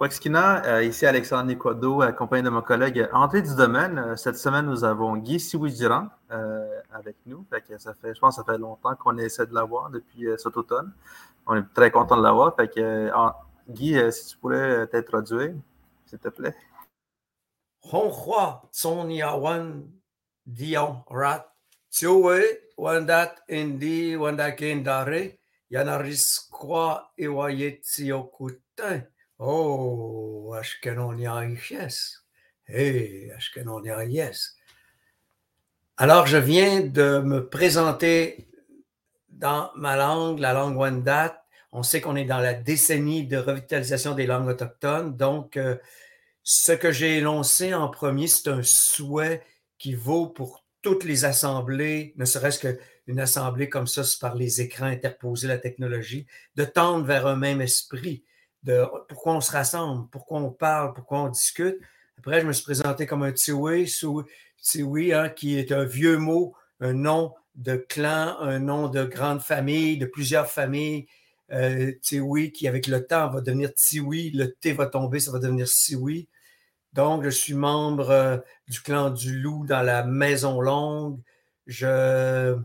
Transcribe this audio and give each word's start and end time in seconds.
Quaxkina, 0.00 0.64
euh, 0.64 0.82
ici 0.82 1.04
Alexandre 1.04 1.44
Nicodo, 1.44 2.00
accompagné 2.00 2.42
de 2.42 2.48
mon 2.48 2.62
collègue 2.62 3.06
André 3.12 3.42
du 3.42 3.54
domaine. 3.54 3.98
Euh, 3.98 4.16
cette 4.16 4.38
semaine, 4.38 4.64
nous 4.64 4.82
avons 4.82 5.14
Guy 5.18 5.38
Siouidjiran 5.38 6.08
euh, 6.30 6.80
avec 6.90 7.16
nous. 7.26 7.44
ça 7.76 7.92
fait, 7.92 8.14
je 8.14 8.18
pense 8.18 8.38
que 8.38 8.42
ça 8.42 8.50
fait 8.50 8.56
longtemps 8.56 8.96
qu'on 8.96 9.18
essaie 9.18 9.46
de 9.46 9.52
l'avoir 9.52 9.90
depuis 9.90 10.26
cet 10.38 10.56
automne. 10.56 10.90
On 11.46 11.54
est 11.54 11.74
très 11.74 11.90
content 11.90 12.16
de 12.16 12.22
l'avoir. 12.22 12.56
Guy, 13.68 13.98
si 14.10 14.28
tu 14.28 14.38
pourrais 14.38 14.86
t'introduire, 14.86 15.52
s'il 16.06 16.18
te 16.18 16.28
plaît. 16.28 16.56
Honghua 17.92 18.62
Tsoniawan 18.72 19.86
Dion 20.46 21.04
Rat 21.10 21.52
Tiowe 21.90 22.40
Wandat 22.78 23.34
Indi 23.50 24.16
Wandakendare 24.16 25.40
Yanaris 25.70 26.48
Kwa 26.50 27.12
Iwayetsiokutin. 27.18 29.04
Oh, 29.42 30.54
Ashkenonia 30.54 31.48
yes. 31.70 32.24
Hey, 32.66 33.30
Ashkenonia 33.34 34.04
yes. 34.04 34.54
Alors, 35.96 36.26
je 36.26 36.36
viens 36.36 36.80
de 36.82 37.20
me 37.20 37.48
présenter 37.48 38.48
dans 39.30 39.70
ma 39.76 39.96
langue, 39.96 40.40
la 40.40 40.52
langue 40.52 40.76
Wendat. 40.76 41.42
On 41.72 41.82
sait 41.82 42.02
qu'on 42.02 42.16
est 42.16 42.26
dans 42.26 42.40
la 42.40 42.52
décennie 42.52 43.26
de 43.26 43.38
revitalisation 43.38 44.14
des 44.14 44.26
langues 44.26 44.48
autochtones. 44.48 45.16
Donc, 45.16 45.56
euh, 45.56 45.76
ce 46.42 46.72
que 46.72 46.92
j'ai 46.92 47.16
énoncé 47.16 47.72
en 47.72 47.88
premier, 47.88 48.26
c'est 48.26 48.50
un 48.50 48.62
souhait 48.62 49.42
qui 49.78 49.94
vaut 49.94 50.26
pour 50.26 50.66
toutes 50.82 51.04
les 51.04 51.24
assemblées, 51.24 52.12
ne 52.18 52.26
serait-ce 52.26 52.58
qu'une 52.58 53.20
assemblée 53.20 53.70
comme 53.70 53.86
ça, 53.86 54.02
par 54.20 54.34
les 54.34 54.60
écrans 54.60 54.84
interposés, 54.84 55.48
la 55.48 55.56
technologie, 55.56 56.26
de 56.56 56.66
tendre 56.66 57.06
vers 57.06 57.26
un 57.26 57.36
même 57.36 57.62
esprit 57.62 58.22
pourquoi 59.08 59.34
on 59.34 59.40
se 59.40 59.52
rassemble, 59.52 60.08
pourquoi 60.10 60.40
on 60.40 60.50
parle, 60.50 60.92
pourquoi 60.94 61.20
on 61.20 61.28
discute. 61.28 61.78
Après, 62.18 62.40
je 62.40 62.46
me 62.46 62.52
suis 62.52 62.64
présenté 62.64 63.06
comme 63.06 63.22
un 63.22 63.32
Tiwi, 63.32 63.90
Tiwi 64.62 65.12
hein, 65.12 65.28
qui 65.30 65.58
est 65.58 65.72
un 65.72 65.84
vieux 65.84 66.18
mot, 66.18 66.54
un 66.80 66.92
nom 66.92 67.34
de 67.54 67.76
clan, 67.76 68.36
un 68.40 68.58
nom 68.58 68.88
de 68.88 69.04
grande 69.04 69.40
famille, 69.40 69.98
de 69.98 70.06
plusieurs 70.06 70.48
familles. 70.48 71.06
Euh, 71.52 71.92
Tiwi 72.02 72.52
qui, 72.52 72.68
avec 72.68 72.86
le 72.86 73.04
temps, 73.06 73.28
va 73.30 73.40
devenir 73.40 73.74
Tiwi. 73.74 74.30
Le 74.30 74.52
T 74.52 74.72
va 74.72 74.86
tomber, 74.86 75.18
ça 75.18 75.32
va 75.32 75.38
devenir 75.38 75.66
Siwi. 75.66 76.28
Donc, 76.92 77.24
je 77.24 77.30
suis 77.30 77.54
membre 77.54 78.10
euh, 78.10 78.38
du 78.68 78.80
clan 78.80 79.10
du 79.10 79.38
loup 79.38 79.66
dans 79.66 79.82
la 79.82 80.04
Maison 80.04 80.60
Longue. 80.60 81.20
Je, 81.66 82.56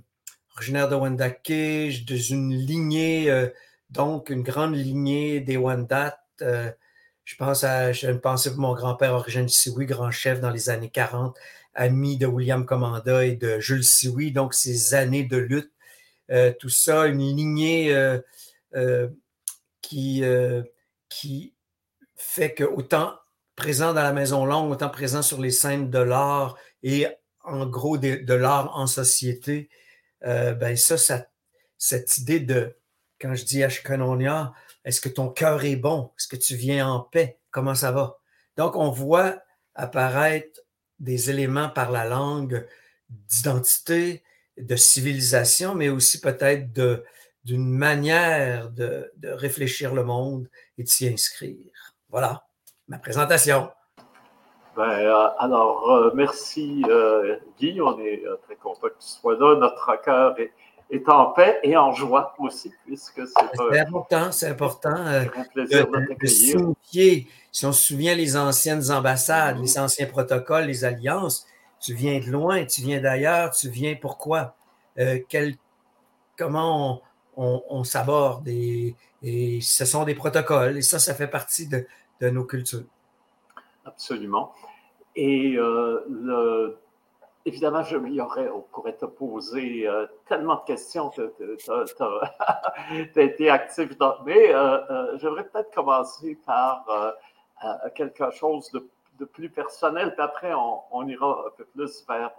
originaire 0.55 0.89
de 0.89 0.95
Wendake, 0.95 1.47
de 1.47 2.31
une 2.31 2.53
lignée 2.53 3.29
euh, 3.29 3.47
donc, 3.89 4.29
une 4.29 4.43
grande 4.43 4.75
lignée 4.75 5.39
des 5.39 5.57
Wendat. 5.57 6.19
Euh, 6.41 6.71
je 7.23 7.35
pense 7.35 7.63
à, 7.63 7.91
j'ai 7.91 8.09
une 8.09 8.21
pensée 8.21 8.51
pour 8.51 8.59
mon 8.59 8.73
grand-père 8.73 9.13
Origène 9.13 9.49
Sioui, 9.49 9.85
grand 9.85 10.11
chef 10.11 10.39
dans 10.39 10.51
les 10.51 10.69
années 10.69 10.89
40, 10.89 11.37
ami 11.73 12.17
de 12.17 12.25
William 12.25 12.65
Commanda 12.65 13.25
et 13.25 13.35
de 13.35 13.59
Jules 13.59 13.83
Sioui. 13.83 14.31
Donc, 14.31 14.53
ces 14.53 14.93
années 14.93 15.23
de 15.23 15.37
lutte, 15.37 15.71
euh, 16.31 16.51
tout 16.59 16.69
ça, 16.69 17.07
une 17.07 17.19
lignée 17.19 17.93
euh, 18.75 19.09
qui, 19.81 20.23
fait 22.17 22.53
que 22.53 22.63
autant 22.63 23.13
présent 23.55 23.93
dans 23.93 24.03
la 24.03 24.13
Maison 24.13 24.45
Longue, 24.45 24.71
autant 24.71 24.89
présent 24.89 25.21
sur 25.21 25.39
les 25.39 25.51
scènes 25.51 25.89
de 25.89 25.99
l'art 25.99 26.57
et 26.83 27.07
en 27.43 27.65
gros 27.65 27.97
de, 27.97 28.33
l'art 28.33 28.75
en 28.77 28.87
société, 28.87 29.69
ben 30.21 30.75
ça, 30.75 30.97
cette 31.77 32.17
idée 32.17 32.39
de 32.39 32.75
quand 33.19 33.33
je 33.33 33.45
dis 33.45 33.63
Ashkanonia, 33.63 34.53
est-ce 34.83 35.01
que 35.01 35.09
ton 35.09 35.29
cœur 35.29 35.63
est 35.65 35.75
bon? 35.75 36.11
Est-ce 36.17 36.27
que 36.27 36.35
tu 36.35 36.55
viens 36.55 36.89
en 36.89 36.99
paix? 36.99 37.39
Comment 37.51 37.75
ça 37.75 37.91
va? 37.91 38.17
Donc, 38.57 38.75
on 38.75 38.89
voit 38.89 39.37
apparaître 39.73 40.61
des 40.99 41.29
éléments 41.29 41.69
par 41.69 41.91
la 41.91 42.05
langue 42.05 42.67
d'identité, 43.09 44.23
de 44.57 44.75
civilisation, 44.75 45.75
mais 45.75 45.89
aussi 45.89 46.21
peut-être 46.21 46.71
d'une 47.43 47.69
manière 47.69 48.69
de, 48.69 49.11
réfléchir 49.23 49.93
le 49.93 50.03
monde 50.03 50.49
et 50.77 50.83
de 50.83 50.87
s'y 50.87 51.07
inscrire. 51.07 51.93
Voilà 52.09 52.45
ma 52.87 52.99
présentation. 52.99 53.71
Ben, 54.75 54.83
euh, 54.83 55.29
alors, 55.39 55.89
euh, 55.89 56.11
merci 56.13 56.83
euh, 56.87 57.37
Guy, 57.57 57.79
on 57.81 57.97
est 57.99 58.23
très 58.43 58.55
content 58.55 58.89
que 58.89 58.93
tu 58.99 59.07
sois 59.07 59.37
là. 59.37 59.55
Notre 59.55 60.01
cœur 60.01 60.39
est, 60.39 60.51
est 60.89 61.09
en 61.09 61.31
paix 61.31 61.59
et 61.63 61.75
en 61.75 61.91
joie 61.93 62.35
aussi, 62.39 62.71
puisque 62.85 63.21
c'est 63.27 63.79
important, 63.79 64.31
c'est 64.31 64.47
important. 64.47 64.95
Euh, 64.95 65.25
un 65.35 65.43
plaisir 65.45 65.87
de, 65.87 66.15
de 66.19 66.27
signifier, 66.27 67.27
si 67.51 67.65
on 67.65 67.71
se 67.71 67.87
souvient 67.87 68.15
les 68.15 68.37
anciennes 68.37 68.91
ambassades, 68.91 69.59
les 69.59 69.79
anciens 69.79 70.05
protocoles, 70.05 70.65
les 70.65 70.85
alliances, 70.85 71.47
tu 71.79 71.93
viens 71.93 72.19
de 72.19 72.25
loin, 72.25 72.65
tu 72.65 72.81
viens 72.81 73.01
d'ailleurs, 73.01 73.51
tu 73.51 73.69
viens 73.69 73.95
pourquoi? 73.95 74.55
Euh, 74.97 75.19
quel, 75.27 75.55
comment 76.37 77.01
on, 77.35 77.83
s'aborde 77.83 78.47
et, 78.47 78.95
et, 79.21 79.59
ce 79.61 79.83
sont 79.83 80.05
des 80.05 80.15
protocoles 80.15 80.77
et 80.77 80.81
ça, 80.81 80.99
ça 80.99 81.13
fait 81.13 81.27
partie 81.27 81.67
de, 81.67 81.85
de 82.21 82.29
nos 82.29 82.45
cultures. 82.45 82.85
Absolument. 83.83 84.53
Et 85.15 85.55
euh, 85.57 86.05
le 86.09 86.77
Évidemment, 87.47 87.83
je 87.83 87.95
m'y 87.95 88.19
aurais, 88.19 88.49
on 88.49 88.61
pourrait 88.61 88.97
te 88.97 89.05
poser 89.05 89.87
euh, 89.87 90.07
tellement 90.27 90.55
de 90.55 90.65
questions. 90.65 91.11
Tu 91.11 91.21
as, 91.21 91.27
été 93.21 93.51
actif. 93.51 93.91
Mais 94.25 94.51
euh, 94.51 94.83
euh, 94.89 95.17
j'aimerais 95.19 95.47
peut-être 95.47 95.71
commencer 95.71 96.39
par 96.43 96.87
quelque 97.93 98.31
chose 98.31 98.71
de, 98.71 99.25
plus 99.25 99.49
personnel, 99.49 100.13
puis 100.13 100.23
après, 100.23 100.53
on, 100.53 101.07
ira 101.07 101.45
un 101.47 101.51
peu 101.55 101.65
plus 101.65 102.03
vers 102.07 102.31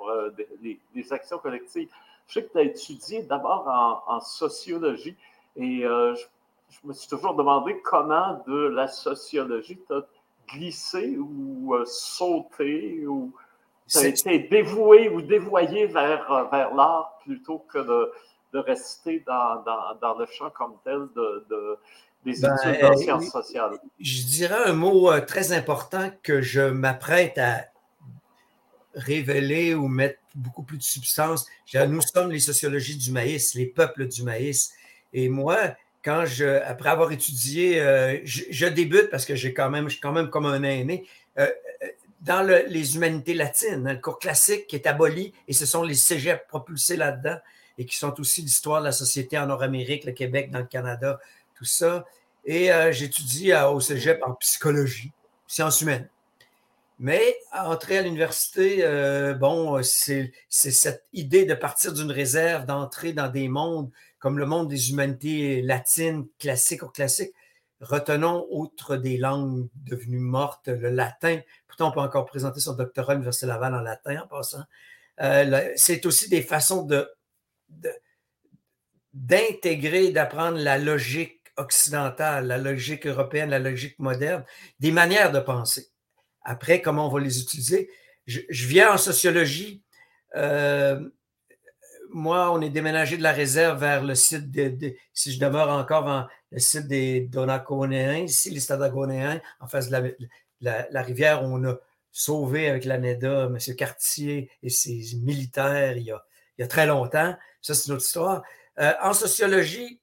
les, 0.61 1.13
actions 1.13 1.39
collectives. 1.39 1.89
Je 2.27 2.35
sais 2.35 2.45
que 2.45 2.53
tu 2.53 2.59
as 2.59 2.63
étudié 2.63 3.23
d'abord 3.23 4.03
en, 4.09 4.21
sociologie 4.21 5.17
et 5.55 5.83
je, 5.83 6.27
me 6.85 6.93
suis 6.93 7.09
toujours 7.09 7.35
demandé 7.35 7.81
comment 7.85 8.43
de 8.47 8.69
la 8.69 8.89
sociologie 8.89 9.79
tu 9.87 9.95
as 9.95 10.03
glissé 10.49 11.17
ou 11.17 11.75
sauté 11.87 13.07
ou 13.07 13.33
été 13.95 14.39
dévoué 14.41 15.09
ou 15.09 15.23
dévoyé 15.23 15.87
vers, 15.87 16.31
euh, 16.31 16.45
vers 16.51 16.75
l'art 16.75 17.19
plutôt 17.25 17.65
que 17.73 17.79
de, 17.79 18.13
de 18.53 18.59
rester 18.59 19.23
dans, 19.27 19.63
dans, 19.63 19.95
dans, 20.01 20.19
le 20.19 20.27
champ 20.27 20.51
comme 20.51 20.75
tel 20.85 21.07
de, 21.15 21.47
de 21.49 21.79
des 22.25 22.41
ben, 22.41 22.57
études 22.65 22.85
en 22.85 22.97
sciences 22.97 23.31
sociales. 23.31 23.73
Je 24.01 24.23
dirais 24.23 24.65
un 24.67 24.73
mot 24.73 25.13
euh, 25.13 25.21
très 25.21 25.53
important 25.53 26.11
que 26.23 26.43
je 26.43 26.61
m'apprête 26.61 27.39
à 27.39 27.67
révéler 28.95 29.75
ou 29.75 29.87
mettre 29.87 30.19
beaucoup 30.35 30.63
plus 30.63 30.79
de 30.79 30.83
substance. 30.83 31.47
Nous 31.75 32.01
sommes 32.01 32.33
les 32.33 32.41
sociologies 32.41 32.97
du 32.97 33.13
maïs, 33.13 33.55
les 33.55 33.67
peuples 33.67 34.09
du 34.09 34.23
maïs. 34.23 34.73
Et 35.13 35.29
moi, 35.29 35.57
quand 36.05 36.25
je, 36.27 36.61
après 36.63 36.89
avoir 36.89 37.13
étudié, 37.13 37.81
euh, 37.81 38.19
je, 38.25 38.67
débute 38.67 39.11
parce 39.11 39.25
que 39.25 39.37
j'ai 39.37 39.55
quand 39.55 39.71
même, 39.71 39.85
je 39.85 39.95
suis 39.95 40.01
quand 40.01 40.13
même 40.13 40.31
comme 40.31 40.47
un 40.47 40.63
aîné 40.63 41.07
dans 42.21 42.43
les 42.43 42.97
humanités 42.97 43.35
latines, 43.35 43.89
le 43.89 44.01
cours 44.01 44.19
classique 44.19 44.67
qui 44.67 44.77
est 44.77 44.87
aboli, 44.87 45.33
et 45.49 45.53
ce 45.53 45.67
sont 45.67 45.83
les 45.83 45.95
cégeps 45.95 46.43
propulsés 46.49 46.97
là-dedans, 46.97 47.39
et 47.79 47.85
qui 47.85 47.97
sont 47.97 48.19
aussi 48.21 48.43
l'histoire 48.43 48.81
de 48.81 48.87
la 48.87 48.93
société 48.93 49.39
en 49.39 49.47
Nord-Amérique, 49.47 50.05
le 50.05 50.13
Québec, 50.13 50.51
dans 50.51 50.61
le 50.61 50.67
Canada, 50.67 51.21
tout 51.55 51.65
ça. 51.65 52.07
Et 52.45 52.73
euh, 52.73 52.93
j'étudie 52.93 53.53
au 53.55 53.81
cégep 53.81 54.23
en 54.25 54.33
psychologie, 54.35 55.13
sciences 55.47 55.81
humaines. 55.83 56.09
Mais 56.99 57.39
entrer 57.53 57.99
à 57.99 58.03
l'université, 58.03 58.79
euh, 58.81 59.35
bon, 59.35 59.83
c'est 59.83 60.33
cette 60.49 61.05
idée 61.13 61.45
de 61.45 61.53
partir 61.53 61.93
d'une 61.93 62.11
réserve, 62.11 62.65
d'entrer 62.65 63.13
dans 63.13 63.29
des 63.29 63.49
mondes 63.49 63.91
comme 64.19 64.39
le 64.39 64.47
monde 64.47 64.69
des 64.69 64.91
humanités 64.91 65.61
latines, 65.63 66.27
classiques 66.39 66.83
ou 66.83 66.89
classiques. 66.89 67.35
Retenons, 67.81 68.47
outre 68.51 68.97
des 68.97 69.19
langues 69.19 69.69
devenues 69.75 70.19
mortes, 70.19 70.69
le 70.69 70.89
latin. 70.89 71.41
Pourtant, 71.69 71.89
on 71.89 71.93
peut 71.93 72.01
encore 72.01 72.25
présenter 72.25 72.61
son 72.61 72.75
doctorat 72.75 73.15
à 73.15 73.47
Laval 73.47 73.75
en 73.75 73.81
latin 73.81 74.23
en 74.23 74.27
passant. 74.27 74.65
Euh, 75.21 75.73
c'est 75.77 76.07
aussi 76.07 76.29
des 76.29 76.43
façons 76.43 76.89
d'intégrer, 79.13 80.11
d'apprendre 80.11 80.59
la 80.59 80.79
logique 80.79 81.43
occidentale, 81.57 82.47
la 82.47 82.59
logique 82.59 83.07
européenne, 83.07 83.51
la 83.51 83.59
logique 83.59 83.99
moderne, 83.99 84.45
des 84.79 84.93
manières 84.93 85.33
de 85.33 85.41
penser. 85.41 85.89
Après, 86.43 86.81
comment 86.81 87.09
on 87.09 87.11
va 87.11 87.21
les 87.21 87.41
utiliser? 87.41 87.91
Je, 88.27 88.41
viens 88.51 88.95
en 88.95 88.99
sociologie. 88.99 89.83
Euh, 90.35 91.01
moi, 92.11 92.51
on 92.53 92.61
est 92.61 92.71
déménagé 92.71 93.17
de 93.17 93.23
la 93.23 93.33
réserve 93.33 93.81
vers 93.81 94.05
le 94.05 94.15
site 94.15 94.51
de, 94.51 94.95
si 95.13 95.33
je 95.33 95.41
demeure 95.41 95.71
encore 95.71 96.05
dans 96.05 96.27
le 96.51 96.59
site 96.59 96.87
des 96.87 97.21
Donaconéens, 97.21 98.19
ici, 98.19 98.51
les 98.51 98.61
Stadagonéens, 98.61 99.41
en 99.61 99.67
face 99.67 99.89
de 99.89 100.17
la, 100.61 101.03
rivière 101.03 101.43
où 101.43 101.47
on 101.47 101.65
a 101.65 101.77
sauvé 102.13 102.69
avec 102.69 102.85
l'ANEDA 102.85 103.45
M. 103.47 103.59
Cartier 103.77 104.51
et 104.63 104.71
ses 104.71 105.17
militaires 105.23 105.97
il 105.97 106.05
y 106.59 106.63
a, 106.63 106.67
très 106.67 106.87
longtemps. 106.87 107.37
Ça, 107.61 107.75
c'est 107.75 107.89
une 107.89 107.95
autre 107.95 108.05
histoire. 108.05 108.43
Euh, 108.79 108.93
en 109.03 109.13
sociologie, 109.13 110.01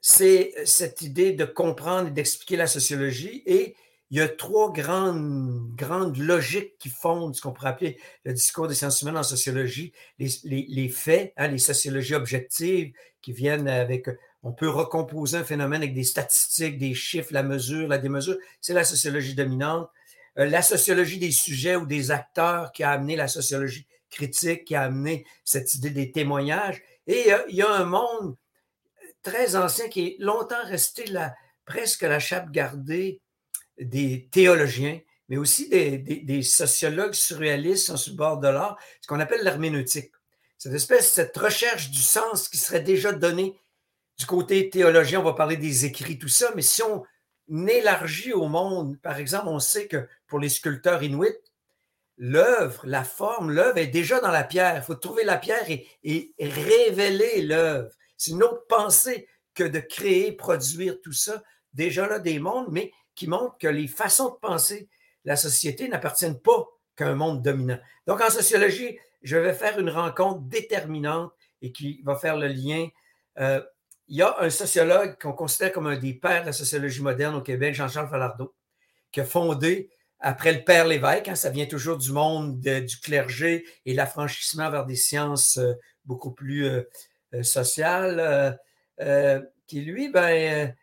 c'est 0.00 0.54
cette 0.64 1.02
idée 1.02 1.32
de 1.32 1.44
comprendre 1.44 2.08
et 2.08 2.12
d'expliquer 2.12 2.56
la 2.56 2.66
sociologie. 2.66 3.42
Et 3.44 3.74
il 4.10 4.18
y 4.18 4.20
a 4.20 4.28
trois 4.28 4.72
grandes, 4.72 5.74
grandes 5.74 6.16
logiques 6.16 6.78
qui 6.78 6.90
fondent 6.90 7.34
ce 7.34 7.40
qu'on 7.40 7.52
pourrait 7.52 7.70
appeler 7.70 7.98
le 8.24 8.32
discours 8.32 8.68
des 8.68 8.74
sciences 8.74 9.02
humaines 9.02 9.16
en 9.16 9.24
sociologie. 9.24 9.92
Les, 10.18 10.28
les, 10.44 10.88
faits, 10.88 11.32
hein, 11.36 11.48
les 11.48 11.58
sociologies 11.58 12.14
objectives 12.14 12.92
qui 13.20 13.32
viennent 13.32 13.66
avec, 13.68 14.08
on 14.46 14.52
peut 14.52 14.68
recomposer 14.68 15.38
un 15.38 15.44
phénomène 15.44 15.82
avec 15.82 15.92
des 15.92 16.04
statistiques, 16.04 16.78
des 16.78 16.94
chiffres, 16.94 17.32
la 17.32 17.42
mesure, 17.42 17.88
la 17.88 17.98
démesure. 17.98 18.36
C'est 18.60 18.74
la 18.74 18.84
sociologie 18.84 19.34
dominante. 19.34 19.90
Euh, 20.38 20.46
la 20.46 20.62
sociologie 20.62 21.18
des 21.18 21.32
sujets 21.32 21.74
ou 21.74 21.84
des 21.84 22.12
acteurs 22.12 22.70
qui 22.70 22.84
a 22.84 22.92
amené 22.92 23.16
la 23.16 23.26
sociologie 23.26 23.88
critique, 24.08 24.64
qui 24.64 24.76
a 24.76 24.82
amené 24.82 25.26
cette 25.44 25.74
idée 25.74 25.90
des 25.90 26.12
témoignages. 26.12 26.80
Et 27.08 27.32
euh, 27.32 27.38
il 27.48 27.56
y 27.56 27.62
a 27.62 27.72
un 27.72 27.86
monde 27.86 28.36
très 29.24 29.56
ancien 29.56 29.88
qui 29.88 30.06
est 30.06 30.16
longtemps 30.20 30.64
resté 30.64 31.06
presque 31.64 32.02
la 32.02 32.20
chape 32.20 32.52
gardée 32.52 33.20
des 33.80 34.28
théologiens, 34.30 35.00
mais 35.28 35.38
aussi 35.38 35.68
des, 35.68 36.42
sociologues 36.44 37.14
surréalistes 37.14 37.96
sur 37.96 38.12
le 38.12 38.16
bord 38.16 38.38
de 38.38 38.46
l'art, 38.46 38.78
ce 39.00 39.08
qu'on 39.08 39.18
appelle 39.18 39.42
l'herméneutique. 39.42 40.12
Cette 40.56 40.74
espèce, 40.74 41.12
cette 41.12 41.36
recherche 41.36 41.90
du 41.90 42.00
sens 42.00 42.48
qui 42.48 42.58
serait 42.58 42.80
déjà 42.80 43.10
donnée 43.10 43.58
du 44.18 44.26
côté 44.26 44.70
théologien, 44.70 45.20
on 45.20 45.24
va 45.24 45.34
parler 45.34 45.56
des 45.56 45.84
écrits, 45.84 46.18
tout 46.18 46.28
ça, 46.28 46.52
mais 46.54 46.62
si 46.62 46.82
on 46.82 47.04
élargit 47.66 48.32
au 48.32 48.48
monde, 48.48 48.98
par 49.00 49.18
exemple, 49.18 49.48
on 49.48 49.58
sait 49.58 49.86
que 49.86 50.08
pour 50.26 50.38
les 50.38 50.48
sculpteurs 50.48 51.02
inuits, 51.02 51.36
l'œuvre, 52.16 52.82
la 52.86 53.04
forme, 53.04 53.50
l'œuvre 53.50 53.78
est 53.78 53.86
déjà 53.86 54.20
dans 54.20 54.30
la 54.30 54.44
pierre. 54.44 54.76
Il 54.76 54.82
faut 54.82 54.94
trouver 54.94 55.24
la 55.24 55.36
pierre 55.36 55.66
et, 55.68 56.34
révéler 56.40 57.42
l'œuvre. 57.42 57.90
C'est 58.16 58.30
une 58.30 58.42
autre 58.42 58.66
pensée 58.68 59.28
que 59.54 59.64
de 59.64 59.80
créer, 59.80 60.32
produire 60.32 61.00
tout 61.02 61.12
ça. 61.12 61.42
Déjà 61.74 62.06
là, 62.06 62.18
des 62.18 62.38
mondes, 62.38 62.68
mais 62.70 62.92
qui 63.14 63.26
montrent 63.26 63.58
que 63.58 63.68
les 63.68 63.86
façons 63.86 64.30
de 64.30 64.36
penser 64.36 64.88
la 65.24 65.36
société 65.36 65.88
n'appartiennent 65.88 66.40
pas 66.40 66.66
qu'à 66.94 67.08
un 67.08 67.14
monde 67.14 67.42
dominant. 67.42 67.78
Donc, 68.06 68.20
en 68.20 68.30
sociologie, 68.30 68.98
je 69.22 69.36
vais 69.36 69.54
faire 69.54 69.78
une 69.78 69.90
rencontre 69.90 70.40
déterminante 70.42 71.32
et 71.60 71.72
qui 71.72 72.00
va 72.04 72.16
faire 72.16 72.36
le 72.36 72.46
lien. 72.48 72.88
Euh, 73.38 73.60
il 74.08 74.16
y 74.16 74.22
a 74.22 74.36
un 74.40 74.50
sociologue 74.50 75.16
qu'on 75.20 75.32
considère 75.32 75.72
comme 75.72 75.86
un 75.86 75.96
des 75.96 76.14
pères 76.14 76.42
de 76.42 76.46
la 76.46 76.52
sociologie 76.52 77.02
moderne 77.02 77.34
au 77.34 77.40
Québec, 77.40 77.74
Jean-Charles 77.74 78.08
Falardeau, 78.08 78.54
qui 79.10 79.20
a 79.20 79.24
fondé, 79.24 79.90
après 80.20 80.52
le 80.52 80.64
père 80.64 80.86
Lévesque, 80.86 81.28
hein, 81.28 81.34
ça 81.34 81.50
vient 81.50 81.66
toujours 81.66 81.98
du 81.98 82.12
monde 82.12 82.60
du 82.60 83.00
clergé 83.00 83.64
et 83.84 83.94
l'affranchissement 83.94 84.70
vers 84.70 84.86
des 84.86 84.96
sciences 84.96 85.58
euh, 85.58 85.74
beaucoup 86.04 86.30
plus 86.30 86.66
euh, 86.66 87.42
sociales, 87.42 88.58
qui 89.66 89.82
lui, 89.82 90.08
ben, 90.08 90.74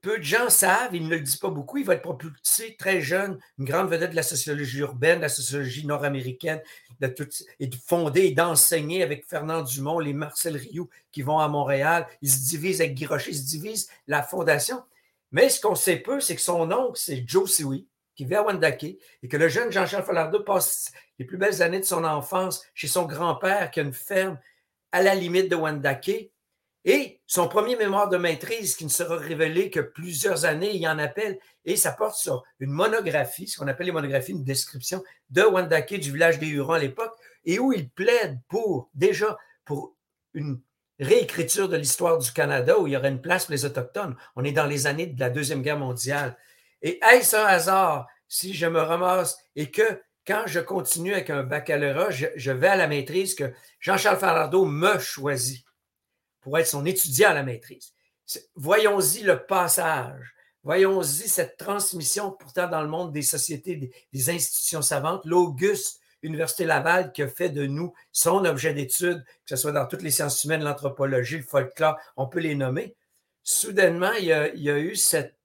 peu 0.00 0.18
de 0.18 0.22
gens 0.22 0.50
savent, 0.50 0.94
il 0.94 1.04
ne 1.04 1.10
le 1.10 1.20
dit 1.20 1.36
pas 1.36 1.50
beaucoup, 1.50 1.78
il 1.78 1.84
va 1.84 1.94
être 1.94 2.02
propulsé 2.02 2.76
très 2.78 3.00
jeune, 3.00 3.38
une 3.58 3.64
grande 3.64 3.90
vedette 3.90 4.10
de 4.10 4.16
la 4.16 4.22
sociologie 4.22 4.78
urbaine, 4.78 5.18
de 5.18 5.22
la 5.22 5.28
sociologie 5.28 5.86
nord-américaine, 5.86 6.60
de 7.00 7.14
et 7.60 7.66
de 7.66 7.76
fonder 7.76 8.26
et 8.26 8.32
d'enseigner 8.32 9.02
avec 9.02 9.26
Fernand 9.26 9.62
Dumont, 9.62 9.98
les 9.98 10.12
Marcel 10.12 10.56
Rioux 10.56 10.88
qui 11.12 11.22
vont 11.22 11.38
à 11.38 11.48
Montréal. 11.48 12.06
Il 12.22 12.30
se 12.30 12.48
divise 12.48 12.80
avec 12.80 12.94
Guy 12.94 13.06
Rocher, 13.06 13.30
il 13.30 13.38
se 13.38 13.46
divise 13.46 13.88
la 14.06 14.22
fondation. 14.22 14.82
Mais 15.32 15.48
ce 15.48 15.60
qu'on 15.60 15.74
sait 15.74 15.96
peu, 15.96 16.20
c'est 16.20 16.34
que 16.34 16.40
son 16.40 16.70
oncle, 16.72 16.98
c'est 16.98 17.24
Joe 17.26 17.50
Siwi, 17.50 17.86
qui 18.14 18.24
vit 18.24 18.34
à 18.34 18.42
Wendake, 18.42 18.84
et 19.22 19.28
que 19.28 19.36
le 19.36 19.48
jeune 19.48 19.70
Jean-Charles 19.70 20.04
Falardeau 20.04 20.40
passe 20.40 20.90
les 21.18 21.24
plus 21.24 21.36
belles 21.36 21.62
années 21.62 21.80
de 21.80 21.84
son 21.84 22.04
enfance 22.04 22.62
chez 22.74 22.88
son 22.88 23.04
grand-père 23.04 23.70
qui 23.70 23.80
a 23.80 23.82
une 23.82 23.92
ferme 23.92 24.38
à 24.92 25.02
la 25.02 25.14
limite 25.14 25.50
de 25.50 25.56
Wendake 25.56 26.30
et 26.84 27.20
son 27.26 27.48
premier 27.48 27.76
mémoire 27.76 28.08
de 28.08 28.16
maîtrise, 28.16 28.76
qui 28.76 28.84
ne 28.84 28.90
sera 28.90 29.16
révélé 29.16 29.70
que 29.70 29.80
plusieurs 29.80 30.44
années, 30.44 30.74
il 30.74 30.86
en 30.88 30.98
appelle, 30.98 31.38
et 31.64 31.76
ça 31.76 31.92
porte 31.92 32.16
sur 32.16 32.44
une 32.60 32.70
monographie, 32.70 33.48
ce 33.48 33.58
qu'on 33.58 33.68
appelle 33.68 33.86
les 33.86 33.92
monographies, 33.92 34.32
une 34.32 34.44
description 34.44 35.02
de 35.30 35.42
Wandake, 35.42 36.00
du 36.00 36.12
village 36.12 36.38
des 36.38 36.46
Hurons 36.46 36.74
à 36.74 36.78
l'époque, 36.78 37.14
et 37.44 37.58
où 37.58 37.72
il 37.72 37.90
plaide 37.90 38.38
pour, 38.48 38.90
déjà, 38.94 39.36
pour 39.64 39.96
une 40.34 40.60
réécriture 41.00 41.68
de 41.68 41.76
l'histoire 41.76 42.18
du 42.18 42.32
Canada, 42.32 42.78
où 42.78 42.86
il 42.86 42.92
y 42.92 42.96
aurait 42.96 43.08
une 43.08 43.20
place 43.20 43.46
pour 43.46 43.52
les 43.52 43.64
Autochtones. 43.64 44.16
On 44.36 44.44
est 44.44 44.52
dans 44.52 44.66
les 44.66 44.86
années 44.86 45.06
de 45.06 45.20
la 45.20 45.30
Deuxième 45.30 45.62
Guerre 45.62 45.78
mondiale. 45.78 46.36
Et 46.82 47.00
est-ce 47.12 47.36
un 47.36 47.44
hasard 47.44 48.06
si 48.28 48.54
je 48.54 48.66
me 48.66 48.80
ramasse 48.80 49.38
et 49.56 49.70
que 49.70 50.00
quand 50.26 50.42
je 50.46 50.60
continue 50.60 51.14
avec 51.14 51.30
un 51.30 51.42
baccalauréat, 51.42 52.10
je, 52.10 52.50
vais 52.50 52.68
à 52.68 52.76
la 52.76 52.86
maîtrise, 52.86 53.34
que 53.34 53.52
Jean-Charles 53.80 54.18
Falardeau 54.18 54.66
me 54.66 54.98
choisit 54.98 55.64
pour 56.40 56.58
être 56.58 56.66
son 56.66 56.84
étudiant 56.86 57.30
à 57.30 57.34
la 57.34 57.42
maîtrise. 57.42 57.92
Voyons-y 58.54 59.22
le 59.22 59.44
passage. 59.44 60.34
Voyons-y 60.62 61.28
cette 61.28 61.56
transmission 61.56 62.32
pourtant 62.32 62.68
dans 62.68 62.82
le 62.82 62.88
monde 62.88 63.12
des 63.12 63.22
sociétés, 63.22 63.90
des, 64.12 64.30
institutions 64.30 64.82
savantes. 64.82 65.24
L'Auguste 65.24 66.00
Université 66.22 66.64
Laval 66.64 67.12
qui 67.12 67.22
a 67.22 67.28
fait 67.28 67.48
de 67.48 67.64
nous 67.66 67.94
son 68.12 68.44
objet 68.44 68.74
d'étude, 68.74 69.24
que 69.24 69.50
ce 69.50 69.56
soit 69.56 69.72
dans 69.72 69.86
toutes 69.86 70.02
les 70.02 70.10
sciences 70.10 70.44
humaines, 70.44 70.64
l'anthropologie, 70.64 71.38
le 71.38 71.42
folklore, 71.42 71.96
on 72.16 72.26
peut 72.26 72.40
les 72.40 72.54
nommer. 72.54 72.96
Soudainement, 73.44 74.12
il 74.12 74.26
y 74.26 74.32
a, 74.32 74.78
eu 74.78 74.94
cette, 74.94 75.38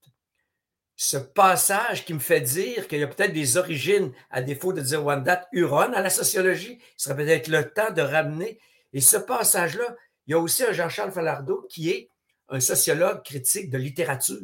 ce 0.96 1.16
passage 1.16 2.06
qui 2.06 2.14
me 2.14 2.20
fait 2.20 2.42
dire 2.42 2.88
qu'il 2.88 3.00
y 3.00 3.04
a 3.04 3.08
peut-être 3.08 3.34
des 3.34 3.56
origines, 3.56 4.12
à 4.30 4.42
défaut 4.42 4.74
de 4.74 4.82
dire 4.82 5.06
Wendat, 5.06 5.48
Huron 5.54 5.94
à 5.94 6.02
la 6.02 6.10
sociologie. 6.10 6.80
Ce 6.98 7.06
serait 7.06 7.24
peut-être 7.24 7.48
le 7.48 7.72
temps 7.72 7.92
de 7.92 8.02
ramener. 8.02 8.60
Et 8.92 9.00
ce 9.00 9.18
passage-là, 9.18 9.96
il 10.28 10.32
y 10.32 10.34
a 10.34 10.40
aussi 10.40 10.64
un 10.64 10.72
Jean-Charles 10.72 11.12
Falardeau 11.12 11.66
qui 11.70 11.90
est 11.90 12.10
un 12.50 12.60
sociologue 12.60 13.24
critique 13.24 13.70
de 13.70 13.78
littérature. 13.78 14.42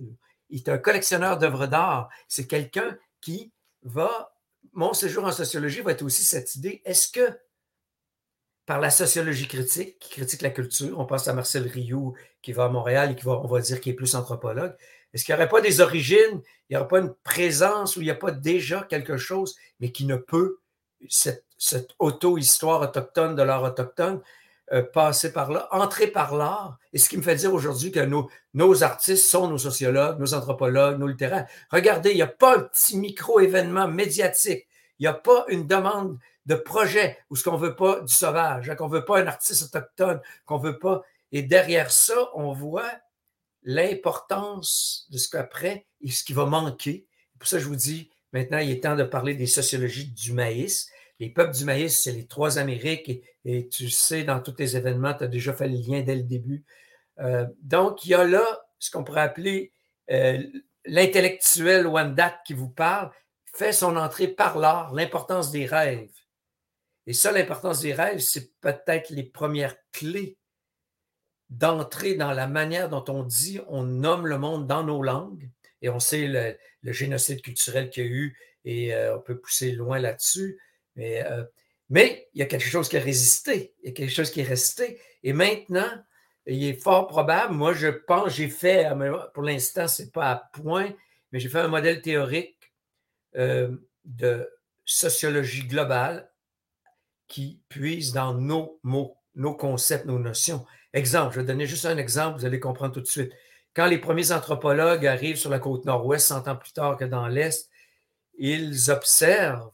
Il 0.49 0.59
est 0.59 0.69
un 0.69 0.77
collectionneur 0.77 1.37
d'œuvres 1.37 1.67
d'art. 1.67 2.09
C'est 2.27 2.47
quelqu'un 2.47 2.97
qui 3.21 3.51
va, 3.83 4.33
mon 4.73 4.93
séjour 4.93 5.25
en 5.25 5.31
sociologie 5.31 5.81
va 5.81 5.91
être 5.91 6.01
aussi 6.01 6.23
cette 6.23 6.55
idée, 6.55 6.81
est-ce 6.85 7.09
que 7.09 7.37
par 8.65 8.79
la 8.79 8.91
sociologie 8.91 9.47
critique, 9.47 9.97
qui 9.99 10.11
critique 10.11 10.43
la 10.43 10.51
culture, 10.51 10.99
on 10.99 11.05
pense 11.05 11.27
à 11.27 11.33
Marcel 11.33 11.67
Rioux 11.67 12.13
qui 12.43 12.53
va 12.53 12.65
à 12.65 12.69
Montréal 12.69 13.11
et 13.11 13.15
qui 13.15 13.25
va, 13.25 13.39
on 13.39 13.47
va 13.47 13.61
dire, 13.61 13.81
qui 13.81 13.89
est 13.89 13.95
plus 13.95 14.13
anthropologue, 14.13 14.75
est-ce 15.11 15.25
qu'il 15.25 15.33
n'y 15.33 15.41
aurait 15.41 15.49
pas 15.49 15.61
des 15.61 15.81
origines, 15.81 16.43
il 16.69 16.73
n'y 16.73 16.77
aurait 16.77 16.87
pas 16.87 16.99
une 16.99 17.15
présence 17.23 17.95
où 17.95 18.01
il 18.01 18.03
n'y 18.03 18.11
a 18.11 18.15
pas 18.15 18.31
déjà 18.31 18.83
quelque 18.83 19.17
chose, 19.17 19.55
mais 19.79 19.91
qui 19.91 20.05
ne 20.05 20.17
peut, 20.17 20.59
cette, 21.09 21.45
cette 21.57 21.95
auto-histoire 21.97 22.81
autochtone 22.81 23.35
de 23.35 23.41
l'art 23.41 23.63
autochtone, 23.63 24.21
euh, 24.71 24.83
passer 24.83 25.33
par 25.33 25.51
là, 25.51 25.67
entrer 25.71 26.07
par 26.07 26.35
l'art. 26.35 26.77
Et 26.93 26.97
ce 26.99 27.09
qui 27.09 27.17
me 27.17 27.21
fait 27.21 27.35
dire 27.35 27.53
aujourd'hui 27.53 27.91
que 27.91 27.99
nos, 27.99 28.29
nos 28.53 28.83
artistes 28.83 29.27
sont 29.27 29.47
nos 29.47 29.57
sociologues, 29.57 30.19
nos 30.19 30.33
anthropologues, 30.33 30.99
nos 30.99 31.07
littéraires. 31.07 31.47
Regardez, 31.71 32.11
il 32.11 32.17
n'y 32.17 32.21
a 32.21 32.27
pas 32.27 32.57
un 32.57 32.61
petit 32.61 32.97
micro-événement 32.97 33.87
médiatique. 33.87 34.67
Il 34.99 35.03
n'y 35.03 35.07
a 35.07 35.13
pas 35.13 35.45
une 35.47 35.65
demande 35.65 36.19
de 36.45 36.55
projet 36.55 37.17
où 37.29 37.35
ce 37.35 37.43
qu'on 37.43 37.57
veut 37.57 37.75
pas 37.75 38.01
du 38.01 38.13
sauvage, 38.13 38.69
hein, 38.69 38.75
qu'on 38.75 38.87
veut 38.87 39.05
pas 39.05 39.19
un 39.19 39.27
artiste 39.27 39.63
autochtone, 39.63 40.21
qu'on 40.45 40.57
veut 40.57 40.79
pas. 40.79 41.03
Et 41.31 41.43
derrière 41.43 41.91
ça, 41.91 42.29
on 42.33 42.53
voit 42.53 42.91
l'importance 43.63 45.07
de 45.11 45.17
ce 45.17 45.29
qu'après 45.29 45.85
et 46.01 46.11
ce 46.11 46.23
qui 46.23 46.33
va 46.33 46.45
manquer. 46.45 47.05
Pour 47.37 47.47
ça, 47.47 47.59
je 47.59 47.65
vous 47.65 47.75
dis, 47.75 48.09
maintenant, 48.33 48.57
il 48.57 48.71
est 48.71 48.83
temps 48.83 48.95
de 48.95 49.03
parler 49.03 49.35
des 49.35 49.47
sociologies 49.47 50.11
du 50.11 50.33
maïs. 50.33 50.89
Les 51.19 51.29
peuples 51.29 51.53
du 51.53 51.65
maïs, 51.65 52.01
c'est 52.01 52.11
les 52.11 52.27
trois 52.27 52.57
Amériques 52.59 53.23
et, 53.45 53.67
tu 53.67 53.89
sais, 53.89 54.23
dans 54.23 54.39
tous 54.39 54.53
tes 54.53 54.75
événements, 54.75 55.13
tu 55.13 55.25
as 55.25 55.27
déjà 55.27 55.53
fait 55.53 55.67
le 55.67 55.75
lien 55.75 56.01
dès 56.01 56.15
le 56.15 56.23
début. 56.23 56.63
Euh, 57.19 57.45
donc, 57.61 58.05
il 58.05 58.09
y 58.11 58.13
a 58.13 58.23
là 58.23 58.45
ce 58.79 58.91
qu'on 58.91 59.03
pourrait 59.03 59.21
appeler 59.21 59.73
euh, 60.11 60.41
l'intellectuel 60.85 61.87
Wendat 61.87 62.39
qui 62.45 62.53
vous 62.53 62.69
parle, 62.69 63.11
fait 63.53 63.73
son 63.73 63.97
entrée 63.97 64.27
par 64.27 64.57
l'art, 64.57 64.93
l'importance 64.93 65.51
des 65.51 65.65
rêves. 65.65 66.09
Et 67.07 67.13
ça, 67.13 67.31
l'importance 67.31 67.81
des 67.81 67.93
rêves, 67.93 68.19
c'est 68.19 68.53
peut-être 68.61 69.09
les 69.09 69.23
premières 69.23 69.75
clés 69.91 70.37
d'entrer 71.49 72.15
dans 72.15 72.31
la 72.31 72.47
manière 72.47 72.89
dont 72.89 73.03
on 73.07 73.23
dit, 73.23 73.59
on 73.67 73.83
nomme 73.83 74.27
le 74.27 74.37
monde 74.37 74.67
dans 74.67 74.83
nos 74.83 75.01
langues. 75.01 75.49
Et 75.81 75.89
on 75.89 75.99
sait 75.99 76.27
le, 76.27 76.91
génocide 76.91 77.41
culturel 77.41 77.89
qu'il 77.89 78.03
y 78.05 78.07
a 78.07 78.09
eu 78.09 78.37
et 78.65 78.93
euh, 78.93 79.17
on 79.17 79.21
peut 79.21 79.39
pousser 79.39 79.71
loin 79.71 79.99
là-dessus. 79.99 80.59
Mais, 80.95 81.25
euh, 81.25 81.43
mais 81.89 82.27
il 82.33 82.39
y 82.39 82.41
a 82.41 82.45
quelque 82.45 82.65
chose 82.67 82.89
qui 82.89 82.97
a 82.97 83.01
résisté, 83.01 83.73
il 83.83 83.87
y 83.87 83.89
a 83.91 83.93
quelque 83.93 84.11
chose 84.11 84.31
qui 84.31 84.41
est 84.41 84.43
resté. 84.43 84.99
Et 85.23 85.33
maintenant, 85.33 85.89
il 86.45 86.63
est 86.63 86.81
fort 86.81 87.07
probable, 87.07 87.53
moi 87.53 87.73
je 87.73 87.87
pense, 87.87 88.33
j'ai 88.35 88.49
fait, 88.49 88.87
pour 89.33 89.43
l'instant, 89.43 89.87
ce 89.87 90.03
n'est 90.03 90.09
pas 90.09 90.31
à 90.31 90.35
point, 90.53 90.93
mais 91.31 91.39
j'ai 91.39 91.49
fait 91.49 91.59
un 91.59 91.67
modèle 91.67 92.01
théorique 92.01 92.73
euh, 93.35 93.75
de 94.05 94.49
sociologie 94.85 95.67
globale 95.67 96.29
qui 97.27 97.61
puise 97.69 98.11
dans 98.13 98.33
nos 98.33 98.79
mots, 98.83 99.17
nos 99.35 99.53
concepts, 99.53 100.05
nos 100.05 100.17
notions. 100.17 100.65
Exemple, 100.93 101.35
je 101.35 101.41
vais 101.41 101.45
donner 101.45 101.67
juste 101.67 101.85
un 101.85 101.97
exemple, 101.97 102.39
vous 102.39 102.45
allez 102.45 102.59
comprendre 102.59 102.93
tout 102.93 103.01
de 103.01 103.05
suite. 103.05 103.31
Quand 103.75 103.85
les 103.85 103.99
premiers 103.99 104.31
anthropologues 104.31 105.05
arrivent 105.05 105.37
sur 105.37 105.51
la 105.51 105.59
côte 105.59 105.85
nord-ouest, 105.85 106.27
100 106.27 106.47
ans 106.47 106.55
plus 106.55 106.73
tard 106.73 106.97
que 106.97 107.05
dans 107.05 107.27
l'Est, 107.27 107.69
ils 108.39 108.89
observent 108.89 109.71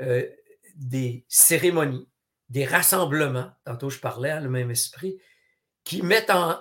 euh, 0.00 0.26
des 0.74 1.24
cérémonies, 1.28 2.08
des 2.48 2.64
rassemblements, 2.64 3.50
tantôt 3.64 3.90
je 3.90 3.98
parlais, 3.98 4.30
à 4.30 4.40
le 4.40 4.48
même 4.48 4.70
esprit, 4.70 5.18
qui 5.84 6.02
mettent 6.02 6.30
en, 6.30 6.58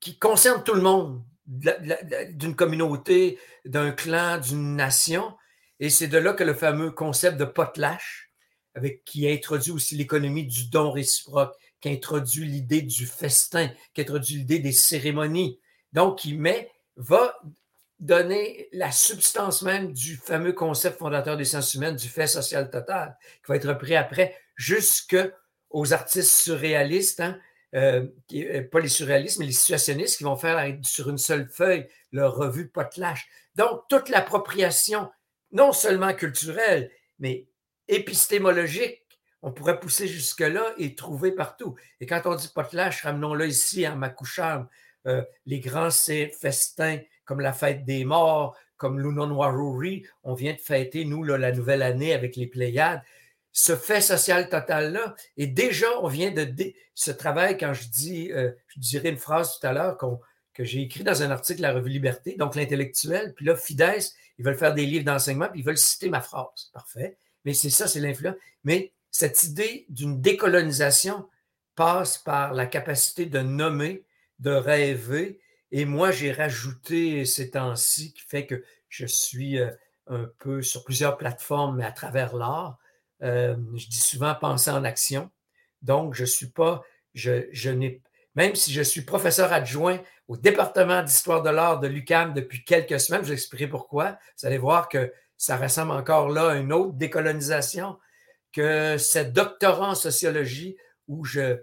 qui 0.00 0.18
concerne 0.18 0.64
tout 0.64 0.74
le 0.74 0.82
monde, 0.82 1.22
d'une 1.46 2.56
communauté, 2.56 3.38
d'un 3.64 3.92
clan, 3.92 4.38
d'une 4.38 4.76
nation. 4.76 5.36
Et 5.80 5.90
c'est 5.90 6.08
de 6.08 6.18
là 6.18 6.32
que 6.32 6.44
le 6.44 6.54
fameux 6.54 6.90
concept 6.90 7.36
de 7.36 7.44
potlatch, 7.44 8.30
avec, 8.74 9.04
qui 9.04 9.28
introduit 9.30 9.72
aussi 9.72 9.96
l'économie 9.96 10.46
du 10.46 10.68
don 10.70 10.90
réciproque, 10.90 11.54
qui 11.80 11.90
introduit 11.90 12.46
l'idée 12.46 12.82
du 12.82 13.06
festin, 13.06 13.70
qui 13.92 14.00
introduit 14.00 14.36
l'idée 14.36 14.60
des 14.60 14.72
cérémonies. 14.72 15.60
Donc, 15.92 16.18
qui 16.18 16.34
met, 16.34 16.70
va 16.96 17.38
donner 18.02 18.68
la 18.72 18.90
substance 18.90 19.62
même 19.62 19.92
du 19.92 20.16
fameux 20.16 20.52
concept 20.52 20.98
fondateur 20.98 21.36
des 21.36 21.44
sciences 21.44 21.72
humaines, 21.74 21.94
du 21.94 22.08
fait 22.08 22.26
social 22.26 22.68
total, 22.68 23.16
qui 23.36 23.48
va 23.48 23.56
être 23.56 23.68
repris 23.68 23.94
après 23.94 24.36
jusque 24.56 25.16
aux 25.70 25.92
artistes 25.92 26.32
surréalistes, 26.32 27.20
hein, 27.20 27.38
euh, 27.74 28.08
euh, 28.34 28.68
pas 28.68 28.80
les 28.80 28.88
surréalistes, 28.88 29.38
mais 29.38 29.46
les 29.46 29.52
situationnistes 29.52 30.18
qui 30.18 30.24
vont 30.24 30.36
faire 30.36 30.76
sur 30.82 31.08
une 31.08 31.16
seule 31.16 31.48
feuille 31.48 31.88
leur 32.10 32.34
revue 32.34 32.68
Potlatch. 32.68 33.28
Donc, 33.54 33.82
toute 33.88 34.08
l'appropriation, 34.08 35.08
non 35.52 35.72
seulement 35.72 36.12
culturelle, 36.12 36.90
mais 37.20 37.46
épistémologique, 37.86 39.00
on 39.42 39.52
pourrait 39.52 39.78
pousser 39.78 40.08
jusque-là 40.08 40.74
et 40.76 40.96
trouver 40.96 41.30
partout. 41.30 41.76
Et 42.00 42.06
quand 42.06 42.22
on 42.24 42.34
dit 42.34 42.50
Potlatch, 42.52 43.02
ramenons-le 43.02 43.46
ici 43.46 43.86
à 43.86 43.94
Makoucham, 43.94 44.68
euh, 45.06 45.22
les 45.46 45.60
grands 45.60 45.90
festins 45.90 46.98
comme 47.24 47.40
la 47.40 47.52
fête 47.52 47.84
des 47.84 48.04
morts, 48.04 48.56
comme 48.76 49.00
l'Unonwaruri, 49.00 50.04
on 50.24 50.34
vient 50.34 50.52
de 50.52 50.60
fêter, 50.60 51.04
nous, 51.04 51.22
la 51.22 51.52
nouvelle 51.52 51.82
année 51.82 52.12
avec 52.12 52.36
les 52.36 52.46
Pléiades 52.46 53.02
ce 53.52 53.76
fait 53.76 54.00
social 54.00 54.48
total-là. 54.48 55.14
Et 55.36 55.46
déjà, 55.46 55.86
on 56.00 56.08
vient 56.08 56.30
de 56.30 56.48
ce 56.94 57.10
travail, 57.10 57.58
quand 57.58 57.74
je 57.74 57.88
dis, 57.88 58.32
euh, 58.32 58.50
je 58.68 58.80
dirais 58.80 59.10
une 59.10 59.18
phrase 59.18 59.58
tout 59.58 59.66
à 59.66 59.72
l'heure 59.72 59.98
que 60.54 60.64
j'ai 60.64 60.80
écrit 60.80 61.04
dans 61.04 61.22
un 61.22 61.30
article 61.30 61.58
de 61.58 61.62
la 61.62 61.72
revue 61.72 61.90
Liberté, 61.90 62.34
donc 62.38 62.54
l'intellectuel, 62.54 63.34
puis 63.34 63.44
là, 63.44 63.54
Fides, 63.54 64.02
ils 64.38 64.44
veulent 64.44 64.56
faire 64.56 64.74
des 64.74 64.86
livres 64.86 65.04
d'enseignement, 65.04 65.48
puis 65.48 65.60
ils 65.60 65.66
veulent 65.66 65.78
citer 65.78 66.08
ma 66.08 66.20
phrase. 66.20 66.70
Parfait. 66.72 67.18
Mais 67.44 67.54
c'est 67.54 67.70
ça, 67.70 67.86
c'est 67.86 68.00
l'influence. 68.00 68.36
Mais 68.64 68.92
cette 69.10 69.44
idée 69.44 69.86
d'une 69.88 70.20
décolonisation 70.20 71.28
passe 71.74 72.18
par 72.18 72.54
la 72.54 72.66
capacité 72.66 73.26
de 73.26 73.40
nommer, 73.40 74.04
de 74.38 74.50
rêver. 74.50 75.40
Et 75.72 75.84
moi, 75.84 76.10
j'ai 76.10 76.32
rajouté 76.32 77.24
ces 77.24 77.50
temps-ci 77.50 78.12
qui 78.12 78.22
fait 78.22 78.46
que 78.46 78.62
je 78.88 79.06
suis 79.06 79.58
euh, 79.58 79.70
un 80.06 80.30
peu 80.38 80.62
sur 80.62 80.84
plusieurs 80.84 81.16
plateformes, 81.16 81.78
mais 81.78 81.84
à 81.84 81.92
travers 81.92 82.36
l'art, 82.36 82.78
je 83.20 83.86
dis 83.88 84.00
souvent 84.00 84.34
penser 84.34 84.70
en 84.70 84.84
action. 84.84 85.30
Donc, 85.80 86.14
je 86.14 86.24
suis 86.24 86.48
pas, 86.48 86.82
je, 87.14 87.46
je 87.52 87.70
n'ai, 87.70 88.02
même 88.34 88.54
si 88.54 88.72
je 88.72 88.82
suis 88.82 89.02
professeur 89.02 89.52
adjoint 89.52 90.00
au 90.28 90.36
département 90.36 91.02
d'histoire 91.02 91.42
de 91.42 91.50
l'art 91.50 91.80
de 91.80 91.88
l'UCAM 91.88 92.32
depuis 92.32 92.64
quelques 92.64 93.00
semaines, 93.00 93.22
je 93.22 93.28
vais 93.28 93.34
expliquer 93.34 93.66
pourquoi. 93.66 94.18
Vous 94.38 94.46
allez 94.46 94.58
voir 94.58 94.88
que 94.88 95.12
ça 95.36 95.56
ressemble 95.56 95.92
encore 95.92 96.28
là 96.28 96.50
à 96.50 96.54
une 96.56 96.72
autre 96.72 96.94
décolonisation 96.94 97.98
que 98.52 98.96
cette 98.98 99.32
doctorat 99.32 99.90
en 99.90 99.94
sociologie 99.94 100.76
où 101.08 101.24
je, 101.24 101.58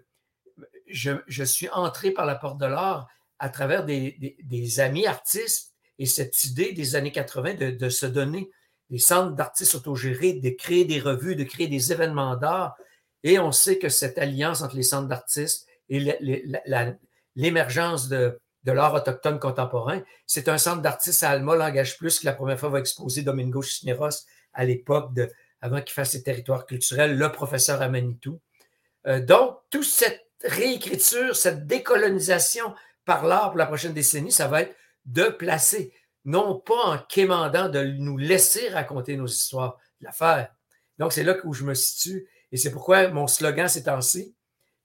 je, 0.88 1.44
suis 1.44 1.70
entré 1.70 2.12
par 2.12 2.26
la 2.26 2.36
porte 2.36 2.58
de 2.60 2.66
l'art 2.66 3.08
à 3.40 3.50
travers 3.50 3.86
des, 3.86 4.80
amis 4.80 5.08
artistes 5.08 5.74
et 5.98 6.06
cette 6.06 6.44
idée 6.44 6.74
des 6.74 6.96
années 6.96 7.12
80 7.12 7.72
de, 7.72 7.90
se 7.90 8.06
donner 8.06 8.50
des 8.90 9.00
centres 9.00 9.36
d'artistes 9.36 9.76
autogérés, 9.76 10.34
de 10.34 10.50
créer 10.50 10.86
des 10.86 11.00
revues, 11.00 11.36
de 11.36 11.44
créer 11.44 11.68
des 11.68 11.92
événements 11.92 12.36
d'art. 12.36 12.76
Et 13.24 13.40
on 13.40 13.52
sait 13.52 13.78
que 13.78 13.90
cette 13.90 14.18
alliance 14.18 14.62
entre 14.62 14.76
les 14.76 14.84
centres 14.84 15.08
d'artistes 15.08 15.68
et 15.90 16.00
l'émergence 17.36 18.08
de, 18.10 18.40
l'art 18.66 18.94
autochtone 18.94 19.40
contemporain, 19.40 20.02
c'est 20.28 20.48
un 20.48 20.58
centre 20.58 20.82
d'artistes 20.82 21.24
à 21.24 21.32
Alma, 21.32 21.56
Langage 21.56 21.98
Plus, 21.98 22.20
qui 22.20 22.26
la 22.26 22.34
première 22.34 22.60
fois 22.60 22.70
va 22.70 22.80
exposer 22.80 23.24
Domingo 23.24 23.62
Cisneros 23.62 24.26
à 24.54 24.66
l'époque, 24.66 25.12
avant 25.62 25.82
qu'il 25.82 25.94
fasse 25.94 26.12
ses 26.12 26.24
territoires 26.24 26.66
culturels, 26.66 27.18
le 27.18 27.32
professeur 27.32 27.82
à. 27.82 27.90
Euh, 29.08 29.20
donc, 29.20 29.58
toute 29.70 29.86
cette 29.86 30.26
réécriture, 30.44 31.36
cette 31.36 31.68
décolonisation 31.68 32.74
par 33.10 33.26
l'art 33.26 33.50
pour 33.50 33.58
la 33.58 33.66
prochaine 33.66 33.94
décennie, 33.94 34.32
ça 34.32 34.48
va 34.48 34.62
être 34.62 34.76
de 35.06 35.24
placer 35.24 35.92
non 36.26 36.60
pas 36.60 36.84
en 36.86 37.00
quémandant 37.00 37.68
de 37.68 37.84
nous 37.84 38.20
laisser 38.20 38.70
raconter 38.70 39.18
nos 39.18 39.26
histoires, 39.26 39.80
de 40.00 40.06
la 40.06 40.12
faire. 40.12 40.54
Donc, 41.00 41.12
c'est 41.12 41.24
là 41.24 41.36
où 41.44 41.52
je 41.56 41.64
me 41.64 41.74
situe. 41.74 42.28
Et 42.52 42.58
c'est 42.58 42.70
pourquoi 42.70 43.08
mon 43.08 43.26
slogan 43.26 43.68
ces 43.68 43.82
temps-ci, 43.82 44.36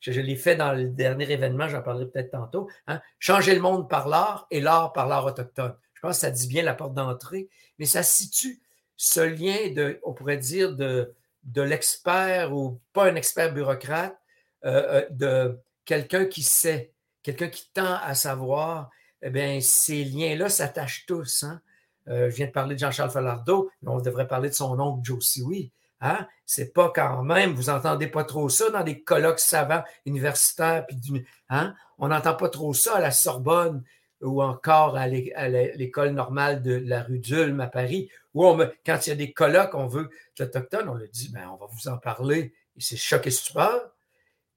je, 0.00 0.18
l'ai 0.22 0.36
fait 0.36 0.56
dans 0.56 0.72
le 0.72 0.86
dernier 0.86 1.30
événement, 1.30 1.68
j'en 1.68 1.82
parlerai 1.82 2.06
peut-être 2.06 2.30
tantôt, 2.30 2.70
hein, 2.86 3.02
changer 3.18 3.54
le 3.54 3.60
monde 3.60 3.90
par 3.90 4.08
l'art 4.08 4.46
et 4.50 4.62
l'art 4.62 4.94
par 4.94 5.06
l'art 5.06 5.26
autochtone. 5.26 5.76
Je 5.92 6.00
pense 6.00 6.16
que 6.16 6.20
ça 6.22 6.30
dit 6.30 6.46
bien 6.46 6.62
la 6.62 6.72
porte 6.72 6.94
d'entrée, 6.94 7.50
mais 7.78 7.84
ça 7.84 8.02
situe 8.02 8.62
ce 8.96 9.20
lien 9.20 9.70
de, 9.74 10.00
on 10.02 10.14
pourrait 10.14 10.38
dire, 10.38 10.74
de, 10.74 11.12
l'expert 11.56 12.54
ou 12.54 12.80
pas 12.94 13.04
un 13.04 13.16
expert 13.16 13.52
bureaucrate, 13.52 14.16
euh, 14.64 15.02
euh, 15.02 15.06
de 15.10 15.58
quelqu'un 15.84 16.24
qui 16.24 16.42
sait, 16.42 16.93
quelqu'un 17.24 17.48
qui 17.48 17.68
tend 17.74 17.98
à 18.04 18.14
savoir 18.14 18.90
eh 19.22 19.30
bien, 19.30 19.58
ces 19.60 20.04
liens-là 20.04 20.48
s'attachent 20.48 21.06
tous. 21.06 21.42
Hein. 21.42 21.60
Euh, 22.08 22.30
je 22.30 22.36
viens 22.36 22.46
de 22.46 22.52
parler 22.52 22.74
de 22.74 22.80
Jean-Charles 22.80 23.10
Falardeau, 23.10 23.70
mais 23.82 23.90
on 23.90 23.98
devrait 23.98 24.28
parler 24.28 24.50
de 24.50 24.54
son 24.54 24.78
oncle 24.78 25.00
Joe 25.02 25.24
Siwi. 25.24 25.72
Hein? 26.02 26.28
C'est 26.44 26.74
pas 26.74 26.92
quand 26.94 27.22
même, 27.22 27.54
vous 27.54 27.70
entendez 27.70 28.06
pas 28.06 28.24
trop 28.24 28.50
ça 28.50 28.68
dans 28.68 28.84
des 28.84 29.00
colloques 29.00 29.40
savants 29.40 29.82
universitaires. 30.04 30.86
Puis 30.86 31.24
hein? 31.48 31.74
On 31.98 32.08
n'entend 32.08 32.34
pas 32.34 32.50
trop 32.50 32.74
ça 32.74 32.96
à 32.96 33.00
la 33.00 33.10
Sorbonne 33.10 33.82
ou 34.20 34.42
encore 34.42 34.96
à 34.96 35.06
l'école 35.06 36.10
normale 36.10 36.62
de 36.62 36.74
la 36.74 37.02
rue 37.02 37.18
d'Ulm 37.18 37.60
à 37.60 37.66
Paris, 37.66 38.10
où 38.32 38.44
quand 38.84 39.06
il 39.06 39.10
y 39.10 39.12
a 39.12 39.16
des 39.16 39.32
colloques, 39.32 39.74
on 39.74 39.86
veut 39.86 40.08
l'Autochtone, 40.38 40.88
on 40.88 40.94
le 40.94 41.08
dit, 41.08 41.30
ben, 41.30 41.48
on 41.52 41.56
va 41.56 41.66
vous 41.70 41.88
en 41.88 41.98
parler. 41.98 42.54
Et 42.76 42.80
c'est 42.80 42.96
choqué 42.96 43.30
stupeur. 43.30 43.90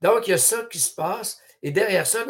Donc, 0.02 0.28
il 0.28 0.32
y 0.32 0.34
a 0.34 0.38
ça 0.38 0.64
qui 0.72 0.80
se 0.80 0.94
passe. 0.94 1.42
Et 1.64 1.72
derrière 1.72 2.08
ça, 2.08 2.26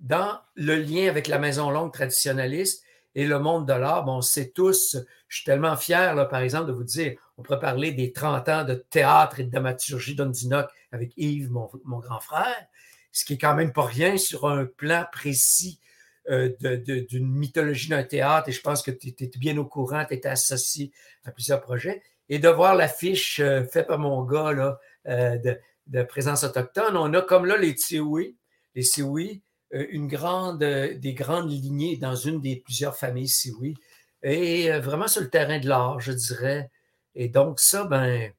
dans 0.00 0.38
le 0.54 0.76
lien 0.76 1.08
avec 1.08 1.28
la 1.28 1.38
Maison 1.38 1.70
Longue 1.70 1.92
traditionnaliste 1.92 2.84
et 3.14 3.26
le 3.26 3.38
monde 3.38 3.66
de 3.66 3.72
l'art, 3.72 4.04
bon, 4.04 4.20
c'est 4.20 4.52
tous, 4.52 4.96
je 5.28 5.36
suis 5.36 5.44
tellement 5.44 5.76
fier, 5.76 6.14
là, 6.14 6.26
par 6.26 6.40
exemple, 6.40 6.66
de 6.66 6.72
vous 6.72 6.84
dire, 6.84 7.16
on 7.38 7.42
pourrait 7.42 7.60
parler 7.60 7.92
des 7.92 8.12
30 8.12 8.48
ans 8.48 8.64
de 8.64 8.74
théâtre 8.74 9.40
et 9.40 9.44
de 9.44 9.50
dramaturgie 9.50 10.14
d'Ondinoc 10.14 10.68
avec 10.92 11.12
Yves, 11.16 11.50
mon, 11.50 11.98
grand 11.98 12.20
frère, 12.20 12.66
ce 13.12 13.24
qui 13.24 13.34
est 13.34 13.38
quand 13.38 13.54
même 13.54 13.72
pas 13.72 13.84
rien 13.84 14.16
sur 14.16 14.46
un 14.46 14.66
plan 14.66 15.06
précis 15.10 15.80
euh, 16.28 16.50
d'une 16.58 17.28
mythologie 17.28 17.88
d'un 17.88 18.02
théâtre, 18.02 18.48
et 18.48 18.52
je 18.52 18.60
pense 18.60 18.82
que 18.82 18.90
tu 18.90 19.08
étais 19.08 19.30
bien 19.38 19.56
au 19.58 19.64
courant, 19.64 20.04
tu 20.04 20.14
étais 20.14 20.28
associé 20.28 20.92
à 21.24 21.30
plusieurs 21.30 21.60
projets, 21.60 22.02
et 22.28 22.38
de 22.38 22.48
voir 22.48 22.74
l'affiche 22.74 23.40
euh, 23.40 23.64
faite 23.64 23.86
par 23.86 23.98
mon 23.98 24.24
gars 24.24 24.52
là, 24.52 24.78
euh, 25.06 25.38
de, 25.38 25.58
présence 26.04 26.44
autochtone, 26.44 26.96
on 26.96 27.12
a 27.14 27.22
comme 27.22 27.46
là 27.46 27.56
les 27.56 27.76
Sioui, 27.76 28.36
les 28.74 28.82
Sioui, 28.82 29.42
euh, 29.74 29.86
une 29.90 30.06
grande, 30.06 30.62
euh, 30.62 30.94
des 30.96 31.12
grandes 31.12 31.50
lignées 31.50 31.96
dans 31.96 32.14
une 32.14 32.40
des 32.40 32.56
plusieurs 32.56 32.96
familles 32.96 33.32
oui, 33.58 33.74
et 34.22 34.72
euh, 34.72 34.80
vraiment 34.80 35.08
sur 35.08 35.22
le 35.22 35.28
terrain 35.28 35.58
de 35.58 35.68
l'art, 35.68 36.00
je 36.00 36.12
dirais. 36.12 36.70
Et 37.16 37.28
donc, 37.28 37.58
ça, 37.60 37.84
ben, 37.84 38.30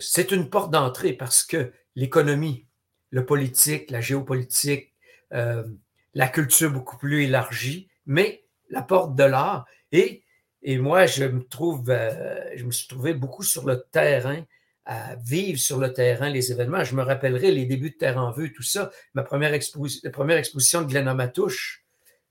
c'est 0.00 0.32
une 0.32 0.50
porte 0.50 0.70
d'entrée 0.72 1.12
parce 1.12 1.44
que 1.44 1.72
l'économie, 1.94 2.66
le 3.10 3.24
politique, 3.24 3.90
la 3.90 4.00
géopolitique, 4.00 4.92
la 5.30 6.28
culture 6.28 6.72
beaucoup 6.72 6.98
plus 6.98 7.22
élargie, 7.24 7.88
mais 8.04 8.44
la 8.68 8.82
porte 8.82 9.14
de 9.14 9.22
l'art. 9.22 9.66
Et, 9.92 10.24
et 10.62 10.78
moi, 10.78 11.06
je 11.06 11.24
me 11.24 11.42
trouve, 11.44 11.86
je 11.86 12.64
me 12.64 12.72
suis 12.72 12.88
trouvé 12.88 13.14
beaucoup 13.14 13.44
sur 13.44 13.64
le 13.64 13.86
terrain 13.92 14.44
à 14.88 15.16
vivre 15.16 15.60
sur 15.60 15.78
le 15.78 15.92
terrain 15.92 16.30
les 16.30 16.50
événements. 16.50 16.82
Je 16.82 16.96
me 16.96 17.02
rappellerai 17.02 17.50
les 17.50 17.66
débuts 17.66 17.90
de 17.90 17.96
Terre 17.96 18.16
en 18.16 18.32
vue, 18.32 18.54
tout 18.54 18.62
ça. 18.62 18.90
Ma 19.12 19.22
première, 19.22 19.52
la 19.52 20.10
première 20.10 20.38
exposition 20.38 20.80
de 20.80 20.86
Glenn 20.86 21.12
Matouche, 21.12 21.84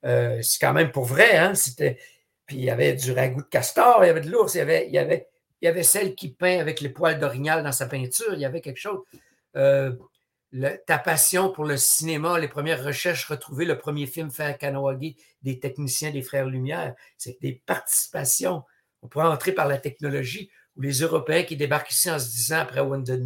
euh, 0.05 0.41
c'est 0.41 0.59
quand 0.59 0.73
même 0.73 0.91
pour 0.91 1.05
vrai. 1.05 1.37
Hein? 1.37 1.53
C'était... 1.53 1.99
Puis 2.47 2.57
il 2.57 2.63
y 2.63 2.71
avait 2.71 2.93
du 2.93 3.11
ragoût 3.11 3.43
de 3.43 3.47
castor, 3.47 4.03
il 4.03 4.07
y 4.07 4.09
avait 4.09 4.21
de 4.21 4.31
l'ours, 4.31 4.55
il 4.55 4.57
y 4.57 4.61
avait, 4.61 4.87
il 4.87 4.93
y 4.93 4.97
avait, 4.97 5.27
il 5.61 5.65
y 5.65 5.67
avait 5.67 5.83
celle 5.83 6.15
qui 6.15 6.29
peint 6.29 6.59
avec 6.59 6.81
les 6.81 6.89
poils 6.89 7.19
d'orignal 7.19 7.61
dans 7.61 7.71
sa 7.71 7.85
peinture, 7.85 8.33
il 8.33 8.39
y 8.39 8.45
avait 8.45 8.61
quelque 8.61 8.79
chose. 8.79 9.01
Euh, 9.55 9.91
ta 10.87 10.97
passion 10.97 11.51
pour 11.51 11.65
le 11.65 11.77
cinéma, 11.77 12.39
les 12.39 12.47
premières 12.47 12.83
recherches 12.83 13.25
retrouvées, 13.25 13.65
le 13.65 13.77
premier 13.77 14.07
film 14.07 14.31
fait 14.31 14.45
à 14.45 14.53
Kanawagi 14.53 15.17
des 15.43 15.59
techniciens 15.59 16.09
des 16.09 16.21
Frères 16.23 16.47
Lumière, 16.47 16.95
c'est 17.17 17.39
des 17.41 17.61
participations. 17.65 18.63
On 19.03 19.07
pourrait 19.09 19.27
entrer 19.27 19.51
par 19.51 19.67
la 19.67 19.77
technologie 19.77 20.49
ou 20.77 20.81
les 20.81 21.01
Européens 21.01 21.43
qui 21.43 21.57
débarquent 21.57 21.91
ici 21.91 22.09
en 22.09 22.19
se 22.19 22.29
disant 22.29 22.59
après 22.59 22.81
Wounded 22.81 23.25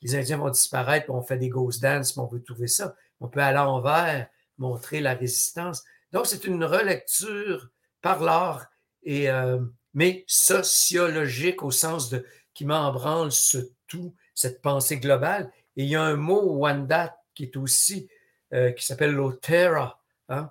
les 0.00 0.14
Indiens 0.14 0.36
vont 0.36 0.50
disparaître, 0.50 1.10
on 1.10 1.22
fait 1.22 1.38
des 1.38 1.48
ghost 1.48 1.82
dance, 1.82 2.16
on 2.16 2.26
veut 2.26 2.42
trouver 2.42 2.68
ça. 2.68 2.94
On 3.20 3.28
peut 3.28 3.40
aller 3.40 3.58
envers, 3.58 4.28
montrer 4.56 5.00
la 5.00 5.14
résistance. 5.14 5.84
Donc, 6.12 6.26
c'est 6.26 6.44
une 6.44 6.64
relecture 6.64 7.70
par 8.00 8.22
l'art, 8.22 8.66
euh, 9.08 9.60
mais 9.94 10.24
sociologique 10.26 11.62
au 11.62 11.70
sens 11.70 12.10
de 12.10 12.24
qui 12.54 12.64
m'embranle 12.64 13.32
ce 13.32 13.58
tout, 13.86 14.14
cette 14.34 14.62
pensée 14.62 14.98
globale. 14.98 15.50
Et 15.76 15.84
il 15.84 15.88
y 15.88 15.96
a 15.96 16.02
un 16.02 16.16
mot, 16.16 16.58
Wendat, 16.58 17.16
qui 17.34 17.44
est 17.44 17.56
aussi, 17.56 18.08
euh, 18.52 18.72
qui 18.72 18.84
s'appelle 18.84 19.12
l'Otera 19.12 20.00
hein, 20.28 20.50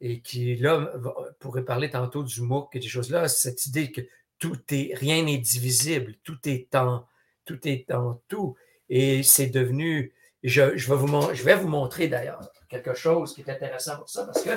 et 0.00 0.20
qui, 0.20 0.56
là, 0.56 0.92
pourrait 1.38 1.64
parler 1.64 1.90
tantôt 1.90 2.22
du 2.22 2.42
MOOC 2.42 2.76
et 2.76 2.78
des 2.78 2.88
choses-là, 2.88 3.28
cette 3.28 3.66
idée 3.66 3.92
que 3.92 4.02
tout 4.38 4.58
est, 4.70 4.94
rien 4.94 5.22
n'est 5.22 5.38
divisible, 5.38 6.14
tout 6.22 6.38
est 6.44 6.74
en, 6.74 7.06
tout 7.44 7.66
est 7.66 7.90
en 7.92 8.20
tout. 8.28 8.56
Et 8.88 9.22
c'est 9.22 9.48
devenu, 9.48 10.12
je, 10.42 10.62
vais 10.62 11.54
vous, 11.54 11.68
montrer 11.68 12.08
d'ailleurs 12.08 12.50
quelque 12.68 12.94
chose 12.94 13.34
qui 13.34 13.42
est 13.42 13.50
intéressant 13.50 13.96
pour 13.96 14.08
ça, 14.08 14.24
parce 14.24 14.42
que, 14.42 14.50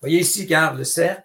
voyez 0.00 0.20
ici, 0.20 0.42
regarde 0.42 0.78
le 0.78 0.84
cercle, 0.84 1.22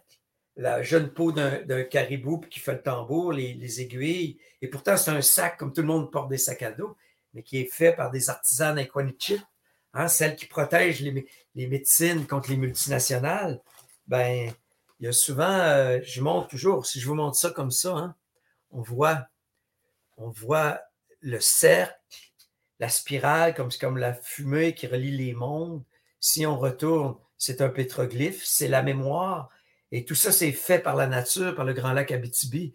la 0.58 0.84
jeune 0.84 1.10
peau 1.12 1.32
d'un 1.32 1.84
caribou 1.84 2.40
qui 2.40 2.60
fait 2.60 2.74
le 2.74 2.82
tambour, 2.82 3.32
les, 3.34 3.82
aiguilles, 3.82 4.38
et 4.62 4.68
pourtant 4.68 4.98
c'est 4.98 5.12
un 5.12 5.22
sac, 5.22 5.58
comme 5.58 5.74
tout 5.74 5.82
le 5.82 5.88
monde 5.88 6.12
porte 6.12 6.30
des 6.30 6.38
sacs 6.38 6.62
à 6.62 6.72
dos, 6.72 6.96
mais 7.34 7.44
qui 7.44 7.60
est 7.60 7.72
fait 7.72 7.94
par 7.94 8.12
des 8.12 8.30
artisans 8.30 8.76
d'Inquanichit, 8.76 9.42
hein, 9.94 10.08
celles 10.08 10.36
qui 10.36 10.46
protègent 10.46 11.02
les, 11.02 11.26
les, 11.56 11.68
médecines 11.68 12.28
contre 12.28 12.50
les 12.50 12.58
multinationales. 12.58 13.62
Ben, 14.08 14.52
il 15.02 15.06
y 15.06 15.08
a 15.08 15.14
souvent, 15.14 15.50
euh, 15.50 16.00
je 16.04 16.22
montre 16.22 16.48
toujours, 16.48 16.86
si 16.86 17.00
je 17.00 17.08
vous 17.08 17.16
montre 17.16 17.36
ça 17.36 17.50
comme 17.50 17.72
ça, 17.72 17.98
hein, 17.98 18.16
on 18.70 18.82
voit, 18.82 19.28
on 20.18 20.30
voit 20.30 20.80
le 21.22 21.40
cercle, 21.40 21.98
la 22.80 22.88
spirale, 22.88 23.56
comme, 23.56 23.70
comme 23.80 23.98
la 23.98 24.14
fumée 24.14 24.76
qui 24.76 24.86
relie 24.86 25.18
les 25.18 25.34
mondes. 25.34 25.84
Si 26.20 26.46
on 26.46 26.58
retourne, 26.58 27.16
c'est 27.40 27.62
un 27.62 27.70
pétroglyphe, 27.70 28.44
c'est 28.46 28.68
la 28.68 28.84
mémoire. 28.84 29.50
Et 29.92 30.06
tout 30.06 30.14
ça, 30.14 30.32
c'est 30.32 30.52
fait 30.52 30.80
par 30.80 30.96
la 30.96 31.08
nature, 31.08 31.56
par 31.56 31.66
le 31.66 31.74
Grand 31.74 31.94
Lac 31.94 32.12
Abitibi. 32.12 32.74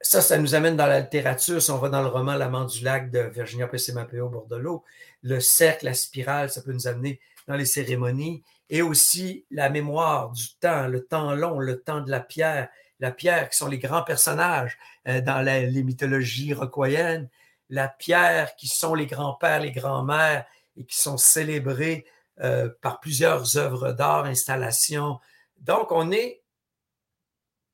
Ça, 0.00 0.20
ça 0.20 0.38
nous 0.38 0.54
amène 0.54 0.76
dans 0.76 0.86
la 0.86 1.00
littérature. 1.00 1.60
Si 1.60 1.72
on 1.72 1.78
va 1.78 1.88
dans 1.88 2.02
le 2.02 2.08
roman 2.08 2.34
L'amant 2.34 2.66
du 2.66 2.84
lac 2.84 3.10
de 3.10 3.18
Virginia 3.18 3.66
Pesce-Mapeo 3.66 4.28
Bordelot, 4.28 4.84
le 5.22 5.40
cercle, 5.40 5.86
la 5.86 5.94
spirale, 5.94 6.50
ça 6.50 6.62
peut 6.62 6.72
nous 6.72 6.86
amener 6.86 7.20
dans 7.48 7.56
les 7.56 7.66
cérémonies 7.66 8.44
et 8.72 8.80
aussi 8.80 9.44
la 9.50 9.68
mémoire 9.68 10.30
du 10.30 10.54
temps, 10.58 10.88
le 10.88 11.04
temps 11.04 11.34
long, 11.34 11.58
le 11.58 11.82
temps 11.82 12.00
de 12.00 12.10
la 12.10 12.20
pierre, 12.20 12.70
la 13.00 13.12
pierre 13.12 13.50
qui 13.50 13.58
sont 13.58 13.68
les 13.68 13.78
grands 13.78 14.02
personnages 14.02 14.78
euh, 15.06 15.20
dans 15.20 15.42
les 15.42 15.82
mythologies 15.82 16.54
rocoyennes, 16.54 17.28
la 17.68 17.86
pierre 17.86 18.56
qui 18.56 18.68
sont 18.68 18.94
les 18.94 19.06
grands-pères, 19.06 19.60
les 19.60 19.72
grands-mères 19.72 20.46
et 20.78 20.86
qui 20.86 20.98
sont 20.98 21.18
célébrés 21.18 22.06
euh, 22.40 22.70
par 22.80 22.98
plusieurs 22.98 23.58
œuvres 23.58 23.92
d'art, 23.92 24.24
installations. 24.24 25.20
Donc, 25.60 25.92
on 25.92 26.10
est 26.10 26.42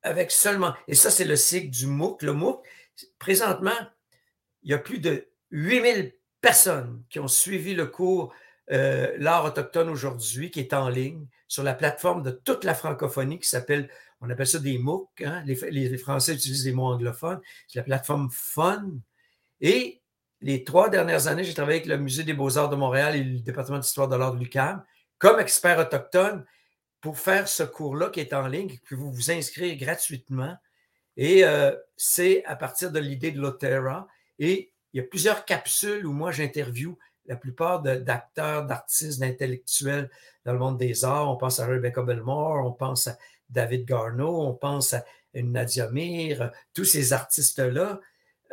avec 0.02 0.32
seulement, 0.32 0.74
et 0.88 0.96
ça 0.96 1.12
c'est 1.12 1.24
le 1.24 1.36
cycle 1.36 1.70
du 1.70 1.86
MOOC, 1.86 2.22
le 2.22 2.32
MOOC, 2.32 2.66
présentement, 3.20 3.70
il 4.64 4.72
y 4.72 4.74
a 4.74 4.78
plus 4.78 4.98
de 4.98 5.28
8000 5.52 6.12
personnes 6.40 7.04
qui 7.08 7.20
ont 7.20 7.28
suivi 7.28 7.74
le 7.74 7.86
cours 7.86 8.32
euh, 8.72 9.14
l'art 9.18 9.44
autochtone 9.44 9.88
aujourd'hui, 9.88 10.50
qui 10.50 10.60
est 10.60 10.74
en 10.74 10.88
ligne 10.88 11.26
sur 11.46 11.62
la 11.62 11.74
plateforme 11.74 12.22
de 12.22 12.30
toute 12.30 12.64
la 12.64 12.74
francophonie 12.74 13.38
qui 13.38 13.48
s'appelle, 13.48 13.88
on 14.20 14.28
appelle 14.28 14.46
ça 14.46 14.58
des 14.58 14.78
MOOC. 14.78 15.22
Hein? 15.22 15.42
Les, 15.46 15.98
Français 15.98 16.34
utilisent 16.34 16.64
des 16.64 16.72
mots 16.72 16.92
anglophones. 16.92 17.40
C'est 17.68 17.78
la 17.78 17.84
plateforme 17.84 18.28
Fun. 18.30 18.90
Et 19.60 20.02
les 20.40 20.64
trois 20.64 20.90
dernières 20.90 21.26
années, 21.26 21.44
j'ai 21.44 21.54
travaillé 21.54 21.78
avec 21.78 21.88
le 21.88 21.98
Musée 21.98 22.24
des 22.24 22.34
Beaux-Arts 22.34 22.68
de 22.68 22.76
Montréal 22.76 23.16
et 23.16 23.24
le 23.24 23.40
département 23.40 23.78
d'histoire 23.78 24.08
de 24.08 24.16
l'art 24.16 24.34
de 24.34 24.38
l'UQAM 24.38 24.84
comme 25.18 25.40
expert 25.40 25.78
autochtone 25.78 26.44
pour 27.00 27.18
faire 27.18 27.48
ce 27.48 27.62
cours-là 27.62 28.10
qui 28.10 28.20
est 28.20 28.32
en 28.32 28.46
ligne, 28.46 28.76
puis 28.84 28.96
vous 28.96 29.10
vous 29.10 29.30
inscrire 29.30 29.76
gratuitement. 29.76 30.56
Et 31.16 31.44
euh, 31.44 31.74
c'est 31.96 32.44
à 32.44 32.56
partir 32.56 32.92
de 32.92 32.98
l'idée 32.98 33.32
de 33.32 33.40
l'Otera. 33.40 34.06
Et 34.38 34.72
il 34.92 34.98
y 34.98 35.00
a 35.00 35.06
plusieurs 35.06 35.44
capsules 35.44 36.06
où 36.06 36.12
moi 36.12 36.30
j'interviewe 36.32 36.96
la 37.28 37.36
plupart 37.36 37.82
d'acteurs, 37.82 38.64
d'artistes, 38.64 39.20
d'intellectuels 39.20 40.10
dans 40.44 40.52
le 40.52 40.58
monde 40.58 40.78
des 40.78 41.04
arts. 41.04 41.30
On 41.30 41.36
pense 41.36 41.60
à 41.60 41.66
Rebecca 41.66 42.02
Belmore, 42.02 42.64
on 42.66 42.72
pense 42.72 43.06
à 43.06 43.18
David 43.50 43.84
Garneau, 43.84 44.40
on 44.40 44.54
pense 44.54 44.94
à 44.94 45.04
Nadia 45.34 45.90
Mir, 45.90 46.50
tous 46.74 46.84
ces 46.84 47.12
artistes-là. 47.12 48.00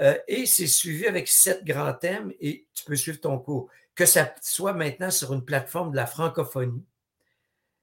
Euh, 0.02 0.18
et 0.28 0.46
c'est 0.46 0.68
suivi 0.68 1.08
avec 1.08 1.30
sept 1.30 1.64
grands 1.64 1.94
thèmes 1.94 2.34
et 2.42 2.68
tu 2.74 2.84
peux 2.84 2.98
suivre 2.98 3.20
ton 3.20 3.40
cours. 3.40 3.70
Que 3.96 4.06
ça 4.06 4.36
soit 4.42 4.74
maintenant 4.74 5.10
sur 5.10 5.34
une 5.34 5.46
plateforme 5.46 5.92
de 5.92 5.96
la 5.96 6.06
francophonie, 6.06 6.84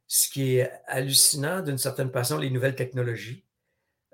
ce 0.07 0.29
qui 0.29 0.59
est 0.59 0.71
hallucinant 0.87 1.63
d'une 1.63 1.79
certaine 1.79 2.11
façon, 2.11 2.37
les 2.37 2.51
nouvelles 2.51 2.77
technologies. 2.77 3.45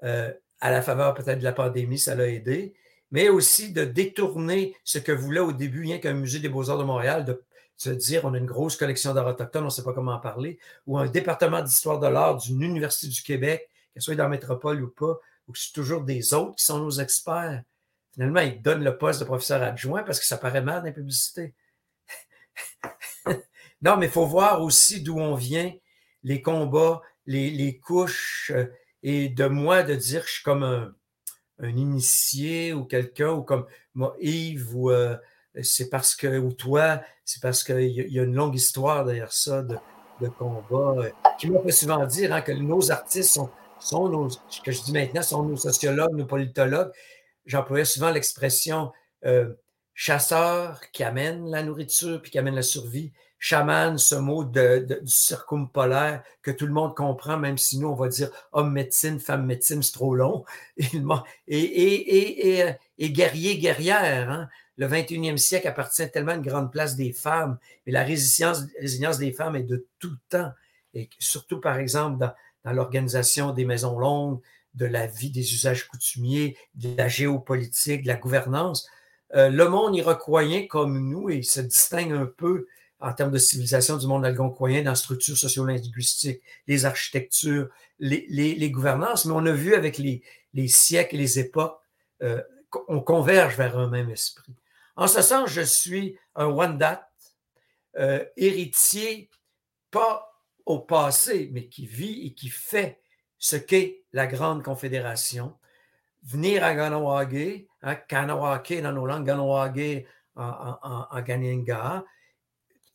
Euh, 0.05 0.33
à 0.61 0.71
la 0.71 0.81
faveur 0.81 1.15
peut-être 1.15 1.41
de 1.41 1.45
la 1.45 1.53
pandémie, 1.53 1.99
ça 1.99 2.15
l'a 2.15 2.29
aidé 2.29 2.75
mais 3.11 3.29
aussi 3.29 3.73
de 3.73 3.85
détourner 3.85 4.77
ce 4.85 4.99
que 4.99 5.13
voulait 5.13 5.41
au 5.41 5.53
début 5.53 5.83
rien 5.83 5.99
qu'un 5.99 6.15
musée 6.15 6.41
des 6.41 6.49
beaux-arts 6.49 6.79
de 6.79 6.85
Montréal, 6.85 7.25
de 7.25 7.43
se 7.77 7.91
dire 7.91 8.25
on 8.25 8.35
a 8.35 8.39
une 8.39 8.47
grosse 8.47 8.77
collection 8.77 9.15
d'art 9.15 9.27
autochtone, 9.27 9.63
on 9.63 9.67
ne 9.67 9.71
sait 9.71 9.85
pas 9.85 9.93
comment 9.93 10.13
en 10.13 10.21
parler, 10.21 10.59
ou 10.87 10.99
un 10.99 11.07
département 11.07 11.63
d'histoire 11.63 11.99
de 11.99 12.07
l'art 12.07 12.37
d'une 12.37 12.63
université 12.63 13.07
du 13.07 13.23
Québec, 13.23 13.69
qu'elle 13.93 14.03
soit 14.03 14.15
dans 14.15 14.25
la 14.25 14.31
métropole 14.31 14.83
ou 14.83 14.89
pas, 14.89 15.19
ou 15.47 15.55
c'est 15.55 15.73
toujours 15.73 16.03
des 16.03 16.35
autres 16.35 16.57
qui 16.57 16.65
sont 16.65 16.79
nos 16.79 16.91
experts. 16.91 17.63
Finalement, 18.13 18.41
ils 18.41 18.61
donnent 18.61 18.85
le 18.85 18.99
poste 18.99 19.21
de 19.21 19.25
professeur 19.25 19.63
adjoint 19.63 20.03
parce 20.03 20.19
que 20.19 20.27
ça 20.27 20.37
paraît 20.37 20.63
mal 20.63 20.81
dans 20.81 20.87
la 20.87 20.93
publicité. 20.93 21.55
non, 23.83 23.97
mais 23.97 24.07
il 24.07 24.13
faut 24.13 24.27
voir 24.27 24.61
aussi 24.63 25.03
d'où 25.03 25.19
on 25.19 25.35
vient, 25.35 25.73
les 26.25 26.43
combats, 26.43 27.01
les, 27.27 27.51
les 27.51 27.79
couches, 27.79 28.51
euh, 28.55 28.67
et 29.03 29.29
de 29.29 29.47
moi 29.47 29.85
de 29.85 29.95
dire 29.95 30.23
que 30.23 30.29
je 30.29 30.35
suis 30.35 30.43
comme 30.43 30.65
un, 30.65 30.95
un 31.61 31.77
initié 31.77 32.73
ou 32.73 32.85
quelqu'un, 32.85 33.33
ou 33.33 33.43
comme 33.43 33.67
moi, 33.95 34.17
Yves, 34.21 34.75
ou 34.77 34.91
euh, 34.91 35.17
c'est 35.63 35.91
parce 35.91 36.15
que, 36.15 36.39
ou 36.39 36.53
toi, 36.53 37.01
c'est 37.25 37.43
parce 37.43 37.65
qu'il 37.65 37.91
y, 37.91 38.19
a 38.19 38.23
une 38.23 38.35
longue 38.35 38.55
histoire 38.55 39.05
derrière 39.05 39.33
ça 39.33 39.63
de, 39.63 39.77
de 40.21 40.29
combat, 40.29 41.03
euh, 41.03 41.11
qui 41.39 41.51
fait 41.65 41.73
souvent 41.73 42.05
dire 42.07 42.33
hein, 42.33 42.43
que 42.43 42.53
nos 42.53 42.91
artistes 42.91 43.35
sont, 43.35 43.51
sont 43.81 44.09
nos, 44.09 44.29
ce 44.31 44.61
que 44.61 44.73
je 44.73 44.83
dis 44.83 44.93
maintenant, 44.93 45.23
sont 45.23 45.43
nos 45.43 45.57
sociologues, 45.57 46.15
nos 46.15 46.27
politologues. 46.27 46.93
J'employais 47.47 47.85
souvent 47.85 48.11
l'expression 48.11 48.93
euh, 49.25 49.55
chasseur 49.95 50.81
qui 50.93 51.03
amène 51.03 51.51
la 51.51 51.63
nourriture 51.63 52.23
puis 52.23 52.31
qui 52.31 52.39
amène 52.39 52.55
la 52.55 52.63
survie, 52.63 53.13
chaman, 53.39 53.99
ce 53.99 54.15
mot 54.15 54.45
de, 54.45 54.87
du 55.01 55.11
circumpolaire 55.11 56.23
que 56.43 56.51
tout 56.51 56.67
le 56.67 56.73
monde 56.73 56.95
comprend, 56.95 57.39
même 57.39 57.59
si 57.59 57.79
nous, 57.79 57.89
on 57.89 57.95
va 57.95 58.09
dire 58.09 58.31
homme 58.53 58.73
médecine, 58.73 59.21
femme 59.21 59.47
médecine, 59.47 59.83
c'est 59.83 59.93
trop 59.93 60.15
long. 60.15 60.45
Et, 60.77 61.57
et, 61.57 62.59
et, 62.61 62.75
et 62.99 63.11
guerrier, 63.11 63.59
guerrière. 63.59 64.31
Hein. 64.31 64.49
Le 64.77 64.87
21e 64.87 65.37
siècle 65.37 65.69
appartient 65.69 66.09
tellement 66.11 66.33
à 66.33 66.37
une 66.37 66.43
grande 66.43 66.71
place 66.71 66.97
des 66.97 67.13
femmes, 67.13 67.59
mais 67.87 67.93
la 67.93 68.05
résilience, 68.05 68.65
résilience 68.81 69.19
des 69.19 69.33
femmes 69.33 69.57
est 69.57 69.63
de 69.63 69.87
tout 69.99 70.17
temps. 70.29 70.53
Et 70.95 71.09
surtout, 71.19 71.61
par 71.61 71.79
exemple, 71.79 72.19
dans, 72.19 72.33
dans 72.65 72.73
l'organisation 72.73 73.53
des 73.53 73.65
maisons 73.65 73.99
longues, 73.99 74.41
de 74.75 74.87
la 74.87 75.07
vie 75.07 75.31
des 75.31 75.55
usages 75.55 75.89
coutumiers, 75.89 76.57
de 76.75 76.95
la 76.97 77.09
géopolitique, 77.09 78.03
de 78.03 78.09
la 78.09 78.17
gouvernance. 78.17 78.89
Euh, 79.35 79.51
le 79.51 79.69
monde 79.69 79.97
iroquoien 79.97 80.67
comme 80.67 81.09
nous, 81.09 81.29
il 81.31 81.45
se 81.45 81.61
distingue 81.61 82.13
un 82.13 82.27
peu 82.27 82.67
en 83.01 83.13
termes 83.13 83.31
de 83.31 83.39
civilisation 83.39 83.97
du 83.97 84.07
monde 84.07 84.25
algonquoyen 84.25 84.83
dans 84.83 84.95
structure 84.95 85.37
socio-linguistique, 85.37 86.43
les 86.67 86.85
architectures, 86.85 87.69
les, 87.99 88.27
les, 88.29 88.71
gouvernances, 88.71 89.25
mais 89.25 89.33
on 89.35 89.47
a 89.47 89.53
vu 89.53 89.75
avec 89.75 89.99
les, 89.99 90.23
les 90.55 90.69
siècles 90.69 91.17
et 91.17 91.19
les 91.19 91.39
époques, 91.39 91.79
euh, 92.23 92.43
on 92.89 93.01
converge 93.01 93.57
vers 93.57 93.79
un 93.79 93.89
même 93.89 94.11
esprit. 94.11 94.55
En 94.97 95.07
ce 95.07 95.23
sens, 95.23 95.51
je 95.51 95.61
suis 95.61 96.19
un 96.35 96.47
Wendat, 96.47 97.09
euh, 97.99 98.25
héritier, 98.37 99.31
pas 99.91 100.43
au 100.67 100.81
passé, 100.81 101.51
mais 101.53 101.69
qui 101.69 101.87
vit 101.87 102.27
et 102.27 102.35
qui 102.35 102.49
fait 102.49 103.01
ce 103.39 103.57
qu'est 103.57 104.03
la 104.13 104.27
Grande 104.27 104.63
Confédération. 104.63 105.57
Venir 106.25 106.65
à 106.65 106.75
Ganawage, 106.75 107.65
hein, 107.83 107.95
Kanawake 107.95 108.83
dans 108.83 108.93
nos 108.93 109.07
langues, 109.07 109.25
Ganawage 109.25 110.05
en, 110.35 110.43
en, 110.43 110.79
en, 110.83 111.07
en 111.11 111.23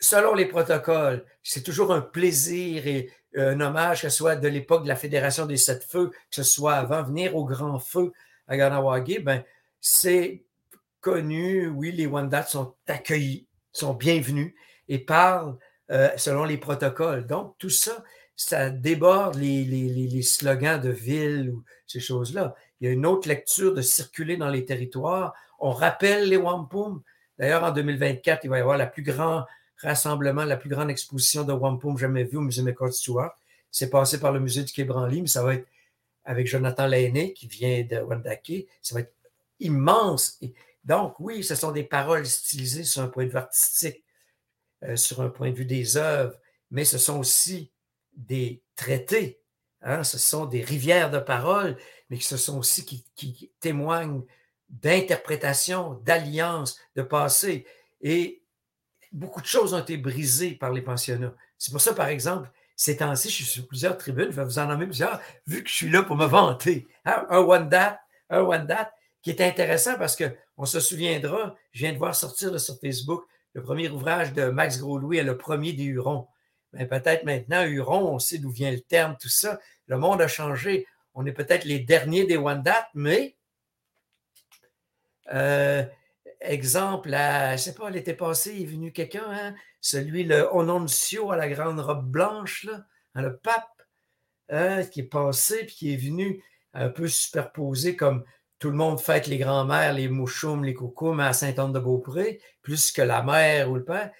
selon 0.03 0.33
les 0.33 0.45
protocoles, 0.45 1.23
c'est 1.43 1.63
toujours 1.63 1.93
un 1.93 2.01
plaisir 2.01 2.87
et 2.87 3.09
un 3.35 3.59
hommage, 3.61 4.01
que 4.01 4.09
ce 4.09 4.17
soit 4.17 4.35
de 4.35 4.47
l'époque 4.49 4.83
de 4.83 4.89
la 4.89 4.97
Fédération 4.97 5.45
des 5.45 5.57
Sept 5.57 5.83
Feux, 5.83 6.09
que 6.09 6.15
ce 6.31 6.43
soit 6.43 6.73
avant, 6.73 7.03
venir 7.03 7.35
au 7.35 7.45
Grand 7.45 7.79
Feu 7.79 8.11
à 8.47 8.57
Ganawagi, 8.57 9.19
ben, 9.19 9.43
c'est 9.79 10.43
connu, 10.99 11.67
oui, 11.69 11.93
les 11.93 12.05
Wandats 12.05 12.43
sont 12.43 12.75
accueillis, 12.87 13.47
sont 13.71 13.93
bienvenus 13.93 14.53
et 14.89 14.99
parlent 14.99 15.57
euh, 15.89 16.09
selon 16.17 16.43
les 16.43 16.57
protocoles. 16.57 17.25
Donc, 17.25 17.55
tout 17.57 17.69
ça, 17.69 18.03
ça 18.35 18.69
déborde 18.69 19.35
les, 19.35 19.63
les, 19.63 20.21
slogans 20.21 20.81
de 20.81 20.89
ville 20.89 21.49
ou 21.49 21.63
ces 21.87 22.01
choses-là. 22.01 22.55
Il 22.81 22.87
y 22.87 22.89
a 22.89 22.93
une 22.93 23.05
autre 23.05 23.29
lecture 23.29 23.73
de 23.73 23.81
circuler 23.81 24.35
dans 24.35 24.49
les 24.49 24.65
territoires. 24.65 25.33
On 25.59 25.71
rappelle 25.71 26.27
les 26.27 26.37
Wampum. 26.37 27.01
D'ailleurs, 27.39 27.63
en 27.63 27.71
2024, 27.71 28.43
il 28.43 28.49
va 28.49 28.57
y 28.57 28.61
avoir 28.61 28.77
la 28.77 28.87
plus 28.87 29.03
grande 29.03 29.45
rassemblement, 29.83 30.45
la 30.45 30.57
plus 30.57 30.69
grande 30.69 30.89
exposition 30.89 31.43
de 31.43 31.53
wampum 31.53 31.97
jamais 31.97 32.23
vue 32.23 32.37
au 32.37 32.41
musée 32.41 32.61
McCord 32.61 32.93
Stewart. 32.93 33.37
C'est 33.71 33.89
passé 33.89 34.19
par 34.19 34.31
le 34.31 34.39
musée 34.39 34.63
du 34.63 34.71
Quai 34.71 34.83
Branly, 34.83 35.21
mais 35.21 35.27
ça 35.27 35.43
va 35.43 35.55
être 35.55 35.67
avec 36.25 36.47
Jonathan 36.47 36.87
Lainé, 36.87 37.33
qui 37.33 37.47
vient 37.47 37.83
de 37.83 37.97
Wendake. 37.97 38.67
Ça 38.81 38.95
va 38.95 39.01
être 39.01 39.13
immense. 39.59 40.39
donc, 40.83 41.19
oui, 41.19 41.43
ce 41.43 41.55
sont 41.55 41.71
des 41.71 41.83
paroles 41.83 42.25
stylisées 42.25 42.83
sur 42.83 43.01
un 43.01 43.07
point 43.07 43.25
de 43.25 43.29
vue 43.29 43.37
artistique, 43.37 44.03
euh, 44.83 44.95
sur 44.95 45.21
un 45.21 45.29
point 45.29 45.51
de 45.51 45.55
vue 45.55 45.65
des 45.65 45.97
œuvres, 45.97 46.37
mais 46.71 46.85
ce 46.85 46.97
sont 46.97 47.19
aussi 47.19 47.71
des 48.15 48.61
traités, 48.75 49.39
hein, 49.81 50.03
ce 50.03 50.17
sont 50.17 50.45
des 50.45 50.61
rivières 50.61 51.09
de 51.09 51.19
parole, 51.19 51.77
mais 52.09 52.19
ce 52.19 52.37
sont 52.37 52.59
aussi 52.59 52.85
qui, 52.85 53.05
qui 53.15 53.51
témoignent 53.59 54.23
d'interprétation, 54.69 56.01
d'alliance, 56.03 56.77
de 56.95 57.01
passé. 57.01 57.65
Et 58.01 58.42
beaucoup 59.13 59.41
de 59.41 59.45
choses 59.45 59.73
ont 59.73 59.79
été 59.79 59.97
brisées 59.97 60.55
par 60.55 60.71
les 60.71 60.81
pensionnats. 60.81 61.33
C'est 61.57 61.71
pour 61.71 61.81
ça, 61.81 61.93
par 61.93 62.07
exemple, 62.07 62.49
ces 62.75 62.97
temps-ci, 62.97 63.29
je 63.29 63.35
suis 63.35 63.45
sur 63.45 63.67
plusieurs 63.67 63.97
tribunes, 63.97 64.31
je 64.31 64.35
vais 64.35 64.43
vous 64.43 64.59
en 64.59 64.65
nommer 64.65 64.85
plusieurs, 64.85 65.21
vu 65.47 65.63
que 65.63 65.69
je 65.69 65.75
suis 65.75 65.89
là 65.89 66.03
pour 66.03 66.15
me 66.15 66.25
vanter. 66.25 66.87
Hein, 67.05 67.25
un 67.29 67.39
one 67.39 67.69
date, 67.69 67.99
un 68.29 68.41
one 68.41 68.65
date, 68.65 68.91
qui 69.21 69.29
est 69.29 69.41
intéressant 69.41 69.97
parce 69.97 70.17
qu'on 70.17 70.65
se 70.65 70.79
souviendra, 70.79 71.55
je 71.71 71.79
viens 71.79 71.93
de 71.93 71.97
voir 71.97 72.13
sortir 72.13 72.59
sur 72.59 72.77
Facebook 72.79 73.23
le 73.53 73.61
premier 73.61 73.89
ouvrage 73.89 74.33
de 74.33 74.45
Max 74.45 74.79
Gros-Louis 74.79 75.21
le 75.21 75.37
premier 75.37 75.73
des 75.73 75.83
Hurons. 75.83 76.27
Mais 76.73 76.85
ben, 76.85 76.99
peut-être 76.99 77.23
maintenant, 77.23 77.63
Huron, 77.65 78.15
on 78.15 78.19
sait 78.19 78.39
d'où 78.39 78.49
vient 78.49 78.71
le 78.71 78.81
terme, 78.81 79.15
tout 79.21 79.29
ça. 79.29 79.59
Le 79.85 79.97
monde 79.97 80.21
a 80.21 80.27
changé. 80.27 80.87
On 81.13 81.25
est 81.25 81.31
peut-être 81.31 81.65
les 81.65 81.79
derniers 81.79 82.25
des 82.25 82.35
One 82.35 82.63
Date, 82.63 82.87
mais 82.95 83.35
euh, 85.31 85.83
exemple, 86.43 87.09
je 87.09 87.51
ne 87.51 87.57
sais 87.57 87.73
pas, 87.73 87.89
l'été 87.89 88.13
passé, 88.13 88.53
il 88.55 88.63
est 88.63 88.65
venu 88.65 88.91
quelqu'un, 88.91 89.25
hein, 89.27 89.55
celui, 89.81 90.23
le 90.23 90.47
Ononcio 90.53 91.31
à 91.31 91.37
la 91.37 91.49
grande 91.49 91.79
robe 91.79 92.09
blanche, 92.09 92.67
hein, 93.15 93.21
le 93.21 93.37
pape, 93.37 93.81
hein, 94.49 94.83
qui 94.85 95.01
est 95.01 95.03
passé, 95.03 95.65
puis 95.65 95.75
qui 95.75 95.93
est 95.93 95.97
venu 95.97 96.43
un 96.73 96.89
peu 96.89 97.07
superposé 97.07 97.95
comme 97.95 98.23
tout 98.59 98.69
le 98.69 98.77
monde 98.77 98.99
fête 98.99 99.27
les 99.27 99.37
grands-mères, 99.37 99.93
les 99.93 100.07
mouchoums, 100.07 100.63
les 100.63 100.73
coucoums 100.73 101.19
à 101.19 101.33
Sainte-Anne-de-Beaupré, 101.33 102.39
plus 102.61 102.91
que 102.91 103.01
la 103.01 103.21
mère 103.21 103.69
ou 103.69 103.75
le 103.75 103.83
père. 103.83 104.11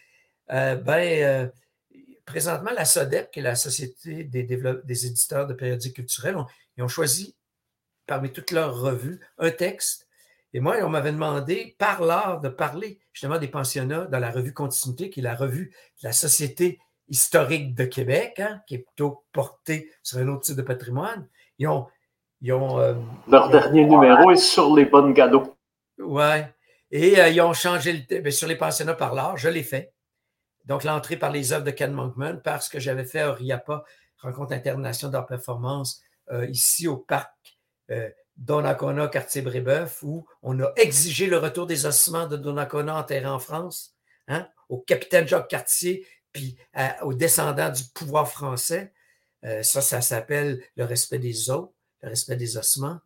Euh, 0.51 0.75
ben, 0.75 1.23
euh, 1.23 1.47
présentement, 2.25 2.71
la 2.71 2.85
SODEP, 2.85 3.31
qui 3.31 3.39
est 3.39 3.43
la 3.43 3.55
Société 3.55 4.25
des, 4.25 4.43
des 4.43 5.05
éditeurs 5.05 5.47
de 5.47 5.53
périodiques 5.53 5.95
culturels, 5.95 6.35
ils 6.75 6.83
ont 6.83 6.89
choisi, 6.89 7.35
parmi 8.05 8.31
toutes 8.31 8.51
leurs 8.51 8.77
revues, 8.77 9.21
un 9.37 9.51
texte. 9.51 10.02
Et 10.53 10.59
moi, 10.59 10.75
on 10.83 10.89
m'avait 10.89 11.11
demandé, 11.11 11.75
par 11.79 12.03
l'art, 12.03 12.39
de 12.39 12.49
parler 12.49 12.99
justement 13.11 13.39
des 13.39 13.47
pensionnats 13.47 14.05
dans 14.05 14.19
la 14.19 14.29
revue 14.29 14.53
Continuité, 14.53 15.09
qui 15.09 15.19
est 15.19 15.23
la 15.23 15.35
revue 15.35 15.73
de 16.01 16.07
la 16.07 16.13
Société 16.13 16.79
historique 17.09 17.73
de 17.73 17.85
Québec, 17.85 18.39
hein, 18.39 18.61
qui 18.67 18.75
est 18.75 18.79
plutôt 18.79 19.25
portée 19.31 19.91
sur 20.03 20.19
un 20.19 20.27
autre 20.27 20.41
type 20.41 20.55
de 20.55 20.61
patrimoine. 20.61 21.27
Ils 21.57 21.67
ont. 21.67 21.87
Ils 22.41 22.53
ont 22.53 22.77
euh, 22.79 22.93
Leur 23.27 23.49
dernier 23.49 23.85
numéro 23.85 24.29
est 24.29 24.35
sur 24.35 24.75
les 24.75 24.85
bonnes 24.85 25.13
galops. 25.13 25.55
Ouais. 25.97 26.53
Et 26.91 27.19
euh, 27.19 27.29
ils 27.29 27.41
ont 27.41 27.53
changé 27.53 27.93
le. 27.93 28.21
Ben, 28.21 28.31
sur 28.31 28.47
les 28.47 28.55
pensionnats 28.55 28.93
par 28.93 29.15
l'art, 29.15 29.37
je 29.37 29.49
l'ai 29.49 29.63
fait. 29.63 29.91
Donc, 30.65 30.83
l'entrée 30.83 31.17
par 31.17 31.31
les 31.31 31.51
œuvres 31.51 31.65
de 31.65 31.71
Ken 31.71 31.91
Monkman, 31.91 32.41
parce 32.43 32.69
que 32.69 32.79
j'avais 32.79 33.05
fait 33.05 33.21
à 33.21 33.33
RIAPA, 33.33 33.83
Rencontre 34.19 34.53
internationale 34.53 35.11
d'art 35.11 35.25
performance, 35.25 36.01
euh, 36.31 36.47
ici 36.47 36.87
au 36.87 36.95
parc 36.95 37.57
Donnacona, 38.37 39.07
quartier 39.07 39.41
Brébeuf, 39.41 40.01
où 40.03 40.25
on 40.41 40.59
a 40.59 40.71
exigé 40.75 41.27
le 41.27 41.37
retour 41.37 41.67
des 41.67 41.85
ossements 41.85 42.27
de 42.27 42.37
Donnacona 42.37 42.97
enterrés 42.97 43.25
en 43.25 43.39
France, 43.39 43.95
hein, 44.27 44.47
au 44.69 44.79
capitaine 44.79 45.27
Jacques 45.27 45.49
Cartier, 45.49 46.05
puis 46.31 46.57
aux 47.03 47.13
descendants 47.13 47.69
du 47.69 47.83
pouvoir 47.93 48.29
français. 48.29 48.91
Euh, 49.43 49.61
ça, 49.61 49.81
ça 49.81 50.01
s'appelle 50.01 50.63
le 50.75 50.85
respect 50.85 51.19
des 51.19 51.49
os, 51.49 51.69
le 52.01 52.09
respect 52.09 52.35
des 52.35 52.57
ossements. 52.57 52.99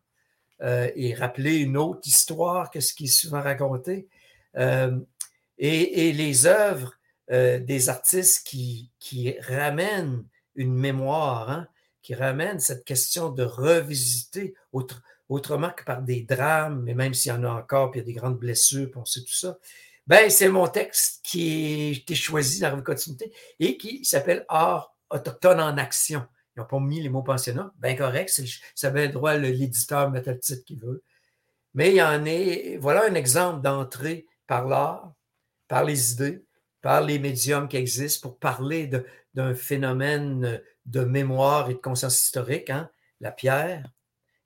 et 0.60 1.14
rappeler 1.14 1.56
une 1.56 1.76
autre 1.76 2.00
histoire 2.06 2.70
que 2.70 2.80
ce 2.80 2.92
qui 2.92 3.04
est 3.04 3.06
souvent 3.06 3.42
raconté. 3.42 4.08
et, 4.56 6.12
les 6.12 6.46
œuvres 6.46 6.98
euh, 7.30 7.58
des 7.58 7.90
artistes 7.90 8.46
qui, 8.46 8.90
ramènent 9.40 10.24
une 10.54 10.74
mémoire, 10.74 11.50
hein, 11.50 11.68
qui 12.00 12.14
ramènent 12.14 12.60
cette 12.60 12.86
question 12.86 13.28
de 13.28 13.42
revisiter 13.42 14.54
autrement 15.28 15.70
que 15.70 15.84
par 15.84 16.02
des 16.02 16.22
drames, 16.22 16.82
mais 16.82 16.94
même 16.94 17.14
s'il 17.14 17.32
y 17.32 17.34
en 17.34 17.44
a 17.44 17.50
encore, 17.50 17.90
puis 17.90 18.00
il 18.00 18.02
y 18.02 18.04
a 18.04 18.06
des 18.06 18.18
grandes 18.18 18.38
blessures, 18.38 18.90
puis 18.90 19.00
on 19.00 19.04
sait 19.04 19.20
tout 19.20 19.34
ça. 19.34 19.58
Ben, 20.06 20.30
c'est 20.30 20.48
mon 20.48 20.66
texte 20.68 21.20
qui 21.22 21.92
a 21.94 21.98
été 21.98 22.14
choisi 22.14 22.60
dans 22.60 22.74
la 22.74 22.80
continuité 22.80 23.30
et 23.60 23.76
qui 23.76 24.04
s'appelle 24.04 24.46
Art 24.48 24.94
autochtone 25.10 25.60
en 25.60 25.76
action. 25.76 26.26
Ils 26.56 26.60
n'ont 26.60 26.66
pas 26.66 26.80
mis 26.80 27.02
les 27.02 27.10
mots 27.10 27.22
pensionnats. 27.22 27.72
Bien 27.78 27.94
correct, 27.94 28.40
ça 28.74 28.86
avait 28.88 29.06
le 29.06 29.12
droit 29.12 29.34
l'éditeur 29.34 30.10
mettre 30.10 30.30
le 30.30 30.38
titre 30.38 30.64
qu'il 30.64 30.80
veut. 30.80 31.02
Mais 31.74 31.90
il 31.90 31.96
y 31.96 32.02
en 32.02 32.24
est, 32.24 32.78
voilà 32.78 33.04
un 33.04 33.14
exemple 33.14 33.60
d'entrée 33.60 34.26
par 34.46 34.66
l'art, 34.66 35.12
par 35.68 35.84
les 35.84 36.12
idées, 36.12 36.42
par 36.80 37.02
les 37.02 37.18
médiums 37.18 37.68
qui 37.68 37.76
existent 37.76 38.28
pour 38.28 38.38
parler 38.38 38.90
d'un 39.34 39.54
phénomène 39.54 40.62
de 40.86 41.00
mémoire 41.04 41.68
et 41.70 41.74
de 41.74 41.78
conscience 41.78 42.20
historique, 42.20 42.70
hein, 42.70 42.90
la 43.20 43.30
pierre, 43.30 43.92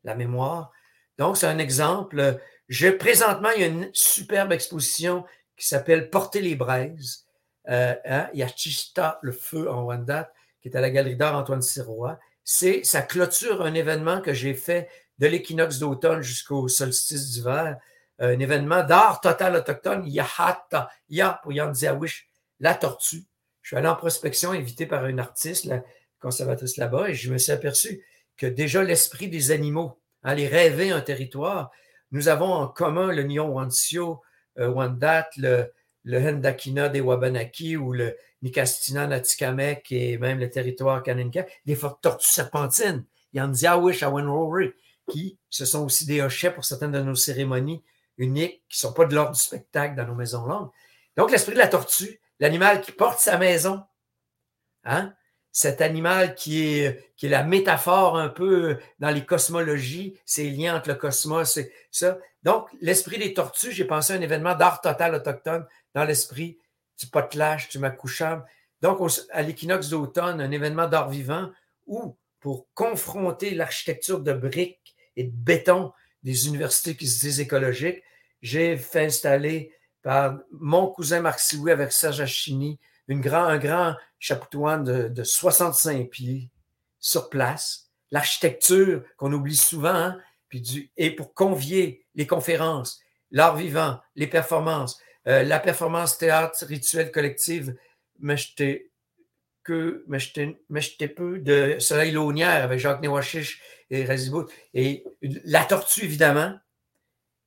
la 0.04 0.14
mémoire. 0.14 0.72
Donc, 1.18 1.36
c'est 1.36 1.46
un 1.46 1.58
exemple. 1.58 2.40
Je, 2.68 2.88
présentement, 2.88 3.50
il 3.54 3.60
y 3.60 3.64
a 3.64 3.68
une 3.68 3.90
superbe 3.92 4.52
exposition 4.52 5.24
qui 5.56 5.66
s'appelle 5.66 6.10
Porter 6.10 6.40
les 6.40 6.56
braises. 6.56 7.26
Euh, 7.68 7.94
hein, 8.04 8.28
il 8.34 8.40
y 8.40 8.42
a 8.42 9.18
le 9.22 9.32
feu 9.32 9.70
en 9.70 9.84
Rwanda, 9.84 10.32
qui 10.60 10.68
est 10.68 10.76
à 10.76 10.80
la 10.80 10.90
Galerie 10.90 11.16
d'art 11.16 11.36
Antoine 11.36 11.62
Sirois. 11.62 12.18
C'est, 12.44 12.82
ça 12.84 13.02
clôture 13.02 13.62
un 13.62 13.74
événement 13.74 14.20
que 14.20 14.32
j'ai 14.32 14.54
fait 14.54 14.88
de 15.18 15.26
l'équinoxe 15.26 15.78
d'automne 15.78 16.22
jusqu'au 16.22 16.66
solstice 16.66 17.30
d'hiver 17.30 17.78
un 18.22 18.38
événement 18.38 18.84
d'art 18.84 19.20
total 19.20 19.56
autochtone, 19.56 20.06
Yahata, 20.06 20.90
Ya 21.08 21.40
pour 21.42 21.52
Yandiawish, 21.52 22.28
la 22.60 22.74
tortue. 22.74 23.24
Je 23.62 23.68
suis 23.68 23.76
allé 23.76 23.88
en 23.88 23.96
prospection 23.96 24.52
invité 24.52 24.86
par 24.86 25.06
une 25.06 25.18
artiste, 25.18 25.64
la 25.64 25.82
conservatrice 26.20 26.76
là-bas, 26.76 27.10
et 27.10 27.14
je 27.14 27.32
me 27.32 27.38
suis 27.38 27.52
aperçu 27.52 28.04
déjà 28.46 28.82
l'esprit 28.82 29.28
des 29.28 29.50
animaux, 29.50 30.00
aller 30.22 30.46
rêver 30.46 30.90
un 30.90 31.00
territoire, 31.00 31.70
nous 32.10 32.28
avons 32.28 32.52
en 32.52 32.68
commun 32.68 33.12
le 33.12 33.22
Nyon 33.22 33.48
Wansio, 33.48 34.22
euh, 34.58 34.68
Wandat, 34.68 35.28
le, 35.36 35.72
le 36.04 36.18
Hendakina 36.18 36.88
des 36.88 37.00
Wabanaki 37.00 37.76
ou 37.76 37.92
le 37.92 38.16
Nikastina 38.42 39.06
Natikamek 39.06 39.90
et 39.92 40.18
même 40.18 40.38
le 40.38 40.50
territoire 40.50 41.02
Kaninka, 41.02 41.46
des 41.64 41.74
fortes 41.74 42.02
tortues 42.02 42.30
serpentines, 42.30 43.04
Yandiawish, 43.32 44.02
Awenrory, 44.02 44.72
qui 45.10 45.38
ce 45.48 45.64
sont 45.64 45.84
aussi 45.84 46.06
des 46.06 46.20
hochets 46.20 46.50
pour 46.50 46.64
certaines 46.64 46.92
de 46.92 47.00
nos 47.00 47.14
cérémonies 47.14 47.82
uniques 48.18 48.62
qui 48.68 48.84
ne 48.84 48.88
sont 48.88 48.92
pas 48.92 49.06
de 49.06 49.14
l'ordre 49.14 49.32
du 49.32 49.40
spectacle 49.40 49.96
dans 49.96 50.06
nos 50.06 50.14
maisons 50.14 50.44
longues. 50.44 50.70
Donc, 51.16 51.30
l'esprit 51.30 51.54
de 51.54 51.58
la 51.58 51.68
tortue, 51.68 52.20
l'animal 52.40 52.80
qui 52.80 52.92
porte 52.92 53.20
sa 53.20 53.38
maison, 53.38 53.82
hein? 54.84 55.14
Cet 55.52 55.82
animal 55.82 56.34
qui 56.34 56.62
est, 56.62 57.12
qui 57.16 57.26
est 57.26 57.28
la 57.28 57.44
métaphore 57.44 58.16
un 58.16 58.30
peu 58.30 58.78
dans 58.98 59.10
les 59.10 59.24
cosmologies, 59.24 60.18
ces 60.24 60.50
liens 60.50 60.76
entre 60.76 60.88
le 60.88 60.94
cosmos 60.94 61.58
et 61.58 61.72
ça. 61.90 62.18
Donc, 62.42 62.66
l'esprit 62.80 63.18
des 63.18 63.34
tortues, 63.34 63.70
j'ai 63.70 63.84
pensé 63.84 64.14
à 64.14 64.16
un 64.16 64.20
événement 64.22 64.54
d'art 64.54 64.80
total 64.80 65.14
autochtone 65.14 65.66
dans 65.94 66.04
l'esprit 66.04 66.58
du 66.98 67.06
potlatch, 67.06 67.68
du 67.68 67.78
makoucham. 67.78 68.42
Donc, 68.80 68.98
à 69.30 69.42
l'équinoxe 69.42 69.90
d'automne, 69.90 70.40
un 70.40 70.50
événement 70.50 70.88
d'art 70.88 71.10
vivant 71.10 71.50
où, 71.86 72.16
pour 72.40 72.66
confronter 72.74 73.54
l'architecture 73.54 74.20
de 74.20 74.32
briques 74.32 74.96
et 75.16 75.24
de 75.24 75.30
béton 75.30 75.92
des 76.22 76.48
universités 76.48 76.96
qui 76.96 77.06
se 77.06 77.20
disent 77.20 77.40
écologiques, 77.40 78.02
j'ai 78.40 78.76
fait 78.76 79.04
installer 79.04 79.72
par 80.02 80.38
mon 80.50 80.88
cousin 80.88 81.20
Marc 81.20 81.40
Sioui 81.40 81.70
avec 81.70 81.92
Serge 81.92 82.20
Achini 82.20 82.80
une 83.08 83.20
grand, 83.20 83.44
un 83.44 83.58
grand 83.58 83.94
chapoutoine 84.18 84.84
de, 84.84 85.08
de 85.08 85.24
65 85.24 86.08
pieds 86.08 86.50
sur 86.98 87.28
place. 87.28 87.90
L'architecture 88.10 89.02
qu'on 89.16 89.32
oublie 89.32 89.56
souvent, 89.56 89.94
hein, 89.94 90.18
et 90.96 91.10
pour 91.14 91.32
convier 91.32 92.04
les 92.14 92.26
conférences, 92.26 93.00
l'art 93.30 93.56
vivant, 93.56 93.98
les 94.16 94.26
performances, 94.26 95.00
euh, 95.26 95.42
la 95.42 95.58
performance 95.58 96.18
théâtre 96.18 96.66
rituel 96.66 97.10
collective, 97.10 97.74
mais 98.18 98.36
que 99.64 100.04
peu 101.06 101.38
de 101.38 101.76
Soleil 101.78 102.12
Launière 102.12 102.64
avec 102.64 102.78
Jacques 102.78 103.00
Newachiche 103.00 103.62
et 103.90 104.04
Razibout 104.04 104.46
et 104.74 105.04
la 105.22 105.64
tortue 105.64 106.04
évidemment 106.04 106.58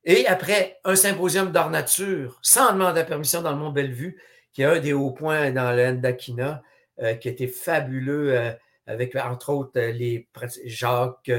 et 0.06 0.28
après, 0.28 0.78
un 0.84 0.94
symposium 0.94 1.50
d'art 1.50 1.68
nature, 1.68 2.38
sans 2.40 2.72
demander 2.72 3.00
la 3.00 3.04
permission 3.04 3.42
dans 3.42 3.50
le 3.50 3.56
Mont 3.56 3.72
Bellevue, 3.72 4.22
qui 4.56 4.62
est 4.62 4.64
un 4.64 4.80
des 4.80 4.94
hauts 4.94 5.10
points 5.10 5.50
dans 5.50 5.70
l'Endakina, 5.70 6.62
euh, 7.00 7.12
qui 7.12 7.28
était 7.28 7.46
fabuleux, 7.46 8.34
euh, 8.34 8.52
avec 8.86 9.14
entre 9.14 9.50
autres 9.50 9.78
euh, 9.78 9.92
les 9.92 10.26
Jacques, 10.64 11.30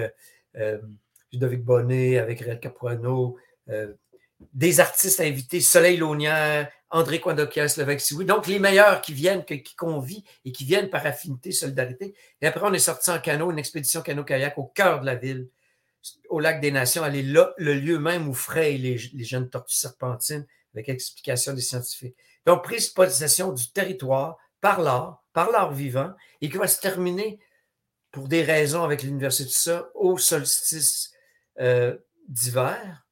Ludovic 1.34 1.63
Bonnet, 1.63 2.19
avec 2.19 2.41
Réal 2.41 2.60
Capuano, 2.60 3.38
des 4.53 4.80
artistes 4.80 5.19
invités, 5.19 5.62
Soleil 5.62 5.97
Launière, 5.97 6.69
André 6.91 7.19
Quandokias, 7.19 7.73
Levec 7.80 8.03
oui. 8.15 8.23
Donc, 8.23 8.45
les 8.45 8.60
meilleurs 8.60 9.01
qui 9.01 9.13
viennent, 9.13 9.43
qui 9.43 9.75
convient 9.75 10.21
et 10.45 10.51
qui 10.51 10.63
viennent 10.63 10.91
par 10.91 11.03
affinité, 11.08 11.51
solidarité. 11.51 12.13
Et 12.39 12.45
après, 12.45 12.67
on 12.69 12.73
est 12.73 12.80
sorti 12.80 13.10
en 13.10 13.19
canot, 13.19 13.49
une 13.51 13.58
expédition 13.58 14.03
canot-kayak 14.03 14.60
au 14.60 14.65
cœur 14.65 15.01
de 15.01 15.08
la 15.08 15.15
ville 15.15 15.49
au 16.30 16.39
lac 16.39 16.62
des 16.62 16.71
Nations, 16.71 17.01
aller 17.01 17.23
là, 17.23 17.51
le 17.58 17.73
lieu 17.73 17.97
même 17.97 18.30
où 18.30 18.34
frayent 18.36 18.77
les, 18.77 18.97
jeunes 18.97 19.49
tortues 19.49 19.75
serpentines, 19.75 20.45
avec 20.75 20.88
explication 20.89 21.53
des 21.53 21.62
scientifiques. 21.62 22.15
Donc, 22.45 22.63
prise 22.63 22.89
possession 22.89 23.52
du 23.52 23.71
territoire 23.71 24.38
par 24.62 24.82
l'art, 24.82 25.23
par 25.34 25.52
l'art 25.52 25.73
vivant, 25.73 26.13
et 26.41 26.50
qui 26.50 26.58
va 26.58 26.67
se 26.67 26.80
terminer 26.80 27.39
pour 28.12 28.28
des 28.28 28.43
raisons 28.43 28.84
avec 28.84 29.04
l'université 29.04 29.50
de 29.50 29.54
ça 29.54 29.89
au 29.93 30.17
solstice 30.17 31.12
euh, 31.60 31.97
d'hiver. 32.28 33.06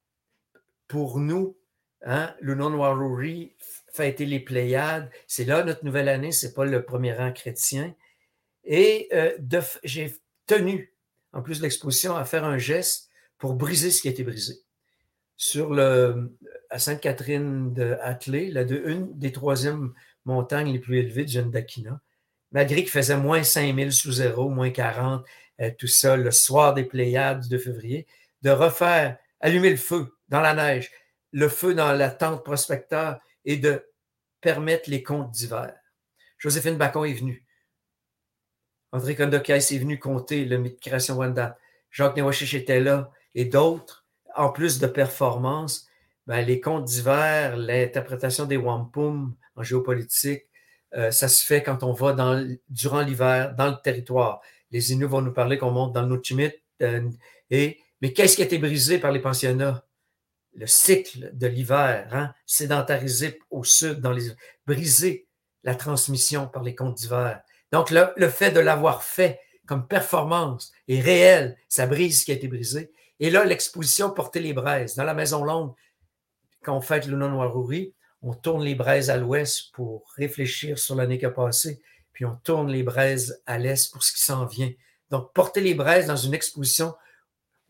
Pour 0.87 1.19
nous, 1.19 1.57
hein, 2.03 2.33
le 2.39 2.55
non-Waruri, 2.55 3.55
fêter 3.93 4.25
les 4.25 4.39
Pléiades, 4.39 5.09
c'est 5.27 5.45
là 5.45 5.63
notre 5.63 5.85
nouvelle 5.85 6.09
année, 6.09 6.31
c'est 6.31 6.53
pas 6.53 6.65
le 6.65 6.83
premier 6.83 7.13
rang 7.13 7.31
chrétien. 7.31 7.95
Et 8.63 9.07
euh, 9.13 9.37
j'ai 9.83 10.15
tenu, 10.47 10.93
en 11.33 11.41
plus 11.41 11.59
de 11.59 11.63
l'exposition, 11.63 12.15
à 12.15 12.25
faire 12.25 12.43
un 12.43 12.57
geste 12.57 13.09
pour 13.37 13.53
briser 13.53 13.91
ce 13.91 14.01
qui 14.01 14.07
a 14.07 14.11
été 14.11 14.23
brisé. 14.23 14.64
Sur 15.37 15.73
le, 15.73 16.37
à 16.69 16.79
Sainte-Catherine 16.79 17.73
de 17.73 17.97
Hatley, 18.01 18.49
la 18.51 18.63
de, 18.63 18.81
une 18.85 19.17
des 19.17 19.31
troisièmes 19.31 19.93
montagnes 20.25 20.71
les 20.71 20.79
plus 20.79 20.99
élevées 20.99 21.25
de 21.25 21.29
Jeanne 21.29 21.51
d'Aquina, 21.51 22.01
malgré 22.51 22.81
qu'il 22.81 22.89
faisait 22.89 23.17
moins 23.17 23.43
5000 23.43 23.91
sous 23.91 24.13
zéro, 24.13 24.49
moins 24.49 24.71
40, 24.71 25.25
euh, 25.61 25.71
tout 25.77 25.87
ça, 25.87 26.15
le 26.15 26.31
soir 26.31 26.73
des 26.73 26.83
Pléiades 26.83 27.41
du 27.41 27.49
2 27.49 27.57
février, 27.57 28.07
de 28.41 28.49
refaire, 28.49 29.17
allumer 29.39 29.69
le 29.69 29.77
feu 29.77 30.15
dans 30.29 30.41
la 30.41 30.53
neige, 30.53 30.91
le 31.31 31.49
feu 31.49 31.73
dans 31.73 31.91
la 31.91 32.09
tente 32.09 32.43
prospecteur 32.43 33.19
et 33.43 33.57
de 33.57 33.85
permettre 34.41 34.89
les 34.89 35.03
comptes 35.03 35.31
d'hiver. 35.31 35.73
Joséphine 36.37 36.77
Bacon 36.77 37.05
est 37.05 37.13
venue. 37.13 37.45
André 38.91 39.15
Kondokais 39.15 39.57
est 39.57 39.79
venu 39.79 39.99
compter 39.99 40.45
le 40.45 40.57
mythe 40.57 40.75
de 40.75 40.79
création 40.79 41.15
Wanda. 41.15 41.57
Jacques 41.91 42.15
Newachich 42.15 42.53
était 42.53 42.79
là 42.79 43.11
et 43.33 43.45
d'autres, 43.45 44.04
en 44.35 44.49
plus 44.49 44.79
de 44.79 44.87
performances, 44.87 45.87
ben, 46.27 46.41
les 46.41 46.59
comptes 46.59 46.85
d'hiver, 46.85 47.55
l'interprétation 47.57 48.45
des 48.45 48.57
wampum 48.57 49.35
en 49.55 49.63
géopolitique, 49.63 50.43
euh, 50.95 51.11
ça 51.11 51.27
se 51.27 51.45
fait 51.45 51.61
quand 51.61 51.83
on 51.83 51.93
va 51.93 52.15
durant 52.69 53.01
l'hiver 53.01 53.55
dans 53.55 53.67
le 53.67 53.75
territoire. 53.83 54.41
Les 54.71 54.91
Inuits 54.91 55.07
vont 55.07 55.21
nous 55.21 55.33
parler 55.33 55.57
qu'on 55.57 55.71
monte 55.71 55.93
dans 55.93 56.01
le 56.01 56.15
Nuchimit. 56.15 56.51
Euh, 56.81 57.09
et, 57.49 57.79
mais 58.01 58.13
qu'est-ce 58.13 58.35
qui 58.35 58.41
a 58.41 58.45
été 58.45 58.57
brisé 58.57 58.97
par 58.97 59.11
les 59.11 59.19
pensionnats? 59.19 59.83
Le 60.53 60.67
cycle 60.67 61.31
de 61.33 61.47
l'hiver, 61.47 62.07
hein? 62.13 62.33
sédentarisé 62.45 63.39
au 63.49 63.65
sud, 63.65 63.99
dans 63.99 64.13
les, 64.13 64.31
briser 64.65 65.27
la 65.63 65.75
transmission 65.75 66.47
par 66.47 66.63
les 66.63 66.75
comptes 66.75 66.97
d'hiver. 66.97 67.41
Donc, 67.73 67.91
le, 67.91 68.07
le 68.15 68.29
fait 68.29 68.51
de 68.51 68.61
l'avoir 68.61 69.03
fait 69.03 69.39
comme 69.65 69.85
performance 69.87 70.71
est 70.87 71.01
réel, 71.01 71.57
ça 71.67 71.87
brise 71.87 72.21
ce 72.21 72.25
qui 72.25 72.31
a 72.31 72.35
été 72.35 72.47
brisé. 72.47 72.91
Et 73.19 73.29
là, 73.29 73.45
l'exposition 73.45 74.09
Porter 74.11 74.39
les 74.39 74.53
braises 74.53 74.95
dans 74.95 75.03
la 75.03 75.13
Maison 75.13 75.43
Longue, 75.43 75.73
quand 76.63 76.75
on 76.75 76.81
fête 76.81 77.07
le 77.07 77.15
non-noirourie, 77.15 77.93
on 78.21 78.33
tourne 78.33 78.63
les 78.63 78.75
braises 78.75 79.09
à 79.09 79.17
l'ouest 79.17 79.71
pour 79.73 80.11
réfléchir 80.15 80.79
sur 80.79 80.95
l'année 80.95 81.17
qui 81.17 81.25
a 81.25 81.31
passé, 81.31 81.81
puis 82.11 82.25
on 82.25 82.35
tourne 82.35 82.71
les 82.71 82.83
braises 82.83 83.41
à 83.45 83.57
l'est 83.57 83.91
pour 83.91 84.03
ce 84.03 84.13
qui 84.13 84.21
s'en 84.21 84.45
vient. 84.45 84.71
Donc, 85.11 85.31
porter 85.33 85.61
les 85.61 85.75
braises 85.75 86.07
dans 86.07 86.15
une 86.15 86.33
exposition 86.33 86.95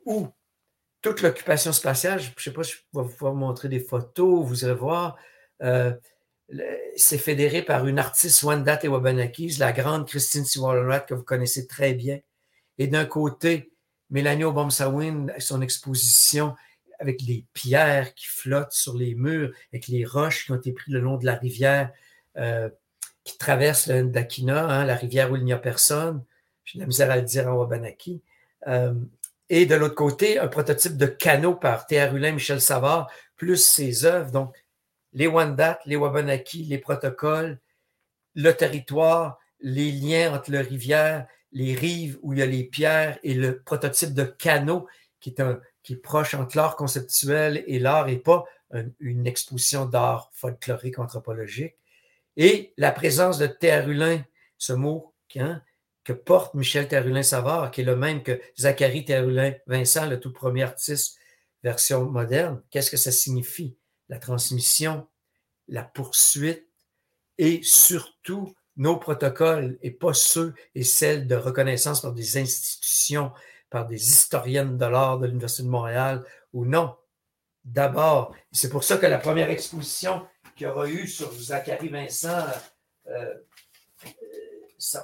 où 0.06 0.28
toute 1.02 1.22
l'occupation 1.22 1.74
spatiale, 1.74 2.20
je 2.20 2.30
ne 2.30 2.40
sais 2.40 2.52
pas 2.52 2.64
si 2.64 2.74
je 2.74 3.00
vais 3.00 3.06
vous 3.06 3.34
montrer 3.34 3.70
des 3.70 3.80
photos, 3.80 4.46
vous 4.46 4.64
irez 4.64 4.74
voir, 4.74 5.18
euh, 5.62 5.94
c'est 6.96 7.18
fédéré 7.18 7.62
par 7.62 7.88
une 7.88 8.00
artiste 8.00 8.42
Wanda 8.44 8.80
Wabanakis, 8.84 9.58
la 9.58 9.74
grande 9.74 10.08
Christine 10.08 10.46
Siwalat 10.46 11.02
que 11.02 11.14
vous 11.14 11.24
connaissez 11.24 11.68
très 11.68 11.94
bien. 11.94 12.20
Et 12.78 12.88
d'un 12.88 13.06
côté, 13.06 13.74
Mélanie 14.10 14.44
Obamsawin, 14.44 15.28
son 15.40 15.62
exposition 15.62 16.56
avec 17.00 17.22
les 17.22 17.46
pierres 17.54 18.14
qui 18.14 18.28
flottent 18.28 18.72
sur 18.72 18.96
les 18.96 19.16
murs, 19.16 19.52
avec 19.74 19.88
les 19.88 20.06
roches 20.06 20.46
qui 20.46 20.52
ont 20.52 20.56
été 20.56 20.72
prises 20.72 20.94
le 20.94 21.02
long 21.02 21.18
de 21.18 21.26
la 21.26 21.36
rivière 21.36 21.92
euh, 22.38 22.70
qui 23.24 23.38
traverse 23.38 23.88
le 23.88 24.04
Ndakina, 24.04 24.66
hein, 24.66 24.86
la 24.86 24.96
rivière 24.96 25.32
où 25.32 25.36
il 25.36 25.44
n'y 25.44 25.54
a 25.54 25.58
personne. 25.58 26.24
J'ai 26.64 26.78
de 26.78 26.84
la 26.84 26.88
misère 26.88 27.12
à 27.12 27.16
le 27.16 27.24
dire 27.24 27.48
en 27.48 27.56
Wabanaki. 27.56 28.22
Euh, 28.68 28.94
et 29.50 29.66
de 29.66 29.76
l'autre 29.76 29.96
côté, 29.96 30.40
un 30.40 30.48
prototype 30.48 30.96
de 30.98 31.06
canot 31.08 31.56
par 31.56 31.88
Théa 31.88 32.08
Rulin, 32.08 32.32
Michel 32.32 32.62
Savard, 32.62 33.10
plus 33.36 33.58
ses 33.58 34.06
œuvres. 34.06 34.32
Donc, 34.32 34.56
les 35.14 35.28
Wendat, 35.28 35.80
les 35.86 35.96
Wabanaki, 35.96 36.64
les 36.64 36.78
protocoles, 36.78 37.60
le 38.36 38.52
territoire, 38.52 39.40
les 39.60 39.92
liens 39.92 40.36
entre 40.36 40.52
les 40.52 40.62
rivières, 40.62 41.28
les 41.56 41.74
rives 41.74 42.20
où 42.22 42.34
il 42.34 42.40
y 42.40 42.42
a 42.44 42.46
les 42.46 42.66
pierres 42.66 43.18
et 43.24 43.34
le 43.34 43.60
prototype 43.62 44.14
de 44.14 44.26
canot 44.26 44.88
qui 45.20 45.30
est 45.30 45.40
un, 45.40 45.60
qui 45.82 45.96
proche 45.96 46.36
entre 46.36 46.58
l'art 46.58 46.76
conceptuel 46.76 47.64
et 47.66 47.80
l'art 47.80 48.10
et 48.10 48.18
pas 48.18 48.44
une 49.00 49.26
exposition 49.26 49.86
d'art 49.86 50.30
folklorique 50.34 51.00
anthropologique. 51.00 51.76
Et 52.36 52.74
la 52.78 52.92
présence 52.92 53.38
de 53.38 53.48
Terrulin, 53.48 54.24
ce 54.58 54.74
mot 54.74 55.14
hein, 55.38 55.62
que 56.04 56.12
porte 56.12 56.54
Michel 56.56 56.90
Terrulin-Savard, 56.90 57.72
qui 57.72 57.82
est 57.82 57.86
le 57.86 57.96
même 57.96 58.22
que 58.22 58.42
Zachary 58.60 59.06
Terrulin-Vincent, 59.06 60.08
le 60.08 60.20
tout 60.20 60.34
premier 60.34 60.64
artiste 60.64 61.18
version 61.64 62.06
moderne, 62.06 62.62
qu'est-ce 62.70 62.92
que 62.92 62.98
ça 62.98 63.12
signifie? 63.12 63.78
La 64.10 64.20
transmission, 64.20 65.08
la 65.70 65.84
poursuite 65.84 66.68
et 67.38 67.62
surtout 67.64 68.54
nos 68.78 68.98
protocoles 68.98 69.78
et 69.82 69.92
pas 69.92 70.14
ceux 70.14 70.54
et 70.74 70.84
celles 70.84 71.28
de 71.28 71.36
reconnaissance 71.36 72.02
par 72.02 72.14
des 72.14 72.38
institutions 72.38 73.32
par 73.70 73.88
des 73.88 74.10
historiennes 74.10 74.78
de 74.78 74.86
l'art 74.86 75.20
de 75.20 75.28
l'Université 75.28 75.64
de 75.64 75.68
Montréal 75.68 76.24
ou 76.54 76.66
non. 76.66 76.96
D'abord, 77.66 78.34
c'est 78.52 78.70
pour 78.70 78.84
ça 78.84 78.98
que 78.98 79.06
la 79.06 79.18
première 79.18 79.50
exposition 79.50 80.26
qu'il 80.56 80.68
y 80.68 80.70
aura 80.70 80.88
eu 80.88 81.08
sur 81.08 81.32
Zachary 81.34 81.90
Vincent, 81.90 82.46
euh, 83.08 83.34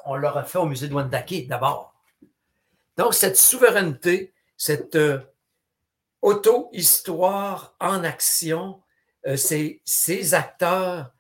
on 0.06 0.16
l'aura 0.16 0.44
fait 0.44 0.60
au 0.60 0.66
musée 0.66 0.88
de 0.88 0.94
Wendake 0.94 1.48
d'abord. 1.48 1.94
Donc, 2.98 3.14
cette 3.14 3.36
souveraineté, 3.36 4.32
cette 4.56 4.96
euh, 4.96 5.20
auto-histoire 6.22 7.76
en 7.80 8.04
action, 8.04 8.82
euh, 9.28 9.36
ces, 9.36 10.34
acteurs 10.34 11.12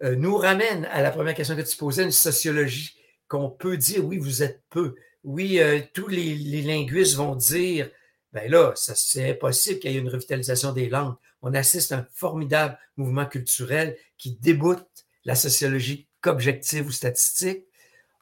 nous 0.00 0.36
ramènent 0.36 0.86
à 0.86 1.02
la 1.02 1.10
première 1.10 1.34
question 1.34 1.56
que 1.56 1.62
tu 1.62 1.76
posais, 1.76 2.04
une 2.04 2.12
sociologie 2.12 2.96
qu'on 3.28 3.50
peut 3.50 3.76
dire, 3.76 4.04
oui, 4.04 4.18
vous 4.18 4.42
êtes 4.42 4.62
peu, 4.70 4.94
oui, 5.24 5.60
euh, 5.60 5.80
tous 5.92 6.08
les, 6.08 6.62
linguistes 6.62 7.16
vont 7.16 7.34
dire, 7.34 7.90
ben 8.32 8.50
là, 8.50 8.72
c'est 8.74 9.30
impossible 9.30 9.80
qu'il 9.80 9.92
y 9.92 9.96
ait 9.96 10.00
une 10.00 10.08
revitalisation 10.08 10.72
des 10.72 10.88
langues. 10.88 11.16
On 11.42 11.54
assiste 11.54 11.92
à 11.92 11.98
un 11.98 12.06
formidable 12.12 12.78
mouvement 12.96 13.26
culturel 13.26 13.96
qui 14.16 14.32
déboute 14.36 14.86
la 15.24 15.34
sociologie 15.34 16.06
qu'objective 16.20 16.86
ou 16.86 16.90
statistique. 16.90 17.64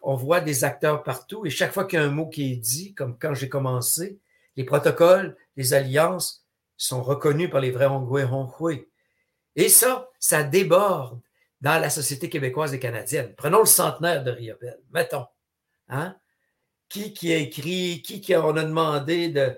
On 0.02 0.14
voit 0.14 0.40
des 0.40 0.64
acteurs 0.64 1.02
partout 1.02 1.46
et 1.46 1.50
chaque 1.50 1.72
fois 1.72 1.84
qu'il 1.84 1.98
y 1.98 2.02
a 2.02 2.04
un 2.04 2.10
mot 2.10 2.28
qui 2.28 2.52
est 2.52 2.56
dit, 2.56 2.94
comme 2.94 3.18
quand 3.18 3.34
j'ai 3.34 3.48
commencé, 3.48 4.18
les 4.56 4.64
protocoles, 4.64 5.36
les 5.56 5.74
alliances 5.74 6.44
sont 6.76 7.02
reconnus 7.02 7.50
par 7.50 7.60
les 7.60 7.70
vrais 7.70 7.86
Hongoué 7.86 8.24
Hongoué. 8.24 8.88
Et 9.54 9.68
ça, 9.68 10.10
ça 10.18 10.42
déborde 10.42 11.20
dans 11.60 11.80
la 11.80 11.90
société 11.90 12.28
québécoise 12.28 12.74
et 12.74 12.78
canadienne. 12.78 13.34
Prenons 13.36 13.60
le 13.60 13.66
centenaire 13.66 14.22
de 14.22 14.30
Riopel, 14.30 14.78
mettons. 14.92 15.26
Hein? 15.88 16.16
qui, 16.88 17.12
qui 17.12 17.32
a 17.32 17.36
écrit, 17.36 18.02
qui, 18.02 18.20
qui 18.20 18.34
on 18.36 18.56
a 18.56 18.64
demandé 18.64 19.28
de, 19.28 19.56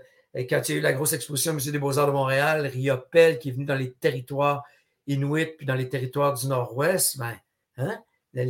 quand 0.48 0.68
il 0.68 0.72
y 0.72 0.74
a 0.74 0.78
eu 0.78 0.82
la 0.82 0.92
grosse 0.92 1.12
exposition 1.12 1.52
au 1.52 1.54
Musée 1.54 1.72
des 1.72 1.78
Beaux-Arts 1.78 2.06
de 2.06 2.12
Montréal, 2.12 2.66
Riopel 2.66 3.38
qui 3.38 3.50
est 3.50 3.52
venu 3.52 3.64
dans 3.64 3.74
les 3.74 3.92
territoires 3.92 4.64
inuits 5.06 5.54
puis 5.56 5.66
dans 5.66 5.74
les 5.74 5.88
territoires 5.88 6.34
du 6.34 6.46
Nord-Ouest, 6.46 7.18
ben, 7.18 7.36
hein? 7.76 8.02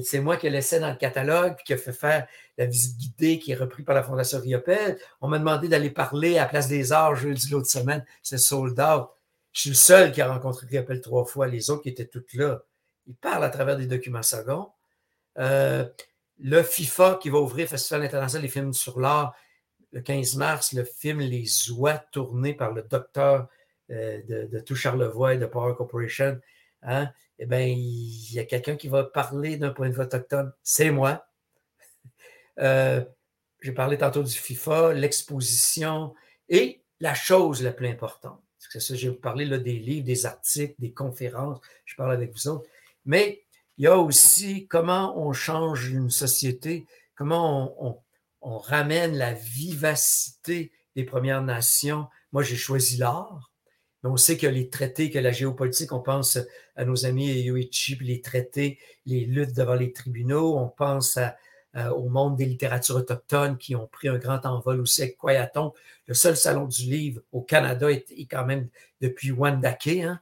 c'est 0.05 0.21
moi 0.21 0.37
qui 0.37 0.47
ai 0.47 0.51
laissé 0.51 0.81
dans 0.81 0.91
le 0.91 0.97
catalogue 0.97 1.57
puis 1.57 1.65
qui 1.65 1.73
a 1.73 1.77
fait 1.77 1.93
faire 1.93 2.27
la 2.57 2.67
visite 2.67 2.97
guidée 2.99 3.39
qui 3.39 3.53
est 3.53 3.57
reprise 3.57 3.85
par 3.85 3.95
la 3.95 4.03
Fondation 4.03 4.41
Riopel. 4.41 4.99
On 5.21 5.29
m'a 5.29 5.39
demandé 5.39 5.69
d'aller 5.69 5.91
parler 5.91 6.37
à 6.37 6.43
la 6.43 6.49
Place 6.49 6.69
des 6.69 6.93
Arts 6.93 7.17
jeudi 7.17 7.51
l'autre 7.51 7.71
semaine. 7.71 8.05
C'est 8.23 8.39
sold 8.39 8.79
out. 8.81 9.09
Je 9.53 9.61
suis 9.63 9.71
le 9.71 9.77
seul 9.77 10.13
qui 10.13 10.21
a 10.21 10.31
rencontré 10.31 10.67
Riopel 10.67 11.01
trois 11.01 11.25
fois. 11.25 11.47
Les 11.47 11.71
autres 11.71 11.83
qui 11.83 11.89
étaient 11.89 12.07
toutes 12.07 12.35
là. 12.35 12.61
Ils 13.09 13.17
parlent 13.17 13.45
à 13.45 13.51
travers 13.51 13.77
des 13.77 13.87
documents 13.87 14.23
seconds. 14.23 14.71
Euh, 15.39 15.85
le 16.39 16.63
FIFA 16.63 17.19
qui 17.21 17.31
va 17.31 17.39
ouvrir 17.39 17.69
Festival 17.69 18.05
international 18.05 18.43
des 18.43 18.49
films 18.49 18.73
sur 18.73 19.01
l'art 19.01 19.35
le 19.93 20.01
15 20.03 20.37
mars, 20.37 20.73
le 20.75 20.85
film 20.85 21.21
Les 21.21 21.71
Oies 21.71 21.99
tourné 22.13 22.55
par 22.55 22.73
le 22.73 22.83
docteur 22.83 23.49
euh, 23.91 24.21
de, 24.47 24.61
Tout 24.61 24.75
Charlevoix 24.75 25.35
et 25.35 25.39
de 25.39 25.47
Power 25.47 25.75
Corporation. 25.77 26.39
Hein? 26.83 27.11
Eh 27.39 27.47
bien, 27.47 27.61
il 27.61 28.33
y 28.33 28.39
a 28.39 28.45
quelqu'un 28.45 28.77
qui 28.77 28.89
va 28.89 29.05
parler 29.05 29.57
d'un 29.57 29.71
point 29.71 29.89
de 29.89 29.95
vue 29.95 30.03
autochtone. 30.03 30.53
C'est 30.63 30.91
moi. 30.91 31.25
Euh, 32.61 33.05
j'ai 33.61 33.71
parlé 33.71 33.97
tantôt 33.97 34.25
du 34.25 34.35
FIFA, 34.35 34.93
l'exposition 34.93 36.13
et 36.49 36.83
la 36.99 37.15
chose 37.15 37.63
la 37.63 37.71
plus 37.71 37.87
importante. 37.87 38.43
C'est 38.59 38.81
ça, 38.81 38.97
j'ai 38.97 39.13
parlé 39.13 39.47
des 39.61 39.79
livres, 39.79 40.05
des 40.05 40.27
articles, 40.27 40.75
des 40.81 40.91
conférences. 40.91 41.61
Je 41.85 41.95
parle 41.95 42.11
avec 42.11 42.33
vous 42.33 42.49
autres. 42.49 42.69
Mais 43.09 43.43
il 43.79 43.85
y 43.85 43.87
a 43.87 43.97
aussi 43.97 44.69
comment 44.69 45.19
on 45.19 45.33
change 45.33 45.89
une 45.89 46.11
société, 46.11 46.87
comment 47.17 47.75
on, 47.83 47.99
ramène 48.41 49.17
la 49.17 49.35
vivacité 49.35 50.73
des 50.95 51.05
Premières 51.05 51.43
Nations. 51.43 52.07
Moi, 52.33 52.43
j'ai 52.43 52.57
choisi 52.57 52.97
l'art 52.97 53.51
on 54.05 54.17
sait 54.17 54.37
que 54.37 54.47
les 54.47 54.71
traités, 54.71 55.11
que 55.11 55.19
la 55.19 55.33
géopolitique, 55.33 55.93
on 55.93 56.01
pense 56.01 56.39
à 56.77 56.85
nos 56.85 57.05
amis 57.05 57.33
Yoichi, 57.41 57.99
les 58.01 58.23
traités, 58.23 58.79
les 59.07 59.25
luttes 59.25 59.57
devant 59.57 59.75
les 59.75 59.93
tribunaux, 59.93 60.57
on 60.57 60.69
pense 60.69 61.19
au 61.75 62.09
monde 62.09 62.37
des 62.37 62.47
littératures 62.47 62.97
autochtones 62.97 63.59
qui 63.59 63.75
ont 63.75 63.87
pris 63.87 64.09
un 64.09 64.17
grand 64.17 64.47
envol 64.47 64.81
aussi 64.81 65.03
avec 65.03 65.17
Kwayaton. 65.17 65.73
Le 66.07 66.15
seul 66.15 66.37
salon 66.37 66.67
du 66.67 66.83
livre 66.83 67.23
au 67.33 67.43
Canada 67.43 67.91
est, 67.91 68.07
quand 68.31 68.47
même 68.47 68.69
depuis 69.01 69.33
Wandake. 69.33 69.89
Hein? 69.89 70.21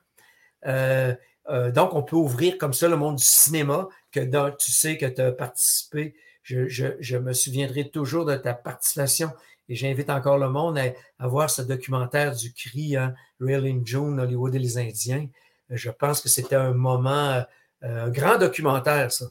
Euh, 0.66 1.14
euh, 1.48 1.70
donc, 1.70 1.94
on 1.94 2.02
peut 2.02 2.16
ouvrir 2.16 2.59
comme 2.59 2.72
ça 2.72 2.88
le 2.88 2.96
monde 2.96 3.16
du 3.16 3.24
cinéma, 3.24 3.88
que 4.11 4.20
tu 4.56 4.72
sais 4.72 4.96
que 4.96 5.06
tu 5.06 5.20
as 5.20 5.32
participé. 5.32 6.14
Je, 6.42 7.16
me 7.16 7.32
souviendrai 7.32 7.88
toujours 7.88 8.24
de 8.24 8.37
ta 8.37 8.54
participation 8.54 9.32
et 9.68 9.74
j'invite 9.74 10.11
encore 10.11 10.38
le 10.38 10.48
monde 10.48 10.78
à, 10.78 11.26
voir 11.26 11.50
ce 11.50 11.62
documentaire 11.62 12.35
du 12.37 12.52
CRI, 12.52 12.96
hein, 12.96 13.14
in 13.40 13.80
June, 13.85 14.20
Hollywood 14.20 14.54
et 14.54 14.61
les 14.61 14.78
Indiens. 14.78 15.26
Je 15.70 15.90
pense 15.90 16.20
que 16.20 16.28
c'était 16.28 16.54
un 16.54 16.72
moment, 16.72 17.42
euh, 17.82 18.06
un 18.06 18.11
grand 18.11 18.38
documentaire, 18.38 19.11
ça, 19.11 19.26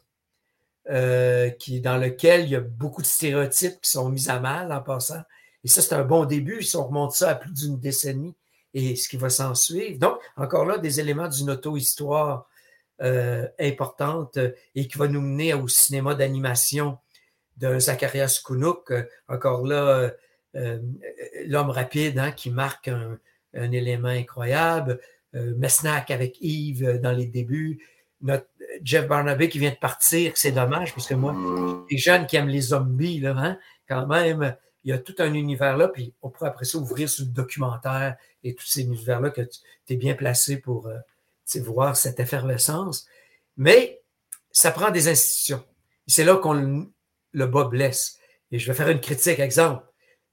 qui, 1.58 1.80
dans 1.80 1.97
lequel 1.97 2.43
il 2.43 2.49
y 2.49 2.56
a 2.56 2.60
beaucoup 2.60 3.01
de 3.01 3.08
stéréotypes 3.08 3.82
qui 3.82 3.89
sont 3.89 4.10
mis 4.10 4.30
à 4.30 4.39
mal 4.39 4.71
en 4.71 4.82
passant. 4.82 5.21
Et 5.63 5.67
ça, 5.67 5.82
c'est 5.82 5.95
un 5.95 6.04
bon 6.04 6.25
début. 6.25 6.62
Si 6.62 6.75
on 6.75 6.86
remonte 6.86 7.13
ça 7.13 7.30
à 7.30 7.36
plus 7.36 7.51
d'une 7.51 7.80
décennie, 7.80 8.36
et 8.76 8.96
ce 8.98 9.08
qui 9.08 9.18
va 9.18 9.30
s'en 9.30 9.56
suivre. 9.56 9.98
Donc, 9.98 10.20
encore 10.36 10.66
là, 10.66 10.78
des 10.78 11.00
éléments 11.00 11.30
d'une 11.30 11.50
auto-histoire 11.50 12.48
euh, 13.02 13.48
importante 13.58 14.38
euh, 14.38 14.52
et 14.76 14.88
qui 14.88 14.98
va 14.98 15.08
nous 15.08 15.22
mener 15.22 15.54
au 15.54 15.68
cinéma 15.68 16.14
d'animation 16.14 16.98
de 17.58 17.80
Zacharias 17.80 18.42
Kunuk. 18.46 18.92
Euh, 18.92 19.04
encore 19.30 19.66
là, 19.66 20.12
l'homme 21.48 21.70
rapide 21.70 22.20
hein, 22.20 22.32
qui 22.32 22.50
marque 22.50 22.90
un, 22.90 23.18
élément 23.54 24.10
incroyable. 24.10 25.00
Mesnac 25.34 26.12
avec 26.12 26.38
Yves 26.40 27.00
dans 27.02 27.12
les 27.12 27.26
débuts. 27.26 27.86
Notre 28.22 28.48
Jeff 28.82 29.06
Barnaby 29.06 29.50
qui 29.50 29.60
vient 29.60 29.72
de 29.72 29.76
partir, 29.76 30.32
c'est 30.36 30.54
dommage 30.54 30.94
parce 30.94 31.08
que 31.08 31.14
moi, 31.14 31.36
les 31.92 31.98
jeunes 31.98 32.26
qui 32.26 32.38
aiment 32.38 32.48
les 32.48 32.62
zombies, 32.62 33.22
hein, 33.26 33.58
quand 33.90 34.08
même, 34.08 34.56
il 34.86 34.89
y 34.89 34.93
a 34.93 35.00
tout 35.00 35.15
un 35.17 35.34
univers 35.34 35.78
là, 35.78 35.88
puis 35.88 36.13
on 36.21 36.30
pourrait 36.30 36.50
après 36.50 36.65
ça 36.65 36.78
ouvrir 36.78 37.10
sur 37.10 37.26
le 37.26 37.32
documentaire 37.32 38.15
et 38.43 38.54
tous 38.54 38.67
ces 38.67 38.84
univers-là 38.84 39.32
que 39.32 39.41
tu 39.41 39.93
es 39.93 39.95
bien 39.95 40.13
placé 40.13 40.58
pour 40.58 40.88
euh, 40.88 40.98
voir 41.62 41.98
cette 41.98 42.19
effervescence. 42.19 43.08
Mais 43.58 44.04
ça 44.52 44.71
prend 44.71 44.91
des 44.91 45.08
institutions. 45.08 45.63
C'est 46.06 46.24
là 46.24 46.38
qu'on 46.38 46.88
le 47.34 47.45
blesse. 47.45 48.19
Et 48.52 48.60
je 48.60 48.71
vais 48.71 48.78
faire 48.78 48.89
une 48.89 49.02
critique, 49.02 49.39
exemple. 49.39 49.84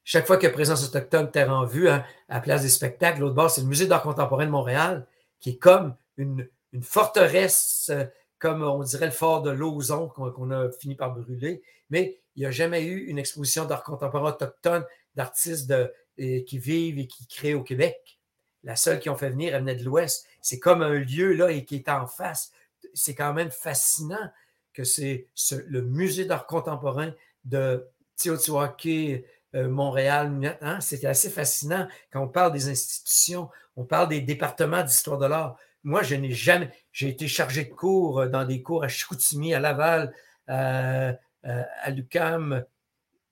Chaque 0.04 0.26
fois 0.26 0.36
que 0.36 0.46
Présence 0.48 0.86
autochtone 0.86 1.30
terre 1.30 1.50
en 1.50 1.64
vue 1.64 1.88
hein, 1.88 2.04
à 2.28 2.34
la 2.34 2.40
place 2.40 2.62
des 2.62 2.68
spectacles, 2.68 3.20
l'autre 3.20 3.34
bord, 3.34 3.50
c'est 3.50 3.62
le 3.62 3.68
Musée 3.68 3.86
d'art 3.86 4.02
contemporain 4.02 4.44
de 4.44 4.50
Montréal, 4.50 5.06
qui 5.40 5.50
est 5.50 5.56
comme 5.56 5.96
une, 6.18 6.46
forteresse, 6.82 7.90
euh, 7.90 8.04
comme 8.38 8.62
on 8.62 8.82
dirait 8.82 9.06
le 9.06 9.12
fort 9.12 9.42
de 9.42 9.50
Lauzon 9.50 10.08
qu'on 10.08 10.50
a 10.50 10.70
fini 10.72 10.94
par 10.94 11.14
brûler. 11.14 11.62
Mais 11.90 12.21
il 12.36 12.40
n'y 12.40 12.46
a 12.46 12.50
jamais 12.50 12.84
eu 12.84 13.04
une 13.06 13.18
exposition 13.18 13.64
d'art 13.64 13.82
contemporain 13.82 14.30
autochtone 14.30 14.84
d'artistes 15.14 15.72
qui 16.16 16.58
vivent 16.58 16.98
et 16.98 17.06
qui 17.06 17.26
créent 17.26 17.54
au 17.54 17.62
Québec. 17.62 18.18
La 18.64 18.76
seule 18.76 19.00
qui 19.00 19.10
ont 19.10 19.16
fait 19.16 19.30
venir, 19.30 19.54
elle 19.54 19.62
venait 19.62 19.74
de 19.74 19.84
l'Ouest. 19.84 20.26
C'est 20.40 20.58
comme 20.58 20.82
un 20.82 20.94
lieu 20.94 21.32
là 21.32 21.50
et 21.50 21.64
qui 21.64 21.76
est 21.76 21.88
en 21.88 22.06
face. 22.06 22.52
C'est 22.94 23.14
quand 23.14 23.34
même 23.34 23.50
fascinant 23.50 24.30
que 24.72 24.84
c'est 24.84 25.28
le 25.66 25.82
musée 25.82 26.24
d'art 26.24 26.46
contemporain 26.46 27.12
de 27.44 27.86
Teotihuacan, 28.16 29.20
euh, 29.54 29.68
Montréal. 29.68 30.56
Hein? 30.60 30.80
C'était 30.80 31.08
assez 31.08 31.30
fascinant 31.30 31.86
quand 32.12 32.22
on 32.22 32.28
parle 32.28 32.52
des 32.52 32.68
institutions, 32.68 33.50
on 33.76 33.84
parle 33.84 34.08
des 34.08 34.20
départements 34.20 34.82
d'histoire 34.82 35.18
de 35.18 35.26
l'art. 35.26 35.56
Moi, 35.84 36.02
je 36.02 36.14
n'ai 36.14 36.30
jamais, 36.30 36.70
j'ai 36.92 37.08
été 37.08 37.26
chargé 37.28 37.64
de 37.64 37.72
cours 37.72 38.20
euh, 38.20 38.28
dans 38.28 38.44
des 38.44 38.62
cours 38.62 38.84
à 38.84 38.88
Chicoutimi, 38.88 39.52
à 39.52 39.60
Laval, 39.60 40.14
euh, 40.48 41.12
euh, 41.46 41.62
à 41.80 41.90
l'UCAM, 41.90 42.64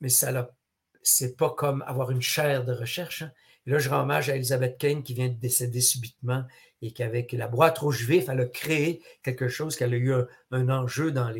mais 0.01 0.09
ça 0.09 0.51
c'est 1.03 1.37
pas 1.37 1.51
comme 1.51 1.83
avoir 1.87 2.11
une 2.11 2.23
chaire 2.23 2.64
de 2.64 2.73
recherche. 2.73 3.23
Hein. 3.23 3.33
là, 3.66 3.79
je 3.79 3.88
rends 3.88 4.03
hommage 4.03 4.29
à 4.29 4.37
Elisabeth 4.37 4.79
Kane 4.79 5.03
qui 5.03 5.14
vient 5.14 5.29
de 5.29 5.35
décéder 5.35 5.81
subitement 5.81 6.44
et 6.83 6.92
qu'avec 6.92 7.33
la 7.33 7.49
boîte 7.49 7.79
rouge 7.79 8.05
vif, 8.07 8.29
elle 8.29 8.40
a 8.40 8.46
créé 8.46 9.03
quelque 9.23 9.49
chose, 9.49 9.77
qu'elle 9.77 9.94
a 9.94 9.96
eu 9.96 10.12
un, 10.51 10.68
enjeu 10.68 11.12
dans 11.12 11.33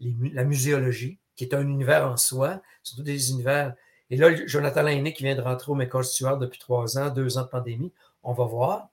la 0.00 0.44
muséologie, 0.44 1.18
qui 1.34 1.44
est 1.44 1.54
un 1.54 1.62
univers 1.62 2.06
en 2.06 2.16
soi, 2.16 2.62
surtout 2.82 3.02
des 3.02 3.30
univers. 3.30 3.74
Et 4.10 4.16
là, 4.16 4.34
Jonathan 4.46 4.82
Lainé 4.82 5.12
qui 5.12 5.24
vient 5.24 5.34
de 5.34 5.42
rentrer 5.42 5.72
au 5.72 6.02
Stewart 6.02 6.38
depuis 6.38 6.58
trois 6.58 6.98
ans, 6.98 7.10
deux 7.10 7.38
ans 7.38 7.42
de 7.42 7.48
pandémie, 7.48 7.92
on 8.22 8.32
va 8.32 8.44
voir. 8.44 8.88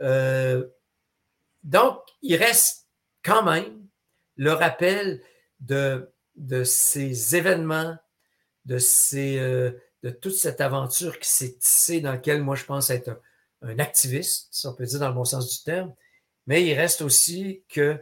Euh, 0.00 0.66
donc, 1.62 2.00
il 2.22 2.36
reste 2.36 2.88
quand 3.22 3.44
même 3.44 3.86
le 4.36 4.52
rappel 4.52 5.22
de 5.60 6.11
de 6.36 6.64
ces 6.64 7.36
événements, 7.36 7.96
de, 8.64 8.78
ces, 8.78 9.38
euh, 9.38 9.72
de 10.02 10.10
toute 10.10 10.34
cette 10.34 10.60
aventure 10.60 11.18
qui 11.18 11.28
s'est 11.28 11.54
tissée, 11.54 12.00
dans 12.00 12.12
laquelle 12.12 12.42
moi 12.42 12.56
je 12.56 12.64
pense 12.64 12.90
être 12.90 13.20
un, 13.62 13.78
activiste, 13.78 14.48
si 14.50 14.66
on 14.66 14.74
peut 14.74 14.84
dire 14.84 15.00
dans 15.00 15.08
le 15.08 15.14
bon 15.14 15.24
sens 15.24 15.48
du 15.50 15.64
terme. 15.64 15.94
Mais 16.46 16.64
il 16.64 16.74
reste 16.74 17.02
aussi 17.02 17.62
que 17.68 18.00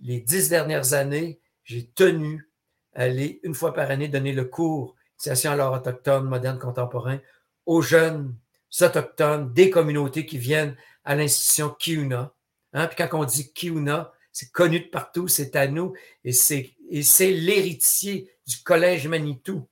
les 0.00 0.20
dix 0.20 0.48
dernières 0.48 0.92
années, 0.92 1.40
j'ai 1.64 1.86
tenu 1.86 2.48
à 2.94 3.02
aller 3.02 3.40
une 3.42 3.54
fois 3.54 3.72
par 3.74 3.90
année 3.90 4.08
donner 4.08 4.32
le 4.32 4.44
cours 4.44 4.94
Initiation 5.18 5.50
à 5.50 5.56
l'art 5.56 5.72
autochtone, 5.72 6.28
moderne, 6.28 6.60
contemporain 6.60 7.18
aux 7.66 7.82
jeunes 7.82 8.36
autochtones 8.80 9.52
des 9.52 9.68
communautés 9.68 10.24
qui 10.24 10.38
viennent 10.38 10.76
à 11.02 11.16
l'institution 11.16 11.70
Kiuna. 11.70 12.32
Hein? 12.72 12.86
Puis 12.86 12.96
quand 12.96 13.18
on 13.18 13.24
dit 13.24 13.52
Kiuna, 13.52 14.12
c'est 14.38 14.52
connu 14.52 14.78
de 14.78 14.86
partout, 14.86 15.26
c'est 15.26 15.56
à 15.56 15.66
nous, 15.66 15.94
et 16.22 16.30
c'est, 16.30 16.76
l'héritier 17.20 18.30
du 18.46 18.58
Collège 18.62 19.08
Manitou, 19.08 19.68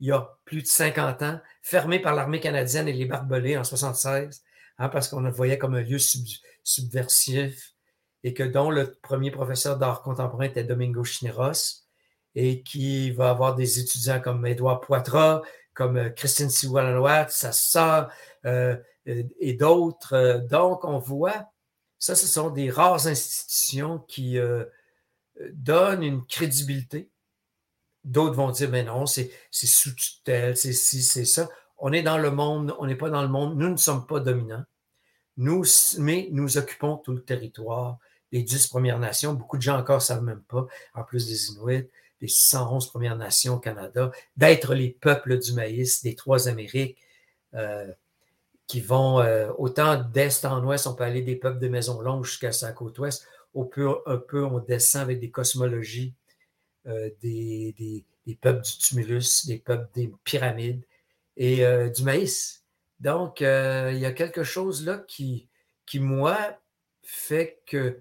il 0.00 0.08
y 0.08 0.12
a 0.12 0.38
plus 0.46 0.62
de 0.62 0.66
50 0.66 1.22
ans, 1.22 1.40
fermé 1.60 1.98
par 1.98 2.14
l'armée 2.14 2.40
canadienne 2.40 2.88
et 2.88 2.94
les 2.94 3.04
barbelés 3.04 3.58
en 3.58 3.64
76, 3.64 4.42
hein, 4.78 4.88
parce 4.88 5.08
qu'on 5.08 5.20
le 5.20 5.30
voyait 5.30 5.58
comme 5.58 5.74
un 5.74 5.82
lieu 5.82 5.98
subversif, 6.64 7.74
et 8.24 8.32
que 8.32 8.44
dont 8.44 8.70
le 8.70 8.94
premier 8.94 9.30
professeur 9.30 9.76
d'art 9.76 10.00
contemporain 10.00 10.44
était 10.44 10.64
Domingo 10.64 11.04
Chineros, 11.04 11.82
et 12.34 12.62
qui 12.62 13.10
va 13.10 13.28
avoir 13.28 13.56
des 13.56 13.78
étudiants 13.78 14.22
comme 14.22 14.46
Édouard 14.46 14.80
Poitras, 14.80 15.42
comme 15.74 15.98
euh, 15.98 16.08
Christine 16.08 16.48
Siwalanoat, 16.48 17.28
sa 17.28 17.52
sœur, 17.52 18.10
euh, 18.46 18.74
et 19.04 19.52
d'autres. 19.52 20.14
Euh, 20.14 20.38
donc, 20.38 20.86
on 20.86 20.98
voit 20.98 21.50
ça, 21.98 22.14
ce 22.14 22.26
sont 22.26 22.50
des 22.50 22.70
rares 22.70 23.06
institutions 23.06 23.98
qui 24.00 24.38
euh, 24.38 24.64
donnent 25.52 26.02
une 26.02 26.24
crédibilité. 26.26 27.10
D'autres 28.04 28.36
vont 28.36 28.50
dire, 28.50 28.70
mais 28.70 28.84
non, 28.84 29.06
c'est 29.06 29.30
sous 29.50 29.94
tutelle, 29.94 30.56
c'est 30.56 30.72
ci, 30.72 31.02
c'est 31.02 31.24
ça. 31.24 31.48
On 31.78 31.92
est 31.92 32.02
dans 32.02 32.18
le 32.18 32.30
monde, 32.30 32.74
on 32.78 32.86
n'est 32.86 32.96
pas 32.96 33.10
dans 33.10 33.22
le 33.22 33.28
monde, 33.28 33.56
nous 33.56 33.68
ne 33.68 33.76
sommes 33.76 34.06
pas 34.06 34.20
dominants. 34.20 34.64
Nous, 35.36 35.64
mais 35.98 36.28
nous 36.32 36.58
occupons 36.58 36.96
tout 36.96 37.12
le 37.12 37.22
territoire, 37.22 37.98
les 38.32 38.42
dix 38.42 38.66
Premières 38.66 38.98
Nations. 38.98 39.34
Beaucoup 39.34 39.56
de 39.56 39.62
gens 39.62 39.78
encore 39.78 39.98
ne 39.98 40.02
savent 40.02 40.22
même 40.22 40.42
pas, 40.42 40.66
en 40.94 41.04
plus 41.04 41.26
des 41.26 41.50
Inuits, 41.50 41.88
les 42.20 42.28
611 42.28 42.90
Premières 42.90 43.16
Nations 43.16 43.54
au 43.54 43.58
Canada, 43.60 44.10
d'être 44.36 44.74
les 44.74 44.90
peuples 44.90 45.38
du 45.38 45.52
maïs 45.52 46.02
des 46.02 46.14
trois 46.14 46.48
Amériques. 46.48 46.98
Euh, 47.54 47.86
qui 48.68 48.80
vont 48.82 49.20
euh, 49.20 49.50
autant 49.56 49.96
d'est 49.96 50.44
en 50.44 50.62
ouest, 50.62 50.86
on 50.86 50.94
peut 50.94 51.04
aller 51.04 51.22
des 51.22 51.36
peuples 51.36 51.58
de 51.58 51.68
Maison 51.68 52.00
Longue 52.00 52.24
jusqu'à 52.24 52.52
sa 52.52 52.70
côte 52.72 52.98
ouest. 52.98 53.26
Au 53.54 53.64
peu, 53.64 53.88
un 54.06 54.18
peu, 54.18 54.44
on 54.44 54.58
descend 54.58 55.02
avec 55.02 55.20
des 55.20 55.30
cosmologies 55.30 56.14
euh, 56.86 57.10
des, 57.22 57.74
des, 58.26 58.34
peuples 58.36 58.62
du 58.62 58.78
tumulus, 58.78 59.46
des 59.46 59.58
peuples 59.58 59.88
des 59.94 60.12
pyramides 60.22 60.84
et 61.38 61.64
euh, 61.64 61.88
du 61.88 62.04
maïs. 62.04 62.62
Donc, 63.00 63.40
il 63.40 63.46
y 63.98 64.06
a 64.06 64.12
quelque 64.12 64.42
chose 64.42 64.84
là 64.84 64.98
qui, 64.98 65.48
qui, 65.86 65.98
moi, 65.98 66.36
fait 67.02 67.62
que 67.66 68.00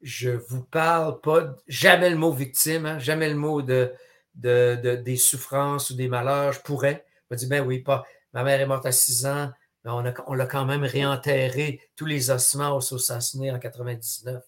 je 0.00 0.30
vous 0.30 0.62
parle 0.62 1.20
pas, 1.20 1.54
jamais 1.66 2.08
le 2.08 2.16
mot 2.16 2.32
victime, 2.32 2.86
hein, 2.86 2.98
jamais 2.98 3.28
le 3.28 3.34
mot 3.34 3.60
de, 3.60 3.92
de, 4.36 4.96
des 4.96 5.16
souffrances 5.16 5.90
ou 5.90 5.96
des 5.96 6.08
malheurs. 6.08 6.52
Je 6.52 6.60
pourrais. 6.60 7.04
Je 7.28 7.34
me 7.34 7.38
dis, 7.38 7.46
ben 7.46 7.66
oui, 7.66 7.80
pas. 7.80 8.06
Ma 8.32 8.42
mère 8.42 8.60
est 8.60 8.66
morte 8.66 8.86
à 8.86 8.92
6 8.92 9.26
ans, 9.26 9.50
on, 9.84 10.34
l'a 10.34 10.46
quand 10.46 10.64
même 10.64 10.84
réenterré, 10.84 11.80
tous 11.96 12.06
les 12.06 12.30
ossements 12.30 12.76
au 12.76 12.80
en 12.80 13.58
99, 13.58 14.42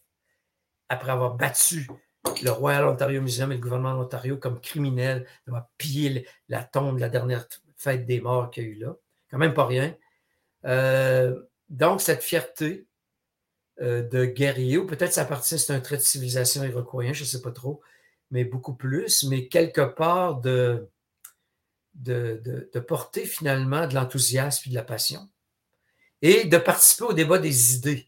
après 0.88 1.12
avoir 1.12 1.34
battu 1.34 1.88
le 2.42 2.50
Royal 2.50 2.84
Ontario 2.86 3.22
Museum 3.22 3.52
et 3.52 3.54
le 3.54 3.60
gouvernement 3.60 3.94
de 3.94 4.00
l'Ontario 4.00 4.36
comme 4.36 4.60
criminel, 4.60 5.26
d'avoir 5.46 5.68
pillé 5.78 6.26
la 6.48 6.64
tombe 6.64 6.96
de 6.96 7.00
la 7.00 7.08
dernière 7.08 7.46
fête 7.76 8.06
des 8.06 8.20
morts 8.20 8.50
qu'il 8.50 8.64
y 8.64 8.66
a 8.66 8.68
eu 8.70 8.74
là. 8.74 8.96
Quand 9.30 9.38
même 9.38 9.54
pas 9.54 9.66
rien. 9.66 9.96
Euh, 10.66 11.40
donc, 11.68 12.00
cette 12.00 12.22
fierté 12.22 12.86
euh, 13.80 14.02
de 14.02 14.24
guerrier, 14.24 14.76
ou 14.76 14.86
peut-être 14.86 15.12
ça 15.12 15.22
appartient, 15.22 15.58
c'est 15.58 15.72
un 15.72 15.80
trait 15.80 15.96
de 15.96 16.02
civilisation 16.02 16.64
iroquoien, 16.64 17.12
je 17.12 17.22
ne 17.22 17.28
sais 17.28 17.40
pas 17.40 17.52
trop, 17.52 17.80
mais 18.30 18.44
beaucoup 18.44 18.74
plus, 18.74 19.24
mais 19.24 19.48
quelque 19.48 19.80
part 19.80 20.40
de, 20.40 20.88
de, 21.94 22.80
porter 22.86 23.26
finalement 23.26 23.86
de 23.86 23.94
l'enthousiasme 23.94 24.64
et 24.66 24.70
de 24.70 24.74
la 24.74 24.84
passion. 24.84 25.28
et 26.22 26.44
de 26.44 26.58
participer 26.58 27.04
au 27.04 27.12
débat 27.12 27.38
des 27.38 27.76
idées. 27.76 28.06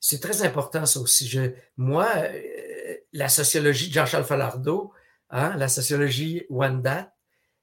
C'est 0.00 0.20
très 0.20 0.42
important, 0.42 0.86
ça 0.86 0.98
aussi. 1.00 1.28
Je, 1.28 1.52
moi, 1.76 2.10
euh, 2.16 2.96
la 3.12 3.28
sociologie 3.28 3.88
de 3.88 3.92
Jean-Charles 3.92 4.24
Falardeau, 4.24 4.92
hein, 5.28 5.54
la 5.58 5.68
sociologie 5.68 6.46
Wanda, 6.48 7.12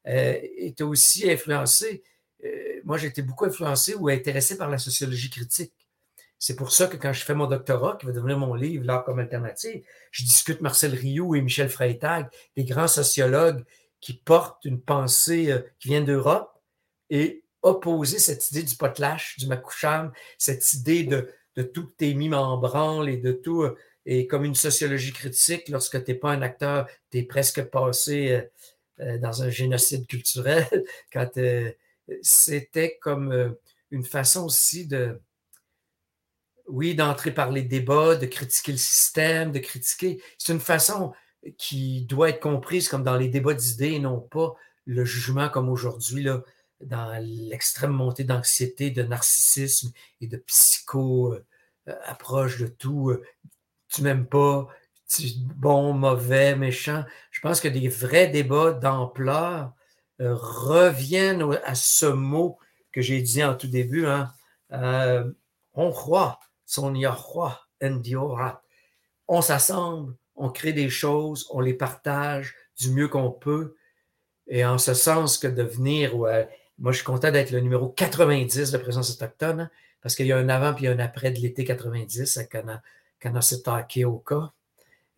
euh, 0.07 0.37
est 0.57 0.79
aussi 0.81 1.29
influencée. 1.29 2.03
Euh, 2.45 2.79
moi, 2.85 2.97
j'ai 2.97 3.07
été 3.07 3.23
beaucoup 3.23 3.45
influencé 3.45 3.95
ou 3.95 4.07
intéressé 4.09 4.55
par 4.55 4.69
la 4.69 4.77
sociologie 4.77 5.31
critique. 5.31 5.73
C'est 6.39 6.55
pour 6.55 6.71
ça 6.71 6.85
que 6.85 6.97
quand 6.97 7.13
je 7.13 7.25
fais 7.25 7.33
mon 7.33 7.47
doctorat, 7.47 7.97
qui 7.99 8.05
va 8.05 8.11
devenir 8.11 8.37
mon 8.37 8.53
livre, 8.53 8.85
L'art 8.85 9.03
comme 9.03 9.17
alternative, 9.17 9.83
je 10.11 10.23
discute 10.23 10.61
Marcel 10.61 10.93
Rioux 10.93 11.33
et 11.35 11.41
Michel 11.41 11.69
Freytag, 11.69 12.29
des 12.55 12.63
grands 12.63 12.87
sociologues 12.87 13.65
qui 14.01 14.13
portent 14.13 14.65
une 14.65 14.81
pensée 14.81 15.51
euh, 15.51 15.59
qui 15.79 15.89
vient 15.89 16.01
d'Europe 16.01 16.51
et 17.09 17.43
opposer 17.61 18.19
cette 18.19 18.49
idée 18.51 18.63
du 18.63 18.75
potlash, 18.75 19.37
du 19.37 19.47
makoucham, 19.47 20.11
cette 20.37 20.73
idée 20.73 21.03
de, 21.03 21.29
de 21.55 21.63
tout 21.63 21.89
est 21.99 22.13
mis 22.13 22.33
en 22.33 22.57
branle 22.57 23.09
et 23.09 23.17
de 23.17 23.31
tout, 23.31 23.63
euh, 23.63 23.77
et 24.05 24.27
comme 24.27 24.45
une 24.45 24.55
sociologie 24.55 25.11
critique, 25.11 25.67
lorsque 25.69 26.03
tu 26.03 26.11
n'es 26.11 26.17
pas 26.17 26.31
un 26.31 26.41
acteur, 26.41 26.87
tu 27.11 27.17
es 27.17 27.23
presque 27.23 27.63
passé 27.63 28.47
euh, 28.99 29.17
dans 29.17 29.43
un 29.43 29.49
génocide 29.49 30.07
culturel, 30.07 30.67
quand 31.13 31.39
c'était 32.21 32.97
comme 33.01 33.55
une 33.91 34.05
façon 34.05 34.45
aussi 34.45 34.87
de, 34.87 35.19
oui, 36.67 36.95
d'entrer 36.95 37.31
par 37.31 37.51
les 37.51 37.63
débats, 37.63 38.15
de 38.15 38.25
critiquer 38.25 38.73
le 38.73 38.77
système, 38.77 39.51
de 39.51 39.59
critiquer. 39.59 40.21
C'est 40.37 40.53
une 40.53 40.59
façon 40.59 41.13
qui 41.57 42.05
doit 42.05 42.29
être 42.29 42.39
comprise 42.39 42.89
comme 42.89 43.03
dans 43.03 43.15
les 43.15 43.29
débats 43.29 43.53
d'idées 43.53 43.93
et 43.93 43.99
non 43.99 44.19
pas 44.19 44.55
le 44.85 45.05
jugement 45.05 45.49
comme 45.49 45.69
aujourd'hui, 45.69 46.23
là, 46.23 46.41
dans 46.81 47.21
l'extrême 47.21 47.91
montée 47.91 48.23
d'anxiété, 48.23 48.89
de 48.91 49.03
narcissisme 49.03 49.91
et 50.21 50.27
de 50.27 50.37
psycho-approche 50.37 52.61
euh, 52.61 52.65
de 52.65 52.69
tout. 52.69 53.09
Euh, 53.09 53.25
tu 53.89 54.03
m'aimes 54.03 54.27
pas, 54.27 54.67
bon, 55.55 55.93
mauvais, 55.93 56.55
méchant. 56.55 57.03
Je 57.31 57.41
pense 57.41 57.59
que 57.61 57.67
des 57.67 57.89
vrais 57.89 58.27
débats 58.27 58.73
d'ampleur 58.73 59.73
euh, 60.21 60.35
reviennent 60.35 61.43
à 61.63 61.73
ce 61.75 62.05
mot 62.05 62.59
que 62.91 63.01
j'ai 63.01 63.21
dit 63.21 63.43
en 63.43 63.55
tout 63.55 63.67
début. 63.67 64.05
Hein. 64.07 64.33
on 65.73 65.91
croit 65.91 66.39
son 66.65 66.95
Yahweh 66.95 67.53
Endiora. 67.81 68.63
On 69.27 69.41
s'assemble, 69.41 70.15
on 70.37 70.49
crée 70.49 70.73
des 70.73 70.89
choses, 70.89 71.47
on 71.51 71.59
les 71.59 71.73
partage 71.73 72.55
du 72.79 72.91
mieux 72.91 73.07
qu'on 73.07 73.31
peut. 73.31 73.75
Et 74.47 74.63
en 74.65 74.77
ce 74.77 74.93
sens 74.93 75.37
que 75.37 75.47
devenir, 75.47 76.15
ouais, 76.15 76.47
moi 76.77 76.91
je 76.91 76.97
suis 76.97 77.05
content 77.05 77.31
d'être 77.31 77.51
le 77.51 77.59
numéro 77.59 77.89
90 77.89 78.71
de 78.71 78.77
présence 78.77 79.11
autochtone, 79.11 79.61
hein, 79.61 79.71
parce 80.01 80.15
qu'il 80.15 80.27
y 80.27 80.31
a 80.31 80.37
un 80.37 80.49
avant 80.49 80.73
puis 80.73 80.87
un 80.87 80.99
après 80.99 81.31
de 81.31 81.39
l'été 81.39 81.65
90 81.65 82.37
à 82.37 82.43
au 84.05 84.17
cas. 84.19 84.51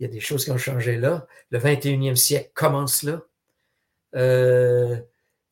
Il 0.00 0.02
y 0.02 0.04
a 0.06 0.08
des 0.08 0.20
choses 0.20 0.44
qui 0.44 0.50
ont 0.50 0.58
changé 0.58 0.96
là. 0.96 1.26
Le 1.50 1.58
21e 1.60 2.16
siècle 2.16 2.50
commence 2.52 3.04
là. 3.04 3.22
Euh, 4.16 4.98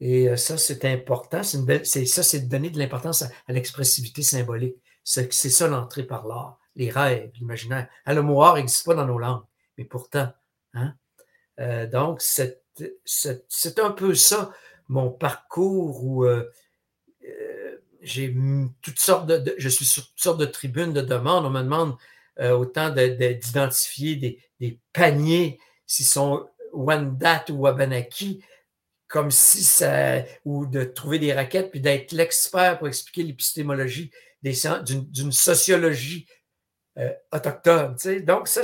et 0.01 0.37
ça, 0.37 0.59
c'est 0.59 0.85
important. 0.85 1.45
C'est 1.45 2.07
ça, 2.07 2.23
c'est 2.25 2.41
de 2.41 2.49
donner 2.49 2.71
de 2.71 2.79
l'importance 2.79 3.23
à 3.23 3.53
l'expressivité 3.53 4.23
symbolique. 4.23 4.77
C'est 5.05 5.31
ça 5.31 5.69
l'entrée 5.69 6.03
par 6.03 6.27
l'art, 6.27 6.59
les 6.77 6.91
rêves, 6.91 7.31
l'imaginaire. 7.39 7.89
Ah, 8.05 8.15
le 8.15 8.23
mot 8.23 8.43
art 8.43 8.57
n'existe 8.57 8.87
pas 8.87 8.95
dans 8.95 9.07
nos 9.07 9.19
langues, 9.19 9.45
mais 9.77 9.85
pourtant. 9.85 10.33
Hein? 10.75 10.95
Euh, 11.61 11.87
donc, 11.87 12.21
c'est 12.23 13.79
un 13.79 13.91
peu 13.91 14.15
ça, 14.15 14.53
mon 14.89 15.11
parcours 15.11 16.05
où 16.05 16.25
euh, 16.25 16.51
euh, 17.25 17.77
j'ai 18.01 18.35
toutes 18.81 18.99
sortes 18.99 19.27
de, 19.27 19.55
Je 19.59 19.69
suis 19.69 19.85
sur 19.85 20.07
toutes 20.07 20.21
sortes 20.21 20.41
de 20.41 20.47
tribunes 20.47 20.93
de 20.93 21.03
demandes. 21.03 21.45
On 21.45 21.51
me 21.51 21.63
demande 21.63 21.97
autant 22.41 22.89
d'identifier 22.91 24.17
des, 24.17 24.43
des, 24.59 24.81
paniers, 24.93 25.61
s'ils 25.87 26.07
sont 26.07 26.49
Wendat 26.73 27.45
ou 27.51 27.59
Wabanaki, 27.59 28.43
comme 29.07 29.31
si 29.31 29.63
ça. 29.63 30.25
ou 30.45 30.65
de 30.67 30.83
trouver 30.83 31.19
des 31.19 31.35
raquettes, 31.35 31.71
puis 31.71 31.81
d'être 31.81 32.13
l'expert 32.13 32.79
pour 32.79 32.89
expliquer 32.89 33.23
l'épistémologie 33.23 34.11
d'une 34.43 35.31
sociologie 35.31 36.27
euh, 36.99 37.13
autochtone. 37.33 37.97
Donc, 38.25 38.49
ça, 38.49 38.63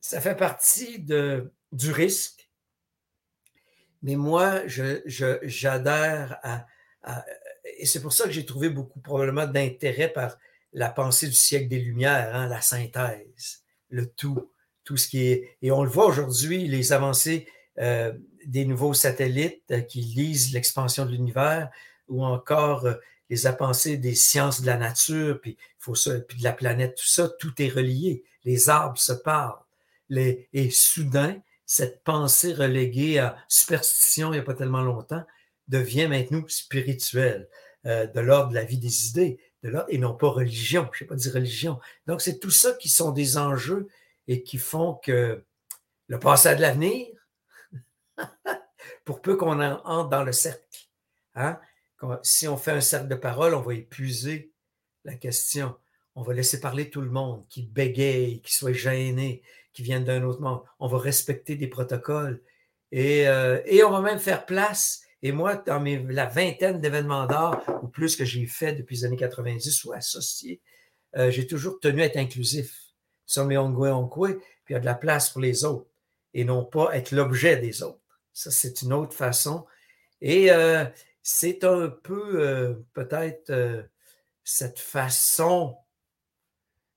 ça, 0.00 0.20
fait 0.20 0.36
partie 0.36 0.98
du 1.00 1.92
risque. 1.92 2.48
Mais 4.02 4.14
moi, 4.14 4.62
j'adhère 4.66 6.38
à, 6.42 6.66
Et 7.78 7.86
c'est 7.86 8.00
pour 8.00 8.12
ça 8.12 8.24
que 8.24 8.30
j'ai 8.30 8.46
trouvé 8.46 8.68
beaucoup 8.68 9.00
probablement 9.00 9.46
d'intérêt 9.46 10.08
par 10.08 10.38
la 10.72 10.88
pensée 10.88 11.26
du 11.26 11.34
siècle 11.34 11.68
des 11.68 11.80
Lumières, 11.80 12.34
hein, 12.34 12.46
la 12.46 12.60
synthèse, 12.60 13.64
le 13.88 14.06
tout, 14.06 14.52
tout 14.84 14.96
ce 14.96 15.08
qui 15.08 15.26
est. 15.26 15.56
Et 15.62 15.72
on 15.72 15.82
le 15.82 15.90
voit 15.90 16.06
aujourd'hui, 16.06 16.68
les 16.68 16.92
avancées 16.92 17.48
euh, 17.78 18.12
des 18.46 18.66
nouveaux 18.66 18.94
satellites 18.94 19.64
euh, 19.72 19.80
qui 19.80 20.00
lisent 20.00 20.52
l'expansion 20.52 21.06
de 21.06 21.10
l'univers 21.10 21.70
ou 22.06 22.24
encore 22.24 22.86
les 23.30 23.46
avancées 23.46 23.96
des 23.96 24.14
sciences 24.14 24.62
de 24.62 24.66
la 24.66 24.76
nature, 24.76 25.40
puis, 25.40 25.56
faut 25.94 26.20
puis 26.28 26.38
de 26.38 26.44
la 26.44 26.52
planète, 26.52 26.96
tout 26.96 27.06
ça, 27.06 27.28
tout 27.38 27.52
est 27.62 27.68
relié. 27.68 28.24
Les 28.44 28.68
arbres 28.68 28.98
se 28.98 29.12
parlent. 29.12 29.58
Les, 30.08 30.48
et 30.52 30.70
soudain, 30.70 31.40
cette 31.66 32.02
pensée 32.02 32.54
reléguée 32.54 33.18
à 33.18 33.36
superstition 33.46 34.28
il 34.28 34.36
n'y 34.36 34.38
a 34.38 34.42
pas 34.42 34.54
tellement 34.54 34.80
longtemps 34.80 35.22
devient 35.68 36.08
maintenant 36.08 36.42
spirituelle, 36.48 37.48
euh, 37.84 38.06
de 38.06 38.20
l'ordre 38.20 38.50
de 38.50 38.54
la 38.54 38.64
vie 38.64 38.78
des 38.78 39.08
idées, 39.08 39.38
de 39.62 39.68
l'ordre, 39.68 39.88
et 39.90 39.98
non 39.98 40.14
pas 40.14 40.28
religion. 40.28 40.88
Je 40.92 41.04
ne 41.04 41.08
pas 41.08 41.14
dire 41.14 41.34
religion. 41.34 41.78
Donc, 42.06 42.22
c'est 42.22 42.38
tout 42.38 42.50
ça 42.50 42.72
qui 42.72 42.88
sont 42.88 43.12
des 43.12 43.36
enjeux 43.36 43.88
et 44.28 44.42
qui 44.42 44.56
font 44.56 44.94
que 44.94 45.44
le 46.06 46.18
passé 46.18 46.48
a 46.48 46.54
de 46.54 46.62
l'avenir, 46.62 47.06
pour 49.04 49.20
peu 49.20 49.36
qu'on 49.36 49.60
entre 49.60 50.08
dans 50.08 50.24
le 50.24 50.32
cercle. 50.32 50.62
Hein? 51.34 51.60
si 52.22 52.48
on 52.48 52.56
fait 52.56 52.72
un 52.72 52.80
cercle 52.80 53.08
de 53.08 53.14
parole, 53.14 53.54
on 53.54 53.60
va 53.60 53.74
épuiser 53.74 54.52
la 55.04 55.14
question. 55.14 55.74
On 56.14 56.22
va 56.22 56.34
laisser 56.34 56.60
parler 56.60 56.90
tout 56.90 57.00
le 57.00 57.10
monde, 57.10 57.46
qui 57.48 57.62
bégaye, 57.62 58.40
qui 58.42 58.52
soit 58.52 58.72
gêné, 58.72 59.42
qui 59.72 59.82
vienne 59.82 60.04
d'un 60.04 60.24
autre 60.24 60.40
monde. 60.40 60.62
On 60.80 60.88
va 60.88 60.98
respecter 60.98 61.54
des 61.54 61.68
protocoles. 61.68 62.42
Et, 62.90 63.28
euh, 63.28 63.60
on 63.86 63.90
va 63.90 64.00
même 64.00 64.18
faire 64.18 64.44
place. 64.46 65.02
Et 65.22 65.32
moi, 65.32 65.54
dans 65.54 65.80
mes, 65.80 65.98
la 66.02 66.26
vingtaine 66.26 66.80
d'événements 66.80 67.26
d'art 67.26 67.62
ou 67.82 67.88
plus 67.88 68.16
que 68.16 68.24
j'ai 68.24 68.46
fait 68.46 68.72
depuis 68.72 68.96
les 68.96 69.04
années 69.04 69.16
90 69.16 69.84
ou 69.84 69.92
associés, 69.92 70.60
euh, 71.16 71.30
j'ai 71.30 71.46
toujours 71.46 71.78
tenu 71.80 72.02
à 72.02 72.06
être 72.06 72.16
inclusif. 72.16 72.76
Sommes 73.26 73.50
les 73.50 73.56
Ongwe 73.56 74.40
puis 74.64 74.72
il 74.72 74.72
y 74.72 74.76
a 74.76 74.80
de 74.80 74.86
la 74.86 74.94
place 74.94 75.30
pour 75.30 75.40
les 75.40 75.64
autres 75.64 75.88
et 76.34 76.44
non 76.44 76.64
pas 76.64 76.96
être 76.96 77.12
l'objet 77.12 77.56
des 77.56 77.82
autres. 77.82 78.00
Ça, 78.32 78.50
c'est 78.50 78.82
une 78.82 78.92
autre 78.92 79.14
façon. 79.14 79.66
Et 80.20 80.50
euh, 80.50 80.84
c'est 81.22 81.64
un 81.64 81.88
peu 81.88 82.84
peut-être 82.92 83.52
cette 84.48 84.78
façon 84.78 85.76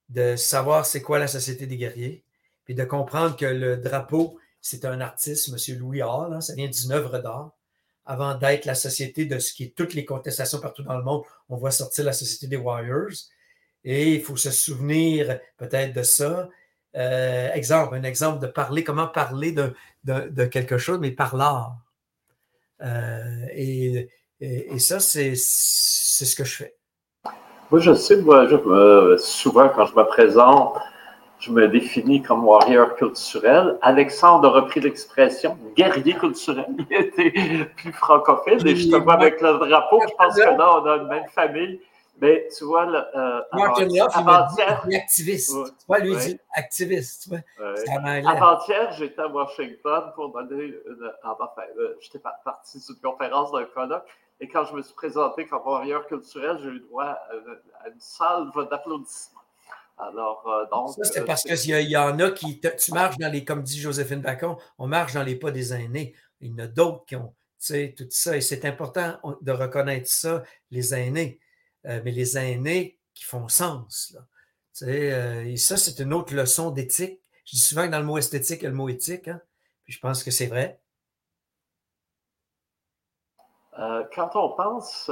de 0.07 0.37
savoir 0.37 0.85
c'est 0.85 1.01
quoi 1.01 1.19
la 1.19 1.27
société 1.27 1.67
des 1.67 1.75
guerriers, 1.75 2.23
puis 2.63 2.75
de 2.75 2.85
comprendre 2.85 3.35
que 3.35 3.45
le 3.45 3.75
drapeau, 3.75 4.39
c'est 4.61 4.85
un 4.85 5.01
artiste, 5.01 5.49
M. 5.49 5.77
Louis 5.77 6.01
Hall, 6.01 6.41
ça 6.41 6.55
vient 6.55 6.69
d'une 6.69 6.93
œuvre 6.93 7.19
d'art, 7.19 7.51
avant 8.05 8.35
d'être 8.35 8.63
la 8.63 8.73
société 8.73 9.25
de 9.25 9.37
ce 9.37 9.53
qui 9.53 9.65
est 9.65 9.75
toutes 9.75 9.93
les 9.95 10.05
contestations 10.05 10.61
partout 10.61 10.83
dans 10.83 10.97
le 10.97 11.03
monde. 11.03 11.23
On 11.49 11.57
voit 11.57 11.71
sortir 11.71 12.05
la 12.05 12.13
société 12.13 12.47
des 12.47 12.55
Warriors. 12.55 13.11
Et 13.83 14.13
il 14.15 14.21
faut 14.21 14.37
se 14.37 14.51
souvenir 14.51 15.37
peut-être 15.57 15.93
de 15.93 16.03
ça. 16.03 16.47
Euh, 16.95 17.51
exemple, 17.51 17.95
un 17.95 18.03
exemple 18.03 18.39
de 18.39 18.47
parler, 18.47 18.85
comment 18.85 19.07
parler 19.07 19.51
de, 19.51 20.45
quelque 20.45 20.77
chose, 20.77 20.99
mais 20.99 21.11
par 21.11 21.35
l'art. 21.35 21.77
et 22.81 24.09
et, 24.41 24.79
ça, 24.79 24.99
c'est 24.99 25.35
ce 25.35 26.35
que 26.35 26.43
je 26.43 26.55
fais. 26.55 26.80
Moi, 27.71 27.79
je 27.79 27.93
sais, 27.93 28.17
moi, 28.17 28.47
souvent, 29.17 29.69
quand 29.69 29.85
je 29.85 29.95
me 29.95 30.03
présente, 30.03 30.77
je 31.39 31.51
me 31.51 31.67
définis 31.67 32.21
comme 32.21 32.45
warrior 32.45 32.95
culturel. 32.95 33.77
Alexandre 33.81 34.49
a 34.49 34.51
repris 34.61 34.81
l'expression 34.81 35.57
guerrier 35.75 36.13
culturel. 36.13 36.67
Il 36.91 36.97
était 36.97 37.31
plus 37.77 37.93
francophone. 37.93 38.67
Et 38.67 38.75
je 38.75 38.89
te 38.91 38.95
vois 38.97 39.13
avec 39.13 39.41
le 39.41 39.53
drapeau, 39.53 40.01
je 40.07 40.13
pense 40.15 40.35
que 40.35 40.41
là, 40.41 40.81
on 40.81 40.85
a 40.85 40.97
une 40.97 41.07
même 41.07 41.27
famille. 41.29 41.79
Mais 42.19 42.47
tu 42.55 42.65
vois, 42.65 42.87
euh, 43.15 43.41
avant-hier. 43.51 44.85
activiste. 44.93 45.55
tu 45.55 45.85
vois, 45.87 45.99
lui, 45.99 46.15
dit 46.17 46.39
activiste. 46.53 47.33
Avant-hier, 48.27 48.91
j'étais 48.91 49.21
à 49.21 49.27
Washington 49.27 50.11
pour 50.13 50.31
donner 50.31 50.65
une. 50.65 51.11
Enfin, 51.23 51.49
euh, 51.79 51.95
j'étais 51.99 52.19
parti 52.45 52.79
sur 52.79 52.93
une 52.95 53.01
conférence 53.01 53.51
d'un 53.51 53.63
colloque. 53.63 54.05
Et 54.41 54.47
quand 54.47 54.65
je 54.65 54.73
me 54.73 54.81
suis 54.81 54.95
présenté 54.95 55.45
comme 55.45 55.61
warrior 55.63 56.07
culturel, 56.07 56.57
j'ai 56.61 56.69
eu 56.69 56.79
droit 56.79 57.05
à, 57.05 57.89
une 57.89 57.99
salve 57.99 58.51
d'applaudissements. 58.69 59.39
Alors, 59.99 60.43
euh, 60.47 60.65
donc. 60.71 60.95
Ça, 60.95 61.03
c'est 61.03 61.19
euh, 61.21 61.25
parce 61.25 61.43
qu'il 61.43 61.89
y, 61.89 61.95
en 61.95 62.19
a 62.19 62.31
qui. 62.31 62.59
tu 62.59 62.91
marches 62.91 63.19
dans 63.19 63.31
les. 63.31 63.45
Comme 63.45 63.61
dit 63.61 63.79
Joséphine 63.79 64.21
Bacon, 64.21 64.57
on 64.79 64.87
marche 64.87 65.13
dans 65.13 65.21
les 65.21 65.35
pas 65.35 65.51
des 65.51 65.73
aînés. 65.73 66.15
Il 66.39 66.49
y 66.49 66.53
en 66.53 66.57
a 66.57 66.67
d'autres 66.67 67.05
qui 67.05 67.15
ont. 67.15 67.35
Tu 67.59 67.67
sais, 67.67 67.93
tout 67.95 68.07
ça. 68.09 68.35
Et 68.35 68.41
c'est 68.41 68.65
important 68.65 69.19
de 69.41 69.51
reconnaître 69.51 70.09
ça, 70.09 70.43
les 70.71 70.95
aînés. 70.95 71.39
mais 71.83 72.11
les 72.11 72.35
aînés 72.35 72.97
qui 73.13 73.23
font 73.23 73.47
sens. 73.47 74.15
Là. 74.15 74.87
et 74.87 75.57
ça, 75.57 75.77
c'est 75.77 75.99
une 75.99 76.13
autre 76.13 76.33
leçon 76.33 76.71
d'éthique. 76.71 77.21
Je 77.45 77.51
dis 77.51 77.61
souvent 77.61 77.85
que 77.85 77.91
dans 77.91 77.99
le 77.99 78.05
mot 78.05 78.17
esthétique, 78.17 78.61
il 78.61 78.63
y 78.63 78.67
a 78.67 78.69
le 78.71 78.75
mot 78.75 78.89
éthique. 78.89 79.27
Hein, 79.27 79.39
puis 79.83 79.93
je 79.93 79.99
pense 79.99 80.23
que 80.23 80.31
c'est 80.31 80.47
vrai. 80.47 80.80
Quand 84.13 84.35
on 84.35 84.49
pense, 84.49 85.11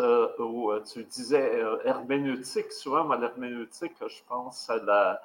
tu 0.93 1.03
disais 1.03 1.61
herméneutique, 1.85 2.71
souvent, 2.71 3.09
à 3.09 3.17
l'herméneutique, 3.17 3.95
je 3.99 4.21
pense 4.27 4.69
à 4.69 4.77
la, 4.77 5.21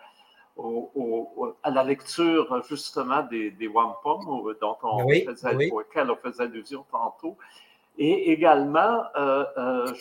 à 1.63 1.71
la 1.71 1.85
lecture 1.85 2.63
justement 2.69 3.23
des, 3.23 3.51
des 3.51 3.69
wampum 3.69 4.55
dont 4.61 4.79
on 4.83 5.09
faisait, 5.09 5.71
auxquels 5.71 6.11
on 6.11 6.17
faisait 6.17 6.45
allusion 6.45 6.85
tantôt. 6.91 7.37
Et 7.99 8.33
également, 8.33 9.05
euh, 9.17 9.45
euh, 9.57 9.93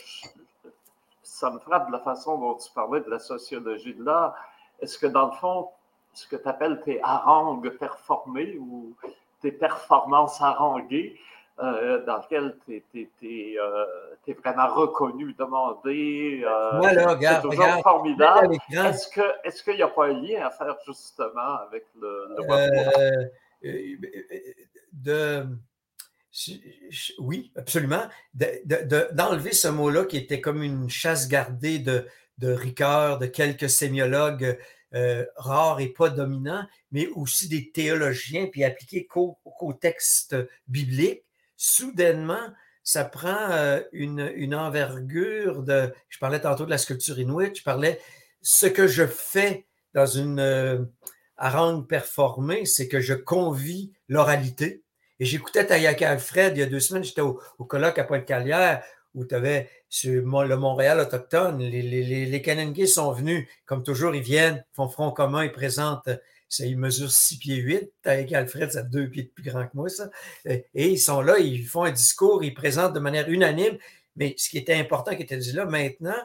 ça 1.22 1.52
me 1.52 1.60
frappe 1.60 1.89
la 1.89 2.00
façon 2.00 2.38
dont 2.38 2.56
tu 2.56 2.72
parlais 2.72 3.02
de 3.02 3.10
la 3.10 3.20
sociologie 3.20 3.94
de 3.94 4.04
l'art. 4.04 4.36
Est-ce 4.80 4.98
que 4.98 5.08
dans 5.08 5.28
le 5.28 5.34
fond, 5.34 5.70
ce 6.14 6.28
que 6.28 6.36
tu 6.36 6.48
appelles 6.48 6.82
tes 6.82 7.02
harangues 7.04 7.70
performées 7.78 8.58
ou 8.58 8.94
tes 9.41 9.52
performances 9.52 10.41
haranguées, 10.41 11.20
euh, 11.60 12.04
dans 12.06 12.18
lequel 12.18 12.58
tu 12.66 12.84
es, 13.24 13.56
euh, 13.60 14.34
vraiment 14.43 14.74
reconnu, 14.74 15.36
demandé. 15.38 16.43
Euh, 16.43 16.82
c'est 17.22 17.41
toujours 17.43 17.80
formidable. 17.84 18.56
Est-ce 18.72 19.64
qu'il 19.64 19.74
est 19.74 19.76
n'y 19.76 19.84
a 19.84 19.88
pas 19.88 20.08
un 20.08 20.20
lien 20.20 20.47
à 20.47 20.49
faire 20.49 20.76
justement 20.84 21.60
avec 21.68 21.86
le, 22.01 22.36
de, 24.93 25.45
Oui, 27.20 27.51
absolument. 27.56 28.08
D'enlever 28.34 29.51
ce 29.51 29.68
mot-là 29.68 30.06
qui 30.06 30.18
était 30.18 30.41
comme 30.41 30.64
une 30.64 30.89
chasse 30.89 31.28
gardée 31.28 31.78
de, 31.78 32.08
de 32.39 32.56
de 32.56 33.26
quelques 33.28 33.70
sémiologues 33.70 34.58
rares 35.36 35.82
et 35.82 35.89
pas 35.89 36.10
dominants, 36.10 36.66
mais 36.91 37.10
aussi 37.10 37.47
des 37.47 37.70
théologiens, 37.70 38.47
puis 38.47 38.64
appliquer 38.64 39.06
qu'au 39.06 39.38
texte 39.80 40.36
biblique 40.68 41.24
soudainement, 41.64 42.51
ça 42.84 43.05
prend 43.05 43.51
euh, 43.51 43.80
une, 43.93 44.53
envergure 44.53 45.64
de. 45.64 45.93
Je 46.09 46.20
parlais 46.20 46.41
tantôt 46.41 46.66
de 46.66 46.70
la 46.70 46.78
sculpture 46.78 47.18
inuit, 47.18 47.55
je 47.57 47.64
parlais. 47.64 48.01
Ce 48.41 48.66
que 48.66 48.88
je 48.88 49.07
fais 49.07 49.66
dans 49.93 50.05
une 50.05 50.39
euh, 50.39 50.80
harangue 51.38 51.88
performée, 51.88 52.66
c'est 52.66 52.89
que 52.89 52.99
je 52.99 53.14
convie 53.14 53.93
l'oralité. 54.09 54.84
Et 55.20 55.26
j'écoutais 55.26 55.66
Tayaka 55.66 56.11
Alfred 56.11 56.57
il 56.57 56.59
y 56.59 56.64
a 56.64 56.66
deux 56.66 56.82
semaines, 56.82 57.05
j'étais 57.05 57.22
au, 57.22 57.39
colloque 57.66 57.97
à 57.97 58.03
Pointe-Calière 58.03 58.84
où 59.14 59.24
tu 59.24 59.36
avais 59.36 59.70
le 60.03 60.55
Montréal 60.55 60.99
autochtone. 60.99 61.59
Les, 61.59 61.82
les, 61.82 62.26
les, 62.26 62.88
sont 62.88 63.11
venus, 63.14 63.47
comme 63.66 63.84
toujours, 63.84 64.16
ils 64.16 64.24
viennent, 64.24 64.66
font 64.74 64.89
front 64.89 65.11
commun, 65.11 65.45
ils 65.45 65.51
présentent 65.51 66.09
il 66.60 66.78
mesure 66.78 67.12
6 67.12 67.38
pieds 67.38 67.58
8. 67.58 67.91
Avec 68.06 68.32
Alfred, 68.34 68.72
ça 68.72 68.80
a 68.80 68.84
deux 68.84 69.10
pieds 69.10 69.24
de 69.24 69.30
plus 69.30 69.43
grand 69.43 69.66
que 69.66 69.76
moi, 69.76 69.89
ça. 69.89 70.10
Et 70.45 70.66
ils 70.74 70.99
sont 70.99 71.22
là, 71.22 71.39
ils 71.39 71.66
font 71.66 71.84
un 71.84 71.91
discours, 71.91 72.43
ils 72.43 72.54
présentent 72.54 72.93
de 72.93 72.99
manière 72.99 73.30
unanime. 73.30 73.78
Mais 74.16 74.36
ce 74.38 74.49
qui 74.49 74.58
était 74.58 74.76
important, 74.76 75.16
qui 75.16 75.24
était 75.24 75.38
dit 75.38 75.54
là, 75.54 75.66
maintenant, 75.66 76.16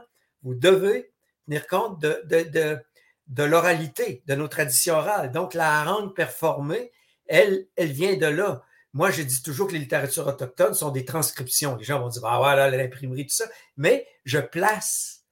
vous 0.43 0.55
devez 0.55 1.11
tenir 1.47 1.66
compte 1.66 2.01
de, 2.01 2.22
de, 2.26 2.79
de, 3.26 3.43
l'oralité, 3.43 4.22
de 4.26 4.35
nos 4.35 4.49
traditions 4.49 4.97
orales. 4.97 5.33
Donc, 5.33 5.55
la 5.55 5.81
harangue 5.81 6.14
performée, 6.14 6.93
elle, 7.26 7.66
elle 7.76 7.93
vient 7.93 8.16
de 8.16 8.26
là. 8.26 8.62
Moi, 8.93 9.11
je 9.11 9.22
dis 9.22 9.43
toujours 9.43 9.68
que 9.68 9.72
les 9.72 9.79
littératures 9.79 10.26
autochtones 10.26 10.74
sont 10.74 10.91
des 10.91 11.05
transcriptions. 11.05 11.76
Les 11.76 11.85
gens 11.85 12.01
vont 12.01 12.09
dire, 12.09 12.24
ah 12.24 12.39
voilà, 12.39 12.70
l'imprimerie, 12.70 13.26
tout 13.26 13.35
ça. 13.35 13.47
Mais 13.76 14.07
je 14.24 14.39
place 14.39 15.24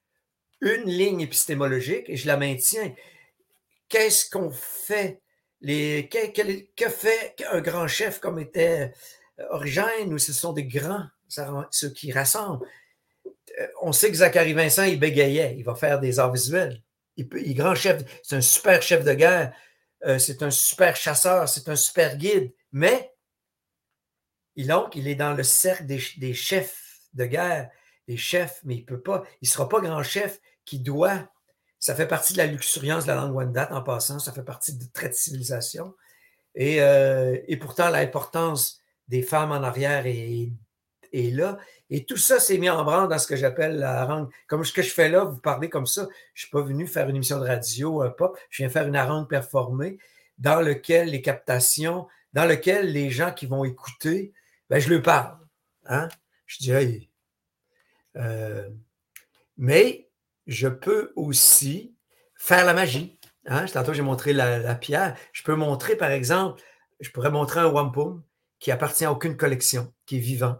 une 0.60 0.84
ligne 0.84 1.20
épistémologique 1.20 2.08
et 2.08 2.16
je 2.16 2.26
la 2.26 2.36
maintiens 2.36 2.94
qu'est-ce 3.88 4.28
qu'on 4.30 4.50
fait? 4.50 5.20
Les, 5.60 6.08
que, 6.08 6.88
fait 6.88 7.34
un 7.50 7.60
grand 7.60 7.88
chef 7.88 8.20
comme 8.20 8.38
était 8.38 8.92
euh, 9.40 9.44
Origène 9.50 10.12
ou 10.12 10.18
ce 10.18 10.32
sont 10.32 10.52
des 10.52 10.66
grands, 10.66 11.06
ceux 11.70 11.90
qui 11.90 12.12
rassemblent? 12.12 12.66
Euh, 13.58 13.66
on 13.80 13.92
sait 13.92 14.10
que 14.10 14.16
Zachary 14.16 14.52
Vincent, 14.52 14.84
il 14.84 15.00
bégayait, 15.00 15.56
il 15.56 15.64
va 15.64 15.74
faire 15.74 15.98
des 15.98 16.18
arts 16.18 16.32
visuels. 16.32 16.82
Il, 17.16 17.28
est 17.34 17.54
grand 17.54 17.74
chef, 17.74 18.02
c'est 18.22 18.36
un 18.36 18.40
super 18.42 18.82
chef 18.82 19.02
de 19.02 19.14
guerre, 19.14 19.54
euh, 20.04 20.18
c'est 20.18 20.42
un 20.42 20.50
super 20.50 20.94
chasseur, 20.94 21.48
c'est 21.48 21.68
un 21.68 21.76
super 21.76 22.16
guide, 22.18 22.52
mais 22.72 23.14
il, 24.56 24.66
donc, 24.68 24.94
il 24.94 25.08
est 25.08 25.14
dans 25.14 25.32
le 25.32 25.42
cercle 25.42 25.86
des, 25.86 26.02
des 26.18 26.34
chefs 26.34 26.98
de 27.14 27.24
guerre, 27.24 27.70
des 28.06 28.18
chefs, 28.18 28.60
mais 28.64 28.76
il 28.76 28.84
peut 28.84 29.00
pas, 29.00 29.24
il 29.40 29.46
ne 29.46 29.50
sera 29.50 29.68
pas 29.68 29.80
grand 29.80 30.02
chef 30.02 30.38
qui 30.64 30.80
doit 30.80 31.30
ça 31.86 31.94
fait 31.94 32.08
partie 32.08 32.32
de 32.32 32.38
la 32.38 32.46
luxuriance 32.46 33.04
de 33.04 33.10
la 33.10 33.14
langue 33.14 33.32
Wendat 33.32 33.72
en 33.72 33.80
passant, 33.80 34.18
ça 34.18 34.32
fait 34.32 34.42
partie 34.42 34.76
de 34.76 34.84
traits 34.92 35.12
de 35.12 35.16
civilisation. 35.16 35.94
Et, 36.56 36.82
euh, 36.82 37.38
et 37.46 37.56
pourtant, 37.58 37.90
l'importance 37.90 38.82
des 39.06 39.22
femmes 39.22 39.52
en 39.52 39.62
arrière 39.62 40.04
est, 40.04 40.50
est 41.12 41.32
là. 41.32 41.58
Et 41.88 42.04
tout 42.04 42.16
ça 42.16 42.40
s'est 42.40 42.58
mis 42.58 42.68
en 42.68 42.82
branle 42.82 43.08
dans 43.08 43.20
ce 43.20 43.28
que 43.28 43.36
j'appelle 43.36 43.78
la 43.78 44.00
harangue. 44.00 44.28
Comme 44.48 44.64
ce 44.64 44.72
que 44.72 44.82
je 44.82 44.90
fais 44.90 45.08
là, 45.08 45.22
vous 45.22 45.38
parlez 45.38 45.70
comme 45.70 45.86
ça. 45.86 46.08
Je 46.34 46.40
ne 46.42 46.46
suis 46.46 46.50
pas 46.50 46.62
venu 46.62 46.88
faire 46.88 47.08
une 47.08 47.14
émission 47.14 47.38
de 47.38 47.46
radio, 47.46 48.02
un 48.02 48.10
pop. 48.10 48.36
Je 48.50 48.64
viens 48.64 48.68
faire 48.68 48.88
une 48.88 48.96
harangue 48.96 49.28
performée 49.28 49.98
dans 50.38 50.60
lequel 50.60 51.10
les 51.10 51.22
captations, 51.22 52.08
dans 52.32 52.46
lequel 52.46 52.90
les 52.90 53.10
gens 53.10 53.30
qui 53.30 53.46
vont 53.46 53.62
écouter, 53.62 54.32
ben, 54.70 54.80
je 54.80 54.92
leur 54.92 55.02
parle. 55.02 55.38
Hein? 55.84 56.08
Je 56.46 56.58
dis, 56.58 57.08
euh, 58.16 58.68
mais 59.56 60.05
je 60.46 60.68
peux 60.68 61.12
aussi 61.16 61.94
faire 62.34 62.64
la 62.64 62.74
magie. 62.74 63.18
Hein? 63.46 63.66
Tantôt, 63.66 63.92
j'ai 63.92 64.02
montré 64.02 64.32
la, 64.32 64.74
pierre. 64.74 65.16
Je 65.32 65.42
peux 65.42 65.54
montrer, 65.54 65.96
par 65.96 66.10
exemple, 66.10 66.62
je 67.00 67.10
pourrais 67.10 67.30
montrer 67.30 67.60
un 67.60 67.68
wampum 67.68 68.22
qui 68.58 68.70
appartient 68.70 69.04
à 69.04 69.12
aucune 69.12 69.36
collection, 69.36 69.92
qui 70.06 70.16
est 70.16 70.20
vivant, 70.20 70.58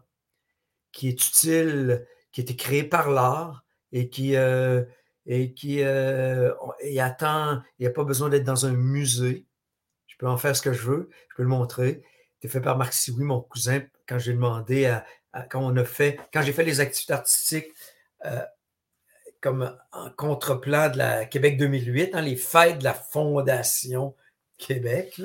qui 0.93 1.09
est 1.09 1.26
utile, 1.28 2.07
qui 2.32 2.41
a 2.41 2.43
été 2.43 2.57
créé 2.57 2.84
par 2.84 3.11
l'art 3.11 3.64
et 3.93 4.09
qui, 4.09 4.37
euh, 4.37 4.84
et 5.24 5.55
qui 5.55 5.82
euh, 5.82 6.53
attend, 6.99 7.62
il 7.78 7.82
n'y 7.82 7.87
a 7.87 7.91
pas 7.91 8.05
besoin 8.05 8.28
d'être 8.28 8.45
dans 8.45 8.66
un 8.66 8.72
musée. 8.72 9.47
Je 10.07 10.16
peux 10.18 10.28
en 10.28 10.37
faire 10.37 10.55
ce 10.55 10.62
que 10.62 10.72
je 10.72 10.82
veux, 10.82 11.11
je 11.30 11.37
peux 11.37 11.43
le 11.43 11.49
montrer. 11.49 12.03
C'est 12.41 12.49
fait 12.49 12.61
par 12.61 12.76
Marc 12.76 12.93
Sioui, 12.93 13.24
mon 13.24 13.41
cousin, 13.41 13.82
quand 14.07 14.18
j'ai 14.18 14.32
demandé 14.32 14.87
à, 14.87 15.05
quand 15.51 15.61
on 15.61 15.76
a 15.76 15.84
fait, 15.84 16.20
quand 16.32 16.43
j'ai 16.43 16.53
fait 16.53 16.64
les 16.64 16.80
activités 16.80 17.12
artistiques 17.12 17.68
euh, 18.24 18.43
comme 19.47 19.72
en 19.92 20.11
contre-plan 20.11 20.90
de 20.90 20.99
la 20.99 21.24
Québec 21.24 21.57
2008, 21.57 22.11
hein, 22.14 22.20
les 22.20 22.34
fêtes 22.34 22.78
de 22.78 22.84
la 22.84 22.94
Fondation 22.94 24.16
Québec. 24.59 25.22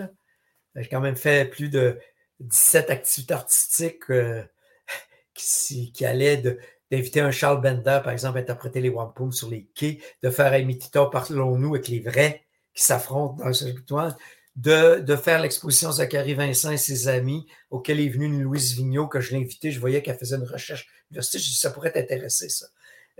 J'ai 0.75 0.87
quand 0.89 1.01
même 1.01 1.15
fait 1.15 1.49
plus 1.49 1.69
de 1.69 1.97
17 2.39 2.91
activités 2.91 3.33
artistiques 3.33 4.11
euh, 4.11 4.43
qui, 5.33 6.05
allaient 6.05 6.37
d'inviter 6.91 7.21
un 7.21 7.31
Charles 7.31 7.61
Bender, 7.61 8.01
par 8.03 8.13
exemple, 8.13 8.37
à 8.37 8.41
interpréter 8.41 8.79
les 8.79 8.89
wampum 8.89 9.31
sur 9.31 9.49
les 9.49 9.67
quais, 9.73 9.99
de 10.21 10.29
faire 10.29 10.53
un 10.53 10.63
Mitito, 10.65 11.07
parlons-nous 11.07 11.73
avec 11.73 11.87
les 11.87 12.01
vrais 12.01 12.43
qui 12.75 12.83
s'affrontent 12.83 13.43
dans 13.43 13.51
ce 13.53 13.65
victoire, 13.65 14.15
de, 14.55 14.99
de 14.99 15.15
faire 15.15 15.41
l'exposition 15.41 15.91
Zachary 15.91 16.35
Vincent 16.35 16.69
et 16.69 16.77
ses 16.77 17.07
amis, 17.07 17.47
auquel 17.71 17.99
est 17.99 18.09
venue 18.09 18.25
une 18.25 18.43
Louise 18.43 18.75
Vigneault, 18.75 19.07
que 19.07 19.19
je 19.19 19.31
l'ai 19.31 19.41
invitée, 19.41 19.71
je 19.71 19.79
voyais 19.79 20.03
qu'elle 20.03 20.19
faisait 20.19 20.35
une 20.35 20.47
recherche 20.47 20.87
université, 21.09 21.39
je 21.39 21.53
ça 21.53 21.71
pourrait 21.71 21.91
t'intéresser, 21.91 22.49
ça. 22.49 22.67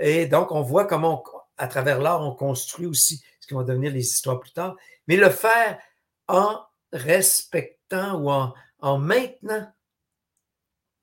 Et 0.02 0.26
donc, 0.26 0.52
on 0.52 0.62
voit 0.62 0.86
comment, 0.86 1.24
à 1.58 1.68
travers 1.68 2.00
l'art, 2.00 2.22
on 2.22 2.34
construit 2.34 2.88
aussi 2.88 3.24
ce 3.40 3.48
qui 3.48 3.54
va 3.54 3.64
devenir 3.64 3.92
les 3.92 4.02
histoires 4.02 4.40
plus 4.40 4.52
tard, 4.52 4.76
mais 5.08 5.16
le 5.16 5.30
faire 5.30 5.80
en 6.28 6.60
respectant 6.92 8.20
ou 8.20 8.30
en, 8.30 8.98
maintenant 8.98 9.72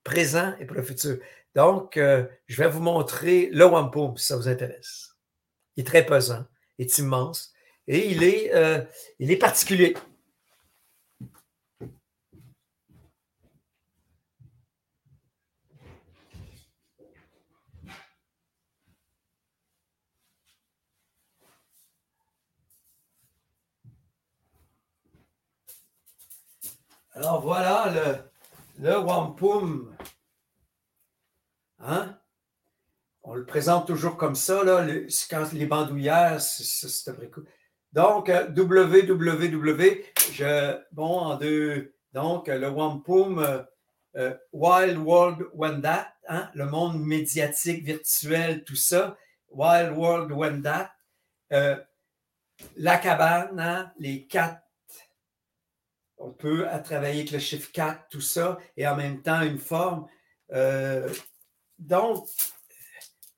présent 0.02 0.54
et 0.58 0.66
pour 0.66 0.76
le 0.76 0.82
futur. 0.82 1.18
Donc, 1.54 1.96
euh, 1.96 2.26
je 2.46 2.60
vais 2.60 2.68
vous 2.68 2.80
montrer 2.80 3.50
le 3.52 3.64
wampum, 3.64 4.16
si 4.16 4.26
ça 4.26 4.36
vous 4.36 4.48
intéresse. 4.48 5.16
Il 5.76 5.82
est 5.82 5.86
très 5.86 6.04
pesant, 6.04 6.44
il 6.78 6.86
est 6.86 6.98
immense 6.98 7.52
et 7.86 8.10
il 8.10 8.24
est, 8.24 8.52
euh, 8.54 8.82
il 9.18 9.30
est 9.30 9.36
particulier. 9.36 9.94
Alors 27.18 27.40
voilà 27.40 27.92
le, 28.78 28.96
wampum. 28.96 29.92
Hein? 31.80 32.16
On 33.24 33.34
le 33.34 33.44
présente 33.44 33.88
toujours 33.88 34.16
comme 34.16 34.36
ça, 34.36 34.62
là, 34.62 34.86
quand 35.28 35.52
les 35.52 35.66
bandoulières, 35.66 36.40
c'est 36.40 37.10
vrai 37.10 37.28
Donc, 37.92 38.28
www, 38.28 40.04
je, 40.32 40.78
bon, 40.92 41.18
en 41.18 41.36
deux, 41.36 41.92
donc 42.12 42.46
le 42.46 42.68
wampum, 42.68 43.40
euh, 43.40 43.64
euh, 44.14 44.36
Wild 44.52 44.98
World 44.98 45.44
Wendat, 45.54 46.06
hein, 46.28 46.48
le 46.54 46.66
monde 46.66 47.00
médiatique, 47.00 47.82
virtuel, 47.82 48.62
tout 48.62 48.76
ça. 48.76 49.16
Wild 49.48 49.90
World 49.98 50.30
Wendat. 50.30 50.92
Euh, 51.52 51.76
la 52.76 52.96
cabane, 52.96 53.58
hein, 53.58 53.92
les 53.98 54.24
quatre. 54.24 54.62
On 56.18 56.30
peut 56.30 56.66
travailler 56.84 57.20
avec 57.20 57.30
le 57.30 57.38
chiffre 57.38 57.70
4, 57.72 58.08
tout 58.10 58.20
ça, 58.20 58.58
et 58.76 58.86
en 58.86 58.96
même 58.96 59.22
temps 59.22 59.42
une 59.42 59.58
forme. 59.58 60.06
Euh, 60.52 61.08
donc, 61.78 62.26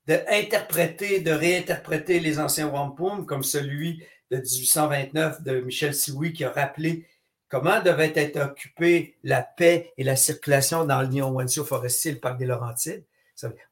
d'interpréter, 0.07 1.21
de 1.21 1.31
réinterpréter 1.31 2.21
les 2.21 2.39
anciens 2.39 2.69
wampum, 2.69 3.27
comme 3.27 3.45
celui 3.45 4.05
de 4.31 4.39
1829 4.39 5.43
de 5.43 5.61
Michel 5.61 5.95
Sioui 5.95 6.33
qui 6.33 6.45
a 6.45 6.51
rappelé 6.51 7.07
comment 7.49 7.83
devait 7.83 8.13
être 8.15 8.41
occupée 8.41 9.17
la 9.25 9.43
paix 9.43 9.93
et 9.99 10.05
la 10.05 10.17
circulation 10.17 10.85
dans 10.85 11.03
le 11.03 11.09
Nyon-Wancio 11.09 11.65
forestier, 11.65 12.13
le 12.13 12.21
parc 12.21 12.39
des 12.39 12.47
Laurentides. 12.47 13.05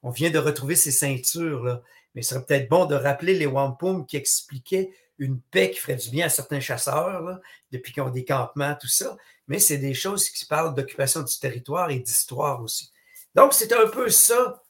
on 0.02 0.10
vient 0.10 0.30
de 0.30 0.38
retrouver 0.38 0.74
ces 0.74 0.90
ceintures-là, 0.90 1.82
mais 2.14 2.22
ce 2.22 2.34
serait 2.34 2.44
peut-être 2.44 2.68
bon 2.68 2.86
de 2.86 2.96
rappeler 2.96 3.34
les 3.34 3.46
wampum 3.46 4.04
qui 4.04 4.16
expliquaient 4.16 4.90
une 5.18 5.40
paix 5.40 5.70
qui 5.70 5.78
ferait 5.78 5.96
du 5.96 6.10
bien 6.10 6.26
à 6.26 6.28
certains 6.28 6.60
chasseurs, 6.60 7.40
depuis 7.72 7.92
qu'ils 7.92 8.02
ont 8.02 8.10
des 8.10 8.24
campements, 8.24 8.74
tout 8.80 8.88
ça. 8.88 9.16
Mais 9.48 9.58
c'est 9.58 9.78
des 9.78 9.94
choses 9.94 10.30
qui 10.30 10.44
parlent 10.44 10.74
d'occupation 10.74 11.22
du 11.22 11.38
territoire 11.38 11.90
et 11.90 11.98
d'histoire 11.98 12.62
aussi. 12.62 12.92
Donc, 13.34 13.52
c'est 13.52 13.72
un 13.72 13.88
peu 13.88 14.08
ça, 14.10 14.62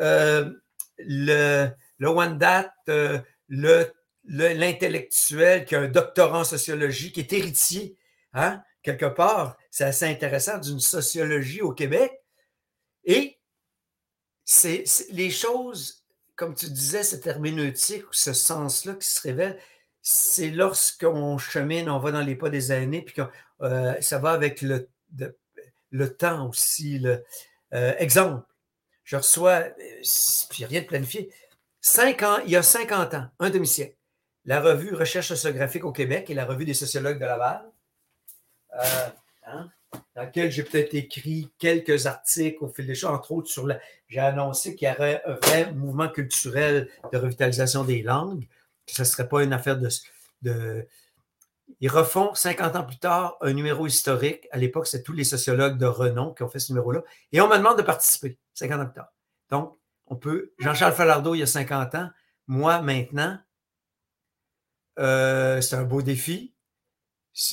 euh, 0.00 0.50
le, 0.98 1.68
le 1.98 2.08
Wendat, 2.08 2.72
euh, 2.88 3.20
l'intellectuel 4.24 5.64
qui 5.64 5.74
a 5.74 5.80
un 5.80 5.88
doctorat 5.88 6.40
en 6.40 6.44
sociologie, 6.44 7.12
qui 7.12 7.20
est 7.20 7.32
héritier, 7.32 7.96
hein, 8.32 8.62
quelque 8.82 9.06
part, 9.06 9.56
c'est 9.70 9.84
assez 9.84 10.06
intéressant, 10.06 10.58
d'une 10.58 10.80
sociologie 10.80 11.62
au 11.62 11.72
Québec. 11.72 12.12
Et 13.04 13.38
c'est 14.44 14.84
les 15.10 15.30
choses, 15.30 16.04
comme 16.36 16.54
tu 16.54 16.66
disais, 16.70 17.02
cette 17.02 17.26
herméneutique 17.26 18.04
ou 18.04 18.12
ce 18.12 18.32
sens-là 18.32 18.94
qui 18.94 19.08
se 19.08 19.20
révèle, 19.20 19.58
c'est 20.08 20.50
lorsqu'on 20.50 21.36
chemine, 21.36 21.90
on 21.90 21.98
va 21.98 22.12
dans 22.12 22.20
les 22.20 22.36
pas 22.36 22.48
des 22.48 22.70
années, 22.70 23.02
puis 23.02 23.20
euh, 23.60 24.00
ça 24.00 24.18
va 24.18 24.30
avec 24.30 24.62
le, 24.62 24.88
temps 26.16 26.48
aussi. 26.48 27.04
Euh, 27.04 27.94
exemple, 27.98 28.46
je 29.02 29.16
reçois, 29.16 29.64
puis 30.48 30.64
rien 30.64 30.82
de 30.82 30.86
planifié, 30.86 31.32
cinq 31.80 32.22
ans, 32.22 32.38
il 32.44 32.52
y 32.52 32.56
a 32.56 32.62
50 32.62 33.14
ans, 33.14 33.26
un 33.40 33.50
demi-siècle, 33.50 33.96
la 34.44 34.60
revue 34.60 34.94
Recherche 34.94 35.26
sociographique 35.26 35.84
au 35.84 35.90
Québec 35.90 36.30
et 36.30 36.34
la 36.34 36.44
revue 36.44 36.64
des 36.64 36.74
sociologues 36.74 37.18
de 37.18 37.24
Laval, 37.24 37.68
euh, 38.76 39.08
hein, 39.46 39.68
dans 40.14 40.22
laquelle 40.22 40.52
j'ai 40.52 40.62
peut-être 40.62 40.94
écrit 40.94 41.50
quelques 41.58 42.06
articles 42.06 42.62
au 42.62 42.68
fil 42.68 42.86
des 42.86 42.94
choses, 42.94 43.10
entre 43.10 43.32
autres 43.32 43.48
sur 43.48 43.66
la. 43.66 43.80
J'ai 44.06 44.20
annoncé 44.20 44.76
qu'il 44.76 44.86
y 44.86 44.90
aurait 44.92 45.20
un 45.26 45.32
vrai 45.32 45.72
mouvement 45.72 46.08
culturel 46.08 46.88
de 47.12 47.18
revitalisation 47.18 47.82
des 47.82 48.02
langues 48.02 48.46
ce 48.86 49.02
ne 49.02 49.06
serait 49.06 49.28
pas 49.28 49.42
une 49.42 49.52
affaire 49.52 49.78
de, 49.78 49.88
de, 50.42 50.86
Ils 51.80 51.90
refont 51.90 52.34
50 52.34 52.76
ans 52.76 52.84
plus 52.84 52.98
tard 52.98 53.36
un 53.40 53.52
numéro 53.52 53.86
historique. 53.86 54.46
À 54.50 54.58
l'époque, 54.58 54.86
c'est 54.86 55.02
tous 55.02 55.12
les 55.12 55.24
sociologues 55.24 55.78
de 55.78 55.86
renom 55.86 56.32
qui 56.34 56.42
ont 56.42 56.48
fait 56.48 56.58
ce 56.58 56.72
numéro-là. 56.72 57.02
Et 57.32 57.40
on 57.40 57.48
me 57.48 57.56
demande 57.56 57.78
de 57.78 57.82
participer 57.82 58.38
50 58.54 58.80
ans 58.80 58.84
plus 58.86 58.94
tard. 58.94 59.12
Donc, 59.50 59.78
on 60.06 60.16
peut. 60.16 60.52
Jean-Charles 60.58 60.94
Falardeau, 60.94 61.34
il 61.34 61.38
y 61.38 61.42
a 61.42 61.46
50 61.46 61.94
ans. 61.96 62.10
Moi, 62.46 62.80
maintenant, 62.80 63.38
euh, 64.98 65.60
c'est 65.60 65.76
un 65.76 65.84
beau 65.84 66.02
défi. 66.02 66.54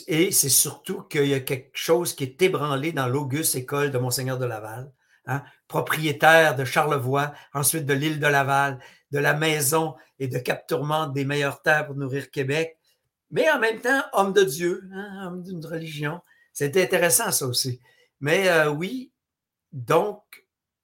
Et 0.08 0.32
c'est 0.32 0.50
surtout 0.50 1.02
qu'il 1.04 1.26
y 1.26 1.34
a 1.34 1.42
quelque 1.42 1.76
chose 1.78 2.14
qui 2.14 2.24
est 2.24 2.42
ébranlé 2.42 2.94
dans 2.94 3.08
l'auguste 3.08 3.56
école 3.56 3.92
de 3.92 3.98
Monseigneur 3.98 4.38
de 4.38 4.46
Laval, 4.46 4.94
hein, 5.26 5.44
propriétaire 5.74 6.56
de 6.56 6.66
Charlevoix, 6.66 7.34
ensuite 7.52 7.88
de 7.88 7.96
l'île 7.96 8.20
de 8.20 8.28
Laval, 8.28 8.78
de 9.10 9.18
la 9.18 9.34
maison 9.34 9.96
et 10.20 10.28
de 10.28 10.38
Cap 10.38 10.72
des 11.16 11.26
meilleures 11.26 11.64
terres 11.64 11.88
pour 11.88 11.96
nourrir 11.96 12.30
Québec, 12.30 12.78
mais 13.32 13.50
en 13.50 13.58
même 13.58 13.82
temps, 13.82 14.04
homme 14.14 14.34
de 14.34 14.44
Dieu, 14.44 14.84
hein, 14.94 15.26
homme 15.26 15.42
d'une 15.42 15.66
religion. 15.66 16.22
C'était 16.54 16.84
intéressant, 16.84 17.32
ça 17.32 17.48
aussi. 17.48 17.80
Mais 18.22 18.50
euh, 18.50 18.70
oui, 18.70 19.12
donc, 19.72 20.22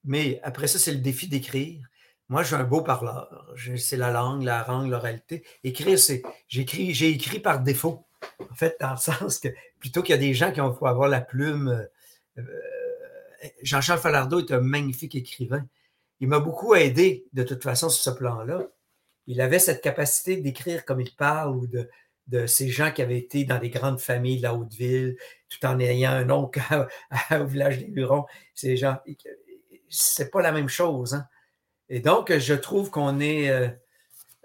mais 0.03 0.39
après 0.41 0.65
ça, 0.65 0.79
c'est 0.79 0.91
le 0.91 1.01
défi 1.01 1.27
d'écrire. 1.27 1.85
Moi, 2.27 2.43
suis 2.43 2.55
un 2.55 2.63
beau 2.63 2.81
parleur. 2.81 3.53
C'est 3.77 3.95
la 3.95 4.09
langue, 4.09 4.41
la 4.41 4.65
langue, 4.67 4.89
l'oralité. 4.89 5.45
Écrire, 5.63 5.99
c'est. 5.99 6.23
J'écris, 6.47 6.95
j'ai 6.95 7.09
écrit 7.09 7.39
par 7.39 7.59
défaut. 7.59 8.07
En 8.39 8.55
fait, 8.55 8.75
dans 8.81 8.91
le 8.91 8.97
sens 9.11 9.37
que 9.37 9.49
plutôt 9.79 10.01
qu'il 10.01 10.15
y 10.15 10.17
a 10.17 10.21
des 10.21 10.33
gens 10.33 10.51
qui 10.51 10.61
vont 10.61 10.73
avoir 10.81 11.09
la 11.09 11.21
plume. 11.21 11.87
Euh, 12.39 12.43
Jean-Charles 13.63 13.99
Falardeau 13.99 14.39
est 14.39 14.51
un 14.51 14.61
magnifique 14.61 15.15
écrivain 15.15 15.65
il 16.19 16.27
m'a 16.27 16.39
beaucoup 16.39 16.75
aidé 16.75 17.25
de 17.33 17.43
toute 17.43 17.63
façon 17.63 17.89
sur 17.89 18.13
ce 18.13 18.17
plan-là. 18.17 18.67
Il 19.27 19.41
avait 19.41 19.59
cette 19.59 19.81
capacité 19.81 20.37
d'écrire 20.37 20.85
comme 20.85 21.01
il 21.01 21.15
parle 21.15 21.55
ou 21.55 21.67
de, 21.67 21.87
ces 22.45 22.69
gens 22.69 22.91
qui 22.91 23.01
avaient 23.01 23.17
été 23.17 23.43
dans 23.43 23.57
des 23.57 23.69
grandes 23.69 23.99
familles 23.99 24.37
de 24.37 24.43
la 24.43 24.53
Haute-Ville, 24.53 25.17
tout 25.49 25.65
en 25.65 25.79
ayant 25.79 26.11
un 26.11 26.29
oncle 26.29 26.61
au 27.31 27.45
village 27.45 27.79
des 27.79 27.91
Hurons. 27.95 28.25
Ces 28.53 28.77
gens, 28.77 28.97
c'est 29.89 30.29
pas 30.29 30.41
la 30.41 30.51
même 30.51 30.69
chose. 30.69 31.15
Hein. 31.15 31.25
Et 31.89 32.01
donc, 32.01 32.35
je 32.37 32.53
trouve 32.53 32.91
qu'on 32.91 33.19
est. 33.19 33.49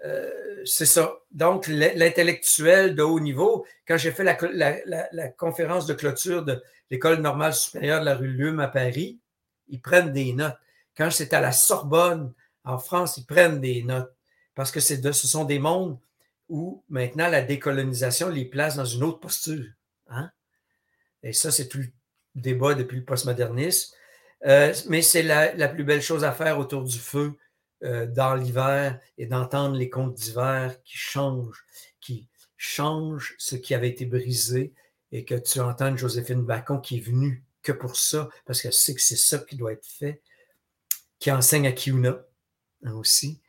Euh, 0.05 0.61
c'est 0.65 0.85
ça. 0.85 1.15
Donc, 1.31 1.67
l'intellectuel 1.67 2.95
de 2.95 3.03
haut 3.03 3.19
niveau, 3.19 3.65
quand 3.87 3.97
j'ai 3.97 4.11
fait 4.11 4.23
la, 4.23 4.37
la, 5.11 5.27
conférence 5.29 5.85
de 5.85 5.93
clôture 5.93 6.43
de 6.43 6.61
l'École 6.91 7.21
normale 7.21 7.53
supérieure 7.53 7.99
de 8.01 8.05
la 8.05 8.15
rue 8.15 8.27
Lume 8.27 8.59
à 8.59 8.67
Paris, 8.67 9.19
ils 9.67 9.81
prennent 9.81 10.13
des 10.13 10.33
notes. 10.33 10.57
Quand 10.95 11.11
c'est 11.11 11.33
à 11.33 11.41
la 11.41 11.51
Sorbonne, 11.51 12.33
en 12.63 12.77
France, 12.77 13.17
ils 13.17 13.25
prennent 13.25 13.59
des 13.59 13.83
notes 13.83 14.13
parce 14.53 14.71
que 14.71 14.79
ce 14.79 15.11
sont 15.11 15.43
des 15.43 15.59
mondes 15.59 15.99
où 16.47 16.83
maintenant 16.89 17.27
la 17.27 17.41
décolonisation 17.41 18.29
les 18.29 18.45
place 18.45 18.75
dans 18.75 18.85
une 18.85 19.03
autre 19.03 19.19
posture. 19.19 19.65
Hein? 20.07 20.31
Et 21.23 21.33
ça, 21.33 21.51
c'est 21.51 21.67
tout 21.67 21.79
le 21.79 21.87
débat 22.35 22.75
depuis 22.75 22.97
le 22.97 23.03
postmodernisme. 23.03 23.95
Euh, 24.45 24.73
mais 24.87 25.01
c'est 25.01 25.23
la, 25.23 25.67
plus 25.67 25.83
belle 25.83 26.01
chose 26.01 26.23
à 26.23 26.31
faire 26.31 26.59
autour 26.59 26.83
du 26.83 26.99
feu 26.99 27.33
euh, 27.83 28.05
dans 28.07 28.35
l'hiver 28.35 28.99
et 29.17 29.25
d'entendre 29.25 29.75
les 29.75 29.89
contes 29.89 30.15
d'hiver 30.15 30.75
qui 30.83 30.97
changent, 30.97 31.65
qui 32.01 32.27
changent 32.57 33.35
ce 33.37 33.55
qui 33.55 33.73
avait 33.73 33.89
été 33.89 34.05
brisé 34.05 34.73
et 35.11 35.25
que 35.25 35.35
tu 35.35 35.59
entends 35.59 35.95
Joséphine 35.95 36.43
Bacon 36.43 36.81
qui 36.81 36.97
est 36.97 37.01
venue 37.01 37.43
que 37.61 37.71
pour 37.71 37.95
ça, 37.95 38.29
parce 38.45 38.61
qu'elle 38.61 38.73
sait 38.73 38.93
que 38.93 39.01
c'est 39.01 39.15
ça 39.15 39.39
qui 39.39 39.55
doit 39.55 39.73
être 39.73 39.85
fait 39.85 40.21
qui 41.19 41.31
enseigne 41.31 41.67
à 41.67 41.71
Kiuna 41.71 42.23
hein, 42.83 42.93
aussi. 42.93 43.41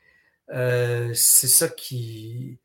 Euh, 0.51 1.13
c'est 1.15 1.49
ça 1.49 1.69
qui. 1.69 2.59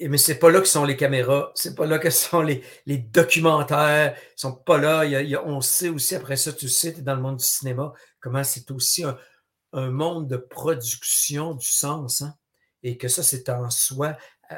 Mais 0.00 0.18
c'est 0.18 0.38
pas 0.38 0.50
là 0.50 0.60
que 0.60 0.68
sont 0.68 0.84
les 0.84 0.96
caméras, 0.96 1.52
c'est 1.54 1.74
pas 1.74 1.86
là 1.86 1.98
que 1.98 2.10
sont 2.10 2.42
les, 2.42 2.62
documentaires, 2.86 4.16
ils 4.16 4.40
sont 4.40 4.52
pas 4.52 4.76
là. 4.76 5.04
on 5.44 5.60
sait 5.60 5.88
aussi, 5.88 6.14
après 6.14 6.36
ça, 6.36 6.52
tu 6.52 6.68
sais, 6.68 6.92
tu 6.92 7.00
es 7.00 7.02
dans 7.02 7.14
le 7.14 7.22
monde 7.22 7.38
du 7.38 7.44
cinéma, 7.44 7.94
comment 8.20 8.44
c'est 8.44 8.70
aussi 8.70 9.04
un, 9.04 9.16
monde 9.74 10.28
de 10.28 10.36
production 10.36 11.54
du 11.54 11.66
sens. 11.66 12.22
Hein, 12.22 12.34
et 12.82 12.96
que 12.96 13.08
ça, 13.08 13.22
c'est 13.22 13.48
en 13.48 13.70
soi 13.70 14.16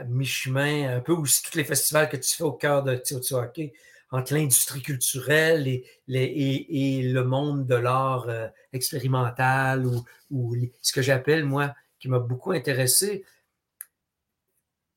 mi-chemin, 0.09 0.97
un 0.97 1.01
peu 1.01 1.13
aussi 1.13 1.43
tous 1.43 1.57
les 1.57 1.65
festivals 1.65 2.09
que 2.09 2.17
tu 2.17 2.37
fais 2.37 2.45
au 2.45 2.53
cœur 2.53 2.83
de 2.83 2.97
Teotihuacan 2.97 3.69
entre 4.11 4.35
l'industrie 4.35 4.83
culturelle 4.83 5.67
et, 5.67 5.85
et, 6.09 7.03
le 7.03 7.25
monde 7.25 7.67
de 7.67 7.75
l'art 7.75 8.29
euh, 8.29 8.47
expérimental 8.73 9.85
ou, 10.31 10.57
ce 10.81 10.93
que 10.93 11.03
j'appelle, 11.03 11.45
moi, 11.45 11.75
qui 11.99 12.09
m'a 12.09 12.21
beaucoup 12.21 12.53
intéressé. 12.53 13.25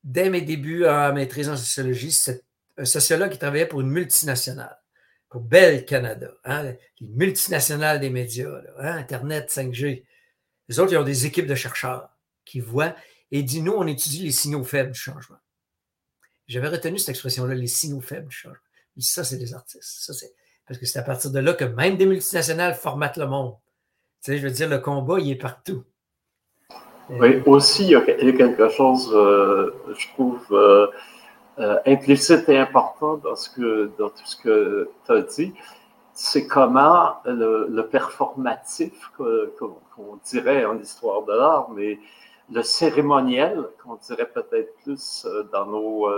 Dès 0.04 0.30
mes 0.30 0.42
débuts 0.42 0.86
en 0.86 1.12
maîtrise 1.12 1.48
en 1.48 1.56
sociologie, 1.56 2.12
c'est 2.12 2.44
un 2.78 2.84
sociologue 2.84 3.30
qui 3.30 3.38
travaillait 3.38 3.66
pour 3.66 3.80
une 3.80 3.90
multinationale, 3.90 4.78
pour 5.28 5.40
Bell 5.40 5.84
Canada, 5.84 6.30
hein, 6.44 6.62
les 6.62 6.78
multinationales 7.00 8.00
des 8.00 8.10
médias, 8.10 8.48
hein, 8.78 8.96
Internet, 8.96 9.50
5G. 9.50 10.04
Les 10.70 10.78
autres, 10.78 10.92
ils 10.92 10.98
ont 10.98 11.02
des 11.02 11.26
équipes 11.26 11.48
de 11.48 11.56
chercheurs 11.56 12.08
qui 12.44 12.60
voient 12.60 12.94
et 13.32 13.42
disent, 13.42 13.64
nous, 13.64 13.72
on 13.72 13.86
étudie 13.88 14.22
les 14.22 14.30
signaux 14.30 14.62
faibles 14.62 14.92
du 14.92 14.98
changement. 14.98 15.38
J'avais 16.46 16.68
retenu 16.68 16.96
cette 16.98 17.10
expression-là, 17.10 17.54
les 17.54 17.66
signaux 17.66 18.00
faibles 18.00 18.28
du 18.28 18.36
changement. 18.36 18.62
Ça, 18.98 19.24
c'est 19.24 19.36
des 19.36 19.52
artistes. 19.52 19.82
Ça, 19.82 20.14
c'est... 20.14 20.32
Parce 20.68 20.78
que 20.78 20.86
c'est 20.86 21.00
à 21.00 21.02
partir 21.02 21.32
de 21.32 21.40
là 21.40 21.54
que 21.54 21.64
même 21.64 21.96
des 21.96 22.06
multinationales 22.06 22.76
formatent 22.76 23.16
le 23.16 23.26
monde. 23.26 23.56
Tu 24.22 24.30
sais, 24.30 24.38
je 24.38 24.46
veux 24.46 24.52
dire, 24.52 24.68
le 24.68 24.78
combat, 24.78 25.18
il 25.18 25.32
est 25.32 25.36
partout. 25.36 25.82
Oui, 27.08 27.42
aussi, 27.46 27.86
il 27.86 27.90
y 27.90 27.96
a 27.96 28.00
quelque 28.02 28.68
chose, 28.68 29.10
euh, 29.12 29.74
je 29.98 30.06
trouve, 30.14 30.46
euh, 30.52 30.86
euh, 31.58 31.80
implicite 31.84 32.48
et 32.48 32.58
important 32.58 33.16
dans, 33.16 33.34
ce 33.34 33.50
que, 33.50 33.90
dans 33.98 34.10
tout 34.10 34.24
ce 34.24 34.36
que 34.36 34.88
tu 35.04 35.12
as 35.12 35.22
dit. 35.22 35.52
C'est 36.22 36.46
comment 36.46 37.16
le, 37.24 37.80
performatif, 37.82 39.10
qu'on 39.16 40.18
dirait 40.24 40.66
en 40.66 40.78
histoire 40.78 41.22
de 41.22 41.32
l'art, 41.32 41.70
mais 41.70 41.98
le 42.52 42.62
cérémoniel, 42.62 43.64
qu'on 43.82 43.94
dirait 43.94 44.28
peut-être 44.28 44.74
plus 44.82 45.26
dans 45.50 45.64
nos 45.64 46.08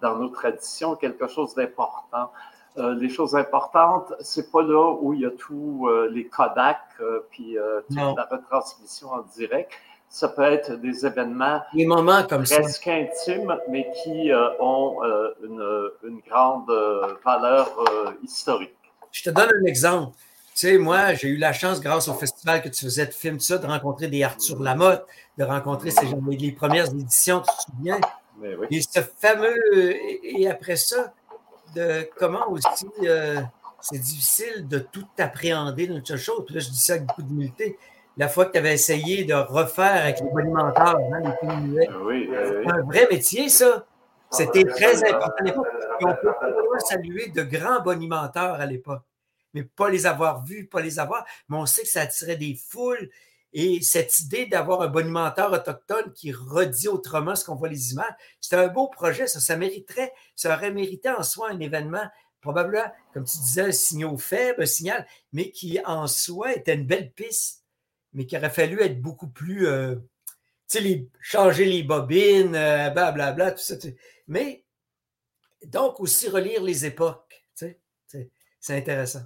dans 0.00 0.16
nos 0.16 0.28
traditions 0.28 0.96
quelque 0.96 1.26
chose 1.26 1.54
d'important. 1.54 2.30
Euh, 2.76 2.94
les 2.94 3.08
choses 3.08 3.36
importantes, 3.36 4.12
c'est 4.20 4.50
pas 4.50 4.62
là 4.62 4.96
où 5.00 5.14
il 5.14 5.20
y 5.20 5.26
a 5.26 5.30
tous 5.30 5.88
euh, 5.88 6.10
les 6.10 6.26
Kodak 6.26 6.80
euh, 7.00 7.20
puis 7.30 7.56
toute 7.88 8.16
la 8.16 8.28
retransmission 8.30 9.08
en 9.12 9.22
direct. 9.34 9.72
ça 10.08 10.28
peut 10.28 10.42
être 10.42 10.72
des 10.72 11.06
événements 11.06 11.60
des 11.72 11.86
moments 11.86 12.24
comme 12.24 12.42
presque 12.42 12.88
intimes, 12.88 13.56
mais 13.68 13.90
qui 14.02 14.30
ont 14.60 15.00
une, 15.42 15.90
une, 16.04 16.20
grande 16.28 16.70
valeur 17.24 17.68
historique. 18.22 18.83
Je 19.14 19.22
te 19.22 19.30
donne 19.30 19.48
un 19.62 19.64
exemple. 19.64 20.16
Tu 20.54 20.66
sais, 20.66 20.76
moi, 20.76 21.14
j'ai 21.14 21.28
eu 21.28 21.36
la 21.36 21.52
chance, 21.52 21.80
grâce 21.80 22.08
au 22.08 22.14
festival 22.14 22.62
que 22.62 22.68
tu 22.68 22.84
faisais 22.84 23.06
de 23.06 23.12
film, 23.12 23.38
ça, 23.38 23.58
de 23.58 23.66
rencontrer 23.66 24.08
des 24.08 24.24
Arthur 24.24 24.60
Lamotte, 24.60 25.06
de 25.38 25.44
rencontrer 25.44 25.90
ces 25.90 26.08
gens, 26.08 26.20
les 26.28 26.50
premières 26.50 26.86
éditions, 26.86 27.40
tu 27.40 27.46
te 27.46 27.76
souviens? 27.76 28.00
Et 28.70 28.82
ce 28.82 29.00
fameux, 29.20 29.56
et 29.72 30.48
après 30.50 30.74
ça, 30.74 31.14
de 31.76 32.08
comment 32.18 32.50
aussi 32.50 32.86
euh, 33.04 33.40
c'est 33.80 33.98
difficile 33.98 34.66
de 34.66 34.80
tout 34.80 35.06
appréhender 35.18 35.86
dans 35.86 36.00
toute 36.00 36.16
chose. 36.16 36.42
Puis 36.44 36.56
là, 36.56 36.60
je 36.60 36.70
dis 36.70 36.80
ça 36.80 36.94
avec 36.94 37.06
beaucoup 37.06 37.22
d'humilité. 37.22 37.78
La 38.16 38.28
fois 38.28 38.46
que 38.46 38.52
tu 38.52 38.58
avais 38.58 38.74
essayé 38.74 39.24
de 39.24 39.34
refaire 39.34 40.02
avec 40.02 40.20
les 40.20 40.30
bonimenteurs, 40.30 40.98
hein, 40.98 41.20
les 41.24 41.48
films 41.48 41.78
oui, 42.02 42.28
c'est 42.32 42.70
un 42.70 42.82
vrai 42.82 43.06
métier, 43.10 43.48
ça. 43.48 43.86
C'était 44.30 44.64
très 44.64 45.08
important 45.08 45.62
on 46.04 46.14
peut 46.14 46.78
saluer 46.88 47.28
de 47.28 47.42
grands 47.42 47.80
bonimenteurs 47.80 48.54
à 48.54 48.66
l'époque 48.66 49.02
mais 49.54 49.62
pas 49.62 49.88
les 49.88 50.04
avoir 50.04 50.44
vus, 50.44 50.66
pas 50.66 50.82
les 50.82 50.98
avoir. 50.98 51.24
Mais 51.48 51.56
on 51.56 51.66
sait 51.66 51.82
que 51.82 51.88
ça 51.88 52.02
attirait 52.02 52.36
des 52.36 52.54
foules. 52.54 53.08
Et 53.52 53.80
cette 53.82 54.18
idée 54.18 54.46
d'avoir 54.46 54.82
un 54.82 54.88
bonimenteur 54.88 55.52
autochtone 55.52 56.12
qui 56.12 56.32
redit 56.32 56.88
autrement 56.88 57.36
ce 57.36 57.44
qu'on 57.44 57.54
voit 57.54 57.68
les 57.68 57.92
images, 57.92 58.12
c'est 58.40 58.56
un 58.56 58.66
beau 58.66 58.88
projet. 58.88 59.28
Ça, 59.28 59.38
ça 59.38 59.56
mériterait, 59.56 60.12
ça 60.34 60.52
aurait 60.54 60.72
mérité 60.72 61.08
en 61.08 61.22
soi 61.22 61.50
un 61.50 61.60
événement, 61.60 62.04
probablement, 62.40 62.92
comme 63.12 63.24
tu 63.24 63.38
disais, 63.38 63.62
un 63.62 63.72
signal 63.72 64.18
faible, 64.18 64.64
un 64.64 64.66
signal, 64.66 65.06
mais 65.32 65.50
qui 65.50 65.78
en 65.84 66.08
soi 66.08 66.52
était 66.52 66.74
une 66.74 66.86
belle 66.86 67.12
piste, 67.12 67.62
mais 68.12 68.26
qui 68.26 68.36
aurait 68.36 68.50
fallu 68.50 68.80
être 68.82 69.00
beaucoup 69.00 69.28
plus, 69.28 69.68
euh, 69.68 69.94
tu 70.68 70.82
sais, 70.82 71.08
changer 71.20 71.64
les 71.64 71.84
bobines, 71.84 72.50
blablabla, 72.50 72.88
euh, 72.88 73.12
bla, 73.12 73.32
bla, 73.32 73.52
tout 73.52 73.62
ça. 73.62 73.76
Mais 74.26 74.63
donc 75.66 76.00
aussi 76.00 76.28
relire 76.28 76.62
les 76.62 76.86
époques, 76.86 77.44
tu 77.56 77.66
sais, 78.06 78.30
c'est 78.60 78.76
intéressant. 78.76 79.20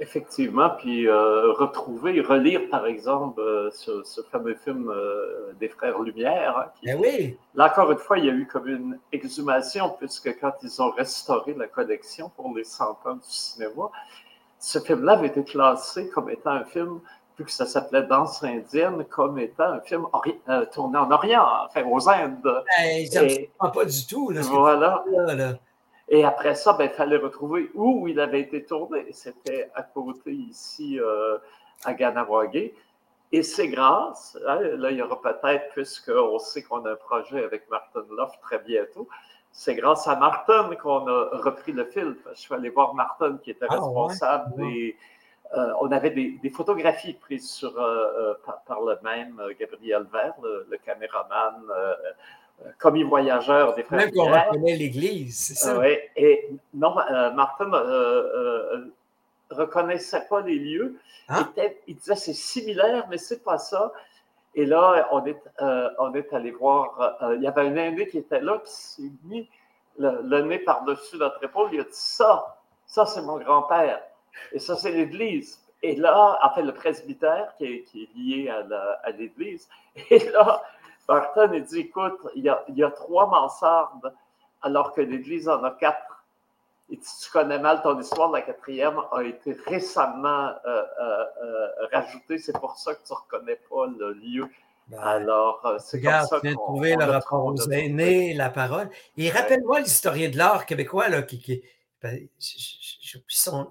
Effectivement, 0.00 0.70
puis 0.78 1.08
euh, 1.08 1.52
retrouver, 1.54 2.20
relire 2.20 2.68
par 2.70 2.86
exemple 2.86 3.40
euh, 3.40 3.68
ce, 3.72 4.22
fameux 4.30 4.54
film 4.54 4.88
euh, 4.88 5.52
des 5.58 5.68
Frères 5.68 5.98
Lumière. 6.00 6.56
Hein, 6.56 6.66
ben 6.84 6.98
oui. 7.00 7.36
Là 7.56 7.66
encore 7.66 7.90
une 7.90 7.98
fois, 7.98 8.18
il 8.18 8.26
y 8.26 8.30
a 8.30 8.32
eu 8.32 8.46
comme 8.46 8.68
une 8.68 9.00
exhumation, 9.10 9.96
puisque 9.98 10.38
quand 10.40 10.52
ils 10.62 10.80
ont 10.80 10.90
restauré 10.90 11.52
la 11.54 11.66
collection 11.66 12.30
pour 12.36 12.56
les 12.56 12.62
100 12.62 12.84
ans 12.84 13.14
du 13.14 13.22
cinéma, 13.28 13.90
ce 14.60 14.78
film-là 14.78 15.14
avait 15.14 15.26
été 15.26 15.42
classé 15.42 16.08
comme 16.10 16.30
étant 16.30 16.50
un 16.50 16.64
film, 16.64 17.00
vu 17.38 17.44
que 17.44 17.52
ça 17.52 17.66
s'appelait 17.66 18.02
Danse 18.02 18.42
indienne, 18.42 19.04
comme 19.04 19.38
étant 19.38 19.72
un 19.72 19.80
film 19.80 20.06
tourné 20.72 20.98
en 20.98 21.10
Orient, 21.10 21.46
enfin 21.66 21.84
aux 21.84 22.08
Indes. 22.08 22.40
Ben, 22.42 23.06
pas 23.70 23.84
du 23.84 24.06
tout. 24.06 24.30
Là, 24.30 24.40
voilà. 24.42 25.04
là. 25.34 25.54
Et 26.08 26.24
après 26.24 26.54
ça, 26.54 26.72
ben, 26.72 26.84
il 26.84 26.96
fallait 26.96 27.18
retrouver 27.18 27.70
où 27.74 28.08
il 28.08 28.18
avait 28.18 28.40
été 28.40 28.64
tourné. 28.64 29.06
C'était 29.12 29.70
à 29.74 29.82
côté 29.82 30.32
ici 30.32 30.98
euh, 30.98 31.38
à 31.84 31.94
Ganawagé. 31.94 32.74
Et 33.30 33.42
c'est 33.42 33.68
grâce, 33.68 34.38
hein, 34.46 34.58
là 34.78 34.90
il 34.90 34.96
y 34.96 35.02
aura 35.02 35.20
peut-être, 35.20 35.68
puisqu'on 35.74 36.38
sait 36.38 36.62
qu'on 36.62 36.82
a 36.86 36.92
un 36.92 36.96
projet 36.96 37.44
avec 37.44 37.68
Martin 37.70 38.02
Love 38.10 38.32
très 38.40 38.58
bientôt, 38.58 39.06
c'est 39.52 39.74
grâce 39.74 40.08
à 40.08 40.16
Martin 40.16 40.74
qu'on 40.76 41.06
a 41.06 41.28
repris 41.32 41.72
le 41.72 41.84
film. 41.84 42.16
Je 42.32 42.40
suis 42.40 42.54
allé 42.54 42.70
voir 42.70 42.94
Martin 42.94 43.38
qui 43.42 43.50
était 43.50 43.66
ah, 43.68 43.74
responsable 43.74 44.56
des... 44.56 44.96
Euh, 45.56 45.72
on 45.80 45.90
avait 45.90 46.10
des, 46.10 46.50
photographies 46.50 47.14
prises 47.14 47.50
sur, 47.50 47.78
euh, 47.80 48.34
par, 48.66 48.82
le 48.82 48.98
même 49.02 49.40
Gabriel 49.58 50.06
Vert, 50.12 50.34
le, 50.42 50.66
le 50.70 50.76
caméraman 50.78 51.54
commis 52.78 53.02
voyageur 53.02 53.74
des 53.74 53.82
frères. 53.82 54.00
Même 54.00 54.12
qu'on 54.12 54.26
reconnaît 54.26 54.76
l'Église, 54.76 55.38
c'est 55.38 55.54
ça? 55.54 55.78
oui, 55.78 55.96
et 56.16 56.50
non, 56.74 56.96
euh, 56.98 57.32
Martin 57.32 57.66
ne 57.66 57.76
euh, 57.76 58.74
euh, 58.74 58.94
reconnaissait 59.50 60.26
pas 60.28 60.40
les 60.40 60.58
lieux. 60.58 60.98
Ah. 61.28 61.48
Il, 61.86 61.96
disait 61.96 62.16
c'est 62.16 62.34
similaire, 62.34 63.06
mais 63.08 63.18
c'est 63.18 63.42
pas 63.44 63.58
ça. 63.58 63.92
Et 64.54 64.66
là, 64.66 65.08
on 65.12 65.24
est, 65.26 65.40
on 65.98 66.14
est 66.14 66.32
allé 66.32 66.50
voir, 66.50 67.16
il 67.36 67.42
y 67.42 67.46
avait 67.46 67.60
un 67.60 67.76
aîné 67.76 68.08
qui 68.08 68.18
était 68.18 68.40
là, 68.40 68.58
qui 68.64 68.72
s'est 68.72 69.12
mis 69.24 69.48
le, 69.98 70.40
nez 70.40 70.58
par-dessus 70.58 71.16
notre 71.16 71.42
épaule. 71.44 71.68
Il 71.72 71.80
a 71.80 71.84
dit 71.84 71.90
Ça, 71.92 72.58
ça 72.86 73.06
c'est 73.06 73.22
mon 73.22 73.38
grand-père. 73.38 74.00
Et 74.52 74.58
ça, 74.58 74.76
c'est 74.76 74.92
l'Église. 74.92 75.60
Et 75.82 75.94
là, 75.96 76.38
en 76.42 76.54
fait, 76.54 76.62
le 76.62 76.74
presbytère 76.74 77.54
qui 77.56 77.64
est, 77.64 77.82
qui 77.84 78.02
est 78.04 78.16
lié 78.16 78.50
à 78.50 79.10
l'Église. 79.10 79.68
Et 80.10 80.30
là, 80.30 80.62
Barton 81.08 81.52
a 81.52 81.60
dit 81.60 81.80
écoute, 81.80 82.18
il 82.36 82.44
y 82.44 82.82
a, 82.82 82.90
trois 82.90 83.26
mansardes, 83.26 84.12
alors 84.60 84.92
que 84.92 85.00
l'Église 85.00 85.48
en 85.48 85.64
a 85.64 85.70
quatre. 85.70 86.24
Et 86.90 86.98
si 87.02 87.24
tu 87.24 87.30
connais 87.30 87.58
mal 87.58 87.82
ton 87.82 87.98
histoire, 87.98 88.30
la 88.30 88.42
quatrième 88.42 89.00
a 89.12 89.22
été 89.22 89.56
récemment 89.66 90.48
euh, 90.66 90.82
euh, 91.00 91.24
euh, 91.42 91.68
rajoutée. 91.92 92.38
C'est 92.38 92.58
pour 92.58 92.76
ça 92.76 92.94
que 92.94 93.06
tu 93.06 93.12
ne 93.12 93.18
reconnais 93.18 93.60
pas 93.70 93.86
le 93.86 94.12
lieu. 94.12 94.48
Ben, 94.88 94.98
alors, 95.00 95.76
c'est 95.80 96.00
comme 96.00 96.22
ça 96.22 96.40
trouver 96.40 96.96
le 96.96 97.04
rapport 97.04 97.44
aux 97.44 97.70
aînés, 97.70 98.32
la 98.32 98.48
parole. 98.48 98.88
Et 99.18 99.30
rappelle-moi 99.30 99.80
l'historien 99.80 100.30
de 100.30 100.36
l'art 100.36 100.66
québécois, 100.66 101.08
là, 101.08 101.22
qui... 101.22 101.40
qui 101.40 101.62
ben, 102.02 102.26
son... 103.28 103.70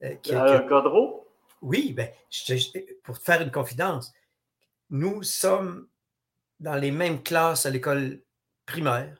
Tu 0.00 0.30
sais... 0.30 0.66
Godreau? 0.68 1.28
Oui, 1.62 1.92
ben, 1.92 2.10
pour 3.02 3.18
te 3.18 3.24
faire 3.24 3.40
une 3.40 3.50
confidence, 3.50 4.12
nous 4.90 5.22
sommes 5.22 5.88
dans 6.60 6.74
les 6.74 6.90
mêmes 6.90 7.22
classes 7.22 7.66
à 7.66 7.70
l'école 7.70 8.22
primaire. 8.66 9.16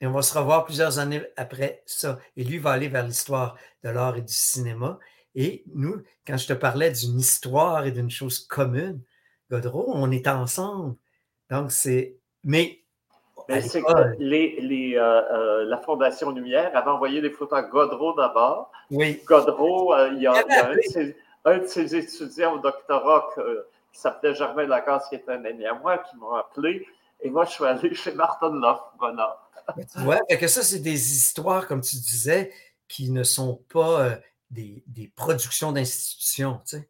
Et 0.00 0.06
on 0.06 0.12
va 0.12 0.22
se 0.22 0.36
revoir 0.36 0.64
plusieurs 0.64 0.98
années 0.98 1.22
après 1.36 1.82
ça. 1.86 2.18
Et 2.36 2.44
lui 2.44 2.58
va 2.58 2.72
aller 2.72 2.88
vers 2.88 3.06
l'histoire 3.06 3.56
de 3.82 3.90
l'art 3.90 4.16
et 4.16 4.22
du 4.22 4.32
cinéma. 4.32 4.98
Et 5.34 5.62
nous, 5.74 6.02
quand 6.26 6.36
je 6.36 6.48
te 6.48 6.52
parlais 6.52 6.90
d'une 6.90 7.18
histoire 7.18 7.86
et 7.86 7.92
d'une 7.92 8.10
chose 8.10 8.40
commune, 8.40 9.02
Godreau, 9.50 9.90
on 9.94 10.10
est 10.10 10.28
ensemble. 10.28 10.96
Donc, 11.50 11.72
c'est. 11.72 12.16
Mais. 12.44 12.79
Les, 14.18 14.94
euh, 14.96 15.00
euh, 15.00 15.64
la 15.64 15.78
Fondation 15.78 16.30
Lumière 16.30 16.70
avait 16.74 16.90
envoyé 16.90 17.20
des 17.20 17.30
photos 17.30 17.58
à 17.58 17.62
Godreau 17.62 18.14
d'abord. 18.14 18.70
Oui. 18.90 19.22
Godreau, 19.26 19.94
euh, 19.94 20.10
il 20.14 20.22
y 20.22 20.26
a, 20.26 20.32
un, 21.44 21.58
de 21.58 21.66
ses, 21.66 21.96
étudiants 21.96 22.54
au 22.54 22.58
doctorat 22.58 23.28
qui 23.92 24.00
s'appelait 24.00 24.34
Germain 24.34 24.66
Lacasse, 24.66 25.08
qui 25.08 25.16
était 25.16 25.32
un 25.32 25.44
ami 25.44 25.66
à 25.66 25.74
moi, 25.74 25.98
qui 25.98 26.16
m'a 26.16 26.40
appelé. 26.40 26.86
Et 27.22 27.30
moi, 27.30 27.44
je 27.44 27.50
suis 27.50 27.64
allé 27.64 27.94
chez 27.94 28.12
Martin 28.12 28.52
Loff, 28.52 28.80
voilà. 28.98 29.38
vois, 29.96 30.18
que 30.18 30.46
ça, 30.46 30.62
c'est 30.62 30.80
des 30.80 31.12
histoires, 31.12 31.66
comme 31.66 31.80
tu 31.80 31.96
disais, 31.96 32.52
qui 32.88 33.10
ne 33.10 33.22
sont 33.22 33.62
pas 33.72 34.02
euh, 34.02 34.16
des, 34.50 34.82
des, 34.86 35.08
productions 35.14 35.72
d'institutions, 35.72 36.60
tu 36.66 36.78
sais. 36.78 36.88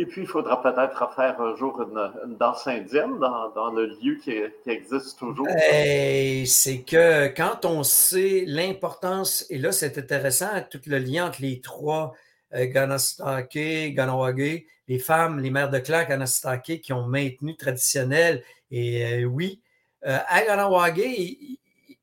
Et 0.00 0.06
puis, 0.06 0.22
il 0.22 0.26
faudra 0.26 0.62
peut-être 0.62 1.14
faire 1.14 1.38
un 1.42 1.54
jour 1.56 1.82
une, 1.82 2.34
danse 2.38 2.66
indienne 2.66 3.18
dans, 3.18 3.70
le 3.70 3.84
lieu 4.02 4.14
qui, 4.14 4.32
existe 4.64 5.18
toujours. 5.18 5.46
c'est 5.46 6.80
que 6.86 7.26
quand 7.28 7.66
on 7.66 7.82
sait 7.82 8.44
l'importance, 8.46 9.44
et 9.50 9.58
là, 9.58 9.72
c'est 9.72 9.98
intéressant, 9.98 10.48
tout 10.70 10.80
le 10.86 10.96
lien 10.96 11.26
entre 11.26 11.42
les 11.42 11.60
trois 11.60 12.14
euh, 12.54 12.64
Ganastake, 12.64 13.92
Ganawage, 13.92 14.62
les 14.88 14.98
femmes, 14.98 15.38
les 15.38 15.50
mères 15.50 15.68
de 15.68 15.78
clan 15.78 16.06
Ganastake 16.08 16.80
qui 16.80 16.94
ont 16.94 17.06
maintenu 17.06 17.54
traditionnel. 17.58 18.42
Et 18.70 19.04
euh, 19.04 19.24
oui, 19.24 19.60
euh, 20.06 20.16
à 20.28 20.42
Ganawage, 20.46 20.96
ils 20.96 21.58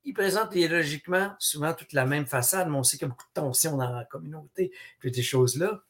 il 0.06 0.14
présentent 0.14 0.54
idéologiquement 0.54 1.32
souvent 1.40 1.74
toute 1.74 1.94
la 1.94 2.06
même 2.06 2.28
façade, 2.28 2.70
mais 2.70 2.78
on 2.78 2.84
sait 2.84 2.98
qu'il 2.98 3.08
y 3.08 3.10
a 3.10 3.10
beaucoup 3.10 3.26
de 3.36 3.42
tensions 3.42 3.76
dans 3.76 3.90
la 3.90 4.06
communauté, 4.06 4.72
puis 5.00 5.10
des 5.10 5.24
choses-là. 5.24 5.82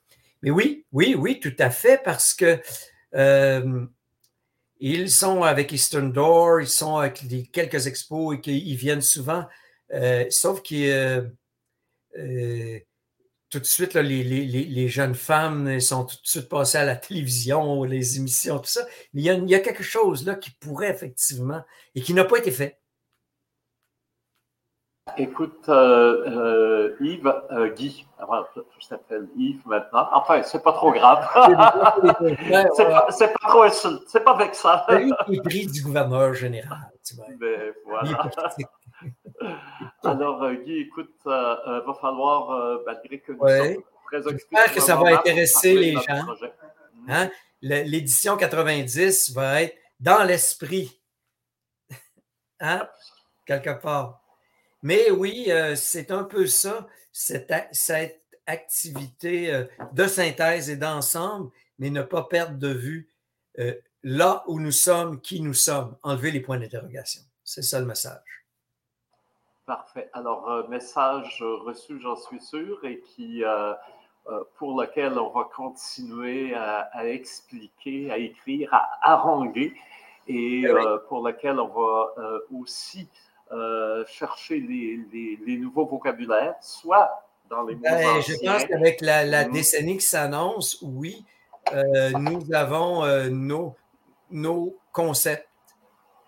Mais 0.42 0.52
oui, 0.52 0.86
oui, 0.92 1.16
oui, 1.18 1.40
tout 1.40 1.56
à 1.60 1.70
fait, 1.70 2.02
parce 2.04 2.34
que 2.34 2.60
ils 4.80 5.10
sont 5.10 5.42
avec 5.42 5.72
Eastern 5.72 6.12
Door, 6.12 6.62
ils 6.62 6.68
sont 6.68 6.98
avec 6.98 7.24
quelques 7.52 7.88
expos 7.88 8.36
et 8.36 8.42
qu'ils 8.42 8.76
viennent 8.76 9.02
souvent, 9.02 9.46
sauf 10.30 10.62
qu'ils 10.62 11.32
tout 13.50 13.60
de 13.60 13.66
suite, 13.66 13.94
les, 13.94 14.88
jeunes 14.90 15.16
femmes 15.16 15.80
sont 15.80 16.06
tout 16.06 16.18
de 16.18 16.28
suite 16.28 16.50
passées 16.50 16.80
à 16.80 16.86
la 16.86 16.96
télévision, 16.96 17.84
les 17.84 18.18
émissions, 18.18 18.60
tout 18.60 18.70
ça. 18.70 18.86
Mais 19.14 19.22
il 19.22 19.50
y 19.50 19.56
a, 19.56 19.60
quelque 19.60 19.84
chose 19.84 20.26
là 20.26 20.36
qui 20.36 20.52
pourrait 20.52 20.90
effectivement 20.90 21.62
et 21.96 22.02
qui 22.02 22.14
n'a 22.14 22.26
pas 22.26 22.40
été 22.40 22.52
fait. 22.52 22.80
Écoute, 25.20 25.66
euh, 25.68 26.26
euh, 26.28 26.96
Yves, 27.00 27.34
euh, 27.52 27.74
Guy, 27.74 28.06
je 28.20 28.88
t'appelle 28.88 29.28
Yves 29.36 29.66
maintenant. 29.66 30.08
Enfin, 30.14 30.44
c'est 30.44 30.62
pas 30.62 30.74
trop 30.74 30.92
grave. 30.92 31.28
c'est 32.76 32.86
pas, 32.86 33.08
pas, 33.08 33.48
trop 33.48 33.68
c'est 34.08 34.24
pas 34.24 34.36
avec 34.36 34.54
ça. 34.54 34.86
Il 35.28 35.38
est 35.38 35.42
pris 35.42 35.66
du 35.66 35.82
gouverneur 35.82 36.34
général. 36.36 36.92
Tu 37.04 37.16
vois. 37.16 37.26
Voilà. 37.86 38.30
Alors, 40.04 40.52
Guy, 40.54 40.82
écoute, 40.82 41.16
il 41.26 41.32
va 41.32 41.94
falloir, 42.00 42.80
malgré 42.86 43.20
que 43.20 43.32
nous 43.32 43.48
sommes 43.48 43.84
J'espère 44.12 44.74
que 44.74 44.82
ça 44.82 44.96
va 44.96 45.18
intéresser 45.18 45.74
les 45.74 45.94
gens. 45.94 46.28
Hein? 47.10 47.30
L'édition 47.62 48.38
90 48.38 49.34
va 49.34 49.64
être 49.64 49.76
dans 50.00 50.24
l'esprit. 50.24 51.02
Hein? 52.60 52.88
Quelque 53.46 53.82
part. 53.82 54.27
Mais 54.84 55.10
oui, 55.12 55.46
euh, 55.50 55.76
c'est 55.76 56.12
un 56.12 56.24
peu 56.24 56.46
ça, 56.46 56.88
cette, 57.12 57.52
activité 58.50 59.54
euh, 59.54 59.66
de 59.92 60.08
synthèse 60.08 60.70
et 60.70 60.78
d'ensemble, 60.78 61.52
mais 61.80 61.90
ne 61.90 62.02
pas 62.02 62.24
perdre 62.24 62.58
de 62.58 62.70
vue 62.70 63.10
euh, 63.60 63.74
là 64.04 64.44
où 64.48 64.60
nous 64.60 64.72
sommes, 64.72 65.20
qui 65.20 65.42
nous 65.42 65.54
sommes, 65.54 65.98
enlever 66.04 66.32
les 66.32 66.40
points 66.40 66.58
d'interrogation. 66.58 67.22
C'est 67.44 67.64
ça 67.64 67.80
le 67.80 67.86
message. 67.86 68.46
Parfait. 69.66 70.10
Alors, 70.14 70.70
message 70.70 71.42
reçu, 71.42 72.00
j'en 72.00 72.16
suis 72.16 72.40
sûr, 72.40 72.86
et 72.86 73.02
qui, 73.02 73.44
pour 74.58 74.80
lequel 74.80 75.20
on 75.20 75.30
va 75.32 75.50
continuer 75.54 76.56
à, 76.56 77.06
expliquer, 77.06 78.10
à 78.10 78.18
écrire, 78.18 78.74
à 78.74 78.90
haranguer, 79.02 79.74
et 80.28 80.64
pour 81.10 81.28
lequel 81.28 81.60
on 81.60 81.68
va 81.68 82.14
aussi 82.58 83.10
euh, 83.52 84.04
chercher 84.08 84.60
les, 84.60 85.58
nouveaux 85.58 85.86
vocabulaires, 85.86 86.56
soit 86.62 87.10
dans 87.50 87.64
les 87.64 87.76
mots 87.76 87.82
ben, 87.82 88.22
Je 88.22 88.34
pense 88.46 88.66
qu'avec 88.66 89.00
la, 89.02 89.46
décennie 89.46 89.98
qui 89.98 90.06
s'annonce, 90.06 90.80
oui, 90.82 91.26
euh, 91.74 92.12
nous 92.12 92.42
avons 92.54 93.06
euh, 93.06 93.30
nos, 93.30 93.76
nos 94.32 94.78
concepts 94.92 95.48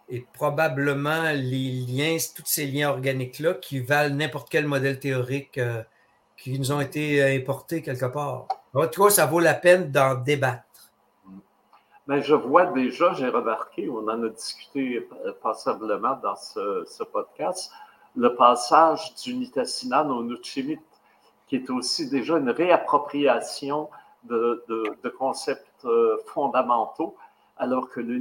et 0.07 0.26
probablement 0.34 1.32
les 1.34 1.72
liens, 1.88 2.17
tous 2.36 2.45
ces 2.45 2.65
liens 2.65 2.89
organiques-là 2.89 3.55
qui 3.55 3.80
valent 3.80 4.15
n'importe 4.15 4.49
quel 4.49 4.65
modèle 4.65 4.99
théorique 4.99 5.59
qui 6.36 6.57
nous 6.57 6.72
ont 6.72 6.82
été 6.82 7.22
importés 7.36 7.82
quelque 7.82 8.05
part. 8.05 8.47
En 8.74 8.88
tout 8.88 9.03
cas, 9.03 9.09
ça 9.09 9.26
vaut 9.26 9.39
la 9.39 9.53
peine 9.53 9.91
d'en 9.91 10.15
débattre. 10.15 10.68
Mais 12.10 12.24
je 12.24 12.34
vois 12.34 12.66
déjà, 12.66 13.14
j'ai 13.14 13.28
remarqué, 13.28 13.88
on 13.88 13.99
en 14.07 14.24
a 14.24 14.30
discuté 14.30 15.07
passablement 15.43 16.18
dans 16.24 16.36
ce, 16.36 17.03
podcast, 17.03 17.72
le 18.16 18.34
passage 18.34 19.14
du 19.24 19.36
Nitassinan 19.36 20.10
au 20.10 20.24
Nuchimit, 20.24 20.80
qui 21.45 21.57
est 21.57 21.70
aussi 21.70 22.10
déjà 22.10 22.39
une 22.39 22.49
réappropriation 22.49 23.89
de, 24.24 24.66
concepts 25.20 25.86
euh, 25.86 26.18
fondamentaux, 26.26 27.16
alors 27.57 27.91
que 27.91 27.99
le 27.99 28.20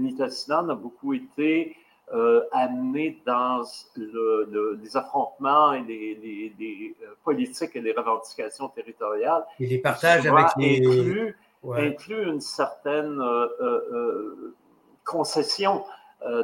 a 0.51 0.75
beaucoup 0.75 1.15
été 1.15 1.75
euh, 2.13 2.43
amené 2.53 3.23
dans 3.25 3.63
les 3.97 4.97
affrontements 4.99 5.73
et 5.73 5.81
les, 5.81 6.55
euh, 6.61 7.15
politiques 7.25 7.75
et 7.75 7.81
les 7.81 7.93
revendications 7.93 8.69
territoriales. 8.69 9.47
Et 9.59 9.67
les 9.67 9.79
partages 9.79 10.27
avec 10.27 10.49
les 10.59 11.35
inclut 11.65 12.29
une 12.29 12.41
certaine 12.41 13.21
euh, 13.21 13.49
euh, 13.61 13.81
euh, 13.93 14.57
concession 15.05 15.85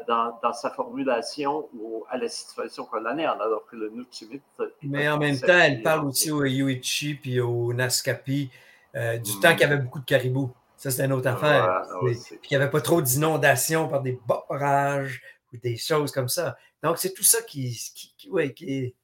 dans, 0.06 0.52
sa 0.52 0.70
formulation 0.70 1.68
à 2.08 2.16
la 2.16 2.28
situation 2.28 2.84
coloniale, 2.84 3.36
alors 3.40 3.66
que 3.66 3.74
le 3.74 3.90
Nutsumit. 3.90 4.40
Mais 4.84 5.08
en 5.08 5.18
même 5.18 5.36
temps, 5.36 5.58
elle 5.58 5.82
parle 5.82 6.06
aussi 6.06 6.30
au 6.30 6.44
Yuichi 6.44 7.14
puis 7.14 7.40
au 7.40 7.72
Naskapi 7.72 8.50
du 8.94 9.40
temps 9.40 9.50
qu'il 9.50 9.62
y 9.62 9.64
avait 9.64 9.78
beaucoup 9.78 9.98
de 9.98 10.04
caribous. 10.04 10.52
Ça, 10.76 10.92
c'est 10.92 11.04
une 11.04 11.12
autre 11.12 11.28
affaire. 11.28 11.82
puis 12.00 12.16
qu'il 12.42 12.56
n'y 12.56 12.62
avait 12.62 12.70
pas 12.70 12.80
trop 12.80 13.02
d'inondations 13.02 13.88
par 13.88 14.00
des 14.00 14.16
barrages 14.28 15.20
ou 15.52 15.56
des 15.56 15.76
choses 15.76 16.12
comme 16.12 16.28
ça. 16.28 16.56
Donc, 16.80 16.98
c'est 16.98 17.12
tout 17.12 17.24
ça 17.24 17.42
qui, 17.42 17.76
qui, 17.96 18.14
qui 18.54 18.70
est 18.70 18.94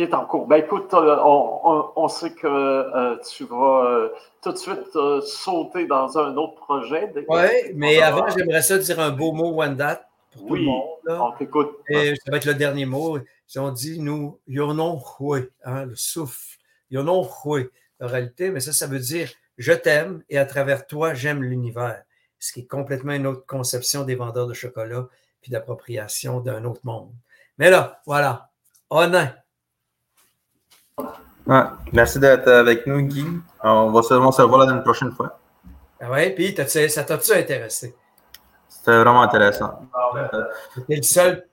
qui 0.00 0.04
est 0.04 0.14
en 0.14 0.24
cours. 0.24 0.46
Ben 0.46 0.56
écoute, 0.56 0.94
euh, 0.94 1.16
on, 1.22 2.08
sait 2.08 2.32
que 2.32 2.46
euh, 2.46 3.18
tu 3.18 3.44
vas 3.44 3.84
euh, 3.84 4.08
tout 4.40 4.50
de 4.50 4.56
suite 4.56 4.96
sauter 5.22 5.86
dans 5.86 6.16
un 6.16 6.38
autre 6.38 6.54
projet. 6.54 7.12
Oui, 7.28 7.72
mais 7.74 8.00
avant, 8.00 8.26
j'aimerais 8.30 8.62
ça 8.62 8.78
dire 8.78 8.98
un 8.98 9.10
beau 9.10 9.32
mot 9.32 9.52
Wendat 9.52 10.08
pour 10.32 10.46
tout 10.46 10.54
le 10.54 10.62
monde. 10.62 10.88
On 11.06 11.32
t'écoute. 11.32 11.72
Et 11.90 12.14
ça 12.16 12.30
va 12.30 12.38
être 12.38 12.46
le 12.46 12.54
dernier 12.54 12.86
mot. 12.86 13.18
On 13.56 13.70
dit 13.72 14.00
nous, 14.00 14.38
yonon 14.48 14.98
hein, 15.64 15.84
le 15.84 15.96
souffle, 15.96 16.56
yonon 16.90 17.28
en 18.00 18.06
réalité, 18.06 18.50
mais 18.50 18.60
ça, 18.60 18.72
ça 18.72 18.86
veut 18.86 19.00
dire 19.00 19.30
je 19.58 19.72
t'aime 19.72 20.22
et 20.30 20.38
à 20.38 20.46
travers 20.46 20.86
toi, 20.86 21.12
j'aime 21.12 21.42
l'univers. 21.42 22.02
Ce 22.38 22.54
qui 22.54 22.60
est 22.60 22.66
complètement 22.66 23.12
une 23.12 23.26
autre 23.26 23.44
conception 23.44 24.04
des 24.04 24.14
vendeurs 24.14 24.46
de 24.46 24.54
chocolat 24.54 25.08
puis 25.42 25.50
d'appropriation 25.50 26.40
d'un 26.40 26.64
autre 26.64 26.80
monde. 26.84 27.12
Mais 27.58 27.68
là, 27.68 28.00
voilà. 28.06 28.48
Honnête. 28.88 29.34
Merci 31.92 32.18
d'être 32.18 32.48
avec 32.48 32.86
nous, 32.86 33.02
Guy. 33.02 33.26
On 33.62 33.90
va 33.90 34.02
seulement 34.02 34.32
se 34.32 34.42
revoir 34.42 34.66
la 34.66 34.74
prochaine 34.78 35.12
fois. 35.12 35.38
Ah 36.00 36.06
oui, 36.10 36.30
puis 36.30 36.54
ça 36.56 37.04
t'a-tu 37.04 37.32
intéressé? 37.32 37.94
C'était 38.80 38.96
vraiment 38.96 39.20
intéressant. 39.20 39.82
C'était 40.74 40.96
le 40.96 41.02
seul, 41.02 41.46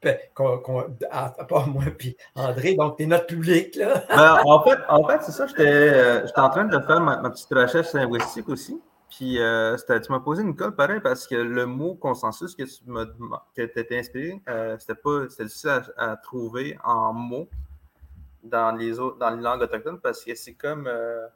à, 1.11 1.29
part 1.29 1.67
moi 1.67 1.83
puis 1.97 2.15
André, 2.35 2.75
donc 2.75 2.97
t'es 2.97 3.05
notre 3.05 3.27
public. 3.27 3.75
Là. 3.75 4.03
Ben, 4.15 4.39
en 4.45 4.63
fait, 4.63 4.79
en 4.87 5.05
fait 5.05 5.21
c'est 5.23 5.33
ça, 5.33 5.45
euh, 5.59 6.21
j'étais 6.25 6.39
en 6.39 6.49
train 6.49 6.65
de 6.65 6.79
faire 6.79 7.01
ma, 7.01 7.29
petite 7.29 7.49
recherche 7.51 7.91
linguistique 7.93 8.47
aussi. 8.47 8.79
Puis 9.09 9.41
euh, 9.41 9.75
tu 9.75 10.11
m'as 10.11 10.21
posé 10.21 10.43
une 10.43 10.55
colle 10.55 10.75
pareil 10.75 11.01
parce 11.01 11.27
que 11.27 11.35
le 11.35 11.65
mot 11.65 11.95
consensus 11.95 12.55
que 12.55 12.63
tu 12.63 12.83
m'as 12.85 13.05
que 13.55 13.99
inspiré, 13.99 14.41
euh, 14.47 14.77
c'était 14.79 14.95
pas 14.95 15.25
difficile 15.25 15.69
à, 15.97 16.11
à, 16.11 16.15
trouver 16.15 16.77
en 16.85 17.11
mots 17.11 17.49
dans 18.49 18.75
les, 18.75 18.99
autres, 18.99 19.17
dans 19.17 19.29
les 19.29 19.41
langues 19.41 19.61
autochtones 19.61 19.99
parce 19.99 20.23
que 20.23 20.35
c'est 20.35 20.53
comme. 20.53 20.87
Euh, 20.87 21.27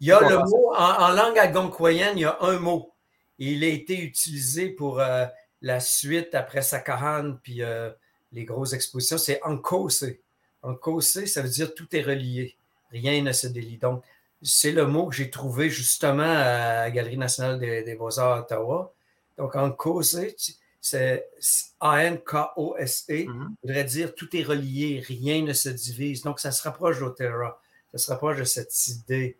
il 0.00 0.08
y 0.08 0.12
a 0.12 0.20
le 0.20 0.38
mot, 0.38 0.72
en, 0.74 1.08
langue 1.12 1.38
algonquoyenne, 1.38 2.16
il 2.16 2.22
y 2.22 2.24
a 2.24 2.38
un 2.40 2.58
mot. 2.58 2.92
Il 3.38 3.62
a 3.64 3.66
été 3.68 4.00
utilisé 4.00 4.70
pour 4.70 4.98
euh, 5.00 5.26
la 5.60 5.78
suite 5.80 6.34
après 6.34 6.62
Sakahan 6.62 7.36
puis 7.42 7.62
euh, 7.62 7.90
les 8.32 8.44
grosses 8.44 8.72
expositions. 8.72 9.18
C'est 9.18 9.42
encose. 9.42 10.06
Encose, 10.62 11.24
ça 11.26 11.42
veut 11.42 11.48
dire 11.48 11.74
tout 11.74 11.94
est 11.94 12.02
relié. 12.02 12.56
Rien 12.90 13.20
ne 13.22 13.32
se 13.32 13.46
délie. 13.46 13.76
Donc, 13.76 14.02
c'est 14.42 14.72
le 14.72 14.86
mot 14.86 15.06
que 15.06 15.14
j'ai 15.14 15.30
trouvé 15.30 15.68
justement 15.68 16.22
à 16.22 16.84
la 16.84 16.90
Galerie 16.90 17.18
nationale 17.18 17.58
des, 17.58 17.94
Beaux-Arts 17.94 18.36
à 18.36 18.40
Ottawa. 18.40 18.92
Donc, 19.36 19.54
encose, 19.54 20.18
c'est 20.80 21.28
A-N-K-O-S-E, 21.80 23.12
mm-hmm. 23.12 23.48
voudrait 23.62 23.84
dire 23.84 24.14
tout 24.14 24.34
est 24.34 24.42
relié, 24.42 25.02
rien 25.06 25.42
ne 25.42 25.52
se 25.52 25.68
divise. 25.68 26.22
Donc, 26.22 26.40
ça 26.40 26.52
se 26.52 26.62
rapproche 26.62 27.00
d'Otera, 27.00 27.60
ça 27.92 27.98
se 27.98 28.10
rapproche 28.10 28.38
de 28.38 28.44
cette 28.44 28.74
idée. 28.88 29.38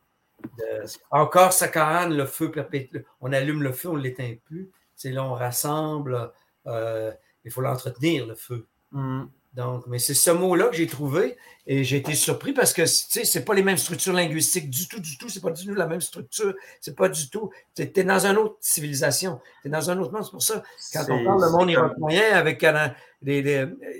De... 0.59 0.84
Encore 1.11 1.53
Sakahan, 1.53 2.11
le 2.11 2.26
feu 2.26 2.51
perpétuel. 2.51 3.05
On 3.20 3.32
allume 3.32 3.62
le 3.62 3.72
feu, 3.72 3.88
on 3.88 3.97
ne 3.97 4.03
l'éteint 4.03 4.34
plus. 4.45 4.70
C'est 4.97 5.11
là, 5.11 5.24
on 5.24 5.34
rassemble, 5.34 6.30
euh, 6.66 7.12
il 7.45 7.51
faut 7.51 7.62
l'entretenir, 7.62 8.26
le 8.26 8.34
feu. 8.34 8.66
Mm-hmm. 8.93 9.28
Donc, 9.55 9.84
mais 9.88 9.98
c'est 9.98 10.14
ce 10.14 10.30
mot-là 10.30 10.68
que 10.68 10.76
j'ai 10.76 10.86
trouvé 10.86 11.36
et 11.66 11.82
j'ai 11.82 11.96
été 11.96 12.14
surpris 12.14 12.53
parce 12.53 12.72
que, 12.72 12.82
tu 12.82 12.88
sais, 12.88 13.24
c'est 13.24 13.44
pas 13.44 13.55
les 13.55 13.64
mêmes 13.64 13.76
structures 13.76 14.12
linguistiques 14.12 14.70
du 14.70 14.86
tout, 14.86 15.01
du 15.01 15.18
tout. 15.18 15.28
C'est 15.28 15.40
pas 15.40 15.51
du 15.51 15.66
tout 15.66 15.74
la 15.74 15.86
même 15.86 16.01
structure. 16.01 16.55
C'est 16.80 16.94
pas 16.94 17.09
du 17.09 17.28
tout. 17.30 17.51
Tu 17.74 17.82
es, 17.82 18.05
dans 18.05 18.26
une 18.26 18.36
autre 18.36 18.57
civilisation. 18.61 19.40
Tu 19.62 19.68
es 19.68 19.70
dans 19.70 19.90
un 19.90 19.98
autre 19.98 20.12
monde. 20.12 20.24
C'est 20.24 20.30
pour 20.30 20.42
ça, 20.42 20.62
quand 20.92 21.05
on 21.11 21.24
parle 21.24 21.42
de 21.42 21.51
monde 21.51 21.70
iroquoien 21.70 22.32
avec 22.32 22.64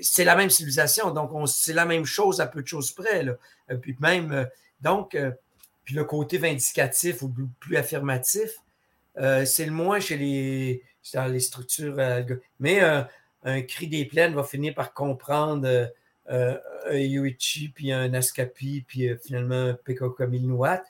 c'est 0.01 0.23
la 0.23 0.35
même 0.35 0.49
civilisation. 0.49 1.11
Donc, 1.11 1.31
c'est 1.49 1.73
la 1.73 1.85
même 1.85 2.05
chose 2.05 2.39
à 2.39 2.47
peu 2.47 2.61
de 2.61 2.67
choses 2.67 2.91
près. 2.91 3.23
Là. 3.23 3.33
Et 3.69 3.75
puis 3.75 3.95
même, 3.99 4.31
euh, 4.31 4.45
donc, 4.81 5.15
euh, 5.15 5.31
puis 5.83 5.95
le 5.95 6.05
côté 6.05 6.37
vindicatif 6.37 7.21
ou 7.21 7.33
plus 7.59 7.75
affirmatif, 7.75 8.51
euh, 9.17 9.45
c'est 9.45 9.65
le 9.65 9.71
moins 9.71 9.99
chez 9.99 10.17
les, 10.17 10.83
dans 11.13 11.25
les 11.25 11.39
structures. 11.39 11.95
mais 12.59 12.81
un 13.43 13.61
cri 13.61 13.87
des 13.87 14.05
plaines 14.05 14.33
va 14.33 14.43
finir 14.43 14.73
par 14.73 14.93
comprendre 14.93 15.67
euh, 15.67 15.87
euh, 16.29 16.57
un 16.89 16.97
Yuichi, 16.97 17.69
puis 17.69 17.91
un 17.91 18.13
Askapi, 18.13 18.83
puis 18.87 19.09
euh, 19.09 19.17
finalement 19.17 19.69
un 19.69 19.73
Pekokamilnuat, 19.73 20.83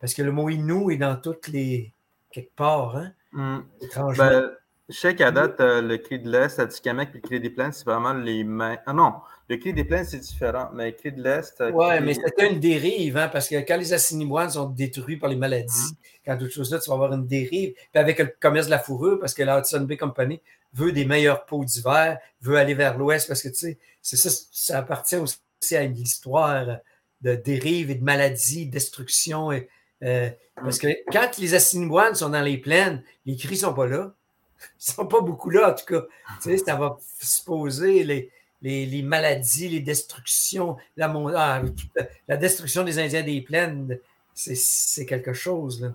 parce 0.00 0.14
que 0.14 0.22
le 0.22 0.32
mot 0.32 0.48
Innu 0.48 0.92
est 0.92 0.96
dans 0.96 1.16
toutes 1.16 1.48
les. 1.48 1.92
quelque 2.30 2.54
part, 2.54 2.96
hein? 2.96 3.12
Hmm. 3.32 3.60
Étrangement. 3.80 4.24
Ben, 4.24 4.50
je 4.88 4.98
sais 4.98 5.14
qu'à 5.14 5.30
date, 5.30 5.56
le 5.60 5.96
cri 5.96 6.18
de 6.18 6.30
l'Est, 6.30 6.58
Atikamek 6.58 7.10
et 7.10 7.14
le 7.14 7.20
cri 7.20 7.40
des 7.40 7.50
plaines, 7.50 7.72
c'est 7.72 7.84
vraiment 7.84 8.14
les 8.14 8.42
mêmes. 8.42 8.78
Ah 8.86 8.92
non, 8.92 9.12
le 9.48 9.56
cri 9.56 9.74
des 9.74 9.84
plaines, 9.84 10.04
c'est 10.04 10.18
différent, 10.18 10.70
mais 10.74 10.86
le 10.86 10.92
cri 10.92 11.12
de 11.12 11.22
l'Est. 11.22 11.62
Oui, 11.72 12.00
mais 12.02 12.14
c'était 12.14 12.50
une 12.50 12.58
dérive, 12.58 13.16
hein, 13.16 13.28
parce 13.28 13.48
que 13.48 13.56
quand 13.56 13.76
les 13.76 13.92
Assiniboines 13.92 14.50
sont 14.50 14.66
détruits 14.70 15.16
par 15.16 15.28
les 15.28 15.36
maladies, 15.36 15.92
hmm. 15.92 16.22
quand 16.24 16.36
d'autres 16.36 16.52
choses 16.52 16.70
là, 16.70 16.78
tu 16.78 16.88
vas 16.88 16.94
avoir 16.94 17.12
une 17.12 17.26
dérive. 17.26 17.74
Puis 17.74 18.00
avec 18.00 18.18
le 18.18 18.34
commerce 18.40 18.66
de 18.66 18.70
la 18.70 18.78
fourrure, 18.78 19.18
parce 19.20 19.34
que 19.34 19.42
la 19.42 19.58
Hudson 19.58 19.80
Bay 19.80 19.96
Company 19.96 20.40
veut 20.72 20.92
des 20.92 21.04
meilleures 21.04 21.44
peaux 21.44 21.64
d'hiver, 21.64 22.18
veut 22.40 22.56
aller 22.56 22.74
vers 22.74 22.96
l'ouest 22.98 23.26
parce 23.26 23.42
que, 23.42 23.48
tu 23.48 23.54
sais, 23.54 23.78
c'est 24.02 24.16
ça, 24.16 24.30
ça 24.52 24.78
appartient 24.78 25.16
aussi 25.16 25.76
à 25.76 25.82
une 25.82 25.96
histoire 25.96 26.78
de 27.20 27.34
dérive 27.34 27.90
et 27.90 27.94
de 27.94 28.04
maladie, 28.04 28.66
destruction. 28.66 29.50
Et, 29.52 29.68
euh, 30.02 30.30
parce 30.54 30.78
que 30.78 30.88
quand 31.10 31.38
les 31.38 31.54
Assiniboines 31.54 32.14
sont 32.14 32.30
dans 32.30 32.42
les 32.42 32.58
plaines, 32.58 33.02
les 33.26 33.36
cris 33.36 33.54
ne 33.54 33.60
sont 33.60 33.74
pas 33.74 33.86
là. 33.86 34.14
Ils 34.60 34.90
ne 34.90 34.94
sont 34.94 35.06
pas 35.06 35.20
beaucoup 35.20 35.50
là, 35.50 35.70
en 35.70 35.74
tout 35.74 35.84
cas. 35.86 36.02
Tu 36.42 36.50
sais, 36.50 36.58
ça 36.58 36.76
va 36.76 36.98
se 37.20 37.42
poser. 37.44 38.04
Les, 38.04 38.30
les, 38.62 39.02
maladies, 39.02 39.68
les 39.68 39.80
destructions, 39.80 40.76
la, 40.96 41.12
ah, 41.36 41.62
la 42.26 42.36
destruction 42.36 42.82
des 42.84 42.98
Indiens 42.98 43.22
des 43.22 43.40
plaines, 43.40 43.98
c'est 44.34 45.06
quelque 45.06 45.32
chose. 45.32 45.82
Là. 45.82 45.92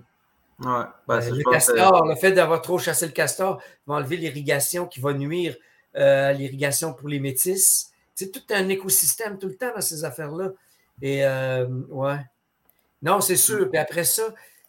Ouais, 0.60 0.84
ben, 1.08 1.20
euh, 1.20 1.30
le 1.30 1.50
castor, 1.50 2.06
le 2.06 2.14
fait 2.14 2.32
d'avoir 2.32 2.62
trop 2.62 2.78
chassé 2.78 3.06
le 3.06 3.12
castor 3.12 3.60
va 3.86 3.96
enlever 3.96 4.16
l'irrigation 4.16 4.86
qui 4.86 5.00
va 5.00 5.12
nuire 5.12 5.56
euh, 5.96 6.30
à 6.30 6.32
l'irrigation 6.32 6.92
pour 6.92 7.08
les 7.08 7.18
métis. 7.18 7.90
C'est 8.14 8.30
tout 8.30 8.42
un 8.50 8.68
écosystème 8.68 9.38
tout 9.38 9.48
le 9.48 9.56
temps 9.56 9.72
dans 9.74 9.80
ces 9.80 10.04
affaires-là. 10.04 10.50
Et 11.02 11.24
euh, 11.24 11.66
ouais. 11.88 12.20
Non, 13.02 13.20
c'est 13.20 13.36
sûr. 13.36 13.68
Puis 13.68 13.78
après 13.78 14.04
ça, 14.04 14.22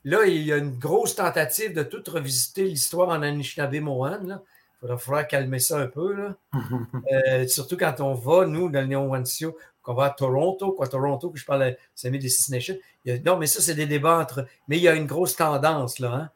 là, 0.06 0.26
il 0.26 0.44
y 0.44 0.54
a 0.54 0.58
une 0.58 0.78
grosse 0.78 1.16
tentative 1.16 1.74
de 1.74 1.84
tout 1.84 2.04
revisiter 2.10 2.64
l'histoire 2.64 3.10
en 3.10 3.22
Anishinaabe-Mohan. 3.22 4.40
Il 4.84 4.88
va 4.88 4.98
falloir 4.98 5.28
calmer 5.28 5.60
ça 5.60 5.80
un 5.80 5.88
peu. 5.88 6.14
Là. 6.14 7.48
surtout 7.48 7.76
quand 7.76 8.00
on 8.00 8.14
va, 8.14 8.46
nous, 8.46 8.70
dans 8.70 8.82
le 8.82 8.88
Néo 8.88 9.02
Wansio, 9.02 9.58
qu'on 9.82 9.96
va 9.96 10.06
à 10.06 10.10
Toronto, 10.12 10.74
quoi, 10.74 10.88
Toronto, 10.88 11.32
que 11.32 11.40
je 11.40 11.46
parle 11.46 11.64
à 11.64 12.10
des 12.10 12.30
Six 12.30 12.52
Nations. 12.52 12.78
non, 13.26 13.38
mais 13.38 13.48
ça, 13.48 13.62
c'est 13.62 13.76
des 13.76 13.88
débats 13.88 14.20
entre. 14.20 14.48
Mais 14.68 14.78
il 14.78 14.84
y 14.84 14.88
a 14.88 14.96
une 14.96 15.08
grosse 15.08 15.36
tendance, 15.36 16.00
là, 16.00 16.14
hein, 16.14 16.30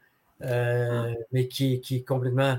euh, 0.45 1.13
mais 1.31 1.47
qui, 1.47 1.79
qui, 1.81 1.97
est 1.97 2.03
complètement. 2.03 2.55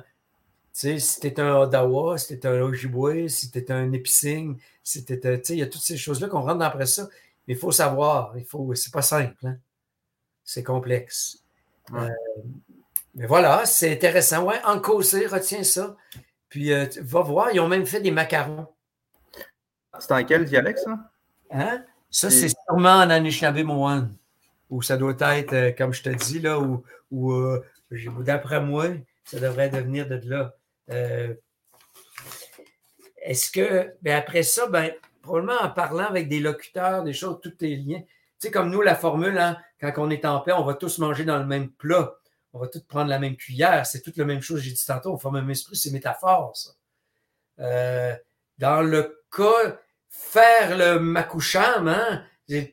Tu 0.72 0.98
sais, 0.98 0.98
si 1.00 1.20
t'es 1.20 1.40
un 1.40 1.56
Ottawa, 1.56 2.18
si 2.18 2.38
t'es 2.38 2.46
un 2.46 2.61
Ojibwe, 2.61 3.28
si 3.28 3.50
t'es 3.50 3.70
un 3.72 3.92
Epicing, 3.92 4.58
si 4.84 5.04
t'es. 5.04 5.18
Tu 5.18 5.28
sais, 5.44 5.54
il 5.54 5.58
y 5.58 5.62
a 5.62 5.66
toutes 5.66 5.82
ces 5.82 5.96
choses-là 5.96 6.28
qu'on 6.28 6.40
rentre 6.42 6.64
après 6.64 6.86
ça. 6.86 7.08
Mais 7.46 7.54
il 7.54 7.56
faut 7.56 7.72
savoir, 7.72 8.34
il 8.36 8.44
faut. 8.44 8.74
C'est 8.74 8.92
pas 8.92 9.02
simple, 9.02 9.46
hein? 9.46 9.56
C'est 10.53 10.64
complexe. 10.64 11.44
Euh, 11.94 12.09
mais 13.14 13.26
voilà, 13.26 13.64
c'est 13.66 13.92
intéressant. 13.92 14.42
Ouais, 14.44 14.61
en 14.64 14.80
causé, 14.80 15.28
retiens 15.28 15.62
ça. 15.62 15.96
Puis, 16.48 16.72
euh, 16.72 16.86
va 17.03 17.20
voir, 17.20 17.53
ils 17.53 17.61
ont 17.61 17.68
même 17.68 17.86
fait 17.86 18.01
des 18.01 18.11
macarons. 18.11 18.66
C'est 20.01 20.11
en 20.11 20.24
quel 20.24 20.44
dialecte, 20.44 20.80
ça? 20.80 20.98
Hein? 21.53 21.84
Ça, 22.11 22.30
c'est 22.30 22.48
sûrement 22.48 22.96
en 22.96 23.11
Anishinaabe-Mohan. 23.11 24.09
Ou 24.70 24.82
ça 24.82 24.96
doit 24.96 25.14
être, 25.36 25.53
euh, 25.53 25.70
comme 25.70 25.92
je 25.92 26.03
te 26.03 26.09
dis, 26.09 26.40
là, 26.40 26.59
ou, 27.12 27.32
euh, 27.32 27.64
d'après 28.18 28.61
moi, 28.61 28.86
ça 29.22 29.38
devrait 29.38 29.68
devenir 29.68 30.09
de 30.09 30.20
là. 30.28 30.57
Est-ce 33.22 33.53
que, 33.53 33.94
ben 34.03 34.16
après 34.16 34.42
ça, 34.42 34.66
ben, 34.66 34.90
probablement 35.22 35.61
en 35.62 35.70
parlant 35.70 36.07
avec 36.07 36.28
des 36.28 36.40
locuteurs, 36.40 37.05
des 37.05 37.12
choses, 37.12 37.38
tous 37.40 37.51
tes 37.51 37.76
liens. 37.76 38.01
Tu 38.01 38.48
sais, 38.48 38.51
comme 38.51 38.70
nous, 38.70 38.82
la 38.82 38.96
formule, 38.96 39.38
hein, 39.38 39.57
quand 39.81 39.93
on 39.97 40.11
est 40.11 40.24
en 40.24 40.41
paix, 40.41 40.53
on 40.53 40.64
va 40.64 40.74
tous 40.74 40.99
manger 40.99 41.24
dans 41.24 41.39
le 41.39 41.47
même 41.47 41.70
plat. 41.70 42.14
On 42.53 42.59
va 42.59 42.68
tous 42.68 42.81
prendre 42.81 43.09
la 43.09 43.18
même 43.18 43.37
cuillère. 43.37 43.87
C'est 43.87 44.03
toute 44.03 44.16
la 44.16 44.24
même 44.24 44.41
chose, 44.41 44.61
j'ai 44.61 44.72
dit 44.72 44.85
tantôt. 44.85 45.12
On 45.12 45.18
forme 45.18 45.37
un 45.37 45.49
esprit, 45.49 45.76
c'est 45.76 45.91
métaphore, 45.91 46.57
ça. 46.57 46.70
dans 48.59 48.83
le 48.83 49.22
cas, 49.35 49.78
faire 50.09 50.76
le 50.76 50.99
makoucham, 50.99 51.89
hein, 51.89 52.24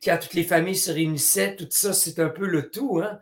quand 0.03 0.17
toutes 0.19 0.33
les 0.33 0.43
familles 0.43 0.75
se 0.75 0.91
réunissaient, 0.91 1.55
tout 1.55 1.67
ça, 1.69 1.93
c'est 1.93 2.19
un 2.19 2.29
peu 2.29 2.47
le 2.47 2.69
tout. 2.69 2.99
Hein. 3.03 3.19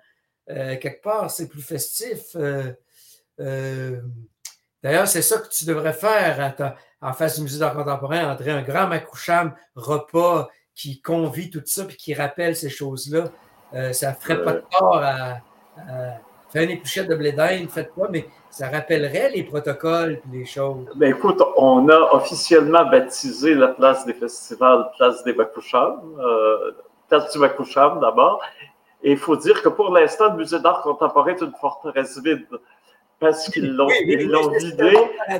Euh, 0.49 0.77
quelque 0.77 1.01
part, 1.01 1.29
c'est 1.31 1.47
plus 1.47 1.61
festif. 1.61 2.35
Euh, 2.35 2.71
euh, 3.39 3.99
d'ailleurs, 4.81 5.07
c'est 5.07 5.21
ça 5.21 5.39
que 5.39 5.49
tu 5.49 5.65
devrais 5.65 5.93
faire 5.93 6.55
en 7.01 7.13
face 7.13 7.37
du 7.37 7.43
musée 7.43 7.59
d'art 7.59 7.73
contemporain, 7.73 8.31
André, 8.31 8.51
un 8.51 8.61
grand 8.61 8.87
makoucham 8.87 9.55
repas 9.75 10.49
qui 10.73 11.01
convie 11.01 11.49
tout 11.49 11.63
ça 11.65 11.85
puis 11.85 11.97
qui 11.97 12.13
rappelle 12.13 12.55
ces 12.55 12.69
choses-là. 12.69 13.31
Ça 13.93 14.09
ne 14.09 14.15
ferait 14.15 14.43
pas 14.43 14.53
de 14.53 14.63
tort 14.71 14.97
à, 14.97 15.39
à 15.77 16.19
faire 16.49 16.63
une 16.63 16.71
épluchette 16.71 17.09
de 17.09 17.15
blé 17.15 17.31
d'Inde, 17.33 17.69
faites 17.69 17.91
quoi, 17.93 18.07
mais 18.09 18.25
ça 18.49 18.69
rappellerait 18.69 19.31
les 19.31 19.43
protocoles 19.43 20.13
et 20.13 20.37
les 20.37 20.45
choses. 20.45 20.85
Ben 20.95 21.09
écoute, 21.09 21.41
on 21.57 21.89
a 21.89 22.13
officiellement 22.13 22.85
baptisé 22.85 23.53
la 23.53 23.69
place 23.69 24.05
des 24.05 24.13
festivals 24.13 24.89
place 24.97 25.23
des 25.25 25.33
Bakoucham, 25.33 25.99
euh, 26.19 26.71
place 27.09 27.31
du 27.33 27.39
Bakoucham 27.39 27.99
d'abord. 27.99 28.41
Et 29.03 29.11
il 29.11 29.17
faut 29.17 29.35
dire 29.35 29.61
que 29.61 29.67
pour 29.67 29.91
l'instant, 29.91 30.31
le 30.31 30.37
musée 30.37 30.59
d'art 30.59 30.81
contemporain 30.81 31.31
est 31.31 31.41
une 31.41 31.51
forteresse 31.59 32.17
vide 32.23 32.47
parce 33.19 33.49
qu'ils 33.49 33.73
l'ont 33.73 33.87
vidé. 33.87 34.97
Hein. 35.27 35.39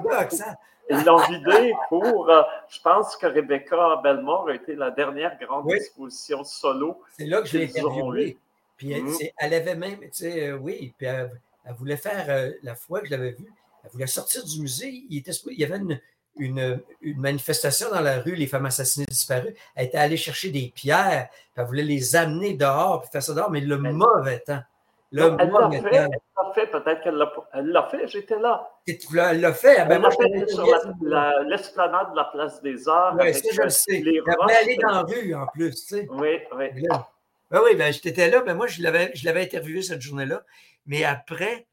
Ils 0.89 1.03
l'ont 1.03 1.17
vidé 1.27 1.73
pour. 1.89 2.29
Euh, 2.29 2.43
je 2.69 2.79
pense 2.81 3.15
que 3.15 3.25
Rebecca 3.25 3.99
Belmore 4.03 4.49
a 4.49 4.55
été 4.55 4.75
la 4.75 4.91
dernière 4.91 5.37
grande 5.39 5.71
exposition 5.71 6.43
solo. 6.43 7.01
C'est 7.17 7.25
là 7.25 7.41
que 7.41 7.47
je 7.47 7.57
l'ai 7.57 7.65
interviewée. 7.65 8.37
Puis 8.77 8.91
elle, 8.91 9.03
mm-hmm. 9.03 9.31
elle, 9.37 9.53
avait 9.53 9.75
même, 9.75 9.99
tu 9.99 10.09
sais, 10.11 10.49
euh, 10.49 10.57
oui, 10.57 10.93
puis 10.97 11.07
elle, 11.07 11.31
elle 11.65 11.73
voulait 11.73 11.97
faire, 11.97 12.25
euh, 12.29 12.51
la 12.61 12.75
fois 12.75 12.99
que 12.99 13.07
je 13.07 13.11
l'avais 13.11 13.31
vue, 13.31 13.51
elle 13.83 13.91
voulait 13.91 14.07
sortir 14.07 14.43
du 14.43 14.61
musée. 14.61 15.03
Il, 15.09 15.17
était, 15.17 15.31
il 15.51 15.59
y 15.59 15.63
avait 15.63 15.79
une, 16.37 16.81
manifestation 17.17 17.89
dans 17.89 18.01
la 18.01 18.19
rue, 18.19 18.35
les 18.35 18.47
femmes 18.47 18.65
assassinées 18.65 19.05
disparues. 19.05 19.55
Elle 19.73 19.87
était 19.87 19.97
allée 19.97 20.17
chercher 20.17 20.49
des 20.51 20.71
pierres, 20.73 21.29
elle 21.55 21.65
voulait 21.65 21.83
les 21.83 22.15
amener 22.15 22.53
dehors, 22.53 23.01
puis 23.01 23.09
faire 23.11 23.23
ça 23.23 23.33
dehors, 23.33 23.49
mais 23.49 23.61
le 23.61 23.77
mauvais 23.77 24.39
temps. 24.39 24.61
Le 25.11 25.35
elle 25.39 25.49
l'a 25.49 25.69
fait, 26.53 26.67
peut-être 26.67 27.01
qu'elle 27.03 27.15
l'a, 27.15 27.83
fait, 27.89 28.07
j'étais 28.07 28.39
là. 28.39 28.69
Elle 28.87 29.39
l'a 29.39 29.53
fait, 29.53 29.77
ah 29.77 29.85
ben 29.85 29.95
elle 29.95 30.01
moi, 30.01 30.11
fait 30.11 30.47
sur 30.49 30.65
l'esplanade 31.45 32.11
de 32.11 32.15
la 32.15 32.23
place 32.25 32.61
des 32.61 32.87
Arts. 32.89 33.15
Oui, 33.19 33.33
ça, 33.33 33.49
je 33.51 33.61
le 33.61 33.69
sais. 33.69 34.03
Elle 34.03 34.55
aller 34.55 34.77
dans 34.77 34.89
la 34.89 35.01
rue, 35.03 35.35
en 35.35 35.47
plus, 35.47 35.71
tu 35.71 35.95
sais. 35.95 36.07
Oui, 36.09 36.39
oui. 36.57 36.67
Ben 37.51 37.61
oui, 37.63 37.75
ben, 37.75 37.93
j'étais 37.93 38.29
là, 38.29 38.41
ben 38.41 38.55
moi, 38.55 38.67
je 38.67 38.81
l'avais, 38.81 39.11
je 39.13 39.25
l'avais 39.25 39.43
interviewé 39.43 39.81
cette 39.83 40.01
journée-là. 40.01 40.41
Mais 40.87 41.03
après, 41.03 41.67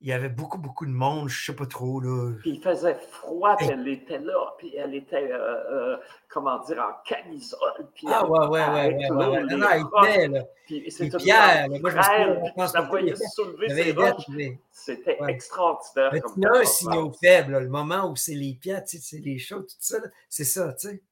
il 0.00 0.08
y 0.08 0.12
avait 0.12 0.28
beaucoup, 0.28 0.58
beaucoup 0.58 0.86
de 0.86 0.92
monde, 0.92 1.28
je 1.28 1.40
ne 1.40 1.44
sais 1.46 1.56
pas 1.56 1.66
trop. 1.66 2.00
Là. 2.00 2.34
Puis 2.40 2.50
il 2.50 2.62
faisait 2.62 2.94
froid, 2.94 3.56
puis 3.56 3.66
elle 3.66 3.88
était 3.88 4.18
là, 4.18 4.54
puis 4.56 4.74
elle 4.76 4.94
était, 4.94 5.32
euh, 5.32 5.94
euh, 5.94 5.96
comment 6.28 6.62
dire, 6.64 6.78
en 6.78 7.02
camisole. 7.04 7.88
Puis 7.94 8.06
ah, 8.08 8.24
ouais, 8.24 8.46
ouais, 8.46 8.68
ouais, 8.68 9.10
ouais, 9.10 9.26
ouais, 9.26 9.42
Non, 9.42 9.58
non, 9.58 9.66
il 9.74 10.08
était, 10.08 10.28
là. 10.28 10.44
Puis 10.66 10.84
c'était 10.90 11.16
Pierre, 11.16 11.68
là, 11.68 11.78
moi, 11.80 12.66
je 12.66 12.74
la 12.74 12.80
voyait 12.82 13.14
soulever. 13.16 14.60
C'était 14.70 15.18
extraordinaire. 15.26 16.10
Mais 16.12 16.20
il 16.36 16.42
y 16.42 16.46
a 16.46 16.52
un 16.52 16.64
signal 16.64 17.10
faible, 17.20 17.58
le 17.58 17.68
moment 17.68 18.08
où 18.08 18.14
c'est 18.14 18.34
les 18.34 18.54
pieds, 18.54 18.80
tu 18.86 18.98
sais, 18.98 19.02
c'est 19.02 19.18
les 19.18 19.38
choses, 19.38 19.66
tout 19.66 19.76
ça, 19.80 19.98
c'est 20.28 20.44
ça, 20.44 20.72
tu 20.74 20.88
sais. 20.88 21.02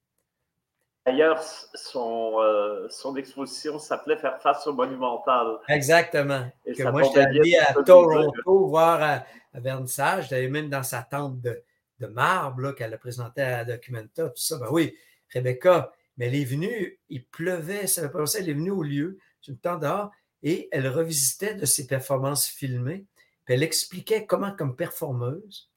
D'ailleurs, 1.07 1.41
son, 1.41 2.41
euh, 2.41 2.89
son 2.91 3.15
exposition 3.15 3.79
s'appelait 3.79 4.17
Faire 4.17 4.41
face 4.43 4.67
au 4.67 4.73
monumental. 4.73 5.59
Exactement. 5.69 6.51
Et 6.65 6.75
que 6.75 6.83
moi, 6.83 7.05
j'étais 7.05 7.21
allé 7.21 7.57
à 7.57 7.75
Toronto 7.75 8.67
voir 8.67 9.01
à, 9.03 9.25
Vernissage. 9.55 10.25
J'étais 10.25 10.49
même 10.49 10.69
dans 10.69 10.83
sa 10.83 11.03
tente 11.03 11.41
de, 11.41 11.63
de 12.01 12.07
marbre 12.09 12.73
qu'elle 12.73 12.93
a 12.93 12.99
présenté 12.99 13.41
à 13.41 13.65
Documenta, 13.65 14.29
tout 14.31 14.43
ça. 14.43 14.59
Ben 14.59 14.67
oui, 14.71 14.97
Rebecca, 15.33 15.93
mais 16.17 16.27
elle 16.27 16.35
est 16.35 16.45
venue, 16.45 16.99
il 17.09 17.25
pleuvait, 17.25 17.87
ça 17.87 18.09
pas 18.09 18.25
elle 18.37 18.49
est 18.49 18.55
venue 18.55 18.71
au 18.71 18.83
lieu, 18.83 19.19
sur 19.41 19.53
le 19.53 19.59
temps 19.59 19.79
dehors, 19.79 20.11
et 20.43 20.69
elle 20.73 20.89
revisitait 20.89 21.55
de 21.55 21.67
ses 21.67 21.87
performances 21.87 22.47
filmées. 22.49 23.07
Puis 23.45 23.55
elle 23.55 23.63
expliquait 23.63 24.27
comment, 24.27 24.53
comme 24.53 24.77
performeuse, 24.77 25.71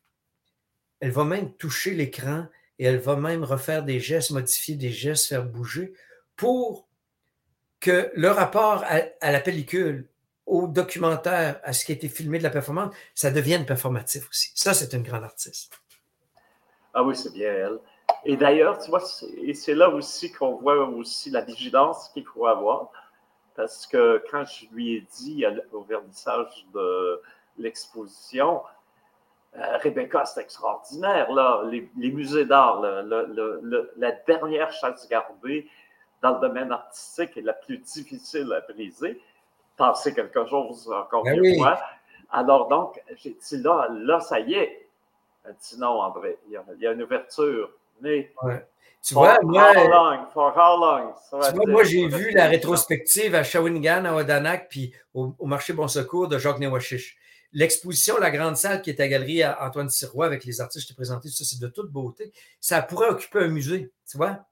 elle 1.00 1.12
va 1.12 1.24
même 1.24 1.54
toucher 1.54 1.94
l'écran 1.94 2.48
et 2.80 2.86
elle 2.86 2.98
va 2.98 3.18
même 3.18 3.44
refaire 3.44 3.84
des 3.84 4.00
gestes, 4.00 4.32
modifier 4.32 4.76
des 4.76 4.90
gestes, 4.90 5.28
faire 5.28 5.46
bouger 5.46 5.94
pour 6.36 6.88
que 7.82 8.12
le 8.16 8.30
rapport 8.30 8.84
à, 8.86 9.32
la 9.32 9.40
pellicule, 9.42 10.10
au 10.46 10.68
documentaire, 10.68 11.60
à 11.64 11.74
ce 11.74 11.86
qui 11.86 11.92
a 11.92 11.96
été 11.96 12.08
filmé 12.08 12.40
de 12.40 12.44
la 12.44 12.50
performance, 12.50 12.96
ça 13.14 13.32
devienne 13.32 13.66
performatif 13.66 14.28
aussi. 14.30 14.52
Ça, 14.56 14.74
c'est 14.74 14.94
une 14.94 15.04
grande 15.04 15.24
artiste. 15.24 15.80
Ah 16.94 17.04
oui, 17.04 17.16
c'est 17.16 17.32
bien 17.34 17.52
elle. 17.52 17.80
Et 18.26 18.36
d'ailleurs, 18.36 18.80
tu 18.80 18.90
vois, 18.90 19.02
c'est 19.02 19.76
là 19.76 19.90
aussi 19.90 20.32
qu'on 20.32 20.56
voit 20.56 20.88
aussi 20.88 21.30
la 21.30 21.42
vigilance 21.42 22.10
qu'il 22.14 22.26
faut 22.26 22.48
avoir. 22.48 22.90
Parce 23.56 23.86
que 23.86 24.24
quand 24.32 24.46
je 24.46 24.66
lui 24.74 24.96
ai 24.96 25.08
dit 25.18 25.46
au 25.74 25.84
vernissage 25.84 26.66
de 26.74 27.22
l'exposition, 27.58 28.62
euh, 29.58 29.78
Rebecca, 29.78 30.26
c'est 30.26 30.42
extraordinaire. 30.42 31.32
Là. 31.32 31.64
Les, 31.70 32.12
musées 32.12 32.46
d'art, 32.46 32.82
la 32.82 34.12
dernière 34.28 34.72
chasse 34.72 35.08
gardée 35.10 35.68
dans 36.22 36.36
le 36.36 36.40
domaine 36.40 36.72
artistique 36.72 37.38
est 37.38 37.42
la 37.42 37.54
plus 37.54 37.78
difficile 37.78 38.52
à 38.54 38.62
briser. 38.72 39.20
Passer 39.78 40.14
quelque 40.14 40.46
chose 40.48 40.92
encore 40.92 41.24
ben 41.24 41.42
une 41.44 41.58
fois. 41.58 41.80
Alors 42.32 42.68
donc, 42.68 43.02
j'ai 43.16 43.32
dit 43.42 43.58
là, 43.64 43.88
là, 43.92 44.20
ça 44.20 44.40
y 44.40 44.54
est. 44.54 44.88
Elle 45.46 45.56
dit 45.56 45.80
non, 45.80 46.02
André, 46.02 46.38
il 46.48 46.60
y 46.80 46.88
a, 46.88 46.92
une 46.92 47.02
ouverture. 47.02 47.72
Mais 48.02 48.32
Tu 49.02 49.14
vois, 49.14 49.40
moi, 49.42 49.72
moi 51.68 51.84
j'ai 51.84 52.08
vu 52.08 52.32
la 52.32 52.48
rétrospective 52.48 53.34
à 53.34 53.44
Shawinigan, 53.44 54.04
à 54.06 54.14
Odanak, 54.14 54.68
puis 54.70 54.94
au, 55.14 55.34
marché 55.42 55.72
Bon 55.74 55.88
Secours 55.88 56.28
de 56.28 56.38
Jacques 56.38 56.60
Newashish 56.60 57.18
l'exposition, 57.54 58.18
la 58.18 58.32
grande 58.32 58.58
salle 58.58 58.82
qui 58.82 58.90
est 58.90 59.00
à 59.00 59.08
galerie 59.08 59.46
Antoine 59.46 59.90
Sirois 59.90 60.26
avec 60.26 60.46
les 60.46 60.62
artistes 60.62 60.86
que 60.86 60.90
je 60.90 60.94
t'ai 60.94 60.96
présentés, 60.96 61.30
ça, 61.30 61.44
c'est 61.46 61.60
de 61.60 61.68
toute 61.68 61.92
beauté. 61.92 62.32
Ça 62.60 62.82
pourrait 62.82 63.10
occuper 63.10 63.40
un 63.40 63.48
musée, 63.48 63.92
tu 64.10 64.18
vois? 64.18 64.46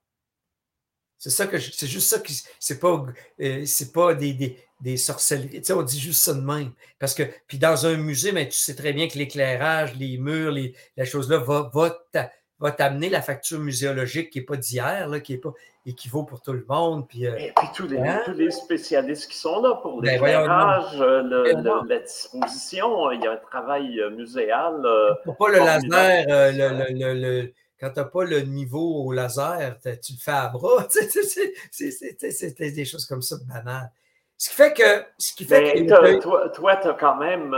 C'est 1.18 1.30
ça 1.30 1.48
que 1.48 1.58
c'est 1.58 1.88
juste 1.88 2.08
ça 2.08 2.20
qui 2.20 2.40
c'est 2.60 2.78
pas 2.78 3.04
euh, 3.40 3.64
c'est 3.66 3.92
pas 3.92 4.14
des, 4.14 4.56
sorcelleries. 4.96 5.60
Tu 5.60 5.64
sais, 5.64 5.72
on 5.72 5.82
dit 5.82 5.98
juste 5.98 6.22
ça 6.22 6.32
de 6.32 6.40
même. 6.40 6.72
Parce 7.00 7.12
que 7.12 7.24
puis 7.48 7.58
dans 7.58 7.86
un 7.86 7.96
musée, 7.96 8.30
mais 8.30 8.48
tu 8.48 8.56
sais 8.56 8.76
très 8.76 8.92
bien 8.92 9.08
que 9.08 9.18
l'éclairage, 9.18 9.96
les 9.96 10.16
murs, 10.16 10.52
les, 10.52 10.76
la 10.96 11.04
chose 11.04 11.28
là 11.28 11.38
va, 11.38 11.70
va, 11.74 11.98
va 12.60 12.72
t'amener 12.72 13.08
la 13.08 13.22
facture 13.22 13.60
muséologique 13.60 14.30
qui 14.30 14.38
n'est 14.38 14.44
pas 14.44 14.56
d'hier, 14.56 15.08
qui 15.22 15.34
est 15.34 15.38
pas 15.38 15.52
équivaut 15.86 16.24
pour 16.24 16.40
tout 16.40 16.52
le 16.52 16.64
monde. 16.68 17.08
Puis, 17.08 17.26
euh, 17.26 17.36
Et 17.36 17.52
puis 17.56 17.68
tous 17.74 17.86
les, 17.86 17.98
hein? 17.98 18.20
tous 18.24 18.32
les, 18.32 18.50
spécialistes 18.50 19.30
qui 19.30 19.38
sont 19.38 19.62
là 19.62 19.74
pour 19.76 20.00
ben, 20.00 20.12
l'éclairage, 20.12 20.98
ben, 20.98 21.86
la 21.88 21.98
disposition, 22.00 23.10
il 23.12 23.22
y 23.22 23.26
a 23.26 23.32
un 23.32 23.36
travail 23.36 24.00
euh, 24.00 24.10
muséal. 24.10 24.82
pas 25.38 25.48
le 25.48 25.58
laser, 25.58 26.24
le, 26.52 27.14
le, 27.14 27.52
quand 27.80 27.90
tu 27.90 28.00
n'as 28.00 28.06
pas 28.06 28.24
le 28.24 28.40
niveau 28.40 29.04
au 29.04 29.12
laser, 29.12 29.76
tu 29.82 30.12
le 30.12 30.18
fais 30.18 30.30
à 30.32 30.48
bras. 30.48 30.86
C'est 31.70 32.58
des 32.58 32.84
choses 32.84 33.06
comme 33.06 33.22
ça 33.22 33.36
banales. 33.48 33.90
Ce 34.36 34.50
qui 34.50 34.54
fait 34.54 34.72
que. 34.72 35.04
Ce 35.16 35.32
qui 35.32 35.44
fait 35.44 35.84
que 35.84 36.54
toi, 36.54 36.76
tu 36.76 36.88
as 36.88 36.94
quand 36.94 37.16
même 37.16 37.54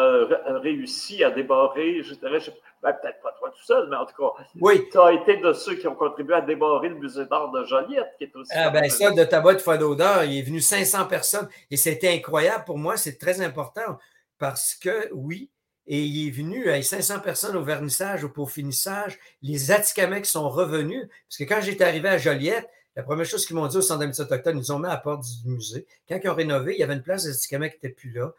réussi 0.63 1.25
à 1.25 1.31
débarrer, 1.31 2.03
je 2.03 2.15
dirais, 2.15 2.41
je 2.41 2.51
ben, 2.83 2.95
peut-être 2.95 3.21
pas 3.21 3.35
toi 3.39 3.51
tout 3.51 3.65
seul, 3.65 3.89
mais 3.91 3.97
en 3.97 4.07
tout 4.07 4.15
cas, 4.17 4.43
oui. 4.61 4.89
tu 4.91 4.99
as 4.99 5.13
été 5.13 5.37
de 5.37 5.53
ceux 5.53 5.75
qui 5.75 5.87
ont 5.87 5.95
contribué 5.95 6.35
à 6.35 6.41
débarrer 6.41 6.89
le 6.89 6.95
musée 6.95 7.27
d'art 7.27 7.51
de 7.51 7.65
Joliette, 7.65 8.15
qui 8.17 8.25
est 8.25 8.35
aussi. 8.35 8.53
Ah, 8.55 8.71
ben 8.71 8.89
ça, 8.89 9.11
de 9.11 9.25
tabac 9.25 9.55
de 9.55 9.59
Fadodeur, 9.59 10.25
il 10.25 10.39
est 10.39 10.43
venu 10.43 10.61
500 10.61 11.07
personnes 11.07 11.49
et 11.71 11.77
c'était 11.77 12.09
incroyable 12.09 12.65
pour 12.65 12.79
moi, 12.79 12.97
c'est 12.97 13.19
très 13.19 13.43
important 13.43 13.99
parce 14.39 14.75
que, 14.75 15.11
oui, 15.13 15.51
et 15.87 16.03
il 16.03 16.29
est 16.29 16.31
venu 16.31 16.69
avec 16.69 16.85
500 16.85 17.21
personnes 17.21 17.57
au 17.57 17.63
vernissage, 17.63 18.25
au 18.25 18.47
finissage. 18.47 19.19
Les 19.43 19.71
Atikamekw 19.71 20.25
sont 20.25 20.49
revenus, 20.49 21.07
parce 21.29 21.37
que 21.37 21.45
quand 21.45 21.61
j'étais 21.61 21.85
arrivé 21.85 22.09
à 22.09 22.17
Joliette, 22.17 22.69
la 22.97 23.03
première 23.03 23.27
chose 23.27 23.45
qu'ils 23.45 23.57
m'ont 23.57 23.67
dit 23.67 23.77
au 23.77 23.83
Centre 23.83 24.01
d'amitié 24.01 24.25
autochtone, 24.25 24.57
ils 24.57 24.61
nous 24.61 24.73
ont 24.73 24.79
mis 24.79 24.87
à 24.87 24.91
la 24.91 24.97
porte 24.97 25.25
du 25.43 25.51
musée. 25.51 25.87
Quand 26.09 26.19
ils 26.23 26.29
ont 26.29 26.35
rénové, 26.35 26.75
il 26.75 26.81
y 26.81 26.83
avait 26.83 26.95
une 26.95 27.03
place 27.03 27.25
des 27.25 27.31
Atikamekw 27.31 27.71
qui 27.71 27.77
n'était 27.77 27.95
plus 27.95 28.11
là. 28.11 28.33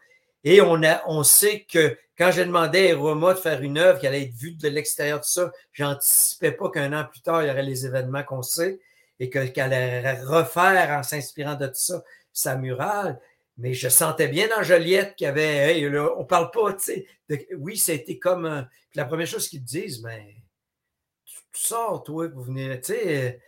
Et 0.44 0.60
on, 0.60 0.82
a, 0.82 1.02
on 1.06 1.22
sait 1.22 1.64
que 1.68 1.96
quand 2.18 2.30
j'ai 2.30 2.44
demandé 2.44 2.92
à 2.92 2.96
Roma 2.96 3.34
de 3.34 3.38
faire 3.38 3.62
une 3.62 3.78
œuvre 3.78 3.98
qui 3.98 4.06
allait 4.06 4.24
être 4.24 4.34
vue 4.34 4.52
de 4.52 4.68
l'extérieur 4.68 5.20
de 5.20 5.24
ça, 5.24 5.52
j'anticipais 5.72 6.52
pas 6.52 6.70
qu'un 6.70 6.92
an 6.92 7.04
plus 7.04 7.20
tard, 7.20 7.42
il 7.42 7.48
y 7.48 7.50
aurait 7.50 7.62
les 7.62 7.86
événements 7.86 8.22
qu'on 8.22 8.42
sait 8.42 8.80
et 9.18 9.30
qu'elle 9.30 9.52
allait 9.72 10.20
refaire 10.22 10.90
en 10.90 11.02
s'inspirant 11.02 11.54
de 11.54 11.66
tout 11.66 11.74
ça 11.74 12.02
sa 12.32 12.56
murale. 12.56 13.20
Mais 13.58 13.74
je 13.74 13.88
sentais 13.88 14.28
bien 14.28 14.48
dans 14.48 14.62
Joliette 14.62 15.14
qu'il 15.14 15.26
y 15.26 15.28
avait, 15.28 15.78
hey, 15.78 15.88
là, 15.88 16.10
on 16.16 16.24
parle 16.24 16.50
pas, 16.50 16.72
tu 16.72 16.84
sais. 16.84 17.06
Oui, 17.58 17.76
c'était 17.76 18.18
comme. 18.18 18.66
la 18.94 19.04
première 19.04 19.26
chose 19.26 19.48
qu'ils 19.48 19.60
te 19.60 19.66
disent, 19.66 20.02
mais 20.02 20.36
tu, 21.24 21.38
sors, 21.52 22.02
toi, 22.02 22.28
pour 22.28 22.42
venir, 22.42 22.80
tu 22.80 22.94
sais. 22.94 23.40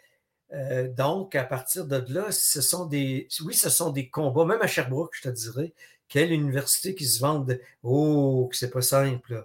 Euh, 0.53 0.89
donc, 0.89 1.35
à 1.35 1.45
partir 1.45 1.87
de 1.87 2.05
là, 2.13 2.31
ce 2.31 2.61
sont 2.61 2.87
des. 2.87 3.29
Oui, 3.45 3.55
ce 3.55 3.71
sont 3.71 3.91
des 3.91 4.09
combats, 4.09 4.45
même 4.45 4.63
à 4.63 4.67
Sherbrooke, 4.67 5.15
je 5.15 5.23
te 5.23 5.29
dirais. 5.31 5.73
Quelle 6.15 6.31
université 6.31 6.95
qui 6.95 7.07
se 7.07 7.19
vende 7.19 7.61
Oh, 7.83 8.49
c'est 8.53 8.71
pas 8.71 8.83
simple. 8.83 9.45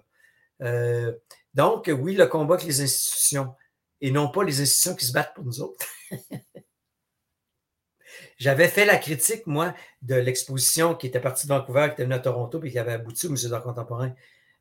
Euh, 0.62 1.12
donc, 1.52 1.90
oui, 1.92 2.14
le 2.14 2.28
combat 2.28 2.54
avec 2.54 2.64
les 2.64 2.80
institutions 2.80 3.56
et 4.00 4.12
non 4.12 4.30
pas 4.30 4.44
les 4.44 4.60
institutions 4.60 4.94
qui 4.94 5.04
se 5.04 5.12
battent 5.12 5.34
pour 5.34 5.42
nous 5.42 5.60
autres. 5.62 5.84
J'avais 8.38 8.68
fait 8.68 8.84
la 8.84 8.98
critique, 8.98 9.48
moi, 9.48 9.74
de 10.02 10.14
l'exposition 10.14 10.94
qui 10.94 11.08
était 11.08 11.18
partie 11.18 11.48
de 11.48 11.52
Vancouver, 11.52 11.86
qui 11.88 11.94
était 11.94 12.04
venue 12.04 12.14
à 12.14 12.20
Toronto, 12.20 12.60
puis 12.60 12.70
qui 12.70 12.78
avait 12.78 12.92
abouti 12.92 13.26
au 13.26 13.30
Musée 13.30 13.48
d'art 13.48 13.64
contemporain, 13.64 14.14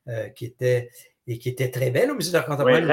euh, 0.07 0.30
qui 0.30 0.45
était 0.45 0.89
et 1.30 1.38
qui 1.38 1.47
était 1.47 1.69
très 1.69 1.91
belle 1.91 2.09
au 2.11 2.15
Musée 2.15 2.32
d'art 2.32 2.45
contemporain. 2.45 2.82
Oui, 2.82 2.86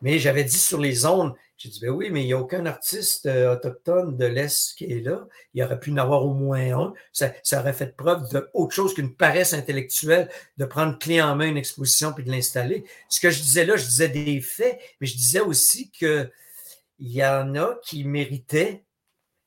Mais 0.00 0.18
j'avais 0.20 0.44
dit 0.44 0.58
sur 0.58 0.80
les 0.80 0.92
zones, 0.92 1.34
j'ai 1.56 1.70
dit, 1.70 1.80
ben 1.80 1.90
oui, 1.90 2.10
mais 2.12 2.22
il 2.22 2.26
n'y 2.26 2.32
a 2.32 2.38
aucun 2.38 2.64
artiste 2.66 3.26
euh, 3.26 3.52
autochtone 3.52 4.16
de 4.16 4.24
l'Est 4.26 4.76
qui 4.76 4.84
est 4.84 5.00
là. 5.00 5.26
Il 5.54 5.62
aurait 5.64 5.80
pu 5.80 5.90
en 5.90 5.96
avoir 5.96 6.24
au 6.24 6.32
moins 6.32 6.78
un. 6.78 6.94
Ça, 7.12 7.32
aurait 7.54 7.72
fait 7.72 7.96
preuve 7.96 8.30
d'autre 8.30 8.72
chose 8.72 8.94
qu'une 8.94 9.12
paresse 9.12 9.54
intellectuelle 9.54 10.28
de 10.56 10.64
prendre 10.66 10.96
clé 11.00 11.20
en 11.20 11.34
main 11.34 11.48
une 11.48 11.56
exposition 11.56 12.12
puis 12.12 12.22
de 12.22 12.30
l'installer. 12.30 12.84
Ce 13.08 13.18
que 13.18 13.30
je 13.30 13.42
disais 13.42 13.64
là, 13.64 13.76
je 13.76 13.84
disais 13.84 14.08
des 14.08 14.40
faits, 14.40 14.78
mais 15.00 15.08
je 15.08 15.16
disais 15.16 15.40
aussi 15.40 15.90
qu'il 15.90 16.30
y 17.00 17.24
en 17.24 17.56
a 17.56 17.74
qui 17.82 18.04
méritaient 18.04 18.84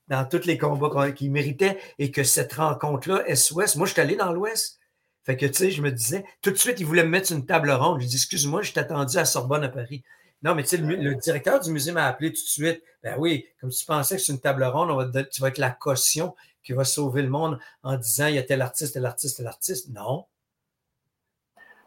dans 0.10 0.26
tous 0.26 0.46
les 0.46 0.58
combats 0.58 1.14
qui 1.14 1.30
méritaient 1.30 1.80
et 1.98 2.12
que 2.12 2.26
cette 2.26 2.52
rencontre-là, 2.52 3.24
Est-Ouest, 3.26 3.78
moi, 3.78 3.88
je 3.88 3.94
suis 3.94 4.02
allé 4.02 4.18
dans 4.18 4.34
l'Ouest. 4.34 4.81
Fait 5.24 5.38
que, 5.38 5.46
tu 5.46 5.54
sais, 5.54 5.72
je 5.72 5.82
me 5.82 5.92
disais, 5.92 6.26
tout 6.42 6.52
de 6.52 6.56
suite, 6.56 6.80
ils 6.80 6.86
voulaient 6.86 7.04
me 7.04 7.10
mettre 7.10 7.32
une 7.32 7.46
table 7.46 7.70
ronde. 7.72 8.02
Je 8.02 8.08
dis, 8.08 8.16
excuse-moi, 8.16 8.62
je 8.64 8.74
t'ai 8.74 8.80
attendu 8.80 9.18
à 9.18 9.26
Sorbonne 9.26 9.64
à 9.64 9.70
Paris. 9.70 10.04
Non, 10.44 10.56
mais 10.56 10.64
tu 10.64 10.70
sais, 10.70 10.78
le, 10.78 11.16
directeur 11.16 11.60
du 11.60 11.72
musée 11.72 11.92
m'a 11.92 12.08
appelé 12.08 12.30
tout 12.30 12.42
de 12.42 12.48
suite. 12.48 12.82
Ben 13.04 13.16
oui, 13.20 13.46
comme 13.60 13.70
tu 13.70 13.86
pensais 13.86 14.16
que 14.16 14.22
c'est 14.22 14.34
une 14.34 14.40
table 14.40 14.64
ronde, 14.64 15.12
tu 15.32 15.42
vas 15.42 15.50
être 15.50 15.60
la 15.60 15.70
caution 15.70 16.36
qui 16.64 16.74
va 16.74 16.84
sauver 16.84 17.22
le 17.22 17.30
monde 17.30 17.60
en 17.84 17.98
disant 17.98 18.28
il 18.28 18.36
y 18.36 18.38
a 18.40 18.44
tel 18.44 18.62
artiste, 18.62 18.94
tel 18.94 19.06
artiste, 19.06 19.38
tel 19.38 19.48
artiste. 19.48 19.90
Non. 19.90 20.26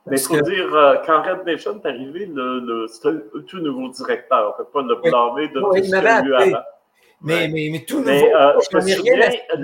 Mais 0.06 0.20
il 0.20 0.26
faut 0.26 0.40
dire, 0.40 0.74
euh, 0.74 0.96
quand 1.06 1.22
Red 1.22 1.46
Nation 1.46 1.80
est 1.82 1.88
arrivé, 1.88 2.26
le, 2.26 2.86
c'était 2.88 3.08
un 3.08 3.40
tout 3.46 3.58
nouveau 3.58 3.88
directeur. 3.88 4.54
On 4.56 4.62
ne 4.62 4.64
peut 4.64 4.70
pas 4.70 4.82
le 4.82 4.96
blâmer 4.96 5.48
de 5.48 5.60
tout 5.60 5.74
ce 5.74 5.80
qu'il 5.80 5.94
a 5.94 6.22
eu 6.22 6.34
avant. 6.34 6.62
Mais, 7.22 7.48
mais, 7.48 7.70
mais, 7.72 7.84
tout 7.86 8.00
nouveau. 8.00 8.10
Euh, 8.10 8.60
ai 8.86 8.94
rien 8.94 9.20
à 9.22 9.56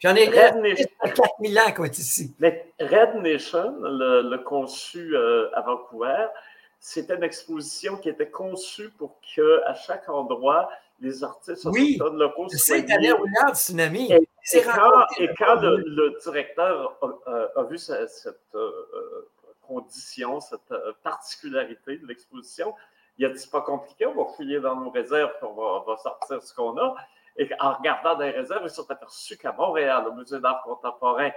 J'en 0.00 0.14
ai 0.14 0.28
Red 0.28 0.56
Nation, 0.56 0.88
4000 1.14 1.58
ans 1.58 1.72
qu'on 1.76 1.84
est 1.84 1.98
ici. 1.98 2.34
Mais 2.38 2.72
Red 2.80 3.16
Nation, 3.16 3.74
le, 3.82 4.36
conçu 4.38 5.14
euh, 5.14 5.54
à 5.54 5.60
Vancouver, 5.60 6.26
c'était 6.78 7.16
une 7.16 7.22
exposition 7.22 7.98
qui 7.98 8.08
était 8.08 8.30
conçue 8.30 8.88
pour 8.96 9.20
qu'à 9.20 9.74
chaque 9.74 10.08
endroit, 10.08 10.70
les 11.00 11.22
artistes 11.22 11.66
oui, 11.66 11.96
autochtones 11.96 12.18
locaux 12.18 12.48
soient 12.48 12.76
C'est 12.76 12.86
Tsunami. 13.54 14.10
Et, 14.10 14.28
et 14.54 14.62
quand, 14.62 15.06
et 15.18 15.28
quand 15.36 15.60
le, 15.60 16.18
directeur 16.22 16.98
a, 17.56 17.62
vu 17.64 17.76
cette, 17.76 18.08
euh, 18.54 18.70
condition, 19.60 20.40
cette 20.40 20.60
euh, 20.72 20.92
particularité 21.02 21.98
de 21.98 22.06
l'exposition, 22.06 22.74
il 23.18 23.26
a 23.26 23.28
dit 23.28 23.38
c'est 23.38 23.50
pas 23.50 23.60
compliqué, 23.60 24.06
on 24.06 24.14
va 24.14 24.30
fouiller 24.32 24.60
dans 24.60 24.76
nos 24.76 24.90
réserves, 24.90 25.32
on 25.42 25.52
va, 25.52 25.84
va 25.86 25.98
sortir 25.98 26.42
ce 26.42 26.54
qu'on 26.54 26.76
a. 26.78 26.94
Et 27.40 27.48
en 27.58 27.72
regardant 27.72 28.16
dans 28.16 28.24
les 28.24 28.32
réserves, 28.32 28.60
ils 28.64 28.70
sont 28.70 28.88
aperçus 28.90 29.38
qu'à 29.38 29.52
Montréal, 29.52 30.04
au 30.06 30.12
Musée 30.12 30.38
d'art 30.40 30.62
contemporain, 30.62 31.30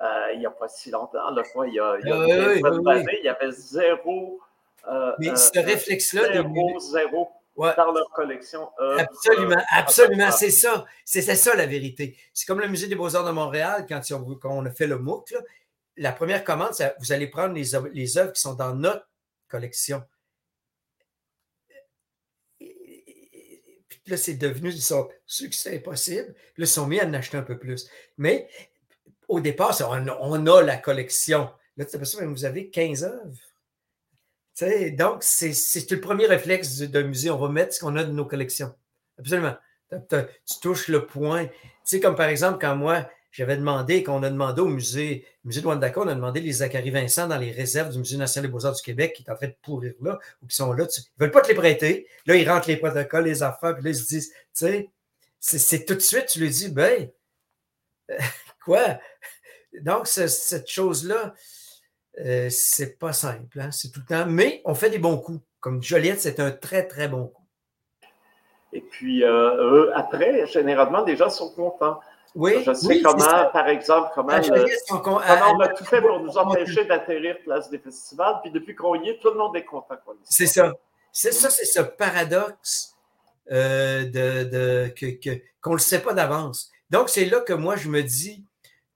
euh, 0.00 0.32
il 0.32 0.38
n'y 0.38 0.46
a 0.46 0.52
pas 0.52 0.68
si 0.68 0.92
longtemps, 0.92 1.30
là, 1.30 1.42
il 1.66 1.74
y 1.74 1.80
a, 1.80 1.96
il 2.00 2.08
y 2.08 2.12
a 2.12 2.96
il 2.96 3.24
y 3.24 3.28
avait 3.28 3.50
zéro 3.50 4.38
euh, 4.86 5.12
Mais 5.18 5.30
euh, 5.30 5.34
ce 5.34 5.58
réflexe-là. 5.58 6.32
Zéro, 6.32 6.78
zéro 6.78 7.28
dans 7.56 7.90
leur 7.90 8.08
collection. 8.10 8.70
absolument, 8.78 9.60
absolument, 9.72 10.30
c'est 10.30 10.52
ça. 10.52 10.84
C'est 11.04 11.22
ça 11.22 11.56
la 11.56 11.66
vérité. 11.66 12.16
C'est 12.32 12.46
comme 12.46 12.60
le 12.60 12.68
Musée 12.68 12.86
des 12.86 12.94
Beaux-Arts 12.94 13.24
de 13.24 13.32
Montréal, 13.32 13.84
quand, 13.88 14.00
on 14.44 14.64
a 14.64 14.70
fait 14.70 14.86
le 14.86 14.98
MOOC, 14.98 15.34
la 15.96 16.12
première 16.12 16.44
commande, 16.44 16.72
c'est 16.72 16.94
vous 17.00 17.10
allez 17.10 17.26
prendre 17.26 17.54
les, 17.54 17.72
les 17.92 18.16
œuvres 18.16 18.32
qui 18.32 18.40
sont 18.40 18.54
dans 18.54 18.76
notre 18.76 19.08
collection. 19.48 20.04
Là, 24.08 24.16
c'est 24.16 24.34
devenu, 24.34 24.72
sont 24.72 25.08
succès 25.26 25.76
impossible. 25.76 26.34
Puis 26.54 26.62
là, 26.62 26.64
ils 26.64 26.66
sont 26.66 26.86
mis 26.86 27.00
à 27.00 27.06
en 27.06 27.14
acheter 27.14 27.36
un 27.36 27.42
peu 27.42 27.58
plus. 27.58 27.88
Mais 28.16 28.48
au 29.28 29.40
départ, 29.40 29.76
on, 29.80 30.06
on, 30.20 30.46
a 30.46 30.62
la 30.62 30.76
collection. 30.76 31.50
Là, 31.76 31.84
tu 31.84 32.04
sais, 32.04 32.24
vous 32.24 32.44
avez 32.44 32.70
15 32.70 33.04
œuvres 33.04 33.48
donc, 34.96 35.22
c'est 35.22 35.90
le 35.90 36.00
premier 36.00 36.26
réflexe 36.26 36.80
d'un 36.80 37.04
musée. 37.04 37.30
On 37.30 37.38
va 37.38 37.48
mettre 37.48 37.74
ce 37.74 37.80
qu'on 37.80 37.96
a 37.96 38.04
de 38.04 38.10
nos 38.10 38.24
collections. 38.24 38.74
Absolument. 39.18 39.56
Tu 39.90 40.60
touches 40.60 40.88
le 40.88 41.06
point. 41.06 41.46
Tu 41.46 41.52
sais, 41.84 42.00
comme 42.00 42.16
par 42.16 42.28
exemple, 42.28 42.58
quand 42.60 42.76
moi, 42.76 43.08
j'avais 43.30 43.56
demandé, 43.56 44.02
qu'on 44.02 44.22
a 44.22 44.30
demandé 44.30 44.60
au 44.60 44.68
musée, 44.68 45.26
musée 45.44 45.60
de 45.60 45.66
Wandaka, 45.66 46.00
on 46.00 46.08
a 46.08 46.14
demandé 46.14 46.40
les 46.40 46.52
Zachary 46.52 46.90
Vincent 46.90 47.28
dans 47.28 47.38
les 47.38 47.52
réserves 47.52 47.90
du 47.90 47.98
Musée 47.98 48.16
national 48.16 48.50
des 48.50 48.52
beaux-arts 48.52 48.74
du 48.74 48.82
Québec 48.82 49.12
qui 49.14 49.22
est 49.22 49.30
en 49.30 49.36
train 49.36 49.48
de 49.48 49.56
pourrir 49.62 49.92
là, 50.00 50.18
ou 50.42 50.46
qui 50.46 50.56
sont 50.56 50.72
là. 50.72 50.84
ils 50.84 51.00
ne 51.00 51.24
veulent 51.24 51.32
pas 51.32 51.42
te 51.42 51.48
les 51.48 51.54
prêter. 51.54 52.08
Là, 52.26 52.36
ils 52.36 52.48
rentrent 52.48 52.68
les 52.68 52.76
protocoles, 52.76 53.24
les 53.24 53.42
affaires, 53.42 53.74
puis 53.74 53.84
là, 53.84 53.90
ils 53.90 53.96
se 53.96 54.08
disent, 54.08 54.30
tu 54.54 54.66
sais, 54.66 54.90
c'est 55.40 55.84
tout 55.84 55.94
de 55.94 56.00
suite, 56.00 56.26
tu 56.26 56.40
lui 56.40 56.50
dis, 56.50 56.68
ben, 56.68 57.10
quoi? 58.64 58.98
Donc, 59.82 60.06
cette 60.06 60.68
chose-là, 60.68 61.34
euh, 62.24 62.48
c'est 62.50 62.98
pas 62.98 63.12
simple, 63.12 63.60
hein, 63.60 63.70
c'est 63.70 63.92
tout 63.92 64.00
le 64.00 64.06
temps. 64.06 64.26
Mais 64.26 64.62
on 64.64 64.74
fait 64.74 64.90
des 64.90 64.98
bons 64.98 65.18
coups. 65.18 65.40
Comme 65.60 65.82
Joliette, 65.82 66.20
c'est 66.20 66.40
un 66.40 66.50
très, 66.50 66.86
très 66.86 67.08
bon 67.08 67.26
coup. 67.26 67.44
Et 68.72 68.80
puis, 68.80 69.24
euh, 69.24 69.92
après, 69.94 70.46
généralement, 70.46 71.04
les 71.04 71.16
gens 71.16 71.30
sont 71.30 71.50
contents. 71.50 72.00
Oui, 72.34 72.62
je 72.64 72.72
sais 72.74 73.00
comment, 73.02 73.50
par 73.52 73.68
exemple, 73.68 74.10
comment, 74.14 74.34
on 74.34 75.60
a 75.60 75.68
tout 75.68 75.84
fait 75.84 76.00
pour 76.00 76.20
nous 76.20 76.36
empêcher 76.36 76.84
d'atterrir 76.84 77.38
place 77.42 77.70
des 77.70 77.78
festivals. 77.78 78.40
Puis 78.42 78.50
depuis 78.50 78.74
qu'on 78.74 78.94
y 79.02 79.10
est, 79.10 79.18
tout 79.18 79.30
le 79.30 79.38
monde 79.38 79.56
est 79.56 79.64
content. 79.64 79.96
C'est 80.24 80.46
ça. 80.46 80.72
C'est 81.10 81.32
ça, 81.32 81.50
c'est 81.50 81.64
ce 81.64 81.80
paradoxe 81.80 82.94
euh, 83.50 84.04
de, 84.04 84.92
qu'on 85.60 85.70
ne 85.70 85.76
le 85.76 85.80
sait 85.80 86.00
pas 86.00 86.12
d'avance. 86.12 86.70
Donc, 86.90 87.08
c'est 87.08 87.24
là 87.24 87.40
que 87.40 87.54
moi, 87.54 87.76
je 87.76 87.88
me 87.88 88.02
dis, 88.02 88.44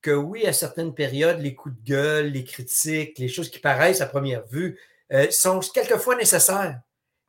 que 0.02 0.10
oui, 0.10 0.46
à 0.46 0.52
certaines 0.52 0.94
périodes, 0.94 1.40
les 1.40 1.54
coups 1.54 1.76
de 1.76 1.84
gueule, 1.84 2.26
les 2.26 2.44
critiques, 2.44 3.18
les 3.18 3.28
choses 3.28 3.50
qui 3.50 3.60
paraissent 3.60 4.00
à 4.00 4.06
première 4.06 4.44
vue 4.46 4.78
euh, 5.12 5.30
sont 5.30 5.60
quelquefois 5.60 6.16
nécessaires, 6.16 6.80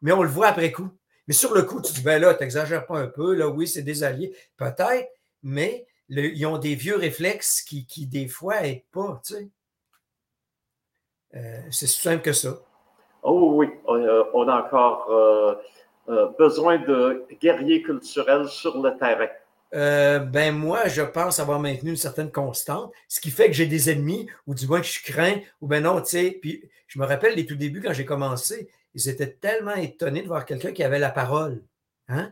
mais 0.01 0.11
on 0.11 0.23
le 0.23 0.29
voit 0.29 0.47
après 0.47 0.71
coup. 0.71 0.89
Mais 1.27 1.33
sur 1.33 1.53
le 1.53 1.61
coup, 1.61 1.81
tu 1.81 1.93
dis, 1.93 2.01
ben 2.01 2.19
là, 2.19 2.33
t'exagères 2.33 2.85
pas 2.85 2.97
un 2.97 3.07
peu, 3.07 3.35
là, 3.35 3.47
oui, 3.47 3.67
c'est 3.67 3.83
des 3.83 4.03
alliés, 4.03 4.35
peut-être, 4.57 5.09
mais 5.43 5.85
ils 6.21 6.45
ont 6.45 6.57
des 6.57 6.75
vieux 6.75 6.95
réflexes 6.95 7.61
qui, 7.61 8.07
des 8.07 8.27
fois, 8.27 8.61
n'aident 8.61 8.83
pas, 8.91 9.21
tu 9.25 9.33
sais. 9.33 9.49
Euh, 11.35 11.61
c'est 11.71 11.87
simple 11.87 12.21
que 12.21 12.33
ça. 12.33 12.59
Oh 13.23 13.53
oui, 13.55 13.67
on 13.87 14.47
a 14.47 14.65
encore 14.65 15.57
besoin 16.37 16.77
de 16.77 17.25
guerriers 17.41 17.81
culturels 17.81 18.47
sur 18.49 18.81
le 18.81 18.97
terrain. 18.97 19.29
Euh, 19.73 20.19
ben 20.19 20.55
moi, 20.55 20.87
je 20.87 21.01
pense 21.01 21.39
avoir 21.39 21.59
maintenu 21.59 21.91
une 21.91 21.95
certaine 21.95 22.31
constante, 22.31 22.93
ce 23.07 23.19
qui 23.19 23.31
fait 23.31 23.47
que 23.47 23.53
j'ai 23.53 23.65
des 23.65 23.89
ennemis, 23.89 24.29
ou 24.45 24.53
du 24.53 24.67
moins 24.67 24.81
que 24.81 24.87
je 24.87 25.03
crains, 25.03 25.37
ou 25.61 25.67
ben 25.67 25.83
non, 25.83 25.99
tu 26.01 26.11
sais. 26.11 26.37
Puis 26.41 26.69
je 26.87 26.99
me 26.99 27.05
rappelle 27.05 27.35
les 27.35 27.45
tout 27.45 27.55
débuts 27.55 27.81
quand 27.81 27.93
j'ai 27.93 28.05
commencé, 28.05 28.69
ils 28.93 29.09
étaient 29.09 29.31
tellement 29.31 29.73
étonnés 29.73 30.21
de 30.21 30.27
voir 30.27 30.45
quelqu'un 30.45 30.73
qui 30.73 30.83
avait 30.83 30.99
la 30.99 31.09
parole. 31.09 31.63
Hein? 32.07 32.31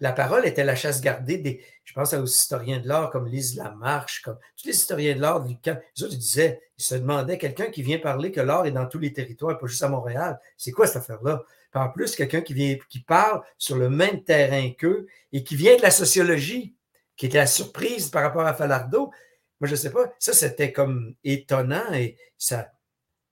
La 0.00 0.12
parole 0.12 0.46
était 0.46 0.64
la 0.64 0.76
chasse 0.76 1.00
gardée 1.00 1.38
des. 1.38 1.64
Je 1.84 1.92
pense 1.92 2.12
aux 2.12 2.24
historiens 2.24 2.78
de 2.78 2.86
l'art 2.86 3.10
comme 3.10 3.26
Lise 3.26 3.56
Lamarche, 3.56 4.22
comme 4.22 4.38
tous 4.56 4.68
les 4.68 4.74
historiens 4.74 5.16
de 5.16 5.20
l'art 5.20 5.42
du 5.42 5.58
camp. 5.58 5.80
Les 5.96 6.04
autres, 6.04 6.14
ils 6.14 6.18
disaient, 6.18 6.60
ils 6.78 6.84
se 6.84 6.94
demandaient, 6.94 7.36
quelqu'un 7.36 7.66
qui 7.66 7.82
vient 7.82 7.98
parler 7.98 8.30
que 8.30 8.40
l'art 8.40 8.66
est 8.66 8.70
dans 8.70 8.86
tous 8.86 9.00
les 9.00 9.12
territoires, 9.12 9.58
pas 9.58 9.66
juste 9.66 9.82
à 9.82 9.88
Montréal. 9.88 10.38
C'est 10.56 10.70
quoi 10.70 10.86
cette 10.86 10.96
affaire-là? 10.96 11.42
en 11.74 11.88
plus, 11.88 12.16
quelqu'un 12.16 12.40
qui, 12.40 12.52
vient, 12.52 12.76
qui 12.88 13.00
parle 13.00 13.42
sur 13.56 13.76
le 13.76 13.88
même 13.88 14.24
terrain 14.24 14.70
qu'eux 14.72 15.06
et 15.32 15.44
qui 15.44 15.54
vient 15.54 15.76
de 15.76 15.82
la 15.82 15.92
sociologie, 15.92 16.74
qui 17.16 17.26
était 17.26 17.38
la 17.38 17.46
surprise 17.46 18.08
par 18.08 18.22
rapport 18.22 18.46
à 18.46 18.54
Falardeau. 18.54 19.12
Moi, 19.60 19.68
je 19.68 19.72
ne 19.72 19.76
sais 19.76 19.90
pas. 19.90 20.12
Ça, 20.18 20.32
c'était 20.32 20.72
comme 20.72 21.14
étonnant 21.22 21.92
et 21.92 22.16
ça. 22.38 22.72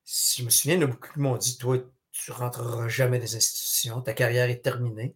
Je 0.05 0.45
me 0.45 0.51
souviens, 0.51 0.79
beaucoup 0.79 1.13
qui 1.13 1.21
m'ont 1.21 1.37
dit 1.37 1.59
Toi, 1.59 1.79
tu 2.13 2.33
rentreras 2.33 2.89
jamais 2.89 3.19
dans 3.19 3.25
les 3.25 3.37
institutions, 3.37 4.01
ta 4.01 4.13
carrière 4.13 4.49
est 4.51 4.63
terminée. 4.63 5.15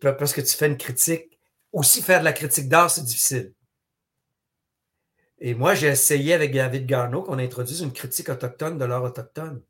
Parce 0.00 0.32
que 0.32 0.40
tu 0.40 0.56
fais 0.56 0.66
une 0.66 0.76
critique. 0.76 1.38
Aussi, 1.72 2.02
faire 2.02 2.20
de 2.20 2.24
la 2.24 2.32
critique 2.32 2.68
d'art, 2.68 2.90
c'est 2.90 3.02
difficile. 3.02 3.54
Et 5.38 5.54
moi, 5.54 5.74
j'ai 5.74 5.88
essayé 5.88 6.34
avec 6.34 6.54
David 6.54 6.86
Garneau 6.86 7.22
qu'on 7.22 7.38
introduise 7.38 7.80
une 7.80 7.92
critique 7.92 8.28
autochtone 8.28 8.78
de 8.78 8.84
l'art 8.84 9.02
autochtone. 9.02 9.62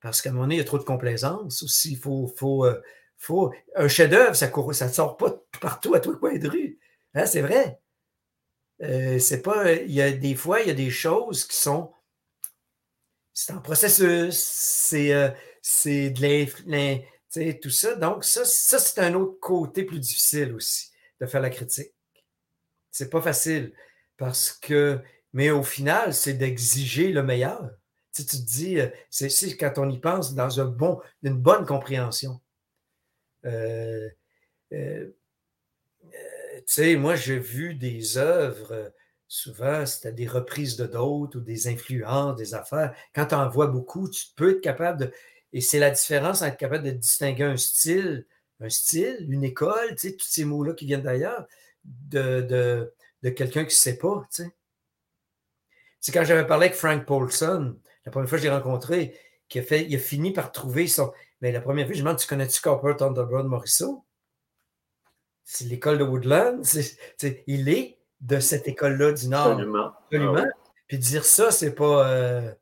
Parce 0.00 0.20
qu'à 0.20 0.30
un 0.30 0.32
moment 0.32 0.44
donné, 0.44 0.56
il 0.56 0.58
y 0.58 0.60
a 0.60 0.64
trop 0.64 0.78
de 0.78 0.82
complaisance 0.82 1.62
aussi. 1.62 1.92
Il 1.92 1.98
faut, 1.98 2.26
faut, 2.36 2.64
euh, 2.66 2.82
faut, 3.16 3.52
un 3.76 3.88
chef-d'œuvre, 3.88 4.34
ça 4.34 4.50
ne 4.50 4.72
ça 4.72 4.88
sort 4.88 5.16
pas 5.16 5.34
partout 5.60 5.94
à 5.94 6.00
tous 6.00 6.12
les 6.12 6.18
coins 6.18 6.36
de 6.36 6.48
rue. 6.48 6.78
Hein, 7.14 7.26
c'est 7.26 7.42
vrai. 7.42 7.80
Euh, 8.82 9.18
c'est 9.18 9.42
pas. 9.42 9.72
Il 9.72 9.92
y 9.92 10.02
a 10.02 10.12
des 10.12 10.34
fois, 10.34 10.60
il 10.60 10.68
y 10.68 10.70
a 10.70 10.74
des 10.74 10.90
choses 10.90 11.46
qui 11.46 11.56
sont. 11.56 11.92
C'est 13.32 13.52
un 13.52 13.58
processus, 13.58 14.36
c'est, 14.36 15.12
euh, 15.12 15.28
de 15.28 16.20
l'influence, 17.34 17.60
tout 17.60 17.70
ça. 17.70 17.94
Donc, 17.96 18.24
ça, 18.24 18.44
c'est 18.44 19.00
un 19.00 19.14
autre 19.14 19.38
côté 19.40 19.84
plus 19.84 19.98
difficile 19.98 20.52
aussi 20.54 20.90
de 21.20 21.26
faire 21.26 21.40
la 21.40 21.50
critique. 21.50 21.92
C'est 22.90 23.10
pas 23.10 23.22
facile 23.22 23.72
parce 24.16 24.52
que, 24.52 25.00
mais 25.32 25.50
au 25.50 25.62
final, 25.62 26.14
c'est 26.14 26.34
d'exiger 26.34 27.12
le 27.12 27.22
meilleur. 27.22 27.70
Tu, 28.14 28.24
te 28.24 28.36
dis, 28.36 28.78
euh, 28.78 28.88
c'est 29.10 29.56
quand 29.56 29.78
on 29.78 29.90
y 29.90 29.98
pense 29.98 30.34
dans 30.34 30.60
un 30.60 30.66
bon, 30.66 31.00
une 31.24 31.36
bonne 31.36 31.66
compréhension. 31.66 32.40
Euh, 33.44 34.08
euh, 34.72 35.10
tu 36.58 36.62
sais, 36.66 36.96
moi, 36.96 37.16
j'ai 37.16 37.38
vu 37.38 37.74
des 37.74 38.16
œuvres, 38.16 38.92
souvent, 39.26 39.84
c'était 39.84 40.12
des 40.12 40.28
reprises 40.28 40.76
de 40.76 40.86
d'autres 40.86 41.38
ou 41.38 41.40
des 41.40 41.66
influences, 41.68 42.36
des 42.36 42.54
affaires. 42.54 42.94
Quand 43.14 43.26
tu 43.26 43.34
en 43.34 43.48
vois 43.48 43.66
beaucoup, 43.66 44.08
tu 44.08 44.26
peux 44.36 44.52
être 44.52 44.60
capable 44.60 45.00
de. 45.00 45.12
Et 45.54 45.60
c'est 45.60 45.78
la 45.78 45.90
différence 45.90 46.42
entre 46.42 46.50
être 46.50 46.56
capable 46.58 46.84
de 46.84 46.90
distinguer 46.90 47.44
un 47.44 47.56
style, 47.56 48.26
un 48.60 48.68
style, 48.68 49.24
une 49.30 49.44
école, 49.44 49.94
tu 49.94 50.08
sais, 50.08 50.16
tous 50.16 50.26
ces 50.26 50.44
mots-là 50.44 50.74
qui 50.74 50.84
viennent 50.84 51.02
d'ailleurs, 51.02 51.46
de, 51.84 52.40
de, 52.40 52.92
de 53.22 53.30
quelqu'un 53.30 53.60
qui 53.60 53.68
ne 53.68 53.80
sait 53.80 53.96
pas, 53.96 54.26
tu 54.34 54.42
sais. 54.42 54.50
C'est 56.00 56.10
quand 56.10 56.24
j'avais 56.24 56.46
parlé 56.46 56.66
avec 56.66 56.76
Frank 56.76 57.06
Paulson, 57.06 57.78
la 58.04 58.10
première 58.10 58.28
fois 58.28 58.36
que 58.36 58.44
je 58.44 58.48
l'ai 58.48 58.54
rencontré, 58.54 59.16
qui 59.48 59.60
a 59.60 59.62
fait, 59.62 59.86
il 59.86 59.94
a 59.94 59.98
fini 59.98 60.32
par 60.32 60.50
trouver 60.50 60.88
son. 60.88 61.12
Mais 61.40 61.52
la 61.52 61.60
première 61.60 61.86
fois, 61.86 61.94
je 61.94 62.00
me 62.00 62.04
demande, 62.04 62.18
tu 62.18 62.26
connais-tu 62.26 62.60
Copper 62.60 62.96
Thunderbird 62.98 63.46
Morisseau? 63.46 64.04
C'est 65.44 65.66
l'école 65.66 65.98
de 65.98 66.04
Woodland. 66.04 66.62
il 67.46 67.68
est 67.68 67.98
de 68.20 68.40
cette 68.40 68.66
école-là 68.66 69.12
du 69.12 69.28
Nord. 69.28 69.52
Absolument. 69.52 69.92
Absolument. 70.06 70.36
Ah 70.38 70.72
Puis 70.88 70.98
dire 70.98 71.24
ça, 71.24 71.52
c'est 71.52 71.74
pas. 71.74 72.08
Euh, 72.08 72.52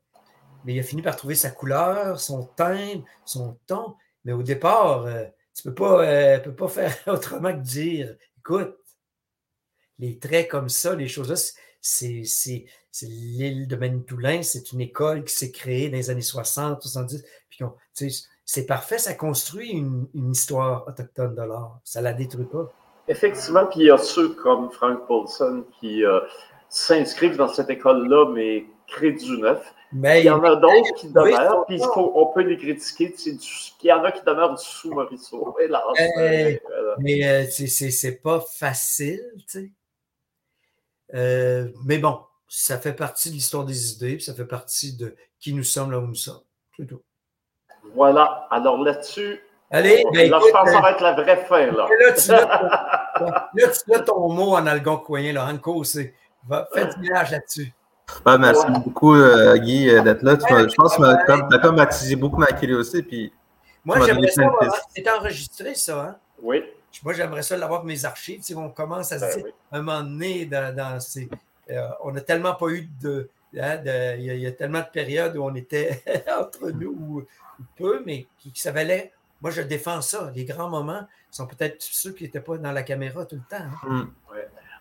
mais 0.65 0.73
il 0.73 0.79
a 0.79 0.83
fini 0.83 1.01
par 1.01 1.15
trouver 1.15 1.35
sa 1.35 1.51
couleur, 1.51 2.19
son 2.19 2.45
timbre, 2.55 3.03
son 3.25 3.57
ton. 3.67 3.95
Mais 4.25 4.33
au 4.33 4.43
départ, 4.43 5.05
euh, 5.05 5.23
tu 5.53 5.67
ne 5.67 5.71
peux, 5.71 5.75
pas, 5.83 6.03
euh, 6.03 6.39
peux 6.39 6.55
pas 6.55 6.67
faire 6.67 6.95
autrement 7.07 7.53
que 7.53 7.61
dire 7.61 8.15
écoute, 8.39 8.75
les 9.99 10.17
traits 10.19 10.49
comme 10.49 10.69
ça, 10.69 10.95
les 10.95 11.07
choses-là, 11.07 11.35
c'est 11.81 12.65
l'île 13.01 13.67
de 13.67 13.75
Manitoulin, 13.75 14.41
c'est 14.41 14.71
une 14.71 14.81
école 14.81 15.23
qui 15.23 15.33
s'est 15.33 15.51
créée 15.51 15.89
dans 15.89 15.97
les 15.97 16.09
années 16.09 16.21
60, 16.21 16.81
70. 16.81 17.23
c'est 18.45 18.65
parfait, 18.65 18.97
ça 18.97 19.13
construit 19.13 19.71
une, 19.71 20.07
histoire 20.31 20.87
autochtone 20.87 21.35
de 21.35 21.41
l'art. 21.41 21.79
Ça 21.83 22.01
la 22.01 22.13
détruit 22.13 22.45
pas. 22.45 22.71
Effectivement, 23.07 23.65
puis 23.65 23.81
il 23.81 23.85
y 23.87 23.91
a 23.91 23.97
ceux 23.97 24.33
comme 24.35 24.71
Frank 24.71 25.05
Paulson 25.07 25.65
qui 25.79 26.05
euh, 26.05 26.19
s'inscrivent 26.69 27.37
dans 27.37 27.49
cette 27.49 27.69
école-là, 27.69 28.31
mais 28.33 28.65
créent 28.87 29.11
du 29.11 29.37
neuf. 29.37 29.73
Mais 29.93 30.21
il 30.21 30.25
y 30.25 30.29
en 30.29 30.43
a 30.43 30.55
d'autres 30.55 30.93
qui 30.95 31.07
demeurent, 31.07 31.65
puis 31.65 31.79
on 31.95 32.25
peut 32.27 32.41
les 32.41 32.57
critiquer. 32.57 33.13
il 33.25 33.87
y 33.87 33.91
en 33.91 34.03
a 34.03 34.11
qui 34.11 34.23
demeurent 34.23 34.55
du 34.55 35.63
hélas. 35.63 35.83
Euh, 36.19 36.95
mais 36.99 37.25
euh, 37.25 37.45
c'est 37.49 38.21
pas 38.21 38.39
facile, 38.39 39.23
tu 39.37 39.43
sais. 39.47 39.71
Euh, 41.13 41.69
mais 41.85 41.97
bon, 41.97 42.19
ça 42.47 42.77
fait 42.79 42.93
partie 42.93 43.29
de 43.29 43.35
l'histoire 43.35 43.65
des 43.65 43.93
idées, 43.93 44.15
puis 44.15 44.23
ça 44.23 44.33
fait 44.33 44.45
partie 44.45 44.95
de 44.97 45.15
qui 45.39 45.53
nous 45.53 45.63
sommes 45.63 45.91
là 45.91 45.99
où 45.99 46.07
nous 46.07 46.15
sommes. 46.15 46.41
C'est 46.77 46.85
tout. 46.85 47.01
Voilà. 47.95 48.47
Alors 48.49 48.81
là-dessus, 48.81 49.41
Allez, 49.69 50.05
ben, 50.13 50.29
là, 50.29 50.39
je 50.39 50.51
pense 50.51 50.65
que 50.65 50.71
ça 50.71 50.81
va 50.81 50.91
être 50.91 51.01
la 51.01 51.13
vraie 51.13 51.45
fin. 51.45 51.65
Là, 51.71 51.87
là, 51.99 52.13
tu, 52.13 53.93
as 53.93 53.99
ton, 54.05 54.29
mot 54.29 54.55
en 54.55 54.67
algonquin, 54.67 55.33
là, 55.33 55.47
Anko, 55.47 55.83
c'est. 55.83 56.13
Faites 56.73 56.95
du 56.95 57.01
village 57.01 57.31
là-dessus. 57.31 57.73
Merci 58.39 58.65
beaucoup, 58.83 59.13
euh, 59.13 59.57
Guy, 59.57 59.89
euh, 59.89 60.01
d'être 60.01 60.23
là. 60.23 60.37
je 60.39 60.75
pense 60.75 60.97
que 60.97 61.47
tu 61.47 61.55
as 61.55 61.59
comme 61.59 61.79
attisé 61.79 62.15
beaucoup 62.15 62.37
ma 62.37 62.47
curiosité. 62.47 63.03
Puis, 63.03 63.33
Moi, 63.85 63.99
j'aimerais 64.05 64.27
ça. 64.27 64.43
C'est 64.95 65.09
enregistré, 65.09 65.75
ça. 65.75 66.01
Hein? 66.01 66.15
Oui. 66.41 66.63
Moi, 67.03 67.13
j'aimerais 67.13 67.41
ça 67.41 67.57
l'avoir 67.57 67.81
pour 67.81 67.87
mes 67.87 68.05
archives. 68.05 68.41
Tu 68.43 68.55
on 68.55 68.69
commence 68.69 69.11
à 69.11 69.19
se 69.19 69.25
ben 69.25 69.43
dire, 69.43 69.53
un 69.71 69.81
moment 69.81 70.03
donné, 70.03 70.45
dans, 70.45 70.99
ces. 70.99 71.29
Euh, 71.69 71.87
on 72.03 72.11
n'a 72.11 72.21
tellement 72.21 72.55
pas 72.55 72.67
eu 72.67 72.89
hein, 73.59 73.77
de. 73.77 74.17
il, 74.19 74.39
y 74.39 74.45
a, 74.45 74.51
tellement 74.51 74.81
de 74.81 74.89
périodes 74.91 75.37
où 75.37 75.43
on 75.43 75.55
était 75.55 76.03
entre 76.39 76.69
nous 76.69 76.91
ou, 76.91 77.23
peu, 77.77 78.03
mais 78.05 78.27
qui, 78.37 78.51
ça 78.55 78.71
valait. 78.71 79.11
Moi, 79.41 79.51
je 79.51 79.61
défends 79.61 80.01
ça. 80.01 80.31
Les 80.35 80.45
grands 80.45 80.69
moments 80.69 81.05
sont 81.31 81.47
peut-être 81.47 81.77
ceux 81.79 82.11
qui 82.11 82.23
n'étaient 82.23 82.39
pas 82.39 82.57
dans 82.57 82.71
la 82.71 82.83
caméra 82.83 83.25
tout 83.25 83.35
le 83.35 83.41
temps. 83.49 83.65
Hein. 83.87 83.89
Mm. 83.89 84.07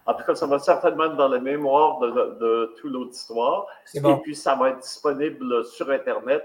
En 0.07 0.15
tout 0.15 0.25
cas, 0.25 0.35
ça 0.35 0.47
va 0.47 0.59
certainement 0.59 1.05
être 1.05 1.17
dans 1.17 1.29
la 1.29 1.39
mémoire 1.39 1.99
de, 2.01 2.11
de, 2.41 2.75
tout 2.81 2.89
l'auditoire. 2.89 3.67
Et 3.95 4.01
puis, 4.23 4.35
ça 4.35 4.55
va 4.55 4.71
être 4.71 4.81
disponible 4.81 5.65
sur 5.65 5.91
Internet. 5.91 6.43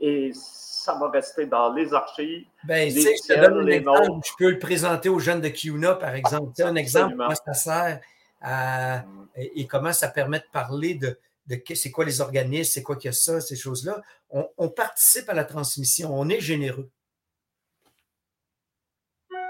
Et 0.00 0.30
ça 0.34 0.94
va 0.94 1.10
rester 1.10 1.46
dans 1.46 1.72
les 1.72 1.92
archives. 1.92 2.46
Ben, 2.64 2.88
les 2.88 3.02
les 3.64 3.74
exemple, 3.74 4.24
Je 4.24 4.32
peux 4.38 4.50
le 4.50 4.58
présenter 4.58 5.08
aux 5.08 5.18
jeunes 5.18 5.40
de 5.40 5.48
Kiuna, 5.48 5.94
par 5.94 6.14
exemple. 6.14 6.52
C'est 6.54 6.62
un 6.62 6.76
exemple 6.76 7.16
comment 7.16 7.34
ça 7.34 7.54
sert 7.54 8.00
et, 9.36 9.66
comment 9.66 9.92
ça 9.92 10.08
permet 10.08 10.38
de 10.38 10.46
parler 10.52 10.94
de, 10.94 11.18
de 11.46 11.62
c'est 11.74 11.90
quoi 11.90 12.04
les 12.04 12.20
organismes, 12.20 12.72
c'est 12.72 12.82
quoi 12.82 12.96
qu'il 12.96 13.08
y 13.08 13.10
a 13.10 13.12
ça, 13.12 13.40
ces 13.40 13.56
choses-là. 13.56 14.02
On, 14.30 14.68
participe 14.68 15.28
à 15.28 15.34
la 15.34 15.44
transmission, 15.44 16.10
on 16.12 16.28
est 16.28 16.40
généreux. 16.40 16.88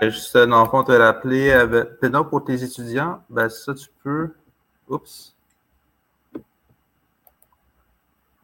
Juste 0.01 0.37
un 0.37 0.53
enfant 0.53 0.85
te 0.85 0.93
rappeler, 0.93 1.51
euh, 1.51 2.25
pour 2.25 2.45
tes 2.45 2.63
étudiants, 2.63 3.23
ben 3.29 3.49
ça 3.49 3.75
tu 3.75 3.89
peux. 4.03 4.33
Oups. 4.89 5.35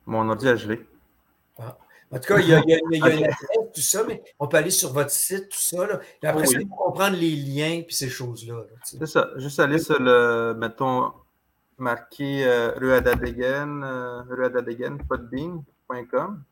Mon 0.06 0.28
ordi 0.28 0.48
a 0.48 0.56
gelé. 0.56 0.86
Ah. 1.58 1.78
En 2.10 2.18
tout 2.18 2.28
cas, 2.28 2.38
il 2.38 2.48
y 2.48 2.54
a, 2.54 2.62
une 2.92 3.02
adresse, 3.02 3.34
tout 3.74 3.80
ça, 3.80 4.04
mais 4.06 4.22
on 4.38 4.46
peut 4.46 4.56
aller 4.56 4.70
sur 4.70 4.92
votre 4.92 5.10
site, 5.10 5.48
tout 5.48 5.58
ça. 5.58 5.86
Là. 5.86 6.00
Et 6.22 6.26
après, 6.26 6.46
oui. 6.48 6.64
pour 6.66 6.78
comprendre 6.78 7.16
les 7.16 7.34
liens 7.34 7.82
et 7.82 7.86
ces 7.88 8.08
choses-là. 8.08 8.62
c'est 8.84 9.04
ça. 9.06 9.30
Juste 9.36 9.58
aller 9.58 9.78
sur 9.78 10.00
le, 10.00 10.54
mettons, 10.54 11.12
marquer 11.78 12.46
euh, 12.46 12.72
ruadadegen, 12.76 13.82
euh, 13.82 14.98
podbean.com 15.08 16.42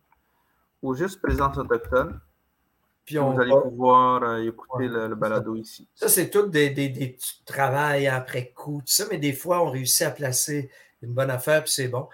ou 0.83 0.95
juste 0.95 1.21
présence 1.23 1.57
autochtone. 1.59 2.19
Puis 3.05 3.19
on 3.19 3.33
vous 3.33 3.41
allez 3.41 3.53
pouvoir 3.63 4.23
euh, 4.23 4.47
écouter 4.47 4.87
le, 4.87 5.15
balado 5.15 5.57
ici. 5.57 5.89
Ça, 5.95 6.09
c'est 6.09 6.31
tout 6.31 6.47
des, 6.47 6.71
des, 6.71 6.89
des 6.89 7.17
travail 7.45 8.07
après 8.07 8.51
coup, 8.51 8.81
tout 8.81 8.93
ça, 8.93 9.05
mais 9.11 9.19
des 9.19 9.33
fois, 9.33 9.63
on 9.63 9.71
réussit 9.71 10.03
à 10.03 10.11
placer 10.11 10.71
une 11.03 11.13
bonne 11.13 11.31
affaire, 11.31 11.65
puis 11.65 11.73
c'est 11.73 11.89
bon. 11.89 12.09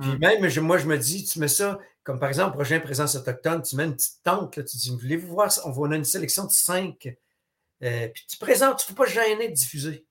Puis 0.00 0.10
hum. 0.10 0.18
même, 0.18 0.40
moi, 0.62 0.78
je 0.78 0.86
me 0.86 0.98
dis, 0.98 1.24
tu 1.24 1.38
mets 1.38 1.48
ça, 1.48 1.78
comme 2.02 2.18
par 2.18 2.28
exemple, 2.28 2.54
prochain 2.54 2.80
présence 2.80 3.14
autochtone, 3.14 3.62
tu 3.62 3.76
mets 3.76 3.84
une 3.84 3.94
petite 3.94 4.22
tente, 4.24 4.56
là, 4.56 4.64
tu 4.64 4.76
dis, 4.76 4.90
voulez-vous 4.90 5.28
voir, 5.28 5.50
on 5.64 5.70
va 5.70 5.94
a 5.94 5.96
une 5.96 6.04
sélection 6.04 6.44
de 6.44 6.50
cinq. 6.50 7.16
Euh, 7.82 8.08
puis 8.08 8.24
tu 8.28 8.38
présentes, 8.38 8.82
il 8.82 8.92
ne 8.92 8.96
faut 8.96 9.02
pas 9.02 9.08
gêner 9.08 9.48
de 9.48 9.54
diffuser. 9.54 10.04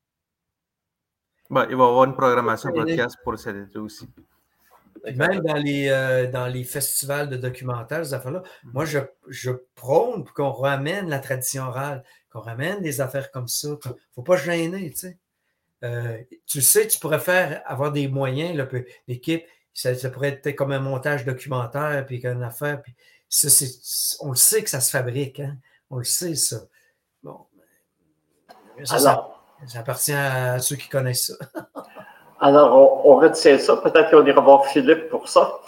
il 1.50 1.56
va 1.56 1.68
y 1.70 1.74
avoir 1.74 2.06
une 2.06 2.16
programmation 2.16 2.72
podcast 2.72 3.18
pour 3.24 3.38
cet 3.38 3.56
été 3.56 3.80
aussi. 3.80 4.08
Même 5.14 5.40
dans 5.42 5.56
les, 5.56 5.90
euh, 5.90 6.30
dans 6.30 6.48
les 6.48 6.64
festivals 6.64 7.30
de 7.30 7.38
documentaires, 7.38 8.06
ces 8.06 8.14
affaires-là, 8.14 8.44
mm. 8.64 8.72
moi, 8.74 8.86
je, 8.86 9.00
je 9.28 9.52
prône 9.76 10.24
pour 10.24 10.34
qu'on 10.34 10.52
ramène 10.52 11.10
la 11.10 11.20
tradition 11.20 11.64
orale, 11.64 12.04
qu'on 12.32 12.42
ramène 12.42 12.82
des 12.82 13.02
affaires 13.02 13.32
comme 13.32 13.48
ça. 13.48 13.70
Il 13.86 13.90
ne 13.90 13.96
faut 14.14 14.24
pas 14.24 14.38
gêner, 14.38 14.92
tu 14.92 14.98
sais. 14.98 15.18
Euh, 15.84 16.18
tu 16.48 16.62
sais, 16.62 16.88
tu 16.88 17.00
pourrais 17.00 17.20
faire, 17.20 17.62
avoir 17.66 17.92
des 17.92 18.08
moyens, 18.08 18.58
l'équipe, 19.08 19.44
ça, 19.74 19.94
pourrait 20.10 20.40
être 20.42 20.56
comme 20.56 20.72
un 20.72 20.80
montage 20.80 21.26
documentaire, 21.26 22.06
puis 22.06 22.26
une 22.26 22.44
affaire, 22.44 22.82
puis 22.82 22.96
ça, 23.30 23.50
on 24.22 24.30
le 24.30 24.36
sait 24.36 24.64
que 24.64 24.70
ça 24.70 24.80
se 24.80 24.90
fabrique, 24.90 25.42
hein? 25.42 25.58
on 25.90 25.98
le 25.98 26.04
sait, 26.06 26.36
ça. 26.36 26.62
Bon. 27.22 27.46
Ça, 28.84 29.00
ça, 29.00 29.80
appartient 29.80 30.14
à 30.14 30.60
ceux 30.60 30.76
qui 30.76 30.90
connaissent 30.90 31.28
ça. 31.28 31.64
Alors, 32.40 33.06
on, 33.06 33.16
retient 33.16 33.58
ça. 33.58 33.78
Peut-être 33.78 34.12
qu'on 34.12 34.26
ira 34.26 34.42
voir 34.42 34.66
Philippe 34.66 35.10
pour 35.10 35.28
ça. 35.28 35.60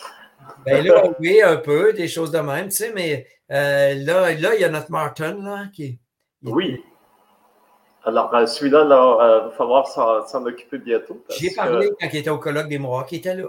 Ben 0.65 0.85
là, 0.85 1.03
oui, 1.19 1.41
un 1.41 1.57
peu, 1.57 1.93
des 1.93 2.07
choses 2.07 2.31
de 2.31 2.39
même, 2.39 2.69
tu 2.69 2.77
sais, 2.77 2.91
mais 2.93 3.25
euh, 3.51 3.93
là, 3.95 4.33
là, 4.33 4.55
il 4.55 4.61
y 4.61 4.63
a 4.65 4.69
notre 4.69 4.91
Martin, 4.91 5.35
là, 5.41 5.65
qui 5.73 5.97
Oui. 6.43 6.83
Alors, 8.03 8.33
euh, 8.35 8.45
celui-là, 8.45 8.83
il 8.85 8.91
euh, 8.91 9.39
va 9.47 9.51
falloir 9.51 9.87
s'en 9.87 10.45
occuper 10.45 10.77
bientôt. 10.77 11.23
J'ai 11.29 11.51
parlé 11.51 11.89
quand 11.99 12.07
il 12.11 12.19
était 12.19 12.29
au 12.29 12.37
colloque 12.37 12.67
des 12.67 12.79
Mohawks, 12.79 13.13
il 13.13 13.17
était 13.19 13.35
là. 13.35 13.47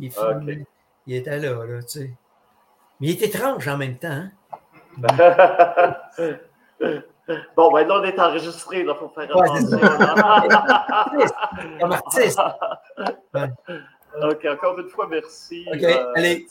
Il, 0.00 0.12
il 1.06 1.16
était 1.16 1.38
là, 1.38 1.64
là, 1.64 1.82
tu 1.82 1.88
sais. 1.88 2.10
Mais 3.00 3.08
il 3.08 3.10
est 3.10 3.26
étrange 3.26 3.66
en 3.66 3.76
même 3.78 3.96
temps. 3.96 4.08
Hein? 4.08 4.30
Bon, 7.56 7.72
ben 7.72 7.86
là, 7.86 8.00
on 8.00 8.04
est 8.04 8.18
enregistré, 8.18 8.80
il 8.80 8.94
faut 8.98 9.08
faire 9.08 9.24
attention. 9.24 9.78
Comme 11.80 11.92
artiste. 11.92 12.40
OK, 14.22 14.44
encore 14.46 14.78
une 14.78 14.88
fois, 14.88 15.06
merci. 15.08 15.66
OK, 15.72 15.82
euh, 15.82 16.12
allez. 16.16 16.46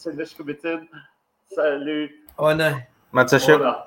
Salut. 1.53 2.25
On 2.37 2.59
a. 2.59 2.71
Mathieu. 3.11 3.39